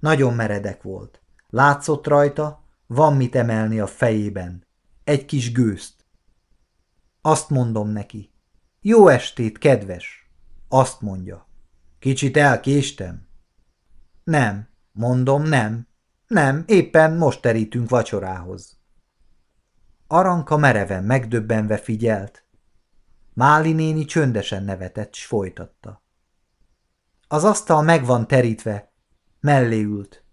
Nagyon 0.00 0.34
meredek 0.34 0.82
volt. 0.82 1.20
Látszott 1.48 2.06
rajta, 2.06 2.64
van 2.86 3.16
mit 3.16 3.34
emelni 3.34 3.80
a 3.80 3.86
fejében. 3.86 4.66
Egy 5.04 5.24
kis 5.24 5.52
gőzt. 5.52 6.06
Azt 7.20 7.50
mondom 7.50 7.88
neki. 7.88 8.30
Jó 8.80 9.08
estét, 9.08 9.58
kedves! 9.58 10.30
Azt 10.68 11.00
mondja. 11.00 11.48
Kicsit 11.98 12.36
elkéstem? 12.36 13.28
Nem, 14.24 14.68
mondom, 14.92 15.42
nem. 15.42 15.88
Nem, 16.26 16.64
éppen 16.66 17.16
most 17.16 17.40
terítünk 17.40 17.88
vacsorához. 17.88 18.78
Aranka 20.06 20.56
mereven 20.56 21.04
megdöbbenve 21.04 21.76
figyelt. 21.76 22.44
Máli 23.32 23.72
néni 23.72 24.04
csöndesen 24.04 24.64
nevetett, 24.64 25.14
s 25.14 25.26
folytatta. 25.26 26.02
Az 27.28 27.44
asztal 27.44 27.82
meg 27.82 28.04
van 28.04 28.26
terítve, 28.26 28.92
mellé 29.40 29.82
ült. 29.82 30.24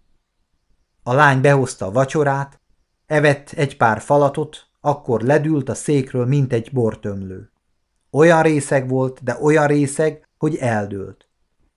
A 1.06 1.12
lány 1.12 1.40
behozta 1.40 1.86
a 1.86 1.90
vacsorát, 1.90 2.60
evett 3.06 3.50
egy 3.50 3.76
pár 3.76 4.00
falatot, 4.00 4.66
akkor 4.80 5.20
ledült 5.20 5.68
a 5.68 5.74
székről, 5.74 6.26
mint 6.26 6.52
egy 6.52 6.72
bortömlő. 6.72 7.50
Olyan 8.10 8.42
részeg 8.42 8.88
volt, 8.88 9.22
de 9.22 9.38
olyan 9.40 9.66
részeg, 9.66 10.28
hogy 10.38 10.56
eldőlt. 10.56 11.28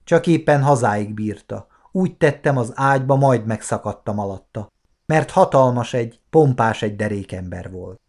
Csak 0.03 0.27
éppen 0.27 0.63
hazáig 0.63 1.13
bírta. 1.13 1.67
Úgy 1.91 2.17
tettem 2.17 2.57
az 2.57 2.71
ágyba, 2.75 3.15
majd 3.15 3.45
megszakadtam 3.45 4.19
alatta, 4.19 4.71
mert 5.05 5.31
hatalmas 5.31 5.93
egy, 5.93 6.19
pompás 6.29 6.81
egy 6.81 6.95
derékember 6.95 7.71
volt. 7.71 7.99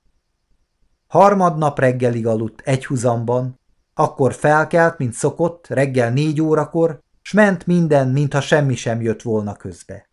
Harmadnap 1.07 1.79
reggelig 1.79 2.27
aludt 2.27 2.61
egy 2.61 2.87
huzamban, 2.87 3.61
akkor 3.95 4.35
felkelt, 4.35 4.99
mint 4.99 5.13
szokott, 5.13 5.67
reggel 5.67 6.11
négy 6.13 6.41
órakor, 6.41 7.01
s 7.23 7.33
ment 7.33 7.67
minden, 7.67 8.09
mintha 8.09 8.41
semmi 8.41 8.75
sem 8.75 9.01
jött 9.01 9.23
volna 9.23 9.55
közbe. 9.57 10.08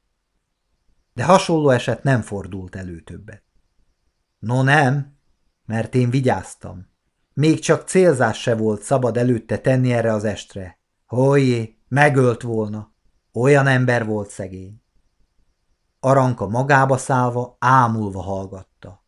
De 1.15 1.25
hasonló 1.25 1.69
eset 1.69 2.03
nem 2.03 2.21
fordult 2.21 2.75
elő 2.75 2.99
többet. 2.99 3.43
No 4.39 4.63
nem, 4.63 5.17
mert 5.65 5.95
én 5.95 6.09
vigyáztam. 6.09 6.87
Még 7.33 7.59
csak 7.59 7.87
célzás 7.87 8.41
se 8.41 8.55
volt 8.55 8.81
szabad 8.81 9.17
előtte 9.17 9.57
tenni 9.57 9.93
erre 9.93 10.13
az 10.13 10.23
estre. 10.23 10.79
Hojjé, 11.05 11.77
megölt 11.87 12.41
volna. 12.41 12.93
Olyan 13.33 13.67
ember 13.67 14.05
volt 14.05 14.29
szegény. 14.29 14.83
Aranka 15.99 16.47
magába 16.47 16.97
szállva, 16.97 17.57
ámulva 17.59 18.21
hallgatta. 18.21 19.05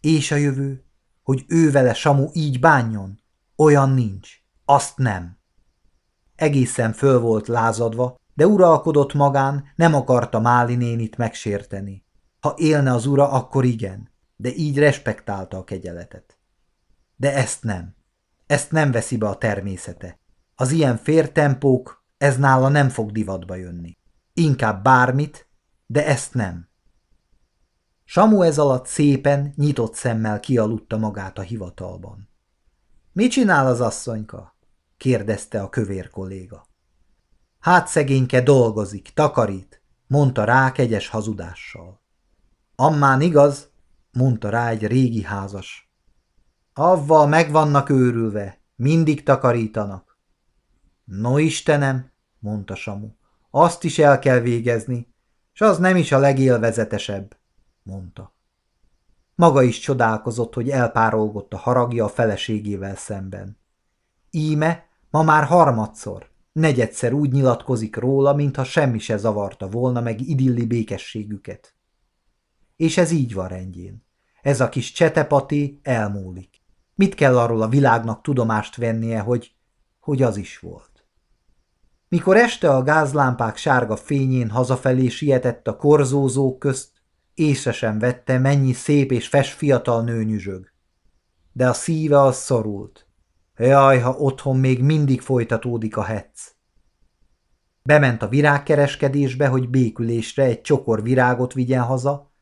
És 0.00 0.30
a 0.30 0.36
jövő, 0.36 0.84
hogy 1.22 1.44
ő 1.48 1.70
vele 1.70 1.94
Samu 1.94 2.28
így 2.32 2.60
bánjon? 2.60 3.20
Olyan 3.56 3.90
nincs. 3.90 4.30
Azt 4.64 4.96
nem. 4.98 5.38
Egészen 6.36 6.92
föl 6.92 7.20
volt 7.20 7.48
lázadva, 7.48 8.16
de 8.34 8.46
uralkodott 8.46 9.14
magán, 9.14 9.64
nem 9.76 9.94
akarta 9.94 10.40
Máli 10.40 10.74
nénit 10.74 11.16
megsérteni. 11.16 12.04
Ha 12.40 12.54
élne 12.56 12.92
az 12.92 13.06
ura, 13.06 13.30
akkor 13.30 13.64
igen, 13.64 14.10
de 14.36 14.54
így 14.54 14.78
respektálta 14.78 15.56
a 15.56 15.64
kegyeletet. 15.64 16.38
De 17.16 17.34
ezt 17.34 17.62
nem. 17.62 17.94
Ezt 18.46 18.70
nem 18.70 18.90
veszi 18.90 19.16
be 19.16 19.28
a 19.28 19.38
természete. 19.38 20.20
Az 20.54 20.70
ilyen 20.70 20.96
fértempók, 20.96 22.04
ez 22.18 22.36
nála 22.36 22.68
nem 22.68 22.88
fog 22.88 23.12
divatba 23.12 23.54
jönni. 23.54 23.98
Inkább 24.32 24.82
bármit, 24.82 25.48
de 25.86 26.06
ezt 26.06 26.34
nem. 26.34 26.68
Samu 28.04 28.42
ez 28.42 28.58
alatt 28.58 28.86
szépen, 28.86 29.52
nyitott 29.56 29.94
szemmel 29.94 30.40
kialudta 30.40 30.98
magát 30.98 31.38
a 31.38 31.42
hivatalban.– 31.42 32.28
Mi 33.12 33.26
csinál 33.26 33.66
az 33.66 33.80
asszonyka?– 33.80 34.56
kérdezte 34.96 35.62
a 35.62 35.68
kövér 35.68 36.10
kolléga.– 36.10 36.66
Hát 37.64 37.88
szegényke 37.88 38.40
dolgozik, 38.40 39.10
takarít– 39.14 39.82
mondta 40.06 40.44
rá 40.44 40.72
kegyes 40.72 41.08
hazudással.– 41.08 42.00
Ammán 42.76 43.20
igaz– 43.20 43.70
mondta 44.18 44.48
rá 44.48 44.68
egy 44.68 44.86
régi 44.86 45.22
házas.– 45.22 45.92
Avval 46.74 47.26
meg 47.26 47.50
vannak 47.50 47.88
őrülve, 47.88 48.60
mindig 48.76 49.22
takarítanak.– 49.22 50.18
No 51.22 51.38
Istenem– 51.38 52.10
mondta 52.38 52.74
Samu– 52.74 53.08
azt 53.50 53.84
is 53.84 53.98
el 53.98 54.18
kell 54.18 54.38
végezni, 54.38 55.14
s 55.52 55.60
az 55.60 55.78
nem 55.78 55.96
is 55.96 56.12
a 56.12 56.18
legélvezetesebb– 56.18 57.36
mondta. 57.82 58.34
Maga 59.34 59.62
is 59.62 59.78
csodálkozott, 59.78 60.54
hogy 60.54 60.70
elpárolgott 60.70 61.52
a 61.52 61.58
haragja 61.58 62.04
a 62.04 62.08
feleségével 62.08 62.96
szemben. 62.96 63.58
Íme 64.30 64.86
ma 65.10 65.22
már 65.22 65.44
harmadszor, 65.44 66.32
negyedszer 66.54 67.12
úgy 67.12 67.32
nyilatkozik 67.32 67.96
róla, 67.96 68.34
mintha 68.34 68.64
semmi 68.64 68.98
se 68.98 69.16
zavarta 69.16 69.68
volna 69.68 70.00
meg 70.00 70.20
idilli 70.20 70.66
békességüket. 70.66 71.74
És 72.76 72.96
ez 72.96 73.10
így 73.10 73.34
van 73.34 73.48
rendjén. 73.48 74.04
Ez 74.42 74.60
a 74.60 74.68
kis 74.68 74.92
csetepati 74.92 75.80
elmúlik. 75.82 76.62
Mit 76.94 77.14
kell 77.14 77.38
arról 77.38 77.62
a 77.62 77.68
világnak 77.68 78.22
tudomást 78.22 78.76
vennie, 78.76 79.20
hogy, 79.20 79.54
hogy 80.00 80.22
az 80.22 80.36
is 80.36 80.58
volt? 80.58 81.06
Mikor 82.08 82.36
este 82.36 82.70
a 82.70 82.82
gázlámpák 82.82 83.56
sárga 83.56 83.96
fényén 83.96 84.50
hazafelé 84.50 85.08
sietett 85.08 85.68
a 85.68 85.76
korzózók 85.76 86.58
közt, 86.58 86.94
Észre 87.34 87.72
sem 87.72 87.98
vette, 87.98 88.38
mennyi 88.38 88.72
szép 88.72 89.12
és 89.12 89.28
fes 89.28 89.52
fiatal 89.52 90.02
nő. 90.02 90.70
De 91.52 91.68
a 91.68 91.72
szíve 91.72 92.20
az 92.20 92.36
szorult. 92.36 93.03
Jaj, 93.56 93.98
ha 93.98 94.10
otthon 94.10 94.56
még 94.56 94.82
mindig 94.82 95.20
folytatódik 95.20 95.96
a 95.96 96.02
hetsz. 96.02 96.52
Bement 97.82 98.22
a 98.22 98.28
virágkereskedésbe, 98.28 99.48
hogy 99.48 99.68
békülésre 99.68 100.44
egy 100.44 100.60
csokor 100.60 101.02
virágot 101.02 101.52
vigyen 101.52 101.82
haza, 101.82 102.32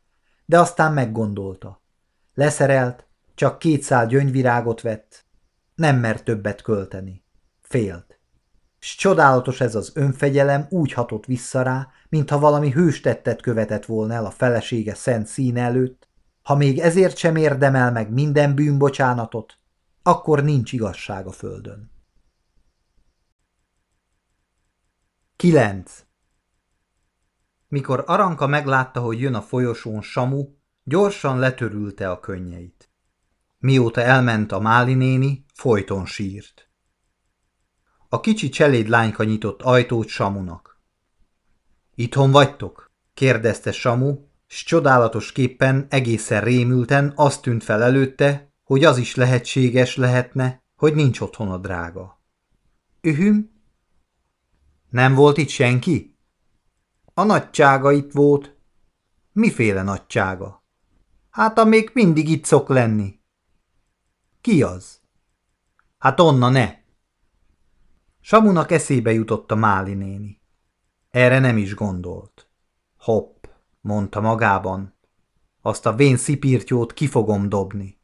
de 0.47 0.59
aztán 0.59 0.93
meggondolta. 0.93 1.83
Leszerelt, 2.35 3.07
csak 3.35 3.59
kétszál 3.59 4.07
gyöngyvirágot 4.07 4.81
vett, 4.81 5.27
nem 5.75 5.97
mert 5.97 6.25
többet 6.25 6.63
költeni. 6.63 7.25
Félt. 7.61 8.21
S 8.79 8.97
csodálatos 8.97 9.61
ez 9.61 9.75
az 9.75 9.93
önfegyelem 9.95 10.67
úgy 10.71 10.93
hatott 10.93 11.25
vissza 11.25 11.63
rá, 11.63 11.89
mintha 12.09 12.39
valami 12.39 12.71
hőstettet 12.71 13.41
követett 13.41 13.85
volna 13.85 14.15
el 14.15 14.25
a 14.25 14.31
felesége 14.31 14.95
szent 14.95 15.27
szín 15.27 15.57
előtt, 15.57 16.09
ha 16.43 16.55
még 16.55 16.79
ezért 16.79 17.17
sem 17.17 17.37
érdemel 17.37 17.93
meg 17.93 18.13
minden 18.13 18.55
bűnbocsánatot, 18.55 19.59
akkor 20.03 20.43
nincs 20.43 20.73
igazság 20.73 21.27
a 21.27 21.33
földön. 21.33 21.91
9. 25.37 26.07
Mikor 27.69 28.05
Aranka 28.07 28.47
meglátta, 28.47 29.01
hogy 29.01 29.21
jön 29.21 29.35
a 29.35 29.43
folyosón 29.43 30.03
Samu, 30.03 30.49
gyorsan 30.85 31.39
letörülte 31.39 32.11
a 32.11 32.21
könnyeit. 32.21 32.91
Mióta 33.59 34.01
elment 34.01 34.53
a 34.53 34.61
Máli 34.61 34.95
néni, 34.95 35.45
folyton 35.55 36.07
sírt. 36.07 36.69
A 38.09 38.21
kicsi 38.21 38.49
cseléd 38.49 38.89
lányka 38.89 39.25
nyitott 39.25 39.63
ajtót 39.63 40.09
Samunak. 40.09 40.81
Itthon 41.95 42.31
vagytok? 42.31 42.91
kérdezte 43.15 43.73
Samu, 43.73 44.19
s 44.47 44.65
csodálatos 44.65 45.33
képpen 45.33 45.87
egészen 45.91 46.41
rémülten 46.41 47.13
azt 47.17 47.43
tűnt 47.43 47.65
fel 47.65 47.83
előtte, 47.83 48.52
hogy 48.73 48.85
az 48.85 48.99
is 48.99 49.15
lehetséges 49.15 49.97
lehetne, 49.97 50.63
hogy 50.77 50.95
nincs 50.95 51.21
otthon 51.21 51.51
a 51.51 51.59
drága. 51.59 52.23
Ühüm? 53.01 53.63
Nem 54.89 55.15
volt 55.15 55.37
itt 55.37 55.49
senki? 55.49 56.19
A 57.15 57.23
nagysága 57.23 57.93
itt 57.93 58.13
volt. 58.13 58.57
Miféle 59.33 59.83
nagysága? 59.83 60.65
Hát, 61.31 61.59
a 61.59 61.65
még 61.65 61.91
mindig 61.95 62.29
itt 62.29 62.45
szok 62.45 62.69
lenni. 62.69 63.21
Ki 64.41 64.63
az? 64.63 65.01
Hát 65.99 66.21
onna 66.21 66.49
ne! 66.49 66.75
Samunak 68.21 68.71
eszébe 68.71 69.13
jutott 69.13 69.51
a 69.51 69.55
Máli 69.55 69.95
néni. 69.95 70.43
Erre 71.11 71.39
nem 71.39 71.57
is 71.57 71.75
gondolt. 71.75 72.49
Hopp, 72.99 73.45
mondta 73.81 74.21
magában. 74.21 74.95
Azt 75.63 75.87
a 75.87 75.95
vén 75.95 76.17
szipírtyót 76.17 76.93
ki 76.93 77.07
fogom 77.07 77.49
dobni. 77.49 78.01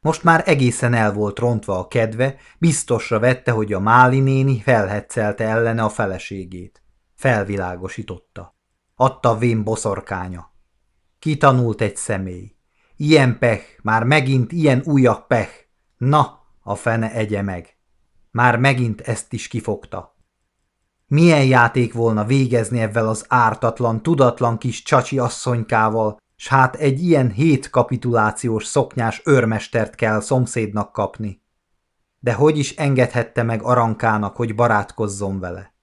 Most 0.00 0.22
már 0.22 0.42
egészen 0.46 0.94
el 0.94 1.12
volt 1.12 1.38
rontva 1.38 1.78
a 1.78 1.88
kedve, 1.88 2.36
biztosra 2.58 3.18
vette, 3.18 3.50
hogy 3.50 3.72
a 3.72 3.80
Máli 3.80 4.20
néni 4.20 4.60
felhetszelte 4.60 5.44
ellene 5.44 5.82
a 5.82 5.88
feleségét. 5.88 6.82
Felvilágosította. 7.14 8.56
Adta 8.94 9.36
vén 9.36 9.62
boszorkánya. 9.62 10.54
Kitanult 11.18 11.80
egy 11.80 11.96
személy. 11.96 12.56
Ilyen 12.96 13.38
peh, 13.38 13.60
már 13.82 14.04
megint 14.04 14.52
ilyen 14.52 14.82
újabb 14.84 15.26
peh. 15.26 15.48
Na, 15.96 16.40
a 16.60 16.74
fene 16.74 17.12
egye 17.12 17.42
meg. 17.42 17.76
Már 18.30 18.58
megint 18.58 19.00
ezt 19.00 19.32
is 19.32 19.48
kifogta. 19.48 20.16
Milyen 21.06 21.44
játék 21.44 21.92
volna 21.92 22.24
végezni 22.24 22.80
ebben 22.80 23.06
az 23.06 23.24
ártatlan, 23.28 24.02
tudatlan 24.02 24.58
kis 24.58 24.82
csacsi 24.82 25.18
asszonykával, 25.18 26.16
s 26.36 26.48
hát 26.48 26.76
egy 26.76 27.02
ilyen 27.02 27.30
hét 27.30 27.70
kapitulációs 27.70 28.64
szoknyás 28.64 29.22
őrmestert 29.24 29.94
kell 29.94 30.20
szomszédnak 30.20 30.92
kapni. 30.92 31.42
De 32.18 32.34
hogy 32.34 32.58
is 32.58 32.76
engedhette 32.76 33.42
meg 33.42 33.62
Arankának, 33.62 34.36
hogy 34.36 34.54
barátkozzon 34.54 35.40
vele? 35.40 35.74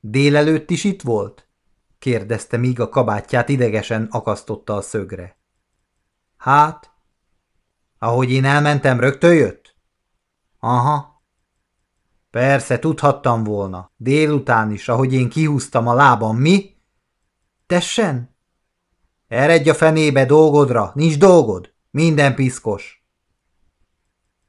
Délelőtt 0.00 0.70
is 0.70 0.84
itt 0.84 1.02
volt? 1.02 1.48
kérdezte, 1.98 2.56
míg 2.56 2.80
a 2.80 2.88
kabátját 2.88 3.48
idegesen 3.48 4.08
akasztotta 4.10 4.74
a 4.74 4.80
szögre. 4.80 5.38
Hát? 6.36 6.92
Ahogy 7.98 8.30
én 8.30 8.44
elmentem, 8.44 9.00
rögtön 9.00 9.34
jött? 9.34 9.76
Aha. 10.58 11.22
Persze, 12.30 12.78
tudhattam 12.78 13.44
volna. 13.44 13.92
Délután 13.96 14.70
is, 14.70 14.88
ahogy 14.88 15.12
én 15.12 15.28
kihúztam 15.28 15.88
a 15.88 15.94
lábam, 15.94 16.36
mi? 16.36 16.76
Tessen? 17.66 18.33
Eredj 19.34 19.70
a 19.70 19.74
fenébe 19.74 20.24
dolgodra, 20.24 20.90
nincs 20.94 21.18
dolgod, 21.18 21.72
minden 21.90 22.34
piszkos. 22.34 23.04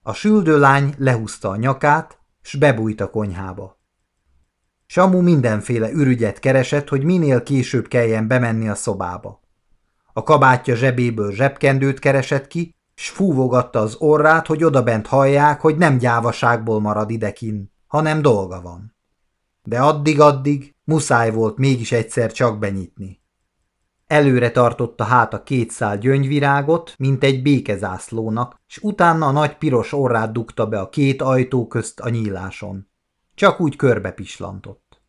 A 0.02 0.14
süldő 0.14 0.60
lány 0.60 0.94
lehúzta 0.98 1.50
a 1.50 1.56
nyakát, 1.56 2.20
s 2.42 2.56
bebújt 2.56 3.02
a 3.02 3.10
konyhába. 3.10 3.80
Samu 4.86 5.22
mindenféle 5.22 5.92
ürügyet 5.92 6.40
keresett, 6.40 6.90
hogy 6.90 7.04
minél 7.04 7.44
később 7.44 7.88
kelljen 7.88 8.28
bemenni 8.28 8.70
a 8.70 8.76
szobába. 8.76 9.42
A 10.14 10.24
kabátja 10.24 10.76
zsebéből 10.76 11.32
zsebkendőt 11.32 12.00
keresett 12.00 12.48
ki, 12.48 12.76
s 12.96 13.10
fúvogatta 13.10 13.80
az 13.80 13.96
orrát, 13.96 14.48
hogy 14.48 14.64
odabent 14.64 15.08
hallják, 15.08 15.62
hogy 15.62 15.78
nem 15.78 15.98
gyávaságból 15.98 16.80
marad 16.80 17.10
idekin, 17.10 17.72
hanem 17.88 18.22
dolga 18.22 18.62
van. 18.62 18.96
De 19.64 19.80
addig-addig 19.80 20.76
muszáj 20.84 21.32
volt 21.32 21.58
mégis 21.58 21.92
egyszer 21.92 22.32
csak 22.32 22.60
benyitni. 22.60 23.24
Előre 24.16 24.52
tartotta 24.52 25.04
hát 25.04 25.34
a 25.34 25.44
két 25.44 25.72
szál 25.72 25.98
gyöngyvirágot, 25.98 26.94
mint 26.98 27.24
egy 27.24 27.42
békezászlónak, 27.42 28.62
s 28.66 28.78
utána 28.78 29.28
a 29.28 29.32
nagy 29.32 29.58
piros 29.58 29.94
orrát 29.94 30.32
dugta 30.32 30.68
be 30.68 30.80
a 30.80 30.90
két 30.90 31.22
ajtó 31.22 31.68
közt 31.68 32.00
a 32.00 32.10
nyíláson. 32.10 32.88
Csak 33.34 33.60
úgy 33.60 33.76
körbe 33.76 34.12
pislantott. 34.12 35.02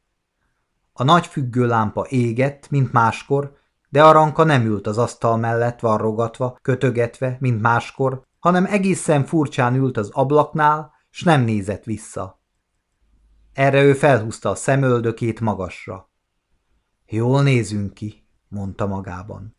A 0.93 1.05
nagy 1.05 1.27
függő 1.27 1.66
lámpa 1.66 2.07
égett, 2.09 2.70
mint 2.70 2.93
máskor, 2.93 3.57
de 3.89 4.05
Aranka 4.05 4.45
nem 4.45 4.65
ült 4.65 4.87
az 4.87 4.99
asztal 4.99 5.37
mellett 5.37 5.81
varrogatva, 5.81 6.59
kötögetve, 6.62 7.37
mint 7.41 7.61
máskor, 7.61 8.23
hanem 8.39 8.65
egészen 8.65 9.24
furcsán 9.24 9.74
ült 9.74 9.97
az 9.97 10.11
ablaknál, 10.12 10.93
s 11.11 11.23
nem 11.23 11.43
nézett 11.43 11.85
vissza. 11.85 12.41
Erre 13.53 13.83
ő 13.83 13.93
felhúzta 13.93 14.51
a 14.51 14.55
szemöldökét 14.55 15.41
magasra. 15.41 16.11
Jól 17.07 17.43
nézünk 17.43 17.95
ki, 17.95 18.26
mondta 18.57 18.87
magában. 18.87 19.57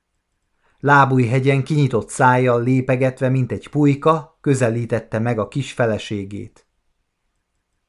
Lábújhegyen 0.80 1.64
kinyitott 1.64 2.10
szájjal 2.10 2.64
lépegetve, 2.64 3.30
mint 3.30 3.52
egy 3.52 3.70
pulyka, 3.70 4.38
közelítette 4.42 5.20
meg 5.20 5.40
a 5.40 5.48
kis 5.48 5.74
feleségét. 5.74 6.68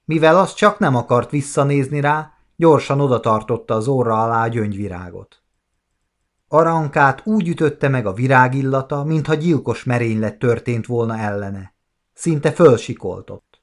Mivel 0.05 0.39
az 0.39 0.55
csak 0.55 0.79
nem 0.79 0.97
akart 0.97 1.31
visszanézni 1.31 2.01
rá, 2.01 2.33
gyorsan 2.57 3.01
odatartotta 3.01 3.75
az 3.75 3.89
orra 3.89 4.23
alá 4.23 4.43
a 4.43 4.49
gyöngyvirágot. 4.49 5.43
Arankát 6.49 7.27
úgy 7.27 7.49
ütötte 7.49 7.89
meg 7.89 8.07
a 8.07 8.13
virágillata, 8.13 9.05
mintha 9.05 9.35
gyilkos 9.35 9.85
merénylet 9.85 10.39
történt 10.39 10.87
volna 10.87 11.19
ellene. 11.19 11.75
Szinte 12.13 12.53
fölsikoltott. 12.53 13.63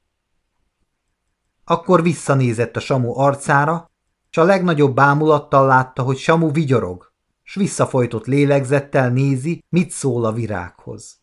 Akkor 1.64 2.02
visszanézett 2.02 2.76
a 2.76 2.80
Samu 2.80 3.18
arcára, 3.18 3.90
s 4.30 4.36
a 4.36 4.44
legnagyobb 4.44 4.94
bámulattal 4.94 5.66
látta, 5.66 6.02
hogy 6.02 6.16
Samu 6.16 6.52
vigyorog, 6.52 7.05
s 7.48 7.54
visszafolytott 7.54 8.26
lélegzettel 8.26 9.10
nézi, 9.10 9.64
mit 9.68 9.90
szól 9.90 10.24
a 10.24 10.32
virághoz. 10.32 11.18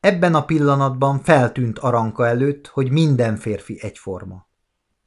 Ebben 0.00 0.34
a 0.34 0.44
pillanatban 0.44 1.18
feltűnt 1.18 1.78
Aranka 1.78 2.26
előtt, 2.26 2.66
hogy 2.66 2.90
minden 2.90 3.36
férfi 3.36 3.78
egyforma. 3.82 4.48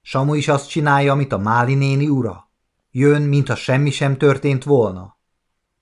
Samu 0.01 0.33
is 0.33 0.47
azt 0.47 0.69
csinálja, 0.69 1.11
amit 1.11 1.31
a 1.31 1.37
Máli 1.37 1.75
néni 1.75 2.07
ura. 2.07 2.49
Jön, 2.91 3.21
mintha 3.21 3.55
semmi 3.55 3.89
sem 3.89 4.17
történt 4.17 4.63
volna. 4.63 5.17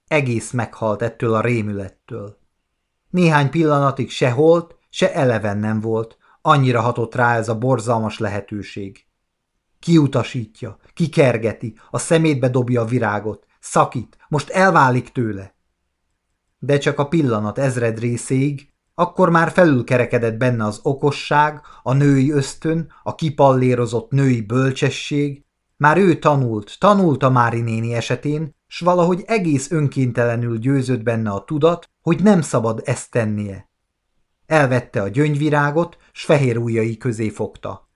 Egész 0.08 0.52
meghalt 0.52 1.02
ettől 1.02 1.34
a 1.34 1.42
rémülettől. 1.42 2.38
Néhány 3.10 3.50
pillanatig 3.50 4.10
se 4.10 4.32
holt, 4.32 4.76
se 4.90 5.14
eleven 5.14 5.58
nem 5.58 5.80
volt, 5.80 6.18
annyira 6.42 6.82
hatott 6.82 7.16
rá 7.16 7.36
ez 7.36 7.50
a 7.50 7.58
borzalmas 7.58 8.18
lehetőség. 8.18 9.06
Kiutasítja, 9.80 10.78
kikergeti, 10.94 11.80
a 11.90 11.98
szemétbe 11.98 12.50
dobja 12.50 12.82
a 12.82 12.86
virágot, 12.86 13.48
szakít, 13.60 14.18
most 14.28 14.50
elválik 14.50 15.12
tőle. 15.12 15.56
De 16.58 16.78
csak 16.78 17.00
a 17.00 17.08
pillanat 17.08 17.58
ezred 17.58 18.00
részéig, 18.00 18.74
akkor 18.94 19.30
már 19.30 19.52
felülkerekedett 19.52 20.38
benne 20.38 20.66
az 20.66 20.80
okosság, 20.84 21.62
a 21.84 21.94
női 21.94 22.32
ösztön, 22.32 22.92
a 23.04 23.16
kipallérozott 23.16 24.12
női 24.12 24.42
bölcsesség, 24.42 25.46
már 25.78 25.98
ő 25.98 26.20
tanult, 26.20 26.76
tanult 26.80 27.24
a 27.24 27.30
Mári 27.30 27.62
néni 27.62 27.94
esetén, 27.94 28.56
s 28.68 28.80
valahogy 28.80 29.24
egész 29.26 29.72
önkéntelenül 29.72 30.58
győzött 30.58 31.04
benne 31.04 31.30
a 31.30 31.44
tudat, 31.44 31.90
hogy 32.02 32.24
nem 32.24 32.42
szabad 32.42 32.82
ezt 32.86 33.12
tennie. 33.12 33.70
Elvette 34.46 35.02
a 35.02 35.08
gyöngyvirágot, 35.08 35.98
s 36.12 36.24
fehér 36.24 36.58
ujjai 36.58 36.98
közé 36.98 37.30
fogta. 37.30 37.90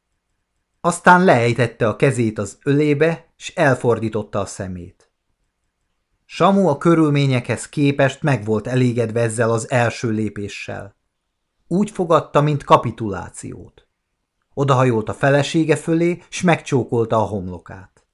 Aztán 0.82 1.24
leejtette 1.24 1.88
a 1.88 1.96
kezét 1.96 2.40
az 2.40 2.58
ölébe, 2.64 3.34
s 3.36 3.50
elfordította 3.56 4.40
a 4.40 4.46
szemét. 4.46 5.03
Samu 6.36 6.68
a 6.68 6.78
körülményekhez 6.78 7.70
képest 7.70 8.22
meg 8.22 8.46
volt 8.46 8.68
elégedve 8.68 9.22
ezzel 9.22 9.52
az 9.52 9.72
első 9.72 10.10
lépéssel. 10.10 10.96
Úgy 11.68 11.92
fogadta, 11.92 12.42
mint 12.42 12.64
kapitulációt. 12.64 13.88
Odahajolt 14.54 15.10
a 15.10 15.14
felesége 15.14 15.76
fölé, 15.76 16.22
s 16.30 16.42
megcsókolta 16.42 17.16
a 17.16 17.26
homlokát. 17.26 18.06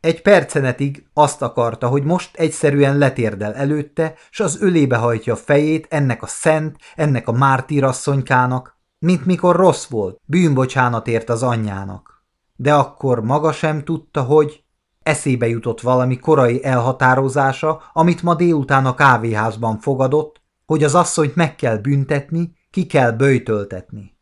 Egy 0.00 0.22
percenetig 0.22 1.08
azt 1.12 1.42
akarta, 1.42 1.88
hogy 1.88 2.02
most 2.02 2.36
egyszerűen 2.36 2.98
letérdel 2.98 3.54
előtte, 3.54 4.14
s 4.30 4.40
az 4.40 4.60
ölébe 4.60 4.96
hajtja 4.96 5.32
a 5.32 5.36
fejét 5.36 5.86
ennek 5.90 6.22
a 6.22 6.26
szent, 6.26 6.76
ennek 6.94 7.28
a 7.28 7.32
mártírasszonykának, 7.32 8.78
mint 8.98 9.26
mikor 9.26 9.56
rossz 9.56 9.86
volt, 9.86 10.20
bűnbocsánat 10.24 11.08
ért 11.08 11.28
az 11.28 11.42
anyjának. 11.42 12.24
De 12.56 12.74
akkor 12.74 13.24
maga 13.24 13.52
sem 13.52 13.84
tudta, 13.84 14.22
hogy 14.22 14.64
eszébe 15.06 15.48
jutott 15.48 15.80
valami 15.80 16.18
korai 16.18 16.64
elhatározása, 16.64 17.82
amit 17.92 18.22
ma 18.22 18.34
délután 18.34 18.86
a 18.86 18.94
kávéházban 18.94 19.78
fogadott, 19.78 20.40
hogy 20.66 20.84
az 20.84 20.94
asszonyt 20.94 21.34
meg 21.34 21.56
kell 21.56 21.76
büntetni, 21.76 22.52
ki 22.70 22.86
kell 22.86 23.10
böjtöltetni. 23.10 24.16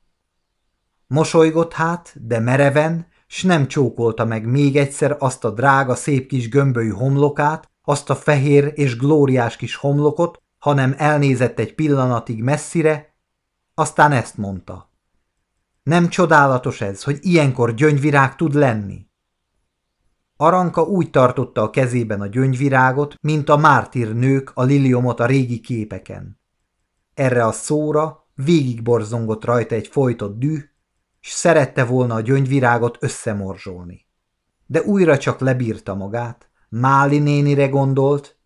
Mosolygott 1.07 1.73
hát, 1.73 2.15
de 2.27 2.39
mereven, 2.39 3.07
s 3.27 3.43
nem 3.43 3.69
csókolta 3.69 4.25
meg 4.25 4.47
még 4.47 4.77
egyszer 4.77 5.17
azt 5.19 5.45
a 5.45 5.51
drága 5.51 5.95
szép 5.95 6.29
kis 6.29 6.49
gömbölyű 6.49 6.91
homlokát, 6.91 7.71
azt 7.83 8.11
a 8.11 8.15
fehér 8.15 8.73
és 8.75 8.97
glóriás 8.97 9.57
kis 9.57 9.77
homlokot, 9.77 10.43
hanem 10.59 10.95
elnézett 10.97 11.59
egy 11.59 11.75
pillanatig 11.75 12.43
messzire, 12.43 13.15
aztán 13.75 14.13
ezt 14.13 14.37
mondta. 14.37 14.91
Nem 15.83 16.09
csodálatos 16.09 16.81
ez, 16.81 17.03
hogy 17.03 17.19
ilyenkor 17.21 17.75
gyöngyvirág 17.75 18.37
tud 18.37 18.55
lenni? 18.55 19.07
Aranka 20.45 20.83
úgy 20.83 21.11
tartotta 21.11 21.63
a 21.63 21.71
kezében 21.71 22.21
a 22.21 22.27
gyöngyvirágot, 22.27 23.15
mint 23.21 23.49
a 23.49 23.57
mártír 23.57 24.15
nők 24.15 24.51
a 24.55 24.63
liliomot 24.63 25.21
a 25.21 25.27
régi 25.27 25.61
képeken. 25.61 26.41
Erre 27.15 27.47
a 27.47 27.53
szóra 27.53 28.29
végigborzongott 28.35 29.45
rajta 29.45 29.75
egy 29.75 29.87
folytott 29.87 30.39
düh, 30.39 30.63
s 31.21 31.31
szerette 31.31 31.85
volna 31.85 32.15
a 32.15 32.21
gyöngyvirágot 32.21 32.97
összemorzsolni. 33.01 34.07
De 34.67 34.83
újra 34.83 35.19
csak 35.19 35.41
lebírta 35.41 35.95
magát, 35.95 36.49
Máli 36.69 37.19
nénire 37.19 37.69
gondolt, 37.69 38.39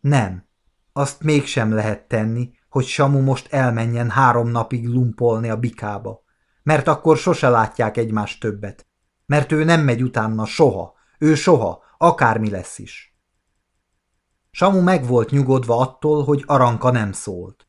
nem, 0.00 0.46
azt 0.92 1.22
mégsem 1.22 1.72
lehet 1.72 2.08
tenni, 2.08 2.50
hogy 2.68 2.84
Samu 2.84 3.20
most 3.20 3.52
elmenjen 3.52 4.10
három 4.10 4.48
napig 4.48 4.88
lumpolni 4.88 5.48
a 5.50 5.56
bikába, 5.56 6.22
mert 6.62 6.88
akkor 6.88 7.16
sose 7.16 7.48
látják 7.48 7.96
egymást 7.96 8.40
többet, 8.40 8.86
mert 9.26 9.52
ő 9.52 9.64
nem 9.64 9.80
megy 9.80 10.02
utána 10.02 10.44
soha, 10.44 11.00
ő 11.22 11.34
soha, 11.34 11.82
akármi 11.98 12.50
lesz 12.50 12.78
is. 12.78 13.16
Samu 14.50 14.82
meg 14.82 15.06
volt 15.06 15.30
nyugodva 15.30 15.78
attól, 15.78 16.24
hogy 16.24 16.42
Aranka 16.46 16.90
nem 16.90 17.12
szólt. 17.12 17.66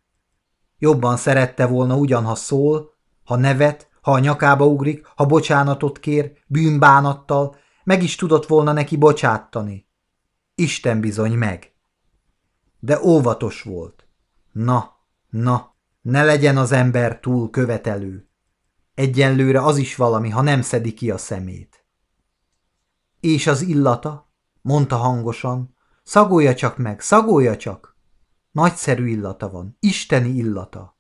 Jobban 0.78 1.18
szerette 1.18 1.66
volna 1.66 1.96
ugyanha 1.96 2.36
szól, 2.36 2.94
ha 3.24 3.36
nevet, 3.36 3.90
ha 4.02 4.12
a 4.12 4.20
nyakába 4.20 4.66
ugrik, 4.66 5.06
ha 5.16 5.26
bocsánatot 5.26 6.00
kér, 6.00 6.38
bűnbánattal, 6.48 7.56
meg 7.84 8.04
is 8.04 8.16
tudott 8.16 8.46
volna 8.46 8.72
neki 8.72 8.98
bocsátani. 8.98 9.88
Isten 10.56 11.00
bizony 11.00 11.34
meg. 11.34 11.74
De 12.80 13.00
óvatos 13.04 13.62
volt. 13.62 14.08
Na, 14.52 14.92
na, 15.30 15.76
ne 16.02 16.24
legyen 16.24 16.58
az 16.58 16.72
ember 16.72 17.20
túl 17.20 17.50
követelő. 17.50 18.30
Egyenlőre 18.94 19.62
az 19.62 19.78
is 19.78 19.96
valami, 19.96 20.30
ha 20.30 20.42
nem 20.42 20.62
szedi 20.62 20.94
ki 20.94 21.12
a 21.12 21.18
szemét. 21.18 21.83
És 23.24 23.48
az 23.48 23.62
illata? 23.62 24.30
mondta 24.62 24.96
hangosan. 24.96 25.76
Szagolja 26.04 26.56
csak 26.56 26.78
meg, 26.78 27.00
szagolja 27.00 27.58
csak. 27.58 27.98
Nagyszerű 28.52 29.08
illata 29.08 29.50
van, 29.50 29.78
isteni 29.80 30.30
illata. 30.30 30.98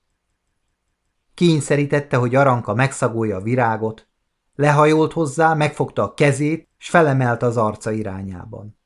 Kényszerítette, 1.34 2.18
hogy 2.18 2.36
Aranka 2.36 2.74
megszagolja 2.74 3.36
a 3.36 3.42
virágot, 3.42 4.08
lehajolt 4.56 5.14
hozzá, 5.14 5.54
megfogta 5.54 6.04
a 6.04 6.14
kezét, 6.14 6.70
s 6.78 6.90
felemelte 6.90 7.46
az 7.46 7.58
arca 7.58 7.92
irányában. 7.92 8.78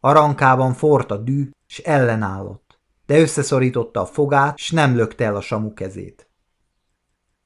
Arankában 0.00 0.72
fort 0.72 1.10
a 1.10 1.16
dű, 1.16 1.50
s 1.66 1.78
ellenállott, 1.78 2.80
de 3.06 3.20
összeszorította 3.20 4.00
a 4.00 4.06
fogát, 4.06 4.58
s 4.58 4.70
nem 4.70 4.96
lökte 4.96 5.24
el 5.24 5.36
a 5.36 5.40
samu 5.40 5.72
kezét. 5.74 6.28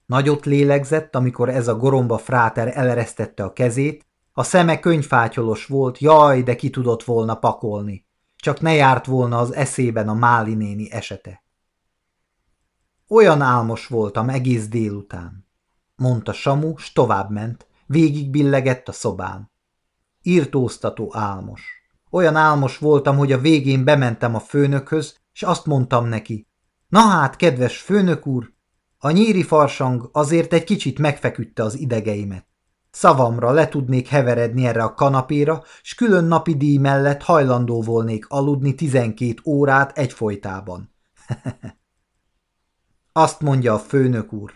Nagyot 0.06 0.46
lélegzett, 0.46 1.14
amikor 1.14 1.48
ez 1.48 1.68
a 1.68 1.76
goromba 1.76 2.18
fráter 2.18 2.76
eleresztette 2.76 3.44
a 3.44 3.52
kezét, 3.52 4.06
a 4.38 4.42
szeme 4.42 4.78
könyvfátyolos 4.78 5.66
volt, 5.66 5.98
jaj, 5.98 6.42
de 6.42 6.56
ki 6.56 6.70
tudott 6.70 7.04
volna 7.04 7.34
pakolni. 7.34 8.06
Csak 8.36 8.60
ne 8.60 8.74
járt 8.74 9.06
volna 9.06 9.38
az 9.38 9.54
eszében 9.54 10.08
a 10.08 10.14
Máli 10.14 10.54
néni 10.54 10.92
esete. 10.92 11.44
Olyan 13.08 13.40
álmos 13.40 13.86
voltam 13.86 14.28
egész 14.28 14.68
délután, 14.68 15.46
mondta 15.96 16.32
Samu, 16.32 16.76
s 16.76 16.92
továbbment, 16.92 17.66
végig 17.86 18.30
billegett 18.30 18.88
a 18.88 18.92
szobán. 18.92 19.50
Írtóztató 20.22 21.10
álmos. 21.14 21.62
Olyan 22.10 22.36
álmos 22.36 22.78
voltam, 22.78 23.16
hogy 23.16 23.32
a 23.32 23.38
végén 23.38 23.84
bementem 23.84 24.34
a 24.34 24.40
főnökhöz, 24.40 25.16
és 25.32 25.42
azt 25.42 25.66
mondtam 25.66 26.06
neki, 26.06 26.48
na 26.88 27.00
hát, 27.00 27.36
kedves 27.36 27.80
főnök 27.80 28.26
úr, 28.26 28.52
a 28.98 29.10
nyíri 29.10 29.42
farsang 29.42 30.08
azért 30.12 30.52
egy 30.52 30.64
kicsit 30.64 30.98
megfeküdte 30.98 31.62
az 31.62 31.78
idegeimet. 31.78 32.46
Szavamra 32.90 33.50
le 33.50 33.68
tudnék 33.68 34.08
heveredni 34.08 34.66
erre 34.66 34.82
a 34.82 34.94
kanapéra, 34.94 35.62
s 35.82 35.94
külön 35.94 36.24
napi 36.24 36.56
díj 36.56 36.76
mellett 36.76 37.22
hajlandó 37.22 37.82
volnék 37.82 38.26
aludni 38.28 38.74
tizenkét 38.74 39.40
órát 39.46 39.98
egyfolytában. 39.98 40.94
Azt 43.12 43.40
mondja 43.40 43.74
a 43.74 43.78
főnök 43.78 44.32
úr. 44.32 44.52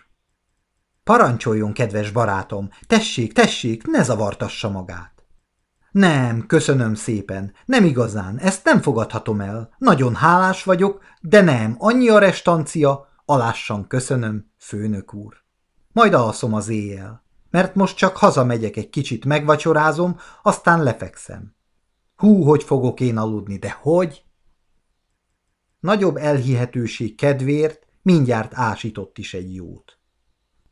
Parancsoljon, 1.05 1.73
kedves 1.73 2.11
barátom, 2.11 2.69
tessék, 2.87 3.33
tessék, 3.33 3.87
ne 3.87 4.03
zavartassa 4.03 4.71
magát. 4.71 5.13
Nem, 5.91 6.47
köszönöm 6.47 6.95
szépen, 6.95 7.53
nem 7.65 7.85
igazán, 7.85 8.39
ezt 8.39 8.65
nem 8.65 8.81
fogadhatom 8.81 9.41
el. 9.41 9.75
Nagyon 9.79 10.15
hálás 10.15 10.65
vagyok, 10.65 11.03
de 11.21 11.41
nem, 11.41 11.77
annyi 11.79 12.09
a 12.09 12.19
restancia, 12.19 13.07
alássan 13.25 13.87
köszönöm, 13.87 14.53
főnök 14.59 15.15
úr. 15.15 15.35
Majd 15.93 16.15
alszom 16.15 16.55
az 16.55 16.69
éjjel 16.69 17.22
mert 17.53 17.75
most 17.75 17.97
csak 17.97 18.17
hazamegyek 18.17 18.77
egy 18.77 18.91
kicsit 18.91 19.25
megvacsorázom, 19.25 20.17
aztán 20.43 20.83
lefekszem. 20.83 21.55
Hú, 22.17 22.43
hogy 22.43 22.63
fogok 22.63 23.01
én 23.01 23.17
aludni, 23.17 23.57
de 23.57 23.71
hogy? 23.81 24.25
Nagyobb 25.81 26.17
elhihetőség 26.17 27.17
kedvéért 27.17 27.87
mindjárt 28.03 28.53
ásított 28.55 29.19
is 29.19 29.35
egy 29.35 29.55
jót. 29.55 29.99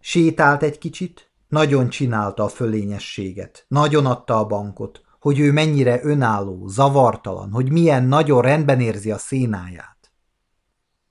Sétált 0.01 0.63
egy 0.63 0.79
kicsit, 0.79 1.33
nagyon 1.49 1.89
csinálta 1.89 2.45
a 2.45 2.49
fölényességet, 2.49 3.65
nagyon 3.69 4.07
adta 4.07 4.39
a 4.39 4.47
bankot, 4.47 5.01
hogy 5.21 5.39
ő 5.39 5.53
mennyire 5.53 6.01
önálló, 6.03 6.67
zavartalan, 6.69 7.51
hogy 7.51 7.73
milyen 7.73 8.05
nagyon 8.05 8.43
rendben 8.43 8.81
érzi 8.81 9.11
a 9.11 9.19
szénáját. 9.19 10.13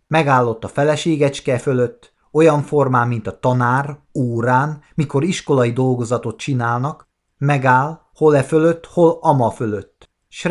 Megállott 0.07 0.63
a 0.63 0.67
feleségecske 0.67 1.57
fölött, 1.57 2.13
olyan 2.31 2.61
formán, 2.61 3.07
mint 3.07 3.27
a 3.27 3.39
tanár, 3.39 3.99
órán, 4.13 4.81
mikor 4.95 5.23
iskolai 5.23 5.71
dolgozatot 5.71 6.37
csinálnak, 6.37 7.07
megáll, 7.37 7.99
hol 8.13 8.35
e 8.35 8.43
fölött, 8.43 8.85
hol 8.85 9.17
ama 9.21 9.49
fölött, 9.49 10.09
s 10.29 10.45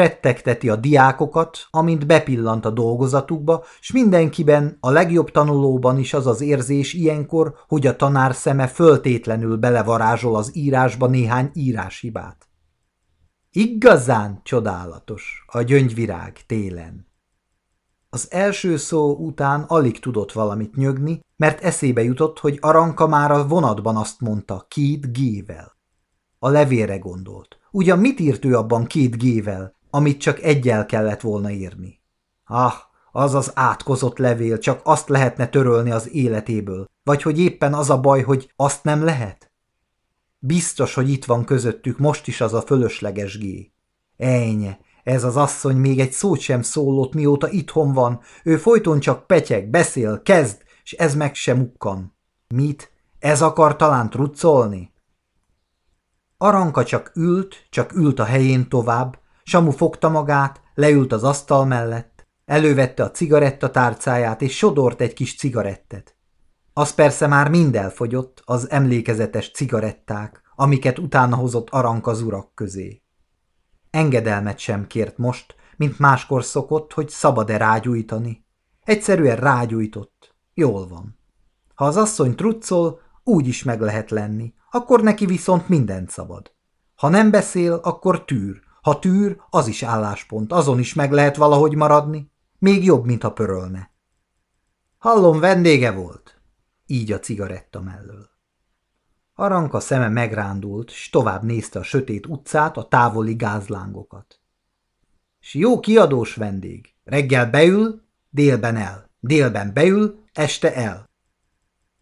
a 0.69 0.77
diákokat, 0.77 1.59
amint 1.71 2.07
bepillant 2.07 2.65
a 2.65 2.71
dolgozatukba, 2.71 3.65
s 3.81 3.93
mindenkiben, 3.93 4.77
a 4.81 4.91
legjobb 4.91 5.31
tanulóban 5.31 5.99
is 5.99 6.15
az 6.15 6.27
az 6.27 6.41
érzés 6.41 6.93
ilyenkor, 6.93 7.55
hogy 7.69 7.87
a 7.87 7.97
tanár 7.97 8.35
szeme 8.35 8.67
föltétlenül 8.67 9.57
belevarázsol 9.57 10.37
az 10.37 10.57
írásba 10.57 11.07
néhány 11.07 11.51
íráshibát. 11.53 12.49
Igazán 13.51 14.41
csodálatos 14.43 15.45
a 15.47 15.63
gyöngyvirág 15.63 16.39
télen. 16.47 17.08
Az 18.11 18.27
első 18.31 18.77
szó 18.77 19.17
után 19.17 19.63
alig 19.63 20.01
tudott 20.01 20.33
valamit 20.33 20.77
nyögni, 20.77 21.21
mert 21.37 21.61
eszébe 21.61 22.03
jutott, 22.03 22.39
hogy 22.39 22.59
Aranka 22.61 23.07
már 23.07 23.31
a 23.31 23.47
vonatban 23.47 23.97
azt 23.97 24.21
mondta, 24.21 24.65
két 24.69 25.13
gével. 25.13 25.77
A 26.39 26.49
levére 26.49 26.99
gondolt. 26.99 27.59
Ugyan 27.71 27.99
mit 27.99 28.21
írt 28.21 28.45
ő 28.45 28.57
abban 28.57 28.85
két 28.85 29.19
gével, 29.19 29.75
amit 29.91 30.21
csak 30.21 30.43
egyel 30.43 30.87
kellett 30.87 31.21
volna 31.21 31.51
írni? 31.51 32.01
Ah, 32.45 32.75
az 33.13 33.35
az 33.35 33.51
átkozott 33.55 34.19
levél, 34.19 34.59
csak 34.59 34.81
azt 34.85 35.09
lehetne 35.09 35.49
törölni 35.49 35.91
az 35.91 36.11
életéből, 36.13 36.87
vagy 37.05 37.23
hogy 37.23 37.39
éppen 37.39 37.75
az 37.75 37.91
a 37.91 38.01
baj, 38.01 38.23
hogy 38.23 38.53
azt 38.57 38.85
nem 38.85 39.05
lehet? 39.05 39.51
Biztos, 40.39 40.95
hogy 40.95 41.11
itt 41.11 41.25
van 41.25 41.45
közöttük 41.45 41.99
most 41.99 42.27
is 42.27 42.41
az 42.41 42.55
a 42.55 42.63
fölösleges 42.63 43.39
gé. 43.39 43.73
Ejnye, 44.17 44.79
ez 45.09 45.25
az 45.25 45.37
asszony 45.37 45.77
még 45.77 46.01
egy 46.01 46.13
szót 46.13 46.41
sem 46.41 46.63
szólott, 46.63 47.15
mióta 47.15 47.49
itthon 47.51 47.93
van. 47.93 48.21
Ő 48.45 48.57
folyton 48.57 49.01
csak 49.01 49.27
petyeg, 49.27 49.71
beszél, 49.71 50.23
kezd, 50.23 50.63
és 50.85 50.93
ez 50.93 51.15
meg 51.15 51.35
sem 51.35 51.59
mukkan. 51.59 52.17
Mit? 52.55 52.93
Ez 53.19 53.43
akar 53.43 53.77
talán 53.77 54.11
truccolni? 54.11 54.93
Aranka 56.37 56.85
csak 56.85 57.13
ült, 57.15 57.67
csak 57.71 57.93
ült 57.93 58.19
a 58.19 58.25
helyén 58.25 58.69
tovább, 58.69 59.19
Samu 59.43 59.71
fogta 59.71 60.09
magát, 60.09 60.61
leült 60.75 61.13
az 61.13 61.25
asztal 61.25 61.67
mellett, 61.67 62.27
elővette 62.45 63.03
a 63.03 63.11
cigarettatárcáját, 63.11 64.43
és 64.43 64.57
sodort 64.57 65.01
egy 65.01 65.13
kis 65.13 65.37
cigarettet. 65.37 66.17
Az 66.73 66.95
persze 66.95 67.27
már 67.27 67.51
mind 67.51 67.77
elfogyott, 67.77 68.43
az 68.45 68.71
emlékezetes 68.71 69.51
cigaretták, 69.51 70.43
amiket 70.57 70.99
utána 70.99 71.37
hozott 71.37 71.71
Aranka 71.71 72.11
az 72.11 72.25
közé. 72.55 73.03
Engedelmet 73.91 74.59
sem 74.59 74.87
kért 74.87 75.19
most, 75.19 75.55
mint 75.77 75.99
máskor 75.99 76.45
szokott, 76.45 76.93
hogy 76.93 77.09
szabad-e 77.09 77.57
rágyújtani. 77.57 78.47
Egyszerűen 78.85 79.37
rágyújtott. 79.37 80.35
Jól 80.55 80.89
van. 80.89 81.19
Ha 81.75 81.85
az 81.85 81.97
asszony 81.97 82.35
truccol, 82.35 83.01
úgy 83.25 83.47
is 83.47 83.63
meg 83.63 83.81
lehet 83.81 84.11
lenni, 84.11 84.55
akkor 84.71 85.03
neki 85.03 85.27
viszont 85.27 85.69
mindent 85.69 86.11
szabad. 86.11 86.53
Ha 86.95 87.09
nem 87.09 87.31
beszél, 87.31 87.73
akkor 87.73 88.25
tűr. 88.25 88.61
Ha 88.83 88.99
tűr, 88.99 89.41
az 89.51 89.67
is 89.67 89.83
álláspont, 89.83 90.53
azon 90.53 90.79
is 90.79 90.95
meg 90.95 91.13
lehet 91.13 91.37
valahogy 91.37 91.75
maradni. 91.75 92.33
Még 92.59 92.85
jobb, 92.85 93.05
mint 93.05 93.23
ha 93.23 93.33
pörölne. 93.33 93.91
Hallom, 94.99 95.41
vendége 95.41 95.91
volt. 95.91 96.41
Így 96.87 97.13
a 97.13 97.19
cigaretta 97.19 97.81
mellől. 97.81 98.29
Aranka 99.41 99.81
szeme 99.81 100.09
megrándult, 100.09 100.91
s 100.91 101.11
tovább 101.11 101.43
nézte 101.43 101.79
a 101.79 101.83
sötét 101.83 102.27
utcát, 102.27 102.77
a 102.77 102.89
távoli 102.89 103.35
gázlángokat. 103.35 104.41
S 105.41 105.55
jó 105.55 105.81
kiadós 105.81 106.35
vendég. 106.35 106.95
Reggel 107.05 107.51
beül, 107.51 108.03
délben 108.31 108.77
el. 108.77 109.11
Délben 109.21 109.73
beül, 109.73 110.25
este 110.33 110.75
el. 110.75 111.11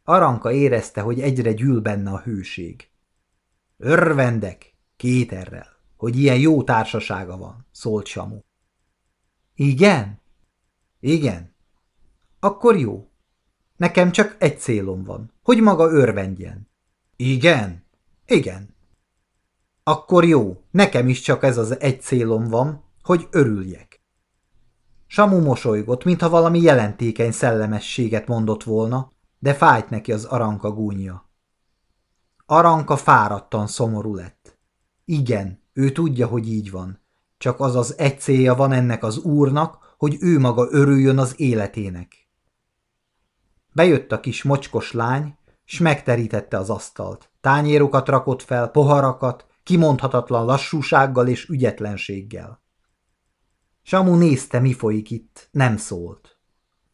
Aranka 0.05 0.53
érezte, 0.53 1.01
hogy 1.01 1.21
egyre 1.21 1.53
gyűl 1.53 1.81
benne 1.81 2.11
a 2.11 2.21
hőség. 2.21 2.89
Örvendek, 3.77 4.75
kéterrel, 4.97 5.69
hogy 5.97 6.17
ilyen 6.17 6.39
jó 6.39 6.63
társasága 6.63 7.37
van, 7.37 7.67
szólt 7.71 8.07
Samu. 8.07 8.41
Igen? 9.55 10.21
Igen. 11.01 11.55
Akkor 12.41 12.77
jó. 12.77 13.11
Nekem 13.77 14.11
csak 14.11 14.37
egy 14.39 14.59
célom 14.59 15.05
van, 15.05 15.33
hogy 15.43 15.61
maga 15.61 15.91
örvendjen. 15.91 16.66
Igen? 17.17 17.85
Igen. 18.27 18.75
Akkor 19.83 20.25
jó, 20.25 20.63
nekem 20.71 21.09
is 21.09 21.21
csak 21.21 21.43
ez 21.43 21.59
az 21.59 21.81
egy 21.81 22.03
célom 22.03 22.49
van, 22.49 22.85
hogy 23.03 23.29
örüljek. 23.31 24.01
Samu 25.07 25.41
mosolygott, 25.41 26.05
mintha 26.05 26.29
valami 26.29 26.61
jelentékeny 26.61 27.33
szellemességet 27.33 28.27
mondott 28.27 28.63
volna, 28.63 29.13
de 29.39 29.55
fájt 29.55 29.91
neki 29.91 30.13
az 30.13 30.25
aranka 30.25 30.71
gúnyja. 30.71 31.31
Aranka 32.47 32.97
fáradtan 32.97 33.67
szomorú 33.67 34.15
lett. 34.15 34.59
Igen, 35.05 35.63
ő 35.73 35.93
tudja, 35.93 36.27
hogy 36.27 36.49
így 36.49 36.71
van. 36.71 37.01
Csak 37.39 37.61
az 37.61 37.77
az 37.77 37.99
egy 37.99 38.21
célja 38.21 38.55
van 38.55 38.73
ennek 38.73 39.03
az 39.03 39.19
úrnak, 39.19 39.95
hogy 39.99 40.17
ő 40.21 40.39
maga 40.39 40.69
örüljön 40.71 41.19
az 41.19 41.41
életének. 41.41 42.29
Bejött 43.73 44.13
a 44.13 44.21
kis 44.21 44.43
mocskos 44.43 44.93
lány, 44.93 45.37
s 45.67 45.79
megterítette 45.79 46.59
az 46.59 46.71
asztalt. 46.71 47.31
Tányérokat 47.41 48.09
rakott 48.09 48.43
fel, 48.43 48.69
poharakat, 48.69 49.47
kimondhatatlan 49.63 50.45
lassúsággal 50.45 51.29
és 51.29 51.49
ügyetlenséggel. 51.49 52.63
Samu 53.83 54.17
nézte, 54.17 54.59
mi 54.59 54.73
folyik 54.73 55.11
itt, 55.11 55.49
nem 55.51 55.77
szólt. 55.77 56.39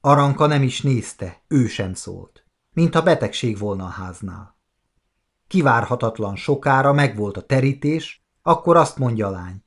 Aranka 0.00 0.46
nem 0.46 0.62
is 0.62 0.82
nézte, 0.82 1.42
ő 1.48 1.66
sem 1.66 1.94
szólt, 1.94 2.44
mintha 2.72 3.02
betegség 3.02 3.58
volna 3.58 3.84
a 3.84 3.88
háznál. 3.88 4.56
Kivárhatatlan 5.46 6.36
sokára 6.36 6.92
megvolt 6.92 7.36
a 7.36 7.46
terítés, 7.46 8.26
akkor 8.42 8.76
azt 8.76 8.98
mondja 8.98 9.26
a 9.26 9.30
lány. 9.30 9.64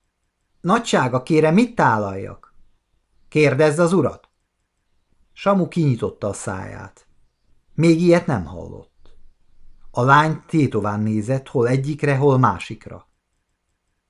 Nagysága, 0.62 1.24
kérem, 1.24 1.54
mit 1.54 1.76
tálaljak? 1.76 2.54
Kérdezz 3.30 3.80
az 3.80 3.94
urat. 3.94 4.30
Samu 5.34 5.68
kinyitotta 5.68 6.28
a 6.28 6.34
száját. 6.34 7.08
Még 7.74 8.02
ilyet 8.02 8.26
nem 8.26 8.46
hallott. 8.46 8.95
A 9.98 10.04
lány 10.04 10.42
tétován 10.48 11.00
nézett, 11.00 11.48
hol 11.48 11.68
egyikre, 11.68 12.16
hol 12.16 12.38
másikra. 12.38 13.08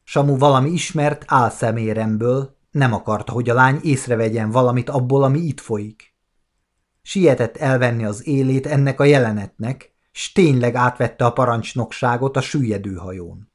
Samu 0.03 0.37
valami 0.37 0.69
ismert 0.69 1.23
álszeméremből 1.27 2.57
nem 2.71 2.93
akarta, 2.93 3.31
hogy 3.31 3.49
a 3.49 3.53
lány 3.53 3.79
észrevegyen 3.83 4.51
valamit 4.51 4.89
abból, 4.89 5.23
ami 5.23 5.39
itt 5.39 5.59
folyik. 5.59 6.15
Sietett 7.01 7.57
elvenni 7.57 8.05
az 8.05 8.27
élét 8.27 8.65
ennek 8.65 8.99
a 8.99 9.03
jelenetnek, 9.03 9.95
s 10.11 10.31
tényleg 10.31 10.75
átvette 10.75 11.25
a 11.25 11.33
parancsnokságot 11.33 12.37
a 12.37 12.41
süllyedő 12.41 12.95
hajón. 12.95 13.51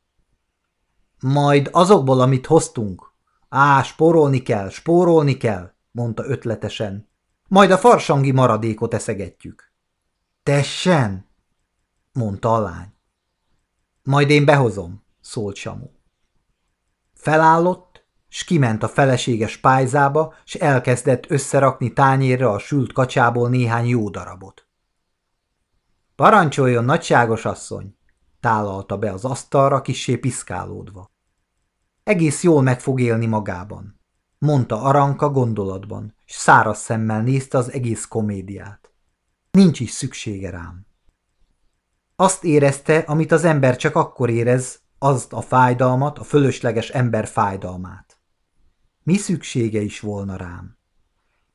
Majd 1.21 1.69
azokból, 1.73 2.21
amit 2.21 2.47
hoztunk. 2.47 3.13
Á, 3.49 3.83
spórolni 3.83 4.43
kell, 4.43 4.69
spórolni 4.69 5.37
kell, 5.37 5.73
mondta 5.91 6.25
ötletesen. 6.27 7.09
Majd 7.49 7.71
a 7.71 7.79
farsangi 7.79 8.33
maradékot 8.33 8.95
eszegetjük. 8.95 9.73
Tessen, 10.43 11.30
mondta 12.21 12.55
a 12.55 12.61
lány. 12.61 12.95
Majd 14.03 14.31
én 14.31 14.45
behozom, 14.45 15.05
szólt 15.21 15.57
Samu. 15.57 15.89
Felállott, 17.15 18.07
s 18.29 18.45
kiment 18.45 18.83
a 18.83 18.89
feleséges 18.89 19.57
pályzába, 19.57 20.35
s 20.45 20.55
elkezdett 20.55 21.31
összerakni 21.31 21.93
tányérre 21.93 22.49
a 22.49 22.59
sült 22.59 22.93
kacsából 22.93 23.49
néhány 23.49 23.87
jó 23.87 24.09
darabot. 24.09 24.69
Parancsoljon, 26.17 26.85
nagyságos 26.85 27.45
asszony, 27.45 27.97
tálalta 28.41 28.99
be 28.99 29.13
az 29.13 29.25
asztalra 29.25 29.81
kissé 29.81 30.17
piszkálódva. 30.17 31.11
Egész 32.03 32.43
jól 32.43 32.63
meg 32.63 32.81
fog 32.81 33.01
élni 33.01 33.27
magában, 33.27 34.01
mondta 34.39 34.83
Aranka 34.83 35.31
gondolatban, 35.31 36.15
s 36.25 36.35
száraz 36.35 36.79
szemmel 36.79 37.23
nézte 37.23 37.59
az 37.59 37.73
egész 37.73 38.05
komédiát. 38.05 38.93
Nincs 39.51 39.81
is 39.81 39.91
szüksége 39.91 40.51
rám. 40.51 40.89
Azt 42.21 42.45
érezte, 42.45 42.99
amit 42.99 43.33
az 43.33 43.45
ember 43.45 43.77
csak 43.77 43.97
akkor 43.97 44.31
érez, 44.31 44.81
azt 44.99 45.33
a 45.33 45.41
fájdalmat, 45.41 46.19
a 46.19 46.23
fölösleges 46.23 46.89
ember 46.89 47.27
fájdalmát. 47.27 48.21
Mi 49.03 49.17
szüksége 49.17 49.81
is 49.81 50.01
volna 50.01 50.37
rám? 50.37 50.77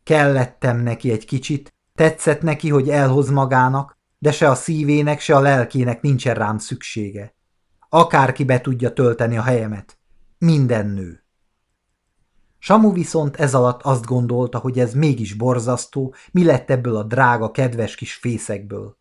Kellettem 0.04 0.78
neki 0.78 1.12
egy 1.12 1.26
kicsit, 1.26 1.74
tetszett 1.96 2.42
neki, 2.42 2.70
hogy 2.70 2.90
elhoz 2.90 3.30
magának, 3.30 3.98
de 4.20 4.32
se 4.32 4.50
a 4.50 4.56
szívének, 4.56 5.20
se 5.20 5.36
a 5.36 5.40
lelkének 5.40 6.02
nincsen 6.02 6.36
rám 6.36 6.58
szüksége. 6.58 7.36
Akárki 7.90 8.44
be 8.44 8.62
tudja 8.62 8.94
tölteni 8.94 9.38
a 9.38 9.42
helyemet. 9.42 9.98
Minden 10.38 10.88
nő. 10.88 11.24
Samu 12.60 12.94
viszont 12.94 13.36
ez 13.36 13.54
alatt 13.54 13.82
azt 13.82 14.06
gondolta, 14.06 14.58
hogy 14.58 14.80
ez 14.80 14.94
mégis 14.94 15.34
borzasztó, 15.34 16.14
mi 16.32 16.44
lett 16.44 16.70
ebből 16.70 16.96
a 16.96 17.04
drága, 17.04 17.52
kedves 17.52 17.96
kis 17.96 18.14
fészekből. 18.14 18.98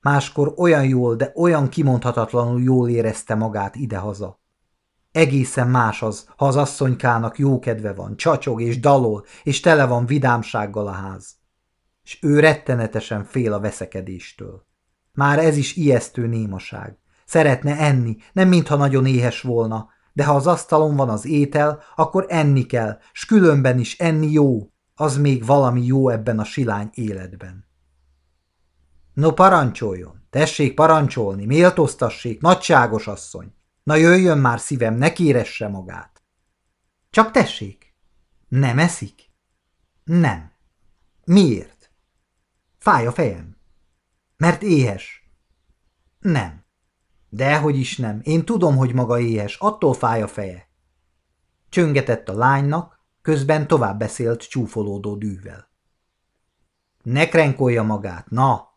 Máskor 0.00 0.54
olyan 0.56 0.84
jól, 0.84 1.14
de 1.14 1.32
olyan 1.34 1.68
kimondhatatlanul 1.68 2.62
jól 2.62 2.88
érezte 2.88 3.34
magát 3.34 3.76
idehaza. 3.76 4.40
Egészen 5.12 5.68
más 5.68 6.02
az, 6.02 6.28
ha 6.36 6.46
az 6.46 6.56
asszonykának 6.56 7.38
jó 7.38 7.58
kedve 7.58 7.92
van, 7.92 8.16
csacsog 8.16 8.62
és 8.62 8.80
dalol, 8.80 9.24
és 9.42 9.60
tele 9.60 9.86
van 9.86 10.06
vidámsággal 10.06 10.86
a 10.86 10.92
ház. 10.92 11.36
És 12.02 12.18
ő 12.22 12.40
rettenetesen 12.40 13.24
fél 13.24 13.52
a 13.52 13.60
veszekedéstől. 13.60 14.66
Már 15.12 15.38
ez 15.38 15.56
is 15.56 15.76
ijesztő 15.76 16.26
némaság. 16.26 16.98
Szeretne 17.24 17.76
enni, 17.78 18.16
nem 18.32 18.48
mintha 18.48 18.76
nagyon 18.76 19.06
éhes 19.06 19.40
volna, 19.40 19.88
de 20.12 20.24
ha 20.24 20.34
az 20.34 20.46
asztalon 20.46 20.96
van 20.96 21.08
az 21.08 21.26
étel, 21.26 21.82
akkor 21.96 22.26
enni 22.28 22.62
kell, 22.62 22.98
s 23.12 23.24
különben 23.24 23.78
is 23.78 23.98
enni 23.98 24.30
jó, 24.30 24.70
az 24.94 25.18
még 25.18 25.46
valami 25.46 25.86
jó 25.86 26.08
ebben 26.08 26.38
a 26.38 26.44
silány 26.44 26.90
életben. 26.92 27.69
No 29.12 29.32
parancsoljon, 29.32 30.26
tessék 30.30 30.74
parancsolni, 30.74 31.44
méltóztassék, 31.44 32.40
nagyságos 32.40 33.06
asszony. 33.06 33.54
Na 33.82 33.94
jöjjön 33.94 34.38
már 34.38 34.60
szívem, 34.60 34.94
ne 34.94 35.12
kéresse 35.12 35.68
magát. 35.68 36.22
Csak 37.10 37.30
tessék. 37.30 37.94
Nem 38.48 38.78
eszik? 38.78 39.30
Nem. 40.04 40.52
Miért? 41.24 41.92
Fáj 42.78 43.06
a 43.06 43.12
fejem. 43.12 43.56
Mert 44.36 44.62
éhes. 44.62 45.30
Nem. 46.18 46.64
Dehogy 47.28 47.76
is 47.76 47.96
nem. 47.96 48.20
Én 48.22 48.44
tudom, 48.44 48.76
hogy 48.76 48.94
maga 48.94 49.18
éhes, 49.18 49.56
attól 49.56 49.94
fáj 49.94 50.22
a 50.22 50.28
feje. 50.28 50.68
Csöngetett 51.68 52.28
a 52.28 52.36
lánynak, 52.36 53.00
közben 53.22 53.66
tovább 53.66 53.98
beszélt 53.98 54.48
csúfolódó 54.48 55.16
dűvel. 55.16 55.70
Ne 57.02 57.28
krenkolja 57.28 57.82
magát, 57.82 58.30
na! 58.30 58.69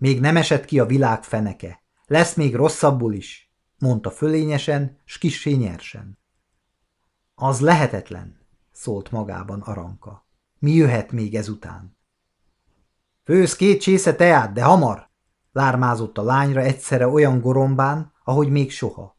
Még 0.00 0.20
nem 0.20 0.36
esett 0.36 0.64
ki 0.64 0.78
a 0.78 0.86
világ 0.86 1.24
feneke. 1.24 1.82
Lesz 2.06 2.34
még 2.34 2.54
rosszabbul 2.54 3.12
is, 3.12 3.52
mondta 3.78 4.10
fölényesen, 4.10 4.98
s 5.04 5.18
kissé 5.18 5.52
nyersen. 5.52 6.18
Az 7.34 7.60
lehetetlen, 7.60 8.40
szólt 8.72 9.10
magában 9.10 9.60
Aranka. 9.60 10.26
Mi 10.58 10.72
jöhet 10.72 11.12
még 11.12 11.34
ezután? 11.34 11.96
Fősz 13.24 13.56
két 13.56 13.80
csésze 13.80 14.14
teát, 14.14 14.52
de 14.52 14.62
hamar! 14.62 15.10
Lármázott 15.52 16.18
a 16.18 16.22
lányra 16.22 16.60
egyszerre 16.60 17.08
olyan 17.08 17.40
gorombán, 17.40 18.12
ahogy 18.24 18.50
még 18.50 18.70
soha. 18.70 19.16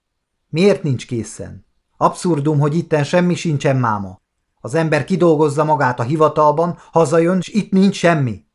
Miért 0.50 0.84
nincs 0.84 1.08
készen? 1.08 1.66
Abszurdum, 1.98 2.60
hogy 2.60 2.76
itten 2.76 3.04
semmi 3.04 3.36
sincsen 3.36 3.78
máma. 3.78 4.22
Az 4.62 4.74
ember 4.74 5.04
kidolgozza 5.04 5.64
magát 5.64 6.00
a 6.00 6.04
hivatalban, 6.04 6.78
hazajön, 6.92 7.38
és 7.38 7.48
itt 7.48 7.72
nincs 7.72 7.96
semmi. 7.96 8.50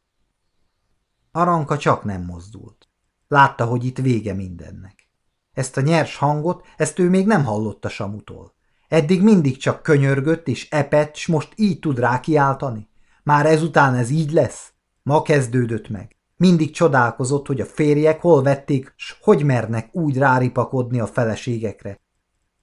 Aranka 1.37 1.79
csak 1.79 2.05
nem 2.05 2.23
mozdult. 2.23 2.89
Látta, 3.29 3.65
hogy 3.65 3.85
itt 3.85 3.99
vége 3.99 4.35
mindennek. 4.35 5.09
Ezt 5.53 5.77
a 5.77 5.81
nyers 5.81 6.17
hangot, 6.17 6.67
ezt 6.77 6.99
ő 6.99 7.09
még 7.09 7.27
nem 7.27 7.45
hallotta 7.45 7.89
Samutól. 7.89 8.55
Eddig 8.89 9.23
mindig 9.23 9.57
csak 9.57 9.83
könyörgött 9.83 10.49
és 10.49 10.71
epett, 10.71 11.15
s 11.15 11.27
most 11.27 11.53
így 11.57 11.79
tud 11.79 11.99
rákiáltani. 11.99 12.89
Már 13.23 13.47
ezután 13.47 13.95
ez 13.95 14.11
így 14.11 14.31
lesz? 14.31 14.73
Ma 15.03 15.23
kezdődött 15.23 15.89
meg. 15.89 16.17
Mindig 16.37 16.71
csodálkozott, 16.71 17.47
hogy 17.47 17.61
a 17.61 17.67
férjek 17.67 18.21
hol 18.21 18.43
vették, 18.43 18.93
s 18.97 19.17
hogy 19.21 19.45
mernek 19.45 19.89
úgy 19.93 20.19
ráripakodni 20.19 21.01
a 21.01 21.07
feleségekre. 21.07 22.01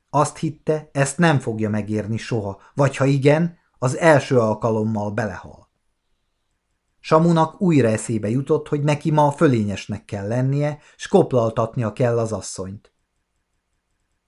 Azt 0.09 0.37
hitte, 0.37 0.89
ezt 0.91 1.17
nem 1.17 1.39
fogja 1.39 1.69
megérni 1.69 2.17
soha, 2.17 2.61
vagy 2.73 2.97
ha 2.97 3.05
igen, 3.05 3.57
az 3.79 3.97
első 3.97 4.39
alkalommal 4.39 5.11
belehal. 5.11 5.62
Samunak 7.05 7.61
újra 7.61 7.87
eszébe 7.87 8.29
jutott, 8.29 8.67
hogy 8.67 8.83
neki 8.83 9.11
ma 9.11 9.31
fölényesnek 9.31 10.05
kell 10.05 10.27
lennie, 10.27 10.77
s 10.95 11.07
koplaltatnia 11.07 11.93
kell 11.93 12.19
az 12.19 12.31
asszonyt. 12.31 12.93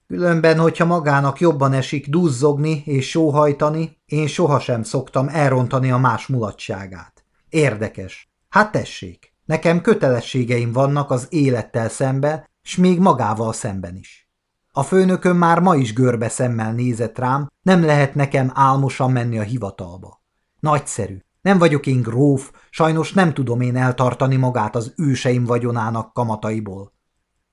Különben, 0.08 0.60
hogyha 0.60 0.86
magának 0.86 1.40
jobban 1.40 1.74
esik 1.74 2.10
duzzogni 2.10 2.84
és 2.86 3.10
sóhajtani, 3.10 4.02
én 4.06 4.28
sohasem 4.28 4.84
szoktam 4.84 5.28
elrontani 5.28 5.92
a 5.92 5.98
más 5.98 6.28
mulatságát. 6.28 7.26
Érdekes. 7.50 8.32
Hát 8.50 8.72
tessék, 8.72 9.34
nekem 9.46 9.82
kötelességeim 9.82 10.72
vannak 10.72 11.12
az 11.12 11.28
élettel 11.30 11.90
szemben, 11.90 12.50
s 12.62 12.76
még 12.76 13.00
magával 13.00 13.54
szemben 13.54 13.96
is. 13.96 14.30
A 14.72 14.84
főnököm 14.84 15.38
már 15.38 15.60
ma 15.60 15.76
is 15.76 15.94
görbe 15.94 16.30
szemmel 16.30 16.74
nézett 16.74 17.18
rám, 17.18 17.52
nem 17.62 17.84
lehet 17.84 18.16
nekem 18.16 18.52
álmosan 18.54 19.12
menni 19.12 19.40
a 19.40 19.44
hivatalba. 19.44 20.24
Nagyszerű. 20.60 21.25
Nem 21.46 21.58
vagyok 21.58 21.86
én 21.86 22.02
gróf, 22.02 22.52
sajnos 22.70 23.14
nem 23.14 23.34
tudom 23.34 23.62
én 23.62 23.76
eltartani 23.76 24.36
magát 24.36 24.76
az 24.76 24.94
őseim 24.98 25.46
vagyonának 25.46 26.14
kamataiból. 26.14 26.94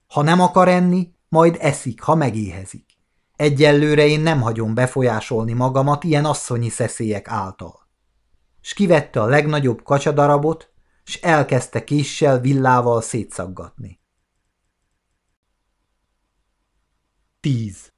Ha 0.06 0.22
nem 0.22 0.40
akar 0.40 0.68
enni, 0.68 1.14
majd 1.28 1.56
eszik, 1.60 2.02
ha 2.02 2.14
megéhezik. 2.14 2.86
Egyelőre 3.36 4.06
én 4.06 4.20
nem 4.20 4.40
hagyom 4.40 4.74
befolyásolni 4.74 5.52
magamat 5.52 6.04
ilyen 6.04 6.24
asszonyi 6.24 6.68
szeszélyek 6.68 7.28
által. 7.28 7.88
s 8.60 8.74
kivette 8.74 9.20
a 9.20 9.26
legnagyobb 9.26 9.82
kacsadarabot, 9.82 10.70
s 11.04 11.16
elkezdte 11.16 11.84
késsel 11.84 12.40
villával 12.40 13.02
szétszaggatni. 13.02 14.00
10. 17.40 17.91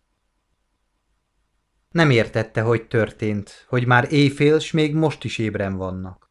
Nem 1.95 2.11
értette, 2.11 2.61
hogy 2.61 2.87
történt, 2.87 3.65
hogy 3.69 3.87
már 3.87 4.13
éjfél, 4.13 4.59
s 4.59 4.73
még 4.73 4.95
most 4.95 5.25
is 5.25 5.39
ébren 5.39 5.77
vannak. 5.77 6.31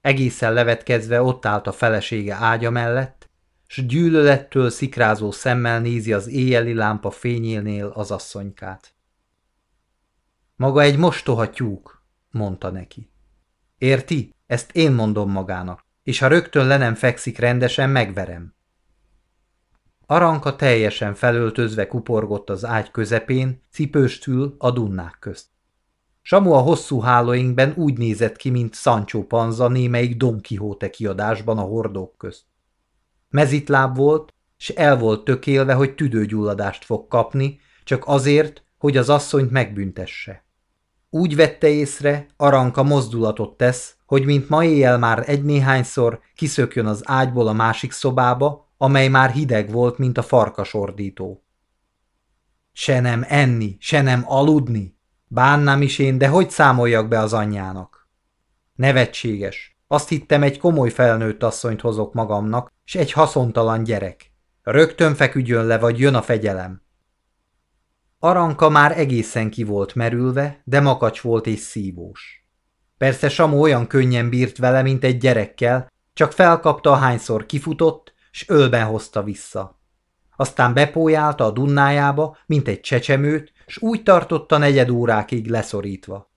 Egészen 0.00 0.52
levetkezve 0.52 1.22
ott 1.22 1.46
állt 1.46 1.66
a 1.66 1.72
felesége 1.72 2.34
ágya 2.34 2.70
mellett, 2.70 3.30
s 3.66 3.86
gyűlölettől 3.86 4.70
szikrázó 4.70 5.30
szemmel 5.30 5.80
nézi 5.80 6.12
az 6.12 6.28
éjjeli 6.28 6.74
lámpa 6.74 7.10
fényénél 7.10 7.86
az 7.86 8.10
asszonykát. 8.10 8.94
Maga 10.56 10.80
egy 10.80 10.98
mostoha 10.98 11.50
tyúk, 11.50 12.04
mondta 12.30 12.70
neki. 12.70 13.12
Érti? 13.78 14.34
Ezt 14.46 14.70
én 14.72 14.92
mondom 14.92 15.30
magának, 15.30 15.84
és 16.02 16.18
ha 16.18 16.26
rögtön 16.26 16.66
le 16.66 16.76
nem 16.76 16.94
fekszik 16.94 17.38
rendesen, 17.38 17.90
megverem. 17.90 18.54
Aranka 20.12 20.56
teljesen 20.56 21.14
felöltözve 21.14 21.86
kuporgott 21.86 22.50
az 22.50 22.64
ágy 22.64 22.90
közepén, 22.90 23.62
cipőstül 23.70 24.54
a 24.58 24.70
dunnák 24.70 25.16
közt. 25.20 25.46
Samu 26.22 26.52
a 26.52 26.58
hosszú 26.58 27.00
hálóinkben 27.00 27.72
úgy 27.76 27.98
nézett 27.98 28.36
ki, 28.36 28.50
mint 28.50 28.74
Sancho 28.74 29.22
Panza 29.22 29.68
némelyik 29.68 30.16
Don 30.16 30.40
Quixote 30.42 30.90
kiadásban 30.90 31.58
a 31.58 31.62
hordók 31.62 32.16
közt. 32.16 32.42
Mezitláb 33.28 33.96
volt, 33.96 34.34
s 34.56 34.68
el 34.68 34.98
volt 34.98 35.24
tökélve, 35.24 35.74
hogy 35.74 35.94
tüdőgyulladást 35.94 36.84
fog 36.84 37.08
kapni, 37.08 37.60
csak 37.84 38.02
azért, 38.06 38.64
hogy 38.78 38.96
az 38.96 39.08
asszonyt 39.08 39.50
megbüntesse. 39.50 40.44
Úgy 41.10 41.36
vette 41.36 41.68
észre, 41.68 42.26
Aranka 42.36 42.82
mozdulatot 42.82 43.56
tesz, 43.56 43.96
hogy 44.06 44.24
mint 44.24 44.48
ma 44.48 44.64
éjjel 44.64 44.98
már 44.98 45.24
egy-néhányszor 45.26 46.20
kiszökjön 46.34 46.86
az 46.86 47.02
ágyból 47.04 47.48
a 47.48 47.52
másik 47.52 47.92
szobába, 47.92 48.70
amely 48.82 49.08
már 49.08 49.30
hideg 49.30 49.70
volt, 49.70 49.98
mint 49.98 50.18
a 50.18 50.22
farkasordító. 50.22 51.44
Se 52.72 53.00
nem 53.00 53.24
enni, 53.28 53.76
se 53.80 54.02
nem 54.02 54.24
aludni. 54.26 54.98
Bánnám 55.26 55.82
is 55.82 55.98
én, 55.98 56.18
de 56.18 56.28
hogy 56.28 56.50
számoljak 56.50 57.08
be 57.08 57.18
az 57.18 57.32
anyjának? 57.32 58.08
Nevetséges. 58.74 59.78
Azt 59.86 60.08
hittem, 60.08 60.42
egy 60.42 60.58
komoly 60.58 60.90
felnőtt 60.90 61.42
asszonyt 61.42 61.80
hozok 61.80 62.14
magamnak, 62.14 62.72
s 62.84 62.94
egy 62.94 63.12
haszontalan 63.12 63.82
gyerek. 63.82 64.32
Rögtön 64.62 65.14
feküdjön 65.14 65.64
le, 65.64 65.78
vagy 65.78 65.98
jön 65.98 66.14
a 66.14 66.22
fegyelem. 66.22 66.82
Aranka 68.18 68.68
már 68.68 68.98
egészen 68.98 69.50
ki 69.50 69.64
volt 69.64 69.94
merülve, 69.94 70.60
de 70.64 70.80
makacs 70.80 71.20
volt 71.20 71.46
és 71.46 71.58
szívós. 71.58 72.46
Persze 72.98 73.28
Samu 73.28 73.60
olyan 73.60 73.86
könnyen 73.86 74.28
bírt 74.28 74.58
vele, 74.58 74.82
mint 74.82 75.04
egy 75.04 75.18
gyerekkel, 75.18 75.92
csak 76.12 76.32
felkapta, 76.32 76.94
hányszor 76.94 77.46
kifutott, 77.46 78.11
s 78.32 78.48
ölben 78.48 78.86
hozta 78.86 79.22
vissza. 79.22 79.80
Aztán 80.36 80.74
bepójálta 80.74 81.44
a 81.44 81.50
dunnájába, 81.50 82.36
mint 82.46 82.68
egy 82.68 82.80
csecsemőt, 82.80 83.52
s 83.66 83.82
úgy 83.82 84.02
tartotta 84.02 84.58
negyed 84.58 84.90
órákig 84.90 85.50
leszorítva. 85.50 86.30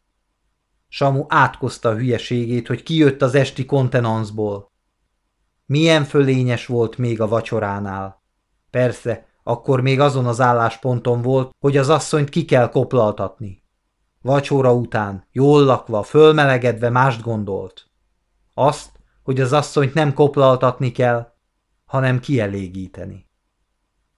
Samu 0.88 1.26
átkozta 1.28 1.90
a 1.90 1.96
hülyeségét, 1.96 2.68
hogy 2.68 2.84
kijött 2.84 3.22
az 3.22 3.36
esti 3.36 3.66
kontenanszból. 3.66 4.72
Milyen 5.66 6.04
fölényes 6.04 6.66
volt 6.66 6.98
még 6.98 7.22
a 7.22 7.28
vacsoránál. 7.28 8.24
Persze, 8.70 9.26
akkor 9.44 9.82
még 9.82 10.00
azon 10.00 10.26
az 10.26 10.42
állásponton 10.42 11.22
volt, 11.22 11.56
hogy 11.60 11.78
az 11.78 11.90
asszonyt 11.90 12.30
ki 12.30 12.46
kell 12.46 12.70
koplaltatni. 12.70 13.64
Vacsora 14.22 14.74
után, 14.74 15.28
jól 15.32 15.64
lakva, 15.64 16.04
fölmelegedve 16.04 16.90
mást 16.90 17.22
gondolt. 17.22 17.90
Azt, 18.54 18.90
hogy 19.24 19.40
az 19.40 19.54
asszonyt 19.54 19.94
nem 19.94 20.14
koplaltatni 20.14 20.92
kell, 20.92 21.35
hanem 21.96 22.20
kielégíteni. 22.20 23.30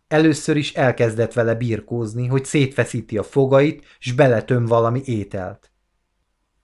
Először 0.07 0.57
is 0.57 0.73
elkezdett 0.73 1.33
vele 1.33 1.55
birkózni, 1.55 2.27
hogy 2.27 2.45
szétfeszíti 2.45 3.17
a 3.17 3.23
fogait, 3.23 3.85
s 3.99 4.11
beletöm 4.11 4.65
valami 4.65 5.01
ételt. 5.05 5.71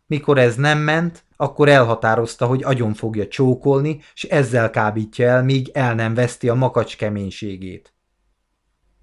Mikor 0.05 0.37
ez 0.37 0.55
nem 0.55 0.79
ment, 0.79 1.25
akkor 1.35 1.69
elhatározta, 1.69 2.45
hogy 2.45 2.63
agyon 2.63 2.93
fogja 2.93 3.27
csókolni, 3.27 4.01
s 4.13 4.23
ezzel 4.23 4.69
kábítja 4.69 5.27
el, 5.27 5.43
míg 5.43 5.69
el 5.73 5.95
nem 5.95 6.13
veszti 6.13 6.49
a 6.49 6.53
makacs 6.53 6.97
keménységét. 6.97 7.93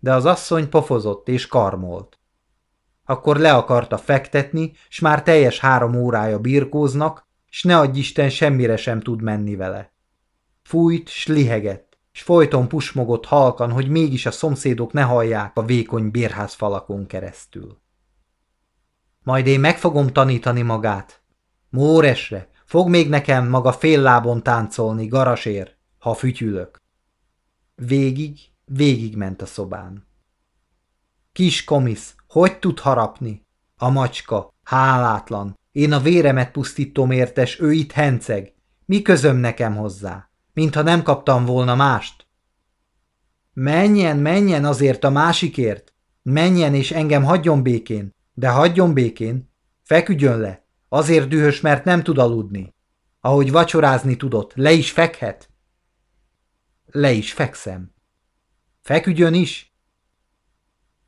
De 0.00 0.14
az 0.14 0.24
asszony 0.24 0.68
pofozott 0.68 1.28
és 1.28 1.46
karmolt. 1.46 2.18
Akkor 3.04 3.36
le 3.36 3.54
akarta 3.54 3.98
fektetni, 3.98 4.72
s 4.88 5.00
már 5.00 5.22
teljes 5.22 5.58
három 5.58 5.94
órája 5.94 6.38
birkóznak, 6.38 7.28
s 7.50 7.62
ne 7.62 7.78
adj 7.78 7.98
Isten 7.98 8.30
semmire 8.30 8.76
sem 8.76 9.00
tud 9.00 9.22
menni 9.22 9.56
vele. 9.56 9.92
Fújt, 10.62 11.08
s 11.08 11.26
lihegett 11.26 11.89
s 12.20 12.22
folyton 12.22 12.68
pusmogott 12.68 13.26
halkan, 13.26 13.72
hogy 13.72 13.88
mégis 13.88 14.26
a 14.26 14.30
szomszédok 14.30 14.92
ne 14.92 15.02
hallják 15.02 15.56
a 15.56 15.64
vékony 15.64 16.10
bérház 16.10 16.54
falakon 16.54 17.06
keresztül. 17.06 17.80
Majd 19.22 19.46
én 19.46 19.60
meg 19.60 19.78
fogom 19.78 20.08
tanítani 20.08 20.62
magát. 20.62 21.22
Móresre, 21.70 22.48
fog 22.64 22.88
még 22.88 23.08
nekem 23.08 23.48
maga 23.48 23.72
fél 23.72 24.00
lábon 24.00 24.42
táncolni, 24.42 25.06
garasér, 25.06 25.76
ha 25.98 26.14
fütyülök. 26.14 26.76
Végig, 27.74 28.38
végig 28.64 29.16
ment 29.16 29.42
a 29.42 29.46
szobán. 29.46 30.06
Kis 31.32 31.64
komisz, 31.64 32.14
hogy 32.28 32.58
tud 32.58 32.78
harapni? 32.78 33.46
A 33.76 33.90
macska, 33.90 34.48
hálátlan. 34.62 35.58
Én 35.72 35.92
a 35.92 36.00
véremet 36.00 36.50
pusztítom 36.50 37.10
értes, 37.10 37.60
ő 37.60 37.72
itt 37.72 37.92
henceg. 37.92 38.54
Mi 38.84 39.02
közöm 39.02 39.36
nekem 39.36 39.76
hozzá? 39.76 40.29
Mintha 40.52 40.82
nem 40.82 41.02
kaptam 41.02 41.44
volna 41.44 41.74
mást. 41.74 42.26
Menjen, 43.52 44.16
menjen 44.16 44.64
azért 44.64 45.04
a 45.04 45.10
másikért, 45.10 45.94
menjen 46.22 46.74
és 46.74 46.90
engem 46.90 47.24
hagyjon 47.24 47.62
békén, 47.62 48.14
de 48.34 48.48
hagyjon 48.48 48.94
békén, 48.94 49.52
feküdjön 49.82 50.38
le, 50.38 50.66
azért 50.88 51.28
dühös, 51.28 51.60
mert 51.60 51.84
nem 51.84 52.02
tud 52.02 52.18
aludni. 52.18 52.74
Ahogy 53.20 53.50
vacsorázni 53.50 54.16
tudott, 54.16 54.54
le 54.54 54.72
is 54.72 54.90
fekhet. 54.90 55.50
Le 56.86 57.12
is 57.12 57.32
fekszem. 57.32 57.94
Feküdjön 58.80 59.34
is. 59.34 59.74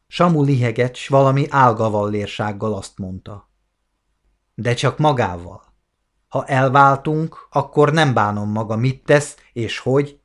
Samu 0.06 0.42
liheget, 0.42 0.94
s 0.94 1.08
valami 1.08 1.46
álgavallérsággal 1.50 2.74
azt 2.74 2.98
mondta. 2.98 3.50
De 4.54 4.74
csak 4.74 4.98
magával. 4.98 5.71
Ha 6.32 6.44
elváltunk, 6.44 7.48
akkor 7.50 7.92
nem 7.92 8.14
bánom 8.14 8.50
maga, 8.50 8.76
mit 8.76 9.04
tesz 9.04 9.36
és 9.52 9.78
hogy, 9.78 10.20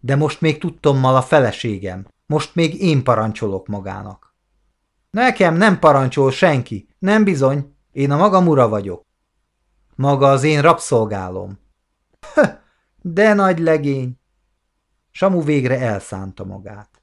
de 0.00 0.16
most 0.16 0.40
még 0.40 0.58
tudtommal 0.58 1.16
a 1.16 1.22
feleségem, 1.22 2.06
most 2.26 2.54
még 2.54 2.82
én 2.82 3.04
parancsolok 3.04 3.66
magának. 3.66 4.34
Nekem 5.10 5.54
nem 5.54 5.78
parancsol 5.78 6.30
senki, 6.30 6.88
nem 6.98 7.24
bizony, 7.24 7.76
én 7.90 8.10
a 8.10 8.16
magam 8.16 8.46
ura 8.46 8.68
vagyok. 8.68 9.02
Maga 9.94 10.30
az 10.30 10.42
én 10.42 10.62
rabszolgálom. 10.62 11.58
de 13.00 13.34
nagy 13.34 13.58
legény! 13.58 14.20
Samu 15.10 15.42
végre 15.42 15.78
elszánta 15.80 16.44
magát. 16.44 17.02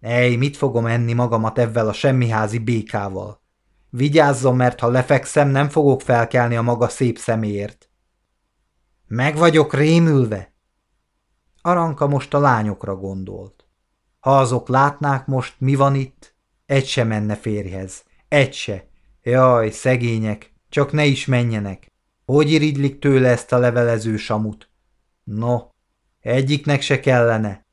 Ej, 0.00 0.36
mit 0.36 0.56
fogom 0.56 0.86
enni 0.86 1.12
magamat 1.12 1.58
ebben 1.58 1.88
a 1.88 1.92
semmiházi 1.92 2.58
békával? 2.58 3.43
Vigyázzon, 3.96 4.56
mert 4.56 4.80
ha 4.80 4.88
lefekszem, 4.88 5.48
nem 5.48 5.68
fogok 5.68 6.00
felkelni 6.00 6.56
a 6.56 6.62
maga 6.62 6.88
szép 6.88 7.18
szeméért. 7.18 7.88
Meg 9.06 9.36
vagyok 9.36 9.74
rémülve. 9.74 10.52
Aranka 11.62 12.06
most 12.06 12.34
a 12.34 12.38
lányokra 12.38 12.96
gondolt. 12.96 13.66
Ha 14.20 14.38
azok 14.38 14.68
látnák 14.68 15.26
most, 15.26 15.54
mi 15.58 15.74
van 15.74 15.94
itt, 15.94 16.34
egy 16.66 16.86
se 16.86 17.04
menne 17.04 17.34
férjhez. 17.36 18.04
Egy 18.28 18.52
se. 18.52 18.88
Jaj, 19.22 19.70
szegények, 19.70 20.52
csak 20.68 20.92
ne 20.92 21.04
is 21.04 21.26
menjenek. 21.26 21.92
Hogy 22.24 22.50
irigylik 22.50 22.98
tőle 22.98 23.28
ezt 23.28 23.52
a 23.52 23.58
levelező 23.58 24.16
samut? 24.16 24.70
No, 25.24 25.68
egyiknek 26.20 26.80
se 26.80 27.00
kellene. 27.00 27.66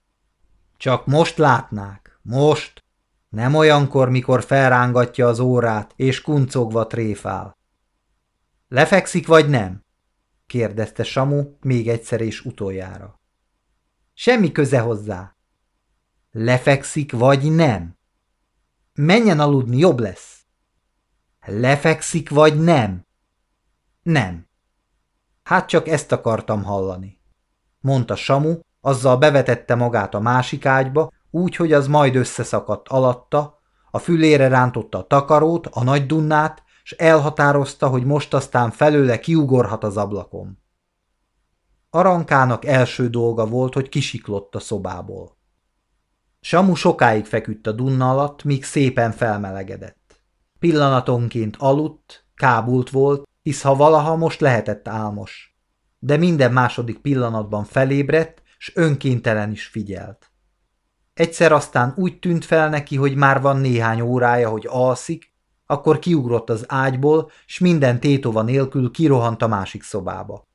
Csak 0.78 1.06
most 1.06 1.38
látnák, 1.38 2.20
most. 2.22 2.84
Nem 3.32 3.56
olyankor, 3.56 4.10
mikor 4.10 4.44
felrángatja 4.44 5.28
az 5.28 5.40
órát, 5.40 5.94
és 5.96 6.22
kuncogva 6.22 6.88
tréfál. 6.88 7.58
Lefekszik 8.68 9.28
vagy 9.28 9.50
nem? 9.50 9.86
kérdezte 10.46 11.04
Samu 11.04 11.44
még 11.62 11.90
egyszer 11.90 12.22
és 12.22 12.46
utoljára. 12.46 13.20
Semmi 14.14 14.52
köze 14.52 14.80
hozzá. 14.80 15.36
Lefekszik 16.32 17.12
vagy 17.12 17.52
nem? 17.52 17.98
Menjen 18.94 19.40
aludni, 19.40 19.78
jobb 19.78 20.00
lesz. 20.00 20.46
Lefekszik 21.46 22.30
vagy 22.30 22.60
nem? 22.60 23.06
Nem. 24.02 24.48
Hát 25.44 25.68
csak 25.68 25.88
ezt 25.88 26.12
akartam 26.12 26.64
hallani, 26.64 27.22
mondta 27.80 28.16
Samu, 28.16 28.60
azzal 28.82 29.18
bevetette 29.18 29.76
magát 29.76 30.14
a 30.14 30.20
másik 30.20 30.66
ágyba, 30.66 31.12
úgy, 31.32 31.56
hogy 31.56 31.74
az 31.74 31.88
majd 31.88 32.16
összeszakadt 32.16 32.88
alatta, 32.88 33.60
a 33.92 34.00
fülére 34.00 34.48
rántotta 34.48 34.98
a 34.98 35.08
takarót, 35.08 35.68
a 35.68 35.84
nagy 35.84 36.06
dunnát, 36.06 36.64
s 36.84 36.92
elhatározta, 36.92 37.88
hogy 37.88 38.04
most 38.04 38.34
aztán 38.34 38.72
felőle 38.72 39.20
kiugorhat 39.20 39.84
az 39.84 39.98
ablakon. 39.98 40.60
Arankának 41.90 42.66
első 42.66 43.10
dolga 43.10 43.46
volt, 43.46 43.74
hogy 43.74 43.90
kisiklott 43.90 44.56
a 44.56 44.60
szobából. 44.60 45.38
Samu 46.40 46.76
sokáig 46.76 47.26
feküdt 47.26 47.68
a 47.68 47.72
dunna 47.72 48.10
alatt, 48.10 48.44
míg 48.44 48.64
szépen 48.64 49.12
felmelegedett. 49.12 50.22
Pillanatonként 50.60 51.56
aludt, 51.60 52.26
kábult 52.36 52.90
volt, 52.90 53.28
hisz 53.42 53.62
ha 53.62 53.76
valaha 53.76 54.16
most 54.16 54.40
lehetett 54.40 54.88
álmos. 54.88 55.58
De 56.00 56.18
minden 56.18 56.54
második 56.54 56.98
pillanatban 56.98 57.64
felébredt, 57.64 58.42
s 58.58 58.72
önkéntelen 58.76 59.52
is 59.52 59.66
figyelt. 59.66 60.31
Egyszer 61.22 61.52
aztán 61.52 61.94
úgy 61.98 62.20
tűnt 62.20 62.46
fel 62.46 62.70
neki, 62.70 62.96
hogy 62.96 63.16
már 63.16 63.42
van 63.42 63.58
néhány 63.58 64.02
órája, 64.02 64.50
hogy 64.50 64.68
alszik, 64.70 65.34
akkor 65.66 66.00
kiugrott 66.00 66.50
az 66.50 66.66
ágyból, 66.68 67.32
s 67.46 67.60
minden 67.60 68.00
tétova 68.00 68.42
nélkül 68.42 68.92
kirohant 68.92 69.42
a 69.42 69.48
másik 69.48 69.84
szobába. 69.84 70.48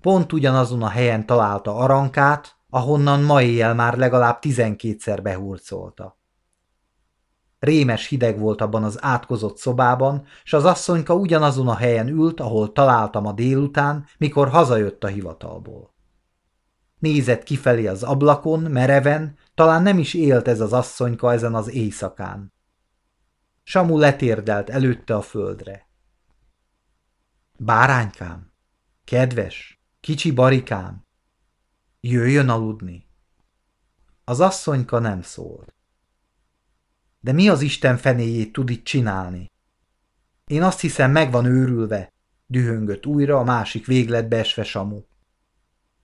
Pont 0.00 0.32
ugyanazon 0.32 0.82
a 0.82 0.88
helyen 0.88 1.26
találta 1.26 1.74
arankát, 1.74 2.56
ahonnan 2.70 3.22
ma 3.22 3.42
éjjel 3.42 3.74
már 3.74 3.96
legalább 3.96 4.38
tizenkétszer 4.38 5.22
behurcolta. 5.22 6.18
Rémes 7.58 8.06
hideg 8.06 8.38
volt 8.38 8.60
abban 8.60 8.84
az 8.84 8.98
átkozott 9.00 9.56
szobában, 9.56 10.24
s 10.44 10.52
az 10.52 10.64
asszonyka 10.64 11.14
ugyanazon 11.14 11.68
a 11.68 11.76
helyen 11.76 12.08
ült, 12.08 12.40
ahol 12.40 12.72
találtam 12.72 13.26
a 13.26 13.32
délután, 13.32 14.06
mikor 14.18 14.48
hazajött 14.48 15.04
a 15.04 15.08
hivatalból. 15.08 15.96
Nézett 16.98 17.42
kifelé 17.42 17.86
az 17.86 18.02
ablakon, 18.02 18.60
mereven, 18.60 19.36
talán 19.58 19.82
nem 19.82 19.98
is 19.98 20.14
élt 20.14 20.48
ez 20.48 20.60
az 20.60 20.72
asszonyka 20.72 21.32
ezen 21.32 21.54
az 21.54 21.68
éjszakán. 21.68 22.52
Samu 23.62 23.98
letérdelt 23.98 24.70
előtte 24.70 25.14
a 25.14 25.22
földre. 25.22 25.88
Báránykám, 27.56 28.52
kedves, 29.04 29.80
kicsi 30.00 30.32
barikám, 30.32 31.06
jöjjön 32.00 32.48
aludni. 32.48 33.06
Az 34.24 34.40
asszonyka 34.40 34.98
nem 34.98 35.22
szólt. 35.22 35.74
De 37.20 37.32
mi 37.32 37.48
az 37.48 37.60
Isten 37.60 37.96
fenéjét 37.96 38.52
tud 38.52 38.70
itt 38.70 38.84
csinálni? 38.84 39.50
Én 40.46 40.62
azt 40.62 40.80
hiszem, 40.80 41.10
meg 41.10 41.30
van 41.30 41.44
őrülve, 41.44 42.12
dühöngött 42.46 43.06
újra 43.06 43.38
a 43.38 43.44
másik 43.44 43.86
végletbe 43.86 44.36
esve 44.36 44.64
Samu. 44.64 45.02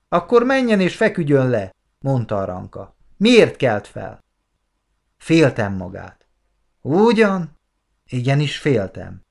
Akkor 0.08 0.42
menjen 0.42 0.80
és 0.80 0.96
feküdjön 0.96 1.48
le, 1.48 1.74
mondta 1.98 2.36
a 2.36 2.44
ranka. 2.44 2.96
Miért 3.16 3.56
kelt 3.56 3.86
fel? 3.86 4.18
Féltem 5.16 5.72
magát. 5.72 6.26
Ugyan? 6.80 7.58
Igenis 8.04 8.58
féltem. 8.58 9.22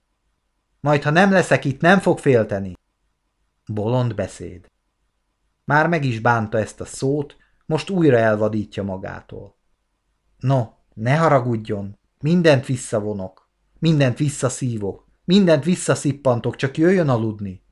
Majd, 0.80 1.03
ha 1.03 1.10
nem 1.10 1.31
leszek 1.31 1.65
itt, 1.65 1.81
nem 1.81 1.99
fog 1.99 2.19
félteni. 2.19 2.73
Bolond 3.65 4.15
beszéd. 4.15 4.72
Már 5.65 5.88
meg 5.88 6.05
is 6.05 6.19
bánta 6.19 6.57
ezt 6.57 6.81
a 6.81 6.85
szót, 6.85 7.38
most 7.65 7.89
újra 7.89 8.18
elvadítja 8.18 8.84
magától. 8.84 9.57
No, 10.38 10.68
ne 10.93 11.18
haragudjon, 11.18 11.99
mindent 12.19 12.65
visszavonok, 12.65 13.49
mindent 13.80 14.18
visszaszívok, 14.18 15.07
mindent 15.26 15.64
visszaszippantok, 15.64 16.55
csak 16.55 16.77
jöjjön 16.77 17.10
aludni. 17.10 17.64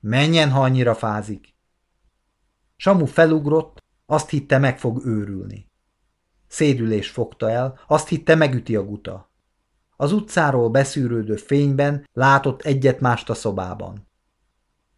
Menjen, 0.00 0.50
ha 0.50 0.62
annyira 0.62 0.94
fázik. 0.94 1.54
Samu 2.76 3.06
felugrott, 3.06 3.81
azt 4.06 4.30
hitte 4.30 4.58
meg 4.58 4.78
fog 4.78 5.06
őrülni. 5.06 5.70
Szédülés 6.46 7.10
fogta 7.10 7.50
el, 7.50 7.80
azt 7.86 8.08
hitte 8.08 8.34
megüti 8.34 8.76
a 8.76 8.84
guta. 8.84 9.30
Az 9.96 10.12
utcáról 10.12 10.68
beszűrődő 10.68 11.36
fényben 11.36 12.08
látott 12.12 12.62
egyet-mást 12.62 13.30
a 13.30 13.34
szobában. 13.34 14.08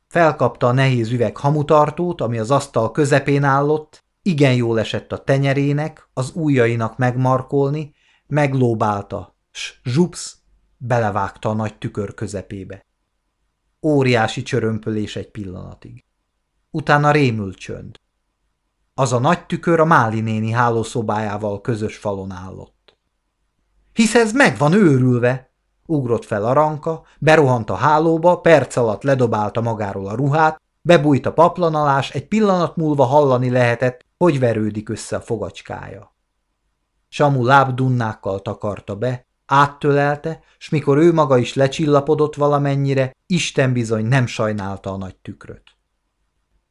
Felkapta 0.06 0.66
a 0.66 0.72
nehéz 0.72 1.10
üveg 1.10 1.36
hamutartót, 1.36 2.20
ami 2.20 2.38
az 2.38 2.50
asztal 2.50 2.90
közepén 2.90 3.44
állott, 3.44 4.04
igen 4.22 4.54
jól 4.54 4.78
esett 4.78 5.12
a 5.12 5.24
tenyerének, 5.24 6.08
az 6.12 6.32
ujjainak 6.34 6.98
megmarkolni, 6.98 7.94
meglóbálta, 8.26 9.36
s 9.50 9.80
zsupsz, 9.84 10.36
belevágta 10.76 11.48
a 11.48 11.54
nagy 11.54 11.78
tükör 11.78 12.14
közepébe. 12.14 12.86
Óriási 13.82 14.42
csörömpölés 14.42 15.16
egy 15.16 15.30
pillanatig. 15.30 16.04
Utána 16.70 17.10
rémült 17.10 17.56
csönd. 17.56 18.00
Az 18.94 19.12
a 19.12 19.18
nagy 19.18 19.46
tükör 19.46 19.80
a 19.80 19.84
Máli 19.84 20.20
néni 20.20 20.50
hálószobájával 20.50 21.60
közös 21.60 21.96
falon 21.96 22.30
állott. 22.30 22.96
Hisz 23.92 24.14
ez 24.14 24.32
meg 24.32 24.58
van 24.58 24.72
őrülve, 24.72 25.52
Ugrott 25.86 26.24
fel 26.24 26.44
a 26.44 26.52
ranka, 26.52 27.02
berohant 27.18 27.70
a 27.70 27.74
hálóba, 27.74 28.40
perc 28.40 28.76
alatt 28.76 29.02
ledobálta 29.02 29.60
magáról 29.60 30.06
a 30.06 30.14
ruhát, 30.14 30.60
bebújt 30.82 31.26
a 31.26 31.32
paplanalás, 31.32 32.10
egy 32.10 32.28
pillanat 32.28 32.76
múlva 32.76 33.04
hallani 33.04 33.50
lehetett, 33.50 34.04
hogy 34.18 34.38
verődik 34.38 34.88
össze 34.88 35.16
a 35.16 35.20
fogacskája. 35.20 36.14
Samu 37.08 37.44
lábdunnákkal 37.44 38.40
takarta 38.42 38.96
be, 38.96 39.26
áttölelte, 39.46 40.40
s 40.58 40.68
mikor 40.68 40.98
ő 40.98 41.12
maga 41.12 41.38
is 41.38 41.54
lecsillapodott 41.54 42.34
valamennyire, 42.34 43.12
Isten 43.26 43.72
bizony 43.72 44.04
nem 44.04 44.26
sajnálta 44.26 44.92
a 44.92 44.96
nagy 44.96 45.16
tükröt. 45.16 45.73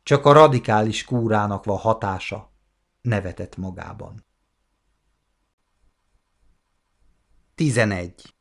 Csak 0.03 0.25
a 0.25 0.31
radikális 0.31 1.03
kúrának 1.03 1.63
van 1.63 1.77
hatása, 1.77 2.53
nevetett 3.01 3.57
magában. 3.57 4.25
11. 7.55 8.35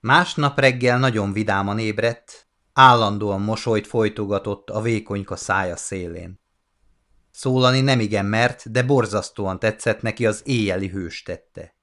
Másnap 0.00 0.58
reggel 0.58 0.98
nagyon 0.98 1.32
vidáman 1.32 1.78
ébredt, 1.78 2.48
állandóan 2.72 3.40
mosolyt 3.40 3.86
folytogatott 3.86 4.70
a 4.70 4.80
vékonyka 4.80 5.36
szája 5.36 5.76
szélén. 5.76 6.40
Szólani 7.30 7.80
nemigen 7.80 8.26
mert, 8.26 8.70
de 8.70 8.82
borzasztóan 8.82 9.58
tetszett 9.58 10.02
neki 10.02 10.26
az 10.26 10.42
éjjeli 10.44 10.88
hős 10.88 11.22
tette. 11.22 11.74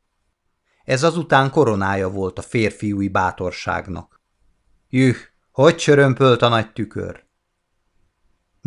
Ez 0.83 1.03
azután 1.03 1.51
koronája 1.51 2.09
volt 2.09 2.37
a 2.37 2.41
férfiúi 2.41 3.07
bátorságnak. 3.07 4.21
Jüh, 4.89 5.17
hogy 5.51 5.75
csörömpölt 5.75 6.41
a 6.41 6.47
nagy 6.47 6.73
tükör! 6.73 7.26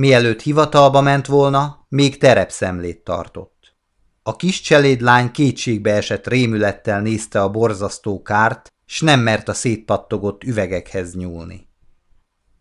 Mielőtt 0.01 0.40
hivatalba 0.43 1.01
ment 1.01 1.27
volna, 1.27 1.86
még 1.89 2.18
terepszemlét 2.18 3.05
tartott. 3.05 3.74
A 4.22 4.36
kis 4.36 4.60
cselédlány 4.60 5.31
kétségbe 5.31 5.94
esett 5.94 6.27
rémülettel 6.27 7.01
nézte 7.01 7.43
a 7.43 7.51
borzasztó 7.51 8.22
kárt, 8.22 8.72
s 8.86 9.01
nem 9.01 9.20
mert 9.20 9.48
a 9.48 9.55
szétpattogott 9.55 10.44
üvegekhez 10.44 11.14
nyúlni. 11.14 11.68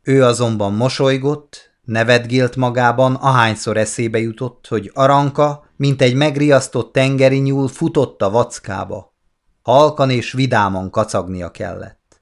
Ő 0.01 0.23
azonban 0.23 0.73
mosolygott, 0.73 1.71
nevetgélt 1.81 2.55
magában, 2.55 3.15
ahányszor 3.15 3.77
eszébe 3.77 4.19
jutott, 4.19 4.67
hogy 4.67 4.91
Aranka, 4.93 5.69
mint 5.75 6.01
egy 6.01 6.15
megriasztott 6.15 6.93
tengeri 6.93 7.37
nyúl 7.37 7.67
futott 7.67 8.21
a 8.21 8.29
vackába. 8.29 9.15
Halkan 9.61 10.09
és 10.09 10.31
vidáman 10.31 10.89
kacagnia 10.89 11.51
kellett. 11.51 12.21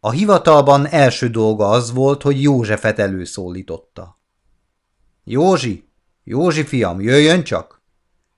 A 0.00 0.10
hivatalban 0.10 0.86
első 0.86 1.28
dolga 1.28 1.68
az 1.68 1.92
volt, 1.92 2.22
hogy 2.22 2.42
Józsefet 2.42 2.98
előszólította. 2.98 4.13
Józsi, 5.24 5.88
Józsi 6.24 6.64
fiam, 6.64 7.00
jöjjön 7.00 7.44
csak! 7.44 7.82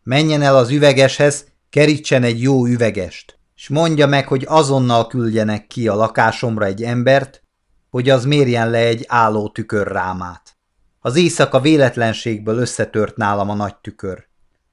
Menjen 0.02 0.42
el 0.42 0.56
az 0.56 0.70
üvegeshez, 0.70 1.46
kerítsen 1.70 2.22
egy 2.22 2.42
jó 2.42 2.66
üvegest 2.66 3.36
s 3.58 3.68
mondja 3.68 4.06
meg, 4.06 4.28
hogy 4.28 4.44
azonnal 4.48 5.06
küldjenek 5.06 5.66
ki 5.66 5.88
a 5.88 5.94
lakásomra 5.94 6.64
egy 6.64 6.82
embert, 6.82 7.42
hogy 7.90 8.10
az 8.10 8.24
mérjen 8.24 8.70
le 8.70 8.78
egy 8.78 9.04
álló 9.08 9.48
tükörrámát. 9.48 10.56
Az 11.00 11.16
éjszaka 11.16 11.60
véletlenségből 11.60 12.58
összetört 12.58 13.16
nálam 13.16 13.50
a 13.50 13.54
nagy 13.54 13.76
tükör. 13.76 14.26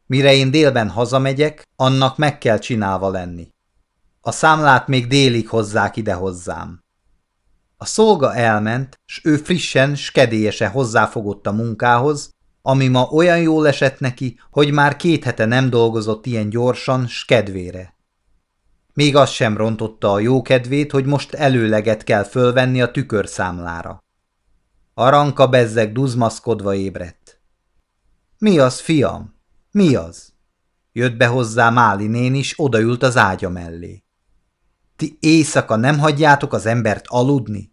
Mire 0.06 0.34
én 0.34 0.52
délben 0.52 0.90
hazamegyek, 0.90 1.68
annak 1.76 2.18
meg 2.18 2.38
kell 2.38 2.57
csinálva 2.57 3.10
lenni. 3.10 3.48
A 4.22 4.31
számlát 4.31 4.88
még 4.88 5.07
délig 5.07 5.49
hozzák 5.49 5.98
ide 5.98 6.14
hozzám. 6.14 6.82
A 7.84 7.85
szolga 7.85 8.35
elment, 8.35 8.99
s 9.05 9.22
ő 9.23 9.38
frissen, 9.38 9.95
skedélyese 9.95 10.68
hozzáfogott 10.68 11.47
a 11.47 11.51
munkához, 11.51 12.30
ami 12.61 12.88
ma 12.88 13.03
olyan 13.03 13.39
jól 13.39 13.68
esett 13.68 13.99
neki, 13.99 14.39
hogy 14.51 14.72
már 14.72 14.95
két 14.95 15.23
hete 15.23 15.45
nem 15.45 15.69
dolgozott 15.69 16.26
ilyen 16.26 16.49
gyorsan, 16.49 17.07
s 17.07 17.26
kedvére. 17.26 17.95
Még 18.93 19.15
az 19.15 19.30
sem 19.30 19.57
rontotta 19.57 20.11
a 20.11 20.19
jókedvét, 20.19 20.91
hogy 20.91 21.05
most 21.05 21.34
előleget 21.34 22.03
kell 22.03 22.23
fölvenni 22.23 22.81
a 22.81 22.91
tükörszámlára. 22.91 24.03
Aranka 24.93 25.47
bezzeg 25.47 25.91
duzmaszkodva 25.91 26.76
ébredt. 26.76 27.41
Mi 28.38 28.60
az, 28.60 28.80
fiam? 28.80 29.35
Mi 29.72 29.95
az? 29.95 30.34
Jött 30.91 31.18
be 31.18 31.27
hozzá 31.27 31.69
Máli 31.69 32.07
nén 32.07 32.34
is, 32.35 32.53
odaült 32.57 33.03
az 33.03 33.18
ágya 33.18 33.49
mellé. 33.49 34.03
Ti 34.95 35.18
éjszaka 35.19 35.76
nem 35.76 35.99
hagyjátok 35.99 36.53
az 36.53 36.65
embert 36.65 37.05
aludni? 37.07 37.73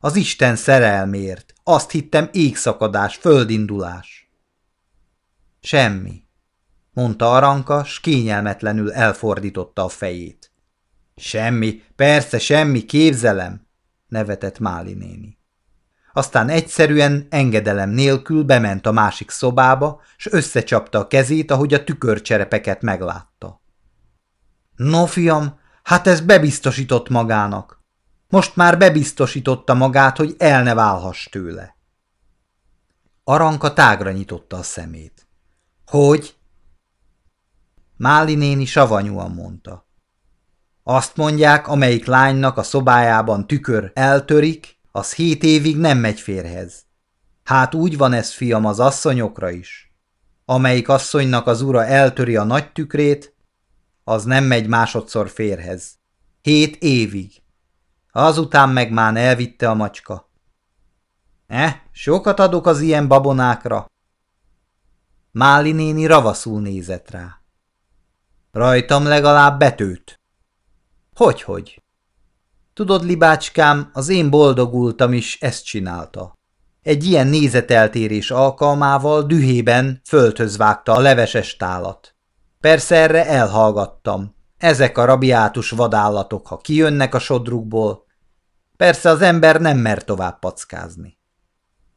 Az 0.00 0.16
Isten 0.16 0.56
szerelmért. 0.56 1.52
Azt 1.62 1.90
hittem 1.90 2.28
égszakadás, 2.32 3.16
földindulás. 3.16 4.30
Semmi, 5.60 6.22
mondta 6.92 7.32
Aranka, 7.32 7.84
s 7.84 8.00
kényelmetlenül 8.00 8.92
elfordította 8.92 9.84
a 9.84 9.88
fejét. 9.88 10.52
Semmi, 11.16 11.82
persze 11.96 12.38
semmi, 12.38 12.84
képzelem, 12.84 13.66
nevetett 14.08 14.58
Máli 14.58 14.94
néni. 14.94 15.38
Aztán 16.12 16.48
egyszerűen 16.48 17.26
engedelem 17.30 17.90
nélkül 17.90 18.42
bement 18.42 18.86
a 18.86 18.92
másik 18.92 19.30
szobába, 19.30 20.00
s 20.16 20.26
összecsapta 20.26 20.98
a 20.98 21.06
kezét, 21.06 21.50
ahogy 21.50 21.74
a 21.74 21.84
tükörcserepeket 21.84 22.82
meglátta. 22.82 23.62
No, 24.76 25.06
fiam, 25.06 25.58
hát 25.82 26.06
ez 26.06 26.20
bebiztosított 26.20 27.08
magának. 27.08 27.77
Most 28.28 28.56
már 28.56 28.78
bebiztosította 28.78 29.74
magát, 29.74 30.16
hogy 30.16 30.34
el 30.38 30.62
ne 30.62 30.74
válhass 30.74 31.28
tőle. 31.28 31.76
Aranka 33.24 33.72
tágra 33.72 34.10
nyitotta 34.10 34.56
a 34.56 34.62
szemét. 34.62 35.26
Hogy? 35.86 36.36
Máli 37.96 38.34
néni 38.34 38.64
savanyúan 38.64 39.30
mondta. 39.30 39.86
Azt 40.82 41.16
mondják, 41.16 41.68
amelyik 41.68 42.06
lánynak 42.06 42.56
a 42.56 42.62
szobájában 42.62 43.46
tükör 43.46 43.90
eltörik, 43.94 44.78
az 44.92 45.14
hét 45.14 45.42
évig 45.42 45.76
nem 45.76 45.98
megy 45.98 46.20
férhez. 46.20 46.86
Hát 47.44 47.74
úgy 47.74 47.96
van 47.96 48.12
ez, 48.12 48.32
fiam, 48.32 48.64
az 48.64 48.80
asszonyokra 48.80 49.50
is. 49.50 49.92
Amelyik 50.44 50.88
asszonynak 50.88 51.46
az 51.46 51.60
ura 51.60 51.84
eltöri 51.84 52.36
a 52.36 52.44
nagy 52.44 52.72
tükrét, 52.72 53.34
az 54.04 54.24
nem 54.24 54.44
megy 54.44 54.66
másodszor 54.66 55.28
férhez. 55.28 55.98
Hét 56.40 56.76
évig. 56.76 57.42
Azután 58.12 58.68
meg 58.68 58.92
már 58.92 59.16
elvitte 59.16 59.70
a 59.70 59.74
macska. 59.74 60.30
Eh, 61.46 61.80
sokat 61.90 62.40
adok 62.40 62.66
az 62.66 62.80
ilyen 62.80 63.08
babonákra. 63.08 63.86
Máli 65.30 65.72
néni 65.72 66.06
ravaszul 66.06 66.60
nézett 66.60 67.10
rá. 67.10 67.40
Rajtam 68.52 69.04
legalább 69.04 69.58
betőt. 69.58 70.20
Hogy-hogy? 71.14 71.82
Tudod, 72.74 73.04
libácskám, 73.04 73.90
az 73.92 74.08
én 74.08 74.30
boldogultam 74.30 75.12
is 75.12 75.40
ezt 75.40 75.64
csinálta. 75.64 76.32
Egy 76.82 77.04
ilyen 77.04 77.26
nézeteltérés 77.26 78.30
alkalmával 78.30 79.22
dühében 79.22 80.00
földhöz 80.04 80.56
vágta 80.56 80.92
a 80.92 81.00
leveses 81.00 81.56
tálat. 81.56 82.14
Persze 82.60 82.96
erre 82.96 83.26
elhallgattam. 83.26 84.34
Ezek 84.58 84.98
a 84.98 85.04
rabiátus 85.04 85.70
vadállatok, 85.70 86.46
ha 86.46 86.56
kijönnek 86.56 87.14
a 87.14 87.18
sodrukból, 87.18 88.06
persze 88.76 89.10
az 89.10 89.20
ember 89.20 89.60
nem 89.60 89.78
mer 89.78 90.04
tovább 90.04 90.38
packázni. 90.38 91.18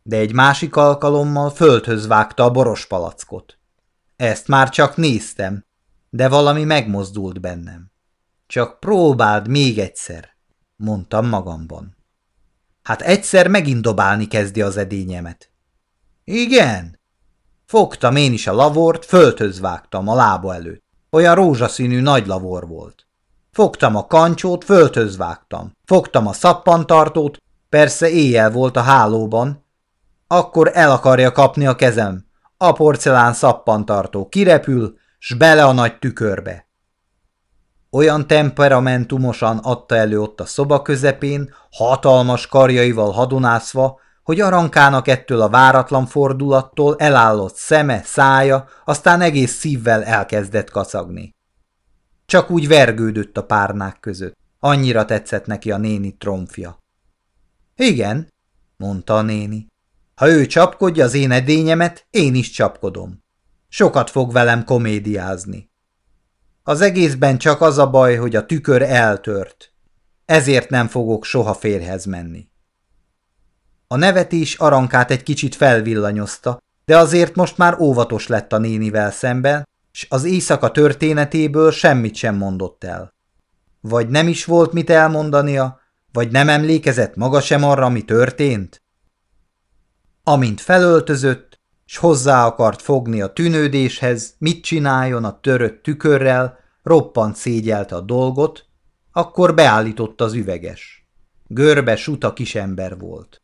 De 0.04 0.18
egy 0.18 0.34
másik 0.34 0.76
alkalommal 0.76 1.50
földhöz 1.50 2.08
vágta 2.08 2.44
a 2.44 2.52
boros 2.52 2.86
palackot. 2.86 3.58
Ezt 4.16 4.48
már 4.48 4.70
csak 4.70 4.96
néztem, 4.96 5.66
de 6.10 6.30
valami 6.30 6.64
megmozdult 6.64 7.40
bennem. 7.40 7.92
Csak 8.48 8.80
próbáld 8.80 9.48
még 9.48 9.80
egyszer, 9.80 10.30
mondtam 10.76 11.28
magamban. 11.28 11.98
Hát 12.84 13.02
egyszer 13.02 13.48
megint 13.48 13.82
dobálni 13.82 14.28
kezdi 14.28 14.62
az 14.62 14.78
edényemet. 14.78 15.52
Igen? 16.24 17.00
Fogtam 17.66 18.16
én 18.16 18.34
is 18.34 18.48
a 18.48 18.54
lavort, 18.54 19.06
földhöz 19.06 19.60
vágtam 19.60 20.08
a 20.08 20.16
lába 20.16 20.54
előtt. 20.54 20.91
Olyan 21.12 21.36
rózsaszínű 21.36 22.02
nagy 22.02 22.28
lavor 22.28 22.68
volt. 22.68 23.06
Fogtam 23.52 23.96
a 23.96 24.08
kancsót, 24.08 24.64
földhöz 24.64 25.18
vágtam. 25.18 25.72
Fogtam 25.86 26.28
a 26.28 26.34
szappantartót, 26.34 27.38
persze 27.70 28.10
éjjel 28.10 28.52
volt 28.52 28.78
a 28.78 28.82
hálóban. 28.82 29.66
Akkor 30.28 30.72
el 30.74 30.92
akarja 30.92 31.32
kapni 31.32 31.68
a 31.68 31.76
kezem. 31.76 32.26
A 32.58 32.72
porcelán 32.72 33.34
szappantartó 33.34 34.28
kirepül, 34.28 34.98
s 35.20 35.34
bele 35.34 35.66
a 35.66 35.72
nagy 35.72 36.00
tükörbe. 36.00 36.68
Olyan 37.90 38.28
temperamentumosan 38.28 39.58
adta 39.58 39.96
elő 39.96 40.22
ott 40.22 40.40
a 40.40 40.46
szoba 40.46 40.82
közepén, 40.82 41.54
hatalmas 41.72 42.48
karjaival 42.48 43.12
hadonászva, 43.12 44.00
hogy 44.32 44.40
Arankának 44.40 45.08
ettől 45.08 45.42
a 45.42 45.50
váratlan 45.50 46.06
fordulattól 46.06 46.96
elállott 46.98 47.56
szeme, 47.56 48.02
szája, 48.04 48.68
aztán 48.86 49.22
egész 49.22 49.58
szívvel 49.58 50.04
elkezdett 50.04 50.70
kacagni. 50.70 51.36
Csak 52.26 52.50
úgy 52.50 52.68
vergődött 52.68 53.38
a 53.38 53.44
párnák 53.44 54.00
között. 54.00 54.38
Annyira 54.60 55.06
tetszett 55.06 55.46
neki 55.46 55.72
a 55.72 55.78
néni 55.78 56.18
tromfja. 56.18 56.78
Igen, 57.76 58.28
mondta 58.78 59.18
a 59.18 59.22
néni. 59.22 59.68
Ha 60.16 60.30
ő 60.30 60.46
csapkodja 60.46 61.06
az 61.06 61.14
én 61.14 61.32
edényemet, 61.32 62.06
én 62.10 62.36
is 62.36 62.50
csapkodom. 62.50 63.24
Sokat 63.68 64.10
fog 64.10 64.32
velem 64.32 64.64
komédiázni. 64.64 65.72
Az 66.64 66.82
egészben 66.82 67.38
csak 67.38 67.62
az 67.62 67.78
a 67.78 67.90
baj, 67.90 68.16
hogy 68.16 68.36
a 68.36 68.46
tükör 68.46 68.82
eltört. 68.82 69.74
Ezért 70.26 70.70
nem 70.70 70.88
fogok 70.88 71.26
soha 71.26 71.54
férhez 71.54 72.06
menni. 72.06 72.51
A 73.92 73.96
nevetés 73.96 74.56
arankát 74.56 75.12
egy 75.12 75.24
kicsit 75.24 75.56
felvillanyozta, 75.56 76.62
de 76.86 76.98
azért 76.98 77.36
most 77.36 77.58
már 77.58 77.80
óvatos 77.80 78.28
lett 78.28 78.54
a 78.54 78.58
nénivel 78.58 79.12
szemben, 79.12 79.68
s 79.92 80.06
az 80.10 80.24
éjszaka 80.24 80.72
történetéből 80.72 81.72
semmit 81.72 82.16
sem 82.16 82.36
mondott 82.36 82.84
el. 82.84 83.14
Vagy 83.82 84.10
nem 84.10 84.28
is 84.28 84.46
volt 84.46 84.72
mit 84.72 84.90
elmondania, 84.90 85.80
vagy 86.12 86.32
nem 86.32 86.50
emlékezett 86.50 87.16
maga 87.16 87.42
sem 87.42 87.64
arra, 87.64 87.90
mi 87.90 88.02
történt? 88.02 88.82
Amint 90.24 90.62
felöltözött, 90.62 91.60
s 91.86 91.98
hozzá 91.98 92.46
akart 92.46 92.82
fogni 92.82 93.22
a 93.22 93.34
tűnődéshez, 93.34 94.34
mit 94.38 94.64
csináljon 94.64 95.24
a 95.24 95.40
törött 95.40 95.84
tükörrel, 95.84 96.58
roppant 96.84 97.36
szégyelte 97.36 97.96
a 97.96 98.02
dolgot, 98.02 98.66
akkor 99.12 99.54
beállított 99.54 100.22
az 100.22 100.34
üveges. 100.34 101.08
Görbe 101.48 101.96
suta 101.96 102.34
kisember 102.34 102.98
volt. 102.98 103.42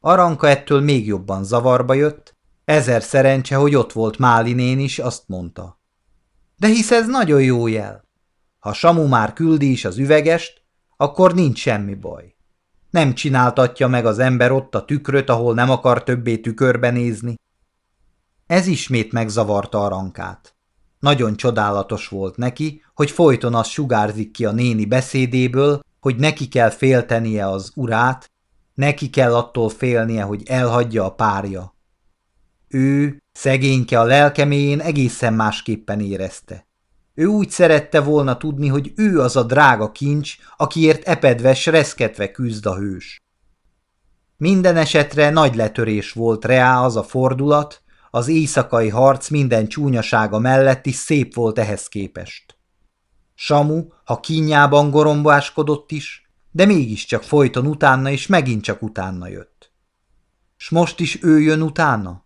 Aranka 0.00 0.48
ettől 0.48 0.80
még 0.80 1.06
jobban 1.06 1.44
zavarba 1.44 1.94
jött, 1.94 2.36
ezer 2.64 3.02
szerencse, 3.02 3.56
hogy 3.56 3.74
ott 3.74 3.92
volt 3.92 4.18
Málinén 4.18 4.78
is, 4.78 4.98
azt 4.98 5.22
mondta. 5.26 5.80
De 6.56 6.66
hisz 6.66 6.90
ez 6.90 7.06
nagyon 7.06 7.42
jó 7.42 7.66
jel. 7.66 8.04
Ha 8.58 8.72
Samu 8.72 9.06
már 9.06 9.32
küldi 9.32 9.70
is 9.70 9.84
az 9.84 9.98
üvegest, 9.98 10.62
akkor 10.96 11.34
nincs 11.34 11.58
semmi 11.58 11.94
baj. 11.94 12.34
Nem 12.90 13.14
csináltatja 13.14 13.88
meg 13.88 14.06
az 14.06 14.18
ember 14.18 14.52
ott 14.52 14.74
a 14.74 14.84
tükröt, 14.84 15.28
ahol 15.30 15.54
nem 15.54 15.70
akar 15.70 16.02
többé 16.02 16.36
tükörbe 16.36 16.90
nézni. 16.90 17.34
Ez 18.46 18.66
ismét 18.66 19.12
megzavarta 19.12 19.84
a 19.84 19.88
rankát. 19.88 20.56
Nagyon 20.98 21.36
csodálatos 21.36 22.08
volt 22.08 22.36
neki, 22.36 22.82
hogy 22.94 23.10
folyton 23.10 23.54
az 23.54 23.66
sugárzik 23.66 24.30
ki 24.30 24.44
a 24.44 24.52
néni 24.52 24.84
beszédéből, 24.84 25.80
hogy 26.00 26.16
neki 26.16 26.48
kell 26.48 26.70
féltenie 26.70 27.48
az 27.48 27.72
urát, 27.74 28.30
neki 28.78 29.10
kell 29.10 29.34
attól 29.34 29.68
félnie, 29.68 30.22
hogy 30.22 30.42
elhagyja 30.46 31.04
a 31.04 31.14
párja. 31.14 31.76
Ő, 32.68 33.22
szegényke 33.32 34.00
a 34.00 34.04
lelkeméjén 34.04 34.80
egészen 34.80 35.34
másképpen 35.34 36.00
érezte. 36.00 36.66
Ő 37.14 37.26
úgy 37.26 37.50
szerette 37.50 38.00
volna 38.00 38.36
tudni, 38.36 38.68
hogy 38.68 38.92
ő 38.96 39.20
az 39.20 39.36
a 39.36 39.42
drága 39.42 39.92
kincs, 39.92 40.36
akiért 40.56 41.08
epedve, 41.08 41.56
reszketve 41.64 42.30
küzd 42.30 42.66
a 42.66 42.76
hős. 42.76 43.22
Minden 44.36 44.76
esetre 44.76 45.30
nagy 45.30 45.54
letörés 45.54 46.12
volt 46.12 46.44
reá 46.44 46.80
az 46.80 46.96
a 46.96 47.02
fordulat, 47.02 47.82
az 48.10 48.28
éjszakai 48.28 48.88
harc 48.88 49.28
minden 49.28 49.66
csúnyasága 49.66 50.38
mellett 50.38 50.86
is 50.86 50.94
szép 50.94 51.34
volt 51.34 51.58
ehhez 51.58 51.88
képest. 51.88 52.58
Samu, 53.34 53.86
ha 54.04 54.20
kínjában 54.20 54.90
gorombáskodott 54.90 55.90
is, 55.90 56.27
de 56.50 56.66
mégiscsak 56.66 57.22
folyton 57.22 57.66
utána 57.66 58.10
és 58.10 58.26
megint 58.26 58.62
csak 58.62 58.82
utána 58.82 59.28
jött. 59.28 59.72
S 60.56 60.68
most 60.70 61.00
is 61.00 61.22
ő 61.22 61.40
jön 61.40 61.62
utána? 61.62 62.24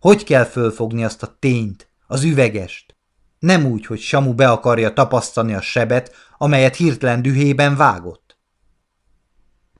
Hogy 0.00 0.24
kell 0.24 0.44
fölfogni 0.44 1.04
azt 1.04 1.22
a 1.22 1.36
tényt, 1.38 1.90
az 2.06 2.22
üvegest? 2.22 2.96
Nem 3.38 3.64
úgy, 3.64 3.86
hogy 3.86 4.00
Samu 4.00 4.34
be 4.34 4.50
akarja 4.50 4.92
tapasztani 4.92 5.54
a 5.54 5.60
sebet, 5.60 6.14
amelyet 6.38 6.76
hirtelen 6.76 7.22
dühében 7.22 7.76
vágott. 7.76 8.38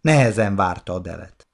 Nehezen 0.00 0.56
várta 0.56 0.92
a 0.92 0.98
delet. 0.98 1.46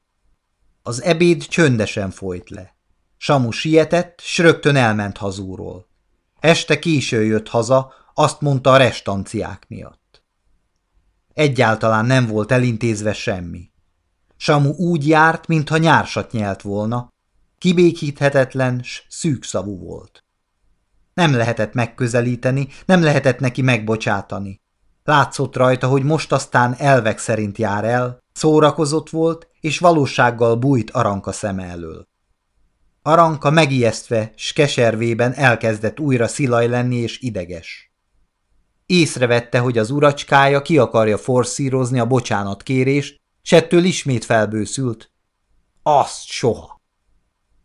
Az 0.82 1.02
ebéd 1.02 1.46
csöndesen 1.46 2.10
folyt 2.10 2.50
le. 2.50 2.76
Samu 3.16 3.50
sietett, 3.50 4.20
s 4.20 4.38
rögtön 4.38 4.76
elment 4.76 5.16
hazúról. 5.16 5.88
Este 6.40 6.78
késő 6.78 7.24
jött 7.24 7.48
haza, 7.48 7.92
azt 8.14 8.40
mondta 8.40 8.72
a 8.72 8.76
restanciák 8.76 9.64
miatt. 9.68 9.97
Egyáltalán 11.38 12.04
nem 12.04 12.26
volt 12.26 12.52
elintézve 12.52 13.12
semmi. 13.12 13.70
Samu 14.36 14.70
úgy 14.70 15.08
járt, 15.08 15.46
mintha 15.46 15.76
nyársat 15.76 16.32
nyelt 16.32 16.62
volna, 16.62 17.12
kibékíthetetlen 17.58 18.82
s 18.82 19.02
szűkszavú 19.08 19.78
volt. 19.78 20.24
Nem 21.14 21.34
lehetett 21.34 21.72
megközelíteni, 21.72 22.68
nem 22.86 23.02
lehetett 23.02 23.38
neki 23.38 23.62
megbocsátani. 23.62 24.60
Látszott 25.04 25.56
rajta, 25.56 25.86
hogy 25.88 26.02
most 26.02 26.32
aztán 26.32 26.74
elvek 26.78 27.18
szerint 27.18 27.58
jár 27.58 27.84
el, 27.84 28.18
szórakozott 28.32 29.10
volt, 29.10 29.48
és 29.60 29.78
valósággal 29.78 30.56
bújt 30.56 30.90
Aranka 30.90 31.32
szeme 31.32 31.64
elől. 31.64 32.08
Aranka 33.02 33.50
megijesztve, 33.50 34.32
s 34.36 34.52
keservében 34.52 35.32
elkezdett 35.34 36.00
újra 36.00 36.26
szilaj 36.26 36.68
lenni 36.68 36.96
és 36.96 37.20
ideges. 37.20 37.87
Észrevette, 38.90 39.58
hogy 39.58 39.78
az 39.78 39.90
uracskája 39.90 40.62
ki 40.62 40.78
akarja 40.78 41.18
forszírozni 41.18 41.98
a 41.98 42.06
bocsánatkérést, 42.06 43.20
s 43.42 43.52
ettől 43.52 43.84
ismét 43.84 44.24
felbőszült. 44.24 45.10
Azt 45.82 46.26
soha! 46.26 46.80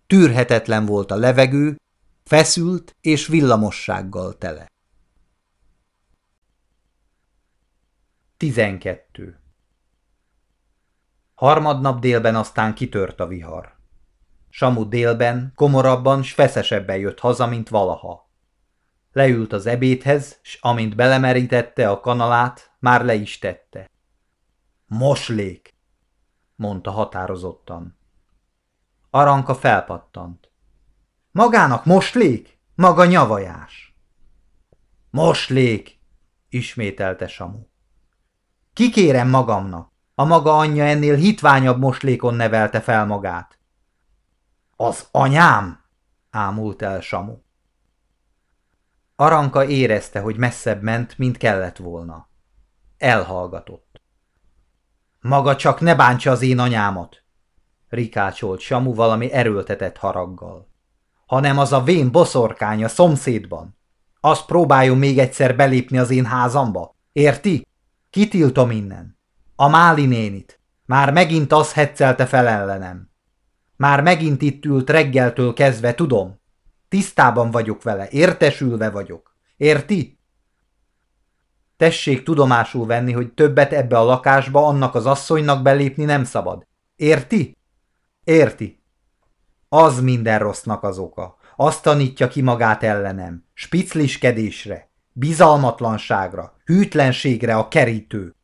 Tűrhetetlen 0.08 0.86
volt 0.86 1.12
a 1.12 1.16
levegő, 1.16 1.80
feszült 2.24 2.96
és 3.02 3.28
villamossággal 3.28 4.38
tele. 4.38 4.72
12. 8.38 9.40
Harmadnap 11.36 12.00
délben 12.00 12.36
aztán 12.36 12.74
kitört 12.74 13.20
a 13.20 13.28
vihar. 13.28 13.76
Samu 14.50 14.88
délben, 14.88 15.52
komorabban 15.56 16.24
s 16.24 16.34
feszesebben 16.34 16.98
jött 16.98 17.20
haza, 17.20 17.48
mint 17.48 17.70
valaha. 17.70 18.23
Leült 19.14 19.54
az 19.54 19.66
ebédhez, 19.66 20.40
s 20.42 20.58
amint 20.62 20.96
belemerítette 20.96 21.90
a 21.90 22.00
kanalát, 22.00 22.72
már 22.80 23.06
le 23.06 23.14
is 23.14 23.38
tette. 23.38 23.90
Moslék, 24.86 25.74
mondta 26.56 26.92
határozottan. 26.92 27.98
Aranka 29.10 29.56
felpattant. 29.56 30.52
Magának 31.32 31.86
moslék? 31.86 32.60
Maga 32.76 33.06
nyavajás. 33.06 33.96
Moslék, 35.10 36.00
ismételte 36.50 37.28
Samu. 37.28 37.60
Kikérem 38.74 39.30
magamnak. 39.30 39.92
A 40.16 40.24
maga 40.24 40.58
anyja 40.58 40.84
ennél 40.84 41.16
hitványabb 41.16 41.80
moslékon 41.80 42.34
nevelte 42.34 42.82
fel 42.82 43.06
magát. 43.06 43.60
Az 44.76 45.08
anyám? 45.12 45.84
ámult 46.30 46.82
el 46.82 47.02
Samu. 47.02 47.38
Aranka 49.24 49.66
érezte, 49.66 50.20
hogy 50.20 50.38
messzebb 50.38 50.82
ment, 50.82 51.18
mint 51.18 51.38
kellett 51.38 51.78
volna. 51.78 52.30
Elhallgatott. 52.98 54.02
Maga 55.20 55.56
csak 55.56 55.80
ne 55.80 55.96
bántsa 55.96 56.32
az 56.32 56.42
én 56.42 56.60
anyámat, 56.60 57.24
rikácsolt 57.90 58.60
Samu 58.60 58.94
valami 58.94 59.32
erőltetett 59.32 59.98
haraggal. 59.98 60.70
Hanem 61.26 61.58
az 61.58 61.74
a 61.74 61.84
vén 61.84 62.12
boszorkány 62.12 62.84
a 62.84 62.88
szomszédban. 62.88 63.78
Azt 64.20 64.46
próbáljon 64.46 64.98
még 64.98 65.20
egyszer 65.20 65.56
belépni 65.56 65.98
az 65.98 66.10
én 66.10 66.26
házamba. 66.26 66.96
Érti? 67.12 67.68
Kitiltom 68.10 68.72
innen. 68.72 69.20
A 69.56 69.68
Máli 69.68 70.06
nénit. 70.06 70.60
Már 70.86 71.12
megint 71.12 71.52
az 71.52 71.74
heccelte 71.74 72.26
fel 72.26 72.48
ellenem. 72.48 73.10
Már 73.76 74.02
megint 74.02 74.42
itt 74.42 74.66
ült 74.66 74.90
reggeltől 74.90 75.54
kezdve, 75.54 75.96
tudom. 75.96 76.42
Tisztában 76.94 77.52
vagyok 77.52 77.84
vele, 77.84 78.08
értesülve 78.10 78.90
vagyok. 78.90 79.36
Érti? 79.58 80.20
Tessék 81.78 82.24
tudomásul 82.24 82.86
venni, 82.86 83.12
hogy 83.12 83.34
többet 83.34 83.74
ebbe 83.74 83.98
a 83.98 84.04
lakásba 84.04 84.68
annak 84.68 84.96
az 84.96 85.06
asszonynak 85.06 85.62
belépni 85.62 86.04
nem 86.04 86.24
szabad. 86.24 86.68
Érti? 86.96 87.58
Érti. 88.24 88.84
Az 89.70 90.02
minden 90.02 90.40
rossznak 90.40 90.84
az 90.84 90.98
oka. 90.98 91.38
Azt 91.56 91.84
tanítja 91.84 92.28
ki 92.28 92.42
magát 92.42 92.84
ellenem. 92.84 93.46
Spicliskedésre, 93.54 94.90
bizalmatlanságra, 95.12 96.58
hűtlenségre 96.66 97.56
a 97.56 97.68
kerítő. 97.68 98.36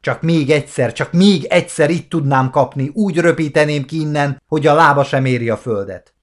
Csak 0.00 0.22
még 0.22 0.50
egyszer, 0.50 0.92
csak 0.92 1.12
még 1.12 1.44
egyszer 1.44 1.90
itt 1.90 2.08
tudnám 2.08 2.50
kapni, 2.50 2.90
úgy 2.94 3.18
röpíteném 3.18 3.84
ki 3.84 4.00
innen, 4.00 4.42
hogy 4.46 4.66
a 4.66 4.74
lába 4.74 5.04
sem 5.04 5.24
éri 5.24 5.48
a 5.48 5.56
földet. 5.56 6.14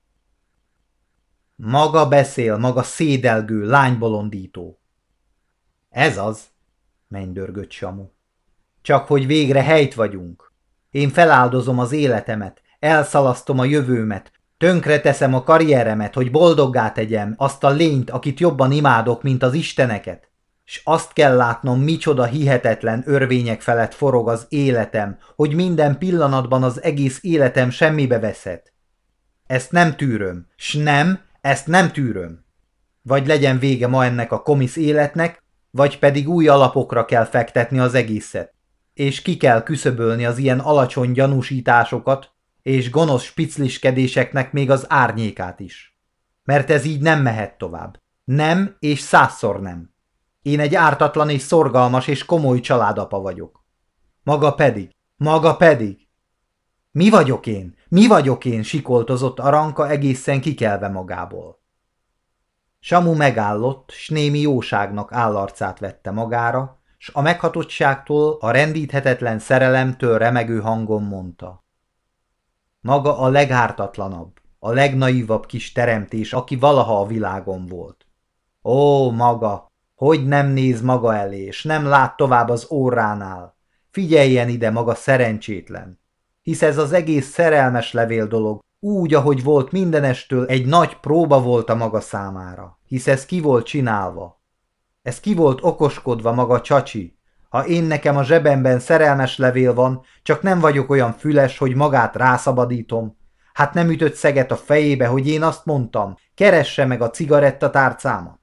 Maga 1.60 2.08
beszél, 2.08 2.58
maga 2.58 2.84
szédelgő, 2.84 3.66
lánybolondító. 3.66 4.80
Ez 5.90 6.18
az, 6.18 6.44
mennydörgött 7.08 7.72
Samu. 7.72 8.06
Csak 8.82 9.08
hogy 9.08 9.26
végre 9.26 9.64
helyt 9.64 9.94
vagyunk. 9.94 10.52
Én 10.92 11.10
feláldozom 11.10 11.80
az 11.80 11.92
életemet, 11.92 12.62
elszalasztom 12.80 13.60
a 13.60 13.66
jövőmet, 13.66 14.32
tönkre 14.58 15.00
teszem 15.00 15.34
a 15.34 15.44
karrieremet, 15.44 16.14
hogy 16.14 16.32
boldoggá 16.32 16.92
tegyem 16.92 17.34
azt 17.38 17.64
a 17.64 17.70
lényt, 17.70 18.10
akit 18.10 18.40
jobban 18.40 18.72
imádok, 18.72 19.24
mint 19.24 19.44
az 19.44 19.54
isteneket 19.54 20.28
s 20.70 20.82
azt 20.84 21.14
kell 21.14 21.36
látnom, 21.36 21.80
micsoda 21.80 22.26
hihetetlen 22.26 23.04
örvények 23.06 23.62
felett 23.62 23.94
forog 23.94 24.30
az 24.30 24.46
életem, 24.50 25.18
hogy 25.36 25.54
minden 25.54 25.98
pillanatban 25.98 26.64
az 26.64 26.84
egész 26.84 27.20
életem 27.22 27.70
semmibe 27.70 28.20
veszett. 28.20 28.74
Ezt 29.46 29.72
nem 29.72 29.96
tűröm, 29.96 30.48
s 30.56 30.74
nem, 30.74 31.20
ezt 31.48 31.68
nem 31.68 31.92
tűröm. 31.92 32.46
Vagy 33.02 33.28
legyen 33.28 33.60
vége 33.60 33.88
ma 33.88 34.06
ennek 34.06 34.32
a 34.32 34.42
komisz 34.42 34.78
életnek, 34.78 35.44
vagy 35.72 36.00
pedig 36.00 36.30
új 36.30 36.48
alapokra 36.48 37.06
kell 37.06 37.26
fektetni 37.26 37.80
az 37.80 37.94
egészet, 37.94 38.54
és 38.94 39.22
ki 39.22 39.38
kell 39.38 39.64
küszöbölni 39.64 40.26
az 40.26 40.38
ilyen 40.38 40.60
alacsony 40.60 41.12
gyanúsításokat, 41.12 42.32
és 42.62 42.90
gonosz 42.90 43.24
spicliskedéseknek 43.24 44.52
még 44.52 44.72
az 44.72 44.86
árnyékát 44.90 45.60
is. 45.60 45.98
Mert 46.44 46.70
ez 46.70 46.86
így 46.86 47.02
nem 47.02 47.22
mehet 47.22 47.58
tovább. 47.58 48.00
Nem, 48.24 48.76
és 48.80 49.00
százszor 49.00 49.62
nem. 49.62 49.94
Én 50.42 50.60
egy 50.60 50.76
ártatlan 50.76 51.30
és 51.30 51.42
szorgalmas 51.42 52.08
és 52.08 52.26
komoly 52.26 52.60
családapa 52.60 53.20
vagyok. 53.20 53.66
Maga 54.24 54.54
pedig, 54.54 54.92
maga 55.16 55.56
pedig. 55.56 56.07
Mi 56.98 57.10
vagyok 57.10 57.48
én? 57.48 57.76
Mi 57.88 58.08
vagyok 58.08 58.46
én? 58.46 58.64
sikoltozott 58.64 59.40
Aranka 59.40 59.90
egészen 59.90 60.42
kikelve 60.42 60.88
magából. 60.88 61.60
Samu 62.80 63.14
megállott, 63.14 63.92
s 63.92 64.10
némi 64.10 64.40
jóságnak 64.40 65.14
állarcát 65.14 65.80
vette 65.80 66.12
magára, 66.12 66.82
s 66.98 67.10
a 67.14 67.22
meghatottságtól, 67.22 68.38
a 68.40 68.52
rendíthetetlen 68.52 69.40
szerelemtől 69.40 70.18
remegő 70.18 70.60
hangon 70.60 71.04
mondta. 71.04 71.66
Maga 72.82 73.18
a 73.20 73.28
legártatlanabb, 73.28 74.40
a 74.60 74.72
legnaivabb 74.72 75.46
kis 75.46 75.72
teremtés, 75.72 76.34
aki 76.34 76.56
valaha 76.56 77.00
a 77.00 77.06
világon 77.06 77.66
volt. 77.66 78.06
Ó, 78.64 79.12
maga, 79.12 79.72
hogy 79.96 80.28
nem 80.28 80.48
néz 80.48 80.82
maga 80.82 81.16
elé, 81.16 81.44
és 81.44 81.64
nem 81.64 81.86
lát 81.86 82.16
tovább 82.16 82.50
az 82.50 82.72
óránál? 82.72 83.56
Figyeljen 83.92 84.50
ide, 84.50 84.72
maga 84.72 84.96
szerencsétlen! 84.96 86.06
Hisz 86.48 86.62
ez 86.62 86.78
az 86.78 86.92
egész 86.92 87.30
szerelmes 87.30 87.94
levél 87.94 88.28
dolog, 88.28 88.60
úgy, 88.80 89.14
ahogy 89.14 89.44
volt 89.44 89.72
mindenestől, 89.72 90.46
egy 90.46 90.66
nagy 90.66 90.96
próba 91.00 91.42
volt 91.42 91.70
a 91.70 91.76
maga 91.76 92.00
számára, 92.00 92.80
hisz 92.86 93.08
ez 93.08 93.26
ki 93.26 93.42
volt 93.42 93.66
csinálva. 93.66 94.42
Ez 95.02 95.20
ki 95.20 95.34
volt 95.34 95.60
okoskodva 95.64 96.34
maga 96.34 96.62
csacsi. 96.62 97.18
Ha 97.50 97.66
én 97.66 97.84
nekem 97.84 98.18
a 98.18 98.24
zsebemben 98.24 98.80
szerelmes 98.80 99.38
levél 99.38 99.74
van, 99.74 100.02
csak 100.24 100.42
nem 100.42 100.60
vagyok 100.60 100.90
olyan 100.90 101.12
füles, 101.14 101.58
hogy 101.58 101.76
magát 101.76 102.16
rászabadítom. 102.16 103.18
Hát 103.54 103.74
nem 103.74 103.90
ütött 103.90 104.14
szeget 104.14 104.52
a 104.52 104.58
fejébe, 104.58 105.08
hogy 105.08 105.28
én 105.28 105.44
azt 105.44 105.66
mondtam, 105.66 106.16
keresse 106.36 106.86
meg 106.86 107.02
a 107.02 107.10
cigarettatárcámat. 107.10 108.40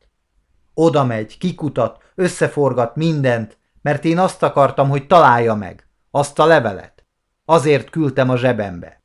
Oda 0.75 1.05
megy, 1.05 1.39
kikutat, 1.39 1.99
összeforgat 2.15 2.97
mindent, 2.97 3.59
mert 3.83 4.05
én 4.05 4.19
azt 4.19 4.43
akartam, 4.43 4.89
hogy 4.89 5.07
találja 5.07 5.55
meg. 5.55 5.89
Azt 6.11 6.39
a 6.39 6.47
levelet. 6.47 6.94
Azért 7.45 7.91
küldtem 7.91 8.31
a 8.31 8.37
zsebembe. 8.37 9.03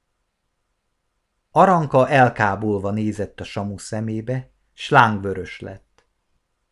Aranka 1.52 2.10
elkábulva 2.10 2.92
nézett 2.92 3.40
a 3.40 3.44
Samu 3.44 3.78
szemébe, 3.78 4.52
slángvörös 4.74 5.60
lett. 5.60 6.06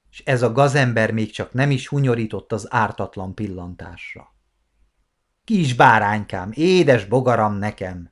És 0.10 0.24
ez 0.26 0.42
a 0.42 0.52
gazember 0.52 1.12
még 1.12 1.32
csak 1.32 1.54
nem 1.54 1.72
is 1.72 1.88
hunyorított 1.88 2.52
az 2.52 2.74
ártatlan 2.74 3.36
pillantásra. 3.36 4.36
Kis 5.44 5.76
báránykám, 5.76 6.52
édes 6.54 7.06
bogaram 7.06 7.54
nekem, 7.54 8.12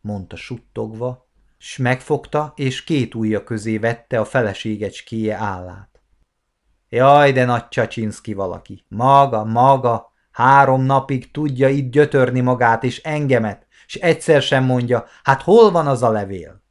mondta 0.00 0.36
suttogva, 0.36 1.28
s 1.58 1.76
megfogta, 1.76 2.52
és 2.56 2.84
két 2.84 3.14
ujja 3.14 3.44
közé 3.44 3.78
vette 3.78 4.20
a 4.20 4.24
feleségecskéje 4.24 5.36
állát. 5.36 6.02
Jaj, 6.88 7.32
de 7.32 7.44
nagy 7.44 7.68
Csacsinszki 7.68 8.34
valaki. 8.34 8.84
Maga, 8.88 9.44
maga, 9.44 10.12
három 10.36 10.82
napig 10.82 11.30
tudja 11.30 11.68
itt 11.68 11.90
gyötörni 11.90 12.40
magát 12.40 12.84
és 12.84 13.02
engemet, 13.02 13.66
és 13.86 13.94
egyszer 13.94 14.42
sem 14.42 14.64
mondja, 14.64 15.04
hát 15.22 15.42
hol 15.42 15.70
van 15.70 15.86
az 15.86 16.02
a 16.02 16.10
levél? 16.10 16.62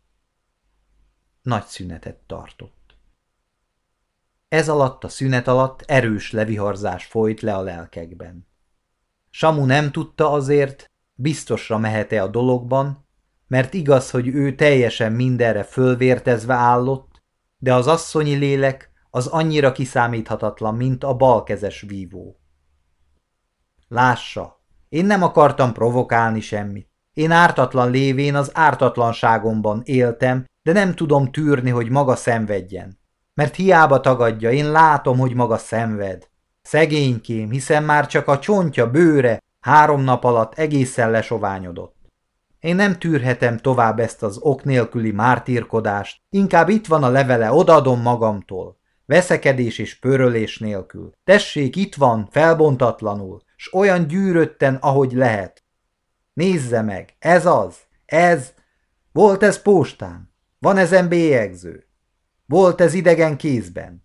Nagy 1.42 1.64
szünetet 1.64 2.16
tartott. 2.16 2.98
Ez 4.48 4.70
alatt 4.70 5.04
a 5.04 5.10
szünet 5.10 5.48
alatt 5.48 5.84
erős 5.86 6.32
leviharzás 6.32 7.06
folyt 7.06 7.42
le 7.42 7.56
a 7.56 7.62
lelkekben. 7.62 8.48
Samu 9.30 9.66
nem 9.66 9.92
tudta 9.92 10.32
azért, 10.32 10.92
biztosra 11.14 11.78
mehet-e 11.78 12.24
a 12.24 12.28
dologban, 12.28 13.08
mert 13.48 13.74
igaz, 13.74 14.10
hogy 14.10 14.28
ő 14.28 14.56
teljesen 14.56 15.12
mindenre 15.12 15.64
fölvértezve 15.64 16.54
állott, 16.54 17.22
de 17.58 17.74
az 17.74 17.88
asszonyi 17.88 18.36
lélek 18.36 18.92
az 19.10 19.28
annyira 19.28 19.72
kiszámíthatatlan, 19.72 20.76
mint 20.76 21.04
a 21.04 21.16
balkezes 21.16 21.82
vívó. 21.82 22.40
Lássa, 23.88 24.62
én 24.90 25.06
nem 25.06 25.24
akartam 25.24 25.74
provokálni 25.74 26.42
semmit. 26.42 26.90
Én 27.14 27.32
ártatlan 27.32 27.92
lévén 27.92 28.36
az 28.36 28.52
ártatlanságomban 28.54 29.82
éltem, 29.84 30.46
de 30.64 30.72
nem 30.72 30.94
tudom 30.94 31.32
tűrni, 31.32 31.70
hogy 31.70 31.90
maga 31.90 32.16
szenvedjen. 32.16 33.00
Mert 33.34 33.56
hiába 33.56 34.00
tagadja, 34.00 34.52
én 34.52 34.72
látom, 34.72 35.18
hogy 35.18 35.34
maga 35.34 35.58
szenved. 35.58 36.28
Szegénykém, 36.62 37.50
hiszen 37.50 37.84
már 37.84 38.08
csak 38.08 38.28
a 38.28 38.40
csontja, 38.40 38.92
bőre 38.92 39.40
három 39.60 40.02
nap 40.02 40.24
alatt 40.24 40.54
egészen 40.54 41.12
lesoványodott. 41.12 41.96
Én 42.60 42.76
nem 42.76 43.00
tűrhetem 43.00 43.58
tovább 43.58 44.00
ezt 44.00 44.24
az 44.24 44.38
ok 44.38 44.64
nélküli 44.64 45.12
mártírkodást, 45.12 46.22
inkább 46.30 46.70
itt 46.70 46.88
van 46.88 47.04
a 47.04 47.10
levele, 47.10 47.52
odaadom 47.52 48.02
magamtól. 48.02 48.78
Veszekedés 49.06 49.78
és 49.78 50.00
pörölés 50.00 50.60
nélkül. 50.60 51.12
Tessék, 51.24 51.76
itt 51.76 51.96
van, 51.96 52.28
felbontatlanul, 52.32 53.42
s 53.56 53.74
olyan 53.74 54.08
gyűrötten, 54.08 54.76
ahogy 54.76 55.12
lehet. 55.12 55.64
Nézze 56.34 56.82
meg, 56.82 57.16
ez 57.20 57.46
az, 57.46 57.78
ez, 58.06 58.54
volt 59.12 59.44
ez 59.44 59.62
postán, 59.62 60.34
van 60.60 60.78
ezen 60.78 61.08
bélyegző, 61.08 61.88
volt 62.46 62.82
ez 62.82 62.94
idegen 62.94 63.38
kézben. 63.38 64.04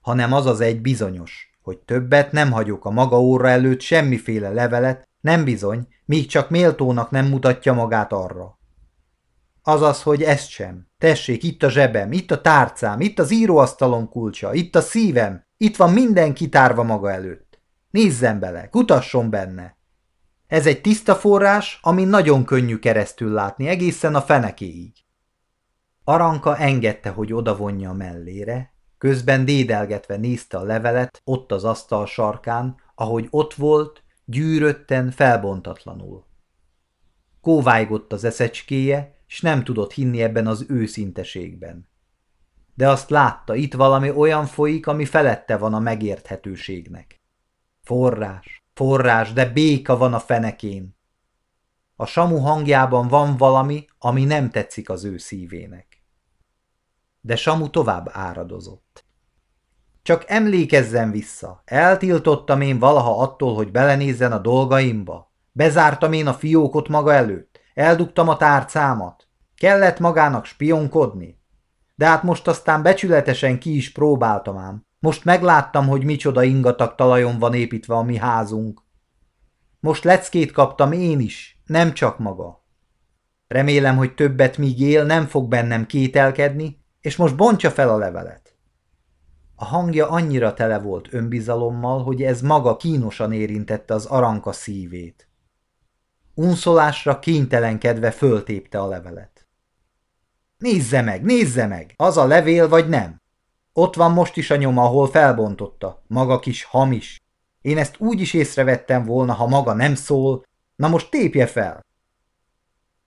Hanem 0.00 0.32
az 0.32 0.46
az 0.46 0.60
egy 0.60 0.80
bizonyos, 0.80 1.58
hogy 1.62 1.78
többet 1.78 2.32
nem 2.32 2.50
hagyok 2.50 2.84
a 2.84 2.90
maga 2.90 3.20
óra 3.20 3.48
előtt 3.48 3.80
semmiféle 3.80 4.48
levelet, 4.48 5.08
nem 5.20 5.44
bizony, 5.44 5.88
míg 6.04 6.26
csak 6.26 6.50
méltónak 6.50 7.10
nem 7.10 7.26
mutatja 7.26 7.72
magát 7.72 8.12
arra. 8.12 8.58
Azaz, 9.62 10.02
hogy 10.02 10.22
ezt 10.22 10.48
sem. 10.48 10.86
Tessék, 10.98 11.42
itt 11.42 11.62
a 11.62 11.70
zsebem, 11.70 12.12
itt 12.12 12.30
a 12.30 12.40
tárcám, 12.40 13.00
itt 13.00 13.18
az 13.18 13.30
íróasztalom 13.30 14.08
kulcsa, 14.08 14.54
itt 14.54 14.76
a 14.76 14.80
szívem, 14.80 15.44
itt 15.56 15.76
van 15.76 15.92
minden 15.92 16.34
kitárva 16.34 16.82
maga 16.82 17.10
előtt. 17.10 17.60
Nézzen 17.90 18.38
bele, 18.38 18.68
kutasson 18.68 19.30
benne. 19.30 19.76
Ez 20.46 20.66
egy 20.66 20.80
tiszta 20.80 21.14
forrás, 21.14 21.78
ami 21.82 22.04
nagyon 22.04 22.44
könnyű 22.44 22.78
keresztül 22.78 23.32
látni, 23.32 23.68
egészen 23.68 24.14
a 24.14 24.22
fenekéig. 24.22 24.92
Aranka 26.04 26.56
engedte, 26.56 27.10
hogy 27.10 27.32
odavonja 27.32 27.90
a 27.90 27.94
mellére, 27.94 28.72
közben 28.98 29.44
dédelgetve 29.44 30.16
nézte 30.16 30.56
a 30.58 30.62
levelet 30.62 31.20
ott 31.24 31.52
az 31.52 31.64
asztal 31.64 32.06
sarkán, 32.06 32.76
ahogy 32.94 33.26
ott 33.30 33.54
volt, 33.54 34.02
gyűrötten, 34.24 35.10
felbontatlanul. 35.10 36.24
Kóvájgott 37.40 38.12
az 38.12 38.24
eszecskéje, 38.24 39.21
s 39.32 39.40
nem 39.40 39.64
tudott 39.64 39.92
hinni 39.92 40.22
ebben 40.22 40.46
az 40.46 40.64
őszinteségben. 40.68 41.88
De 42.74 42.88
azt 42.88 43.10
látta, 43.10 43.54
itt 43.54 43.74
valami 43.74 44.10
olyan 44.10 44.46
folyik, 44.46 44.86
ami 44.86 45.04
felette 45.04 45.56
van 45.56 45.74
a 45.74 45.78
megérthetőségnek. 45.78 47.20
Forrás, 47.82 48.62
forrás, 48.74 49.32
de 49.32 49.46
béka 49.46 49.96
van 49.96 50.14
a 50.14 50.18
fenekén. 50.18 50.96
A 51.96 52.06
samu 52.06 52.36
hangjában 52.36 53.08
van 53.08 53.36
valami, 53.36 53.84
ami 53.98 54.24
nem 54.24 54.50
tetszik 54.50 54.90
az 54.90 55.04
ő 55.04 55.18
szívének. 55.18 56.04
De 57.20 57.36
Samu 57.36 57.70
tovább 57.70 58.08
áradozott. 58.12 59.04
Csak 60.02 60.24
emlékezzen 60.26 61.10
vissza, 61.10 61.62
eltiltottam 61.64 62.60
én 62.60 62.78
valaha 62.78 63.18
attól, 63.18 63.54
hogy 63.54 63.70
belenézzen 63.70 64.32
a 64.32 64.38
dolgaimba. 64.38 65.32
Bezártam 65.52 66.12
én 66.12 66.26
a 66.26 66.34
fiókot 66.34 66.88
maga 66.88 67.12
előtt, 67.12 67.51
eldugtam 67.74 68.28
a 68.28 68.36
tárcámat. 68.36 69.26
Kellett 69.56 69.98
magának 69.98 70.44
spionkodni. 70.44 71.40
De 71.94 72.06
hát 72.06 72.22
most 72.22 72.48
aztán 72.48 72.82
becsületesen 72.82 73.58
ki 73.58 73.76
is 73.76 73.92
próbáltam 73.92 74.56
ám. 74.56 74.86
Most 74.98 75.24
megláttam, 75.24 75.88
hogy 75.88 76.04
micsoda 76.04 76.42
ingatag 76.42 76.94
talajon 76.94 77.38
van 77.38 77.54
építve 77.54 77.94
a 77.94 78.02
mi 78.02 78.16
házunk. 78.16 78.82
Most 79.80 80.04
leckét 80.04 80.52
kaptam 80.52 80.92
én 80.92 81.20
is, 81.20 81.62
nem 81.66 81.92
csak 81.92 82.18
maga. 82.18 82.64
Remélem, 83.48 83.96
hogy 83.96 84.14
többet 84.14 84.58
míg 84.58 84.80
él, 84.80 85.04
nem 85.04 85.26
fog 85.26 85.48
bennem 85.48 85.86
kételkedni, 85.86 86.84
és 87.00 87.16
most 87.16 87.36
bontja 87.36 87.70
fel 87.70 87.88
a 87.88 87.96
levelet. 87.96 88.56
A 89.54 89.64
hangja 89.64 90.08
annyira 90.08 90.54
tele 90.54 90.78
volt 90.78 91.12
önbizalommal, 91.12 92.02
hogy 92.02 92.22
ez 92.22 92.40
maga 92.40 92.76
kínosan 92.76 93.32
érintette 93.32 93.94
az 93.94 94.04
aranka 94.04 94.52
szívét. 94.52 95.28
Unszolásra 96.34 97.18
kénytelenkedve 97.18 98.10
föltépte 98.10 98.80
a 98.80 98.86
levelet. 98.86 99.46
Nézze 100.58 101.02
meg, 101.02 101.22
nézze 101.22 101.66
meg, 101.66 101.94
az 101.96 102.16
a 102.16 102.26
levél 102.26 102.68
vagy 102.68 102.88
nem? 102.88 103.20
Ott 103.72 103.94
van 103.94 104.12
most 104.12 104.36
is 104.36 104.50
a 104.50 104.56
nyoma, 104.56 104.84
ahol 104.84 105.08
felbontotta, 105.08 106.02
maga 106.06 106.38
kis 106.38 106.64
hamis. 106.64 107.20
Én 107.60 107.78
ezt 107.78 107.96
úgy 107.98 108.20
is 108.20 108.34
észrevettem 108.34 109.04
volna, 109.04 109.32
ha 109.32 109.46
maga 109.46 109.72
nem 109.72 109.94
szól. 109.94 110.44
Na 110.76 110.88
most 110.88 111.10
tépje 111.10 111.46
fel! 111.46 111.84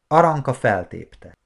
Aranka 0.07 0.53
feltépte. 0.53 1.37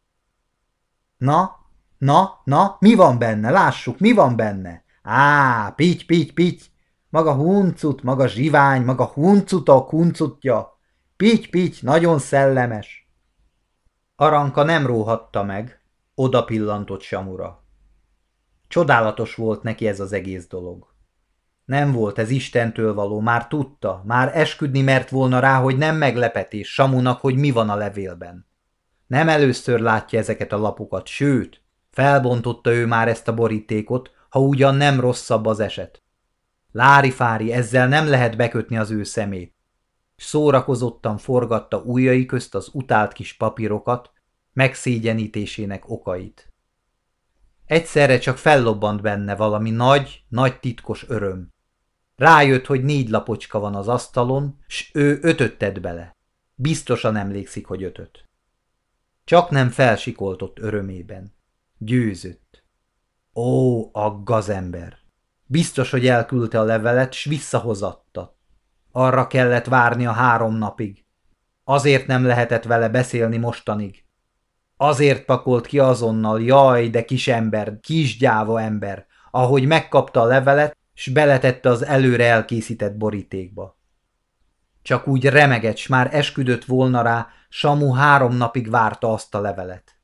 Na, 1.18 1.56
na, 1.98 2.42
na, 2.44 2.78
mi 2.80 2.96
van 2.96 3.18
benne? 3.18 3.50
Lássuk, 3.50 4.00
mi 4.00 4.12
van 4.12 4.36
benne? 4.36 4.84
Á, 5.02 5.70
pitty, 5.70 6.06
pitty, 6.06 6.34
pitty! 6.34 6.64
Maga 7.10 7.34
huncut, 7.34 8.04
maga 8.04 8.28
zsivány, 8.28 8.84
maga 8.84 9.06
huncutok, 9.06 9.90
huncutja. 9.90 10.79
Pitty, 11.24 11.50
pitty, 11.50 11.78
nagyon 11.82 12.20
szellemes. 12.20 13.10
Aranka 14.16 14.64
nem 14.64 14.86
róhatta 14.86 15.44
meg, 15.44 15.82
oda 16.16 16.44
pillantott 16.44 17.02
Samura. 17.02 17.64
Csodálatos 18.68 19.36
volt 19.36 19.64
neki 19.64 19.88
ez 19.88 20.00
az 20.00 20.14
egész 20.14 20.48
dolog. 20.48 20.94
Nem 21.66 21.92
volt 21.92 22.20
ez 22.20 22.30
Istentől 22.30 22.94
való, 22.94 23.20
már 23.20 23.48
tudta, 23.48 24.04
már 24.06 24.38
esküdni 24.38 24.82
mert 24.82 25.10
volna 25.10 25.40
rá, 25.40 25.62
hogy 25.62 25.78
nem 25.78 25.96
meglepetés 25.96 26.74
Samunak, 26.74 27.22
hogy 27.22 27.36
mi 27.36 27.52
van 27.52 27.70
a 27.70 27.76
levélben. 27.76 28.48
Nem 29.08 29.30
először 29.30 29.80
látja 29.80 30.20
ezeket 30.20 30.52
a 30.52 30.58
lapokat, 30.58 31.08
sőt, 31.08 31.62
felbontotta 31.92 32.74
ő 32.74 32.86
már 32.86 33.08
ezt 33.08 33.28
a 33.28 33.34
borítékot, 33.34 34.12
ha 34.30 34.40
ugyan 34.40 34.76
nem 34.76 35.00
rosszabb 35.00 35.46
az 35.46 35.60
eset. 35.60 36.04
Lári-fári, 36.72 37.52
ezzel 37.52 37.88
nem 37.88 38.08
lehet 38.08 38.38
bekötni 38.38 38.78
az 38.78 38.92
ő 38.92 39.04
szemét. 39.04 39.58
Szórakozottan 40.20 41.18
forgatta 41.18 41.82
ujjai 41.82 42.26
közt 42.26 42.56
az 42.56 42.70
utált 42.74 43.14
kis 43.14 43.34
papírokat, 43.34 44.12
megszégyenítésének 44.54 45.90
okait. 45.90 46.54
Egyszerre 47.66 48.20
csak 48.20 48.38
fellobbant 48.38 49.02
benne 49.02 49.36
valami 49.36 49.70
nagy, 49.70 50.24
nagy 50.28 50.60
titkos 50.60 51.06
öröm. 51.10 51.54
Rájött, 52.16 52.66
hogy 52.66 52.84
négy 52.84 53.10
lapocska 53.10 53.60
van 53.60 53.76
az 53.76 53.88
asztalon, 53.88 54.58
s 54.68 54.92
ő 54.94 55.20
ötöt 55.22 55.58
tett 55.58 55.82
bele. 55.82 56.16
Biztosan 56.56 57.16
emlékszik, 57.16 57.66
hogy 57.66 57.84
ötöt. 57.84 58.24
Csak 59.24 59.50
nem 59.50 59.70
felsikoltott 59.70 60.60
örömében. 60.60 61.34
Győzött. 61.78 62.64
Ó, 63.34 63.90
a 63.96 64.24
gazember! 64.24 64.98
Biztos, 65.46 65.92
hogy 65.92 66.08
elküldte 66.08 66.60
a 66.60 66.64
levelet, 66.64 67.14
s 67.14 67.24
visszahozatta. 67.24 68.39
Arra 68.92 69.28
kellett 69.28 69.66
várni 69.66 70.06
a 70.06 70.12
három 70.12 70.56
napig. 70.56 71.06
Azért 71.64 72.08
nem 72.08 72.26
lehetett 72.26 72.64
vele 72.64 72.90
beszélni 72.90 73.38
mostanig. 73.38 74.04
Azért 74.78 75.26
pakolt 75.26 75.66
ki 75.66 75.80
azonnal, 75.80 76.42
jaj, 76.42 76.90
de 76.90 77.06
kis 77.06 77.28
ember, 77.28 77.80
kisgyáva 77.80 78.62
ember, 78.62 79.06
ahogy 79.32 79.66
megkapta 79.66 80.22
a 80.22 80.26
levelet, 80.26 80.78
s 80.94 81.10
beletette 81.10 81.70
az 81.70 81.86
előre 81.86 82.26
elkészített 82.26 82.98
borítékba. 82.98 83.78
Csak 84.82 85.08
úgy 85.08 85.26
remegett, 85.26 85.78
s 85.78 85.88
már 85.88 86.16
esküdött 86.16 86.66
volna 86.66 87.02
rá, 87.02 87.28
Samu 87.50 87.92
három 87.92 88.36
napig 88.36 88.70
várta 88.70 89.14
azt 89.14 89.36
a 89.36 89.42
levelet. 89.42 90.00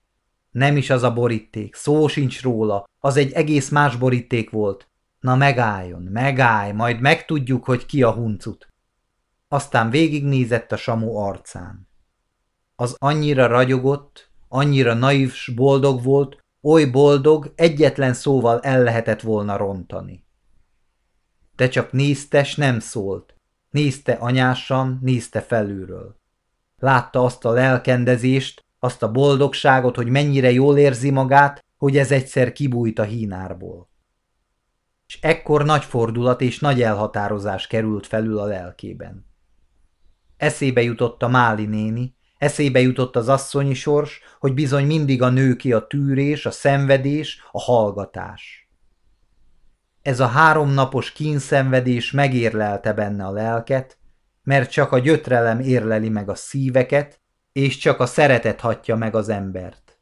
Nem 0.51 0.77
is 0.77 0.89
az 0.89 1.03
a 1.03 1.13
boríték, 1.13 1.75
szó 1.75 2.07
sincs 2.07 2.41
róla, 2.41 2.83
az 2.99 3.17
egy 3.17 3.31
egész 3.31 3.69
más 3.69 3.95
boríték 3.95 4.49
volt. 4.49 4.87
Na 5.19 5.35
megálljon, 5.35 6.01
megállj, 6.01 6.71
majd 6.71 6.99
megtudjuk, 6.99 7.65
hogy 7.65 7.85
ki 7.85 8.03
a 8.03 8.11
huncut. 8.11 8.73
Aztán 9.55 9.89
végignézett 9.89 10.71
a 10.71 10.77
Samu 10.77 11.15
arcán. 11.15 11.89
Az 12.75 12.95
annyira 12.97 13.47
ragyogott, 13.47 14.31
annyira 14.47 14.93
naív 14.93 15.33
s 15.33 15.51
boldog 15.55 16.03
volt, 16.03 16.43
oly 16.61 16.85
boldog, 16.85 17.53
egyetlen 17.55 18.13
szóval 18.13 18.59
el 18.59 18.83
lehetett 18.83 19.21
volna 19.21 19.57
rontani. 19.57 20.25
De 21.55 21.67
csak 21.67 21.91
nézte, 21.91 22.47
nem 22.55 22.79
szólt. 22.79 23.35
Nézte 23.69 24.13
anyásan, 24.13 24.99
nézte 25.01 25.41
felülről. 25.41 26.19
Látta 26.77 27.23
azt 27.23 27.45
a 27.45 27.51
lelkendezést, 27.51 28.65
azt 28.79 29.03
a 29.03 29.11
boldogságot, 29.11 29.95
hogy 29.95 30.07
mennyire 30.07 30.51
jól 30.51 30.77
érzi 30.77 31.09
magát, 31.11 31.65
hogy 31.77 31.97
ez 31.97 32.11
egyszer 32.11 32.51
kibújt 32.51 32.99
a 32.99 33.03
hínárból. 33.03 33.89
És 35.07 35.19
ekkor 35.21 35.65
nagy 35.65 35.83
fordulat 35.83 36.41
és 36.41 36.59
nagy 36.59 36.81
elhatározás 36.81 37.67
került 37.67 38.07
felül 38.07 38.37
a 38.37 38.45
lelkében. 38.45 39.33
Eszébe 40.37 40.81
jutott 40.81 41.23
a 41.23 41.27
Máli 41.27 41.65
néni, 41.65 42.15
eszébe 42.37 42.79
jutott 42.79 43.15
az 43.15 43.29
asszonyi 43.29 43.73
sors, 43.73 44.21
hogy 44.39 44.53
bizony 44.53 44.85
mindig 44.85 45.21
a 45.21 45.29
nő 45.29 45.55
ki 45.55 45.73
a 45.73 45.87
tűrés, 45.87 46.45
a 46.45 46.51
szenvedés, 46.51 47.43
a 47.51 47.61
hallgatás. 47.61 48.69
Ez 50.01 50.19
a 50.19 50.27
háromnapos 50.27 51.11
kínszenvedés 51.11 52.11
megérlelte 52.11 52.93
benne 52.93 53.25
a 53.25 53.31
lelket, 53.31 53.97
mert 54.43 54.71
csak 54.71 54.91
a 54.91 54.99
gyötrelem 54.99 55.59
érleli 55.59 56.09
meg 56.09 56.29
a 56.29 56.35
szíveket, 56.35 57.19
és 57.51 57.77
csak 57.77 57.99
a 57.99 58.05
szeretet 58.05 58.59
hatja 58.59 58.95
meg 58.95 59.15
az 59.15 59.29
embert. 59.29 59.99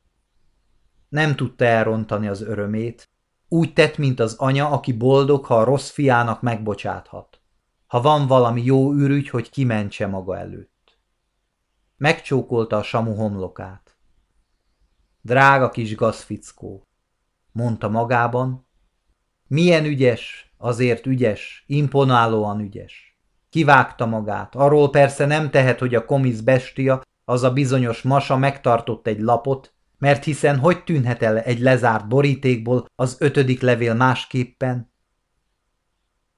Nem 1.09 1.35
tudta 1.35 1.65
elrontani 1.65 2.27
az 2.27 2.41
örömét, 2.41 3.13
Úgy 3.53 3.73
tett, 3.73 3.97
mint 3.97 4.19
az 4.19 4.35
anya, 4.37 4.69
aki 4.69 4.93
boldog, 4.93 5.45
ha 5.45 5.59
a 5.59 5.63
rossz 5.63 5.89
fiának 5.89 6.41
megbocsáthat. 6.41 7.41
Ha 7.93 8.01
van 8.01 8.27
valami 8.27 8.63
jó 8.63 8.93
ürügy, 8.93 9.29
hogy 9.29 9.49
kimentse 9.49 10.07
maga 10.07 10.37
előtt. 10.37 10.97
Megcsókolta 11.97 12.77
a 12.77 12.83
Samu 12.83 13.15
homlokát. 13.15 13.97
Drága 15.21 15.69
kis 15.69 15.95
gazfickó, 15.95 16.87
mondta 17.51 17.89
magában. 17.89 18.67
Milyen 19.47 19.85
ügyes, 19.85 20.53
azért 20.57 21.05
ügyes, 21.05 21.63
imponálóan 21.67 22.59
ügyes. 22.59 23.19
Kivágta 23.49 24.05
magát, 24.05 24.55
arról 24.55 24.89
persze 24.89 25.25
nem 25.25 25.49
tehet, 25.49 25.79
hogy 25.79 25.95
a 25.95 26.05
komisz 26.05 26.41
bestia, 26.41 27.01
az 27.25 27.43
a 27.43 27.53
bizonyos 27.53 28.01
masa 28.01 28.37
megtartott 28.37 29.07
egy 29.07 29.19
lapot, 29.19 29.73
mert 29.97 30.23
hiszen 30.23 30.59
hogy 30.59 30.83
tűnhet 30.83 31.21
el 31.21 31.39
egy 31.39 31.59
lezárt 31.59 32.07
borítékból 32.07 32.85
az 32.95 33.15
ötödik 33.19 33.61
levél 33.61 33.93
másképpen? 33.93 34.92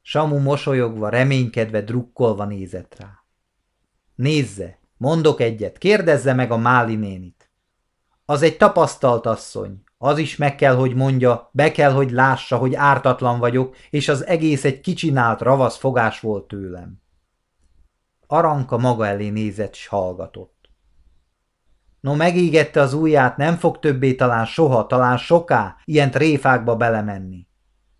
Samu 0.07 0.39
mosolyogva, 0.39 1.09
reménykedve, 1.09 1.81
drukkolva 1.81 2.45
nézett 2.45 2.95
rá. 2.99 3.23
Nézze, 4.15 4.79
mondok 4.97 5.41
egyet, 5.41 5.77
kérdezze 5.77 6.33
meg 6.33 6.51
a 6.51 6.57
Máli 6.57 6.95
nénit. 6.95 7.51
Az 8.25 8.41
egy 8.41 8.57
tapasztalt 8.57 9.25
asszony, 9.25 9.83
az 9.97 10.17
is 10.17 10.35
meg 10.35 10.55
kell, 10.55 10.75
hogy 10.75 10.95
mondja, 10.95 11.49
be 11.51 11.71
kell, 11.71 11.91
hogy 11.91 12.11
lássa, 12.11 12.57
hogy 12.57 12.75
ártatlan 12.75 13.39
vagyok, 13.39 13.75
és 13.89 14.09
az 14.09 14.25
egész 14.25 14.65
egy 14.65 14.81
kicsinált 14.81 15.41
ravasz 15.41 15.77
fogás 15.77 16.19
volt 16.19 16.47
tőlem. 16.47 17.01
Aranka 18.27 18.77
maga 18.77 19.05
elé 19.05 19.29
nézett, 19.29 19.73
s 19.73 19.87
hallgatott. 19.87 20.69
No 21.99 22.15
megígette 22.15 22.81
az 22.81 22.93
ujját, 22.93 23.37
nem 23.37 23.57
fog 23.57 23.79
többé 23.79 24.15
talán 24.15 24.45
soha, 24.45 24.85
talán 24.85 25.17
soká 25.17 25.75
ilyen 25.85 26.11
tréfákba 26.11 26.75
belemenni. 26.75 27.47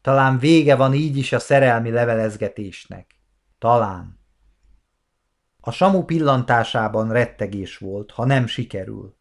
Talán 0.05 0.37
vége 0.39 0.75
van 0.75 0.93
így 0.93 1.17
is 1.17 1.31
a 1.31 1.39
szerelmi 1.39 1.89
levelezgetésnek. 1.89 3.15
Talán. 3.57 4.19
A 5.59 5.71
samu 5.71 6.03
pillantásában 6.03 7.11
rettegés 7.11 7.77
volt, 7.77 8.11
ha 8.11 8.25
nem 8.25 8.47
sikerül. 8.47 9.17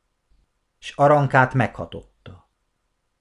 És 0.78 0.93
arankát 0.97 1.55
meghatotta. 1.55 2.51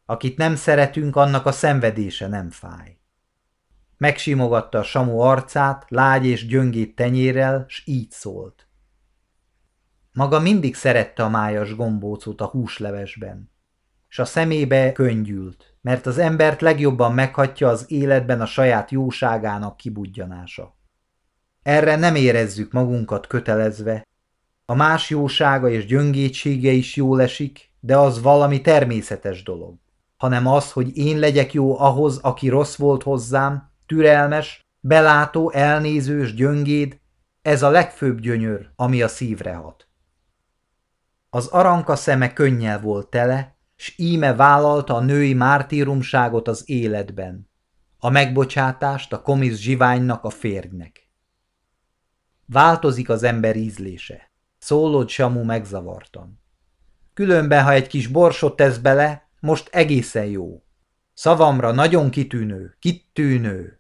Akit 0.06 0.38
nem 0.38 0.56
szeretünk, 0.56 1.15
annak 1.15 1.45
a 1.45 1.52
szenvedése 1.52 2.27
nem 2.27 2.49
fáj. 2.49 2.99
Megsimogatta 3.98 4.77
a 4.77 4.84
samu 4.84 5.19
arcát, 5.19 5.85
lágy 5.88 6.26
és 6.26 6.48
gyöngét 6.48 6.95
tenyérrel, 6.95 7.65
s 7.68 7.88
így 7.88 8.11
szólt. 8.11 8.68
Maga 10.11 10.40
mindig 10.40 10.76
szerette 10.76 11.23
a 11.23 11.30
májas 11.30 11.76
gombócot 11.76 12.41
a 12.41 12.45
húslevesben, 12.45 13.52
és 14.10 14.19
a 14.19 14.26
szemébe 14.26 14.91
köngyült, 14.91 15.73
mert 15.84 16.05
az 16.05 16.18
embert 16.18 16.61
legjobban 16.61 17.14
meghatja 17.14 17.68
az 17.69 17.85
életben 17.88 18.41
a 18.41 18.45
saját 18.45 18.91
jóságának 18.91 19.77
kibudjanása. 19.77 20.77
Erre 21.61 21.95
nem 21.95 22.15
érezzük 22.15 22.72
magunkat 22.72 23.27
kötelezve. 23.27 24.07
A 24.65 24.73
más 24.73 25.10
jósága 25.10 25.69
és 25.69 25.85
gyöngétsége 25.85 26.72
is 26.72 26.95
jól 26.95 27.22
esik, 27.22 27.72
de 27.80 27.97
az 27.97 28.22
valami 28.22 28.61
természetes 28.61 29.43
dolog, 29.43 29.76
hanem 30.18 30.47
az, 30.47 30.72
hogy 30.72 30.97
én 30.97 31.19
legyek 31.19 31.53
jó 31.53 31.80
ahhoz, 31.80 32.18
aki 32.18 32.49
rossz 32.49 32.76
volt 32.76 33.03
hozzám, 33.03 33.72
türelmes, 33.85 34.65
belátó, 34.80 35.51
elnézős, 35.51 36.34
gyöngéd, 36.34 36.99
ez 37.41 37.64
a 37.64 37.69
legfőbb 37.69 38.19
gyönyör, 38.19 38.69
ami 38.76 39.01
a 39.01 39.07
szívre 39.07 39.53
hat. 39.53 39.88
Az 41.30 41.47
aranka 41.47 41.95
szeme 41.95 42.34
könnyel 42.34 42.80
volt 42.80 43.07
tele, 43.07 43.53
s 43.84 43.93
íme 43.97 44.35
vállalta 44.35 44.95
a 44.95 44.99
női 44.99 45.34
mártírumságot 45.34 46.47
az 46.47 46.69
életben, 46.69 47.49
a 47.97 48.10
megbocsátást 48.10 49.14
a 49.14 49.22
komisz 49.22 49.60
zsiványnak 49.60 50.23
a 50.23 50.30
férgnek. 50.30 51.10
Változik 52.45 53.10
az 53.10 53.23
ember 53.23 53.55
ízlése, 53.55 54.31
szólod 54.57 55.10
Samu 55.10 55.43
megzavartan. 55.43 56.41
Különben, 57.14 57.63
ha 57.63 57.71
egy 57.71 57.87
kis 57.87 58.07
borsot 58.07 58.55
tesz 58.55 58.78
bele, 58.78 59.29
most 59.39 59.70
egészen 59.71 60.26
jó. 60.26 60.63
Szavamra 61.13 61.71
nagyon 61.71 62.10
kitűnő, 62.10 62.76
kitűnő. 62.79 63.79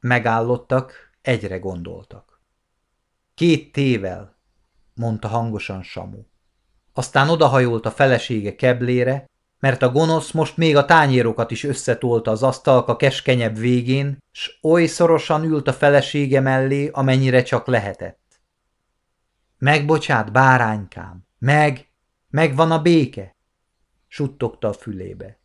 Megállottak, 0.00 0.92
egyre 1.22 1.58
gondoltak. 1.58 2.40
Két 3.34 3.72
tével, 3.72 4.36
mondta 4.94 5.28
hangosan 5.28 5.82
Samu. 5.82 6.22
Aztán 6.92 7.28
odahajolt 7.28 7.86
a 7.86 7.90
felesége 7.90 8.54
keblére, 8.54 9.24
mert 9.62 9.82
a 9.82 9.90
gonosz 9.90 10.30
most 10.30 10.56
még 10.56 10.76
a 10.76 10.84
tányérokat 10.84 11.50
is 11.50 11.64
összetolta 11.64 12.30
az 12.30 12.42
asztalka 12.42 12.96
keskenyebb 12.96 13.56
végén, 13.56 14.18
s 14.30 14.58
oly 14.62 14.86
szorosan 14.86 15.44
ült 15.44 15.68
a 15.68 15.72
felesége 15.72 16.40
mellé, 16.40 16.88
amennyire 16.88 17.42
csak 17.42 17.66
lehetett. 17.66 18.40
Megbocsát, 19.58 20.32
báránykám, 20.32 21.26
meg, 21.38 21.88
megvan 22.30 22.70
a 22.70 22.82
béke, 22.82 23.36
suttogta 24.08 24.68
a 24.68 24.72
fülébe. 24.72 25.40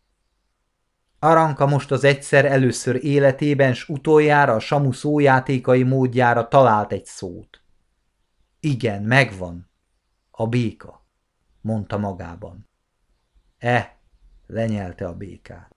Aranka 1.20 1.66
most 1.66 1.92
az 1.92 2.04
egyszer 2.04 2.46
először 2.46 3.06
életében, 3.06 3.74
s 3.74 3.90
utoljára 3.90 4.54
a 4.54 4.60
samu 4.60 4.92
szójátékai 4.92 5.84
módjára 5.84 6.48
talált 6.48 6.92
egy 6.92 7.06
szót. 7.06 7.62
Igen, 8.60 9.04
megvan. 9.04 9.70
A 10.32 10.48
béka 10.48 10.97
mondta 11.68 11.98
magában. 11.98 12.70
E, 13.58 14.00
lenyelte 14.48 15.08
a 15.08 15.14
békát. 15.14 15.76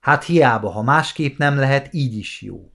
Hát 0.00 0.24
hiába, 0.24 0.70
ha 0.70 0.82
másképp 0.82 1.38
nem 1.38 1.56
lehet, 1.56 1.94
így 1.94 2.16
is 2.16 2.42
jó. 2.42 2.72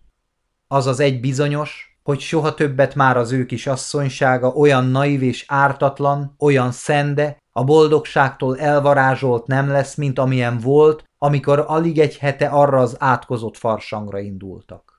Az 0.67 0.85
az 0.87 0.99
egy 0.99 1.19
bizonyos, 1.19 1.99
hogy 2.03 2.19
soha 2.19 2.53
többet 2.53 2.95
már 2.95 3.17
az 3.17 3.31
ő 3.31 3.45
kis 3.45 3.67
asszonysága 3.67 4.47
olyan 4.47 4.85
naív 4.85 5.21
és 5.21 5.45
ártatlan, 5.47 6.35
olyan 6.39 6.71
szende, 6.71 7.37
a 7.51 7.63
boldogságtól 7.63 8.59
elvarázsolt 8.59 9.47
nem 9.47 9.67
lesz, 9.67 9.95
mint 9.95 10.19
amilyen 10.19 10.57
volt, 10.57 11.03
amikor 11.17 11.63
alig 11.67 11.99
egy 11.99 12.17
hete 12.17 12.47
arra 12.47 12.79
az 12.79 12.95
átkozott 12.99 13.57
farsangra 13.57 14.19
indultak. 14.19 14.96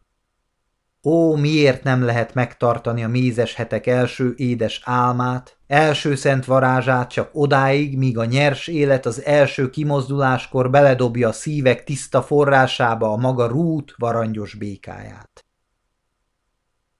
Ó, 1.08 1.36
miért 1.36 1.82
nem 1.82 2.02
lehet 2.04 2.34
megtartani 2.34 3.04
a 3.04 3.08
mézes 3.08 3.54
hetek 3.54 3.86
első 3.86 4.34
édes 4.36 4.80
álmát, 4.84 5.58
első 5.66 6.14
szent 6.14 6.44
varázsát 6.44 7.10
csak 7.10 7.30
odáig, 7.32 7.98
míg 7.98 8.18
a 8.18 8.24
nyers 8.24 8.66
élet 8.66 9.06
az 9.06 9.24
első 9.24 9.70
kimozduláskor 9.70 10.70
beledobja 10.70 11.28
a 11.28 11.32
szívek 11.32 11.84
tiszta 11.84 12.22
forrásába 12.22 13.12
a 13.12 13.16
maga 13.16 13.46
rút 13.46 13.94
varangyos 13.96 14.54
békáját. 14.54 15.44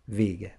Vége 0.04 0.57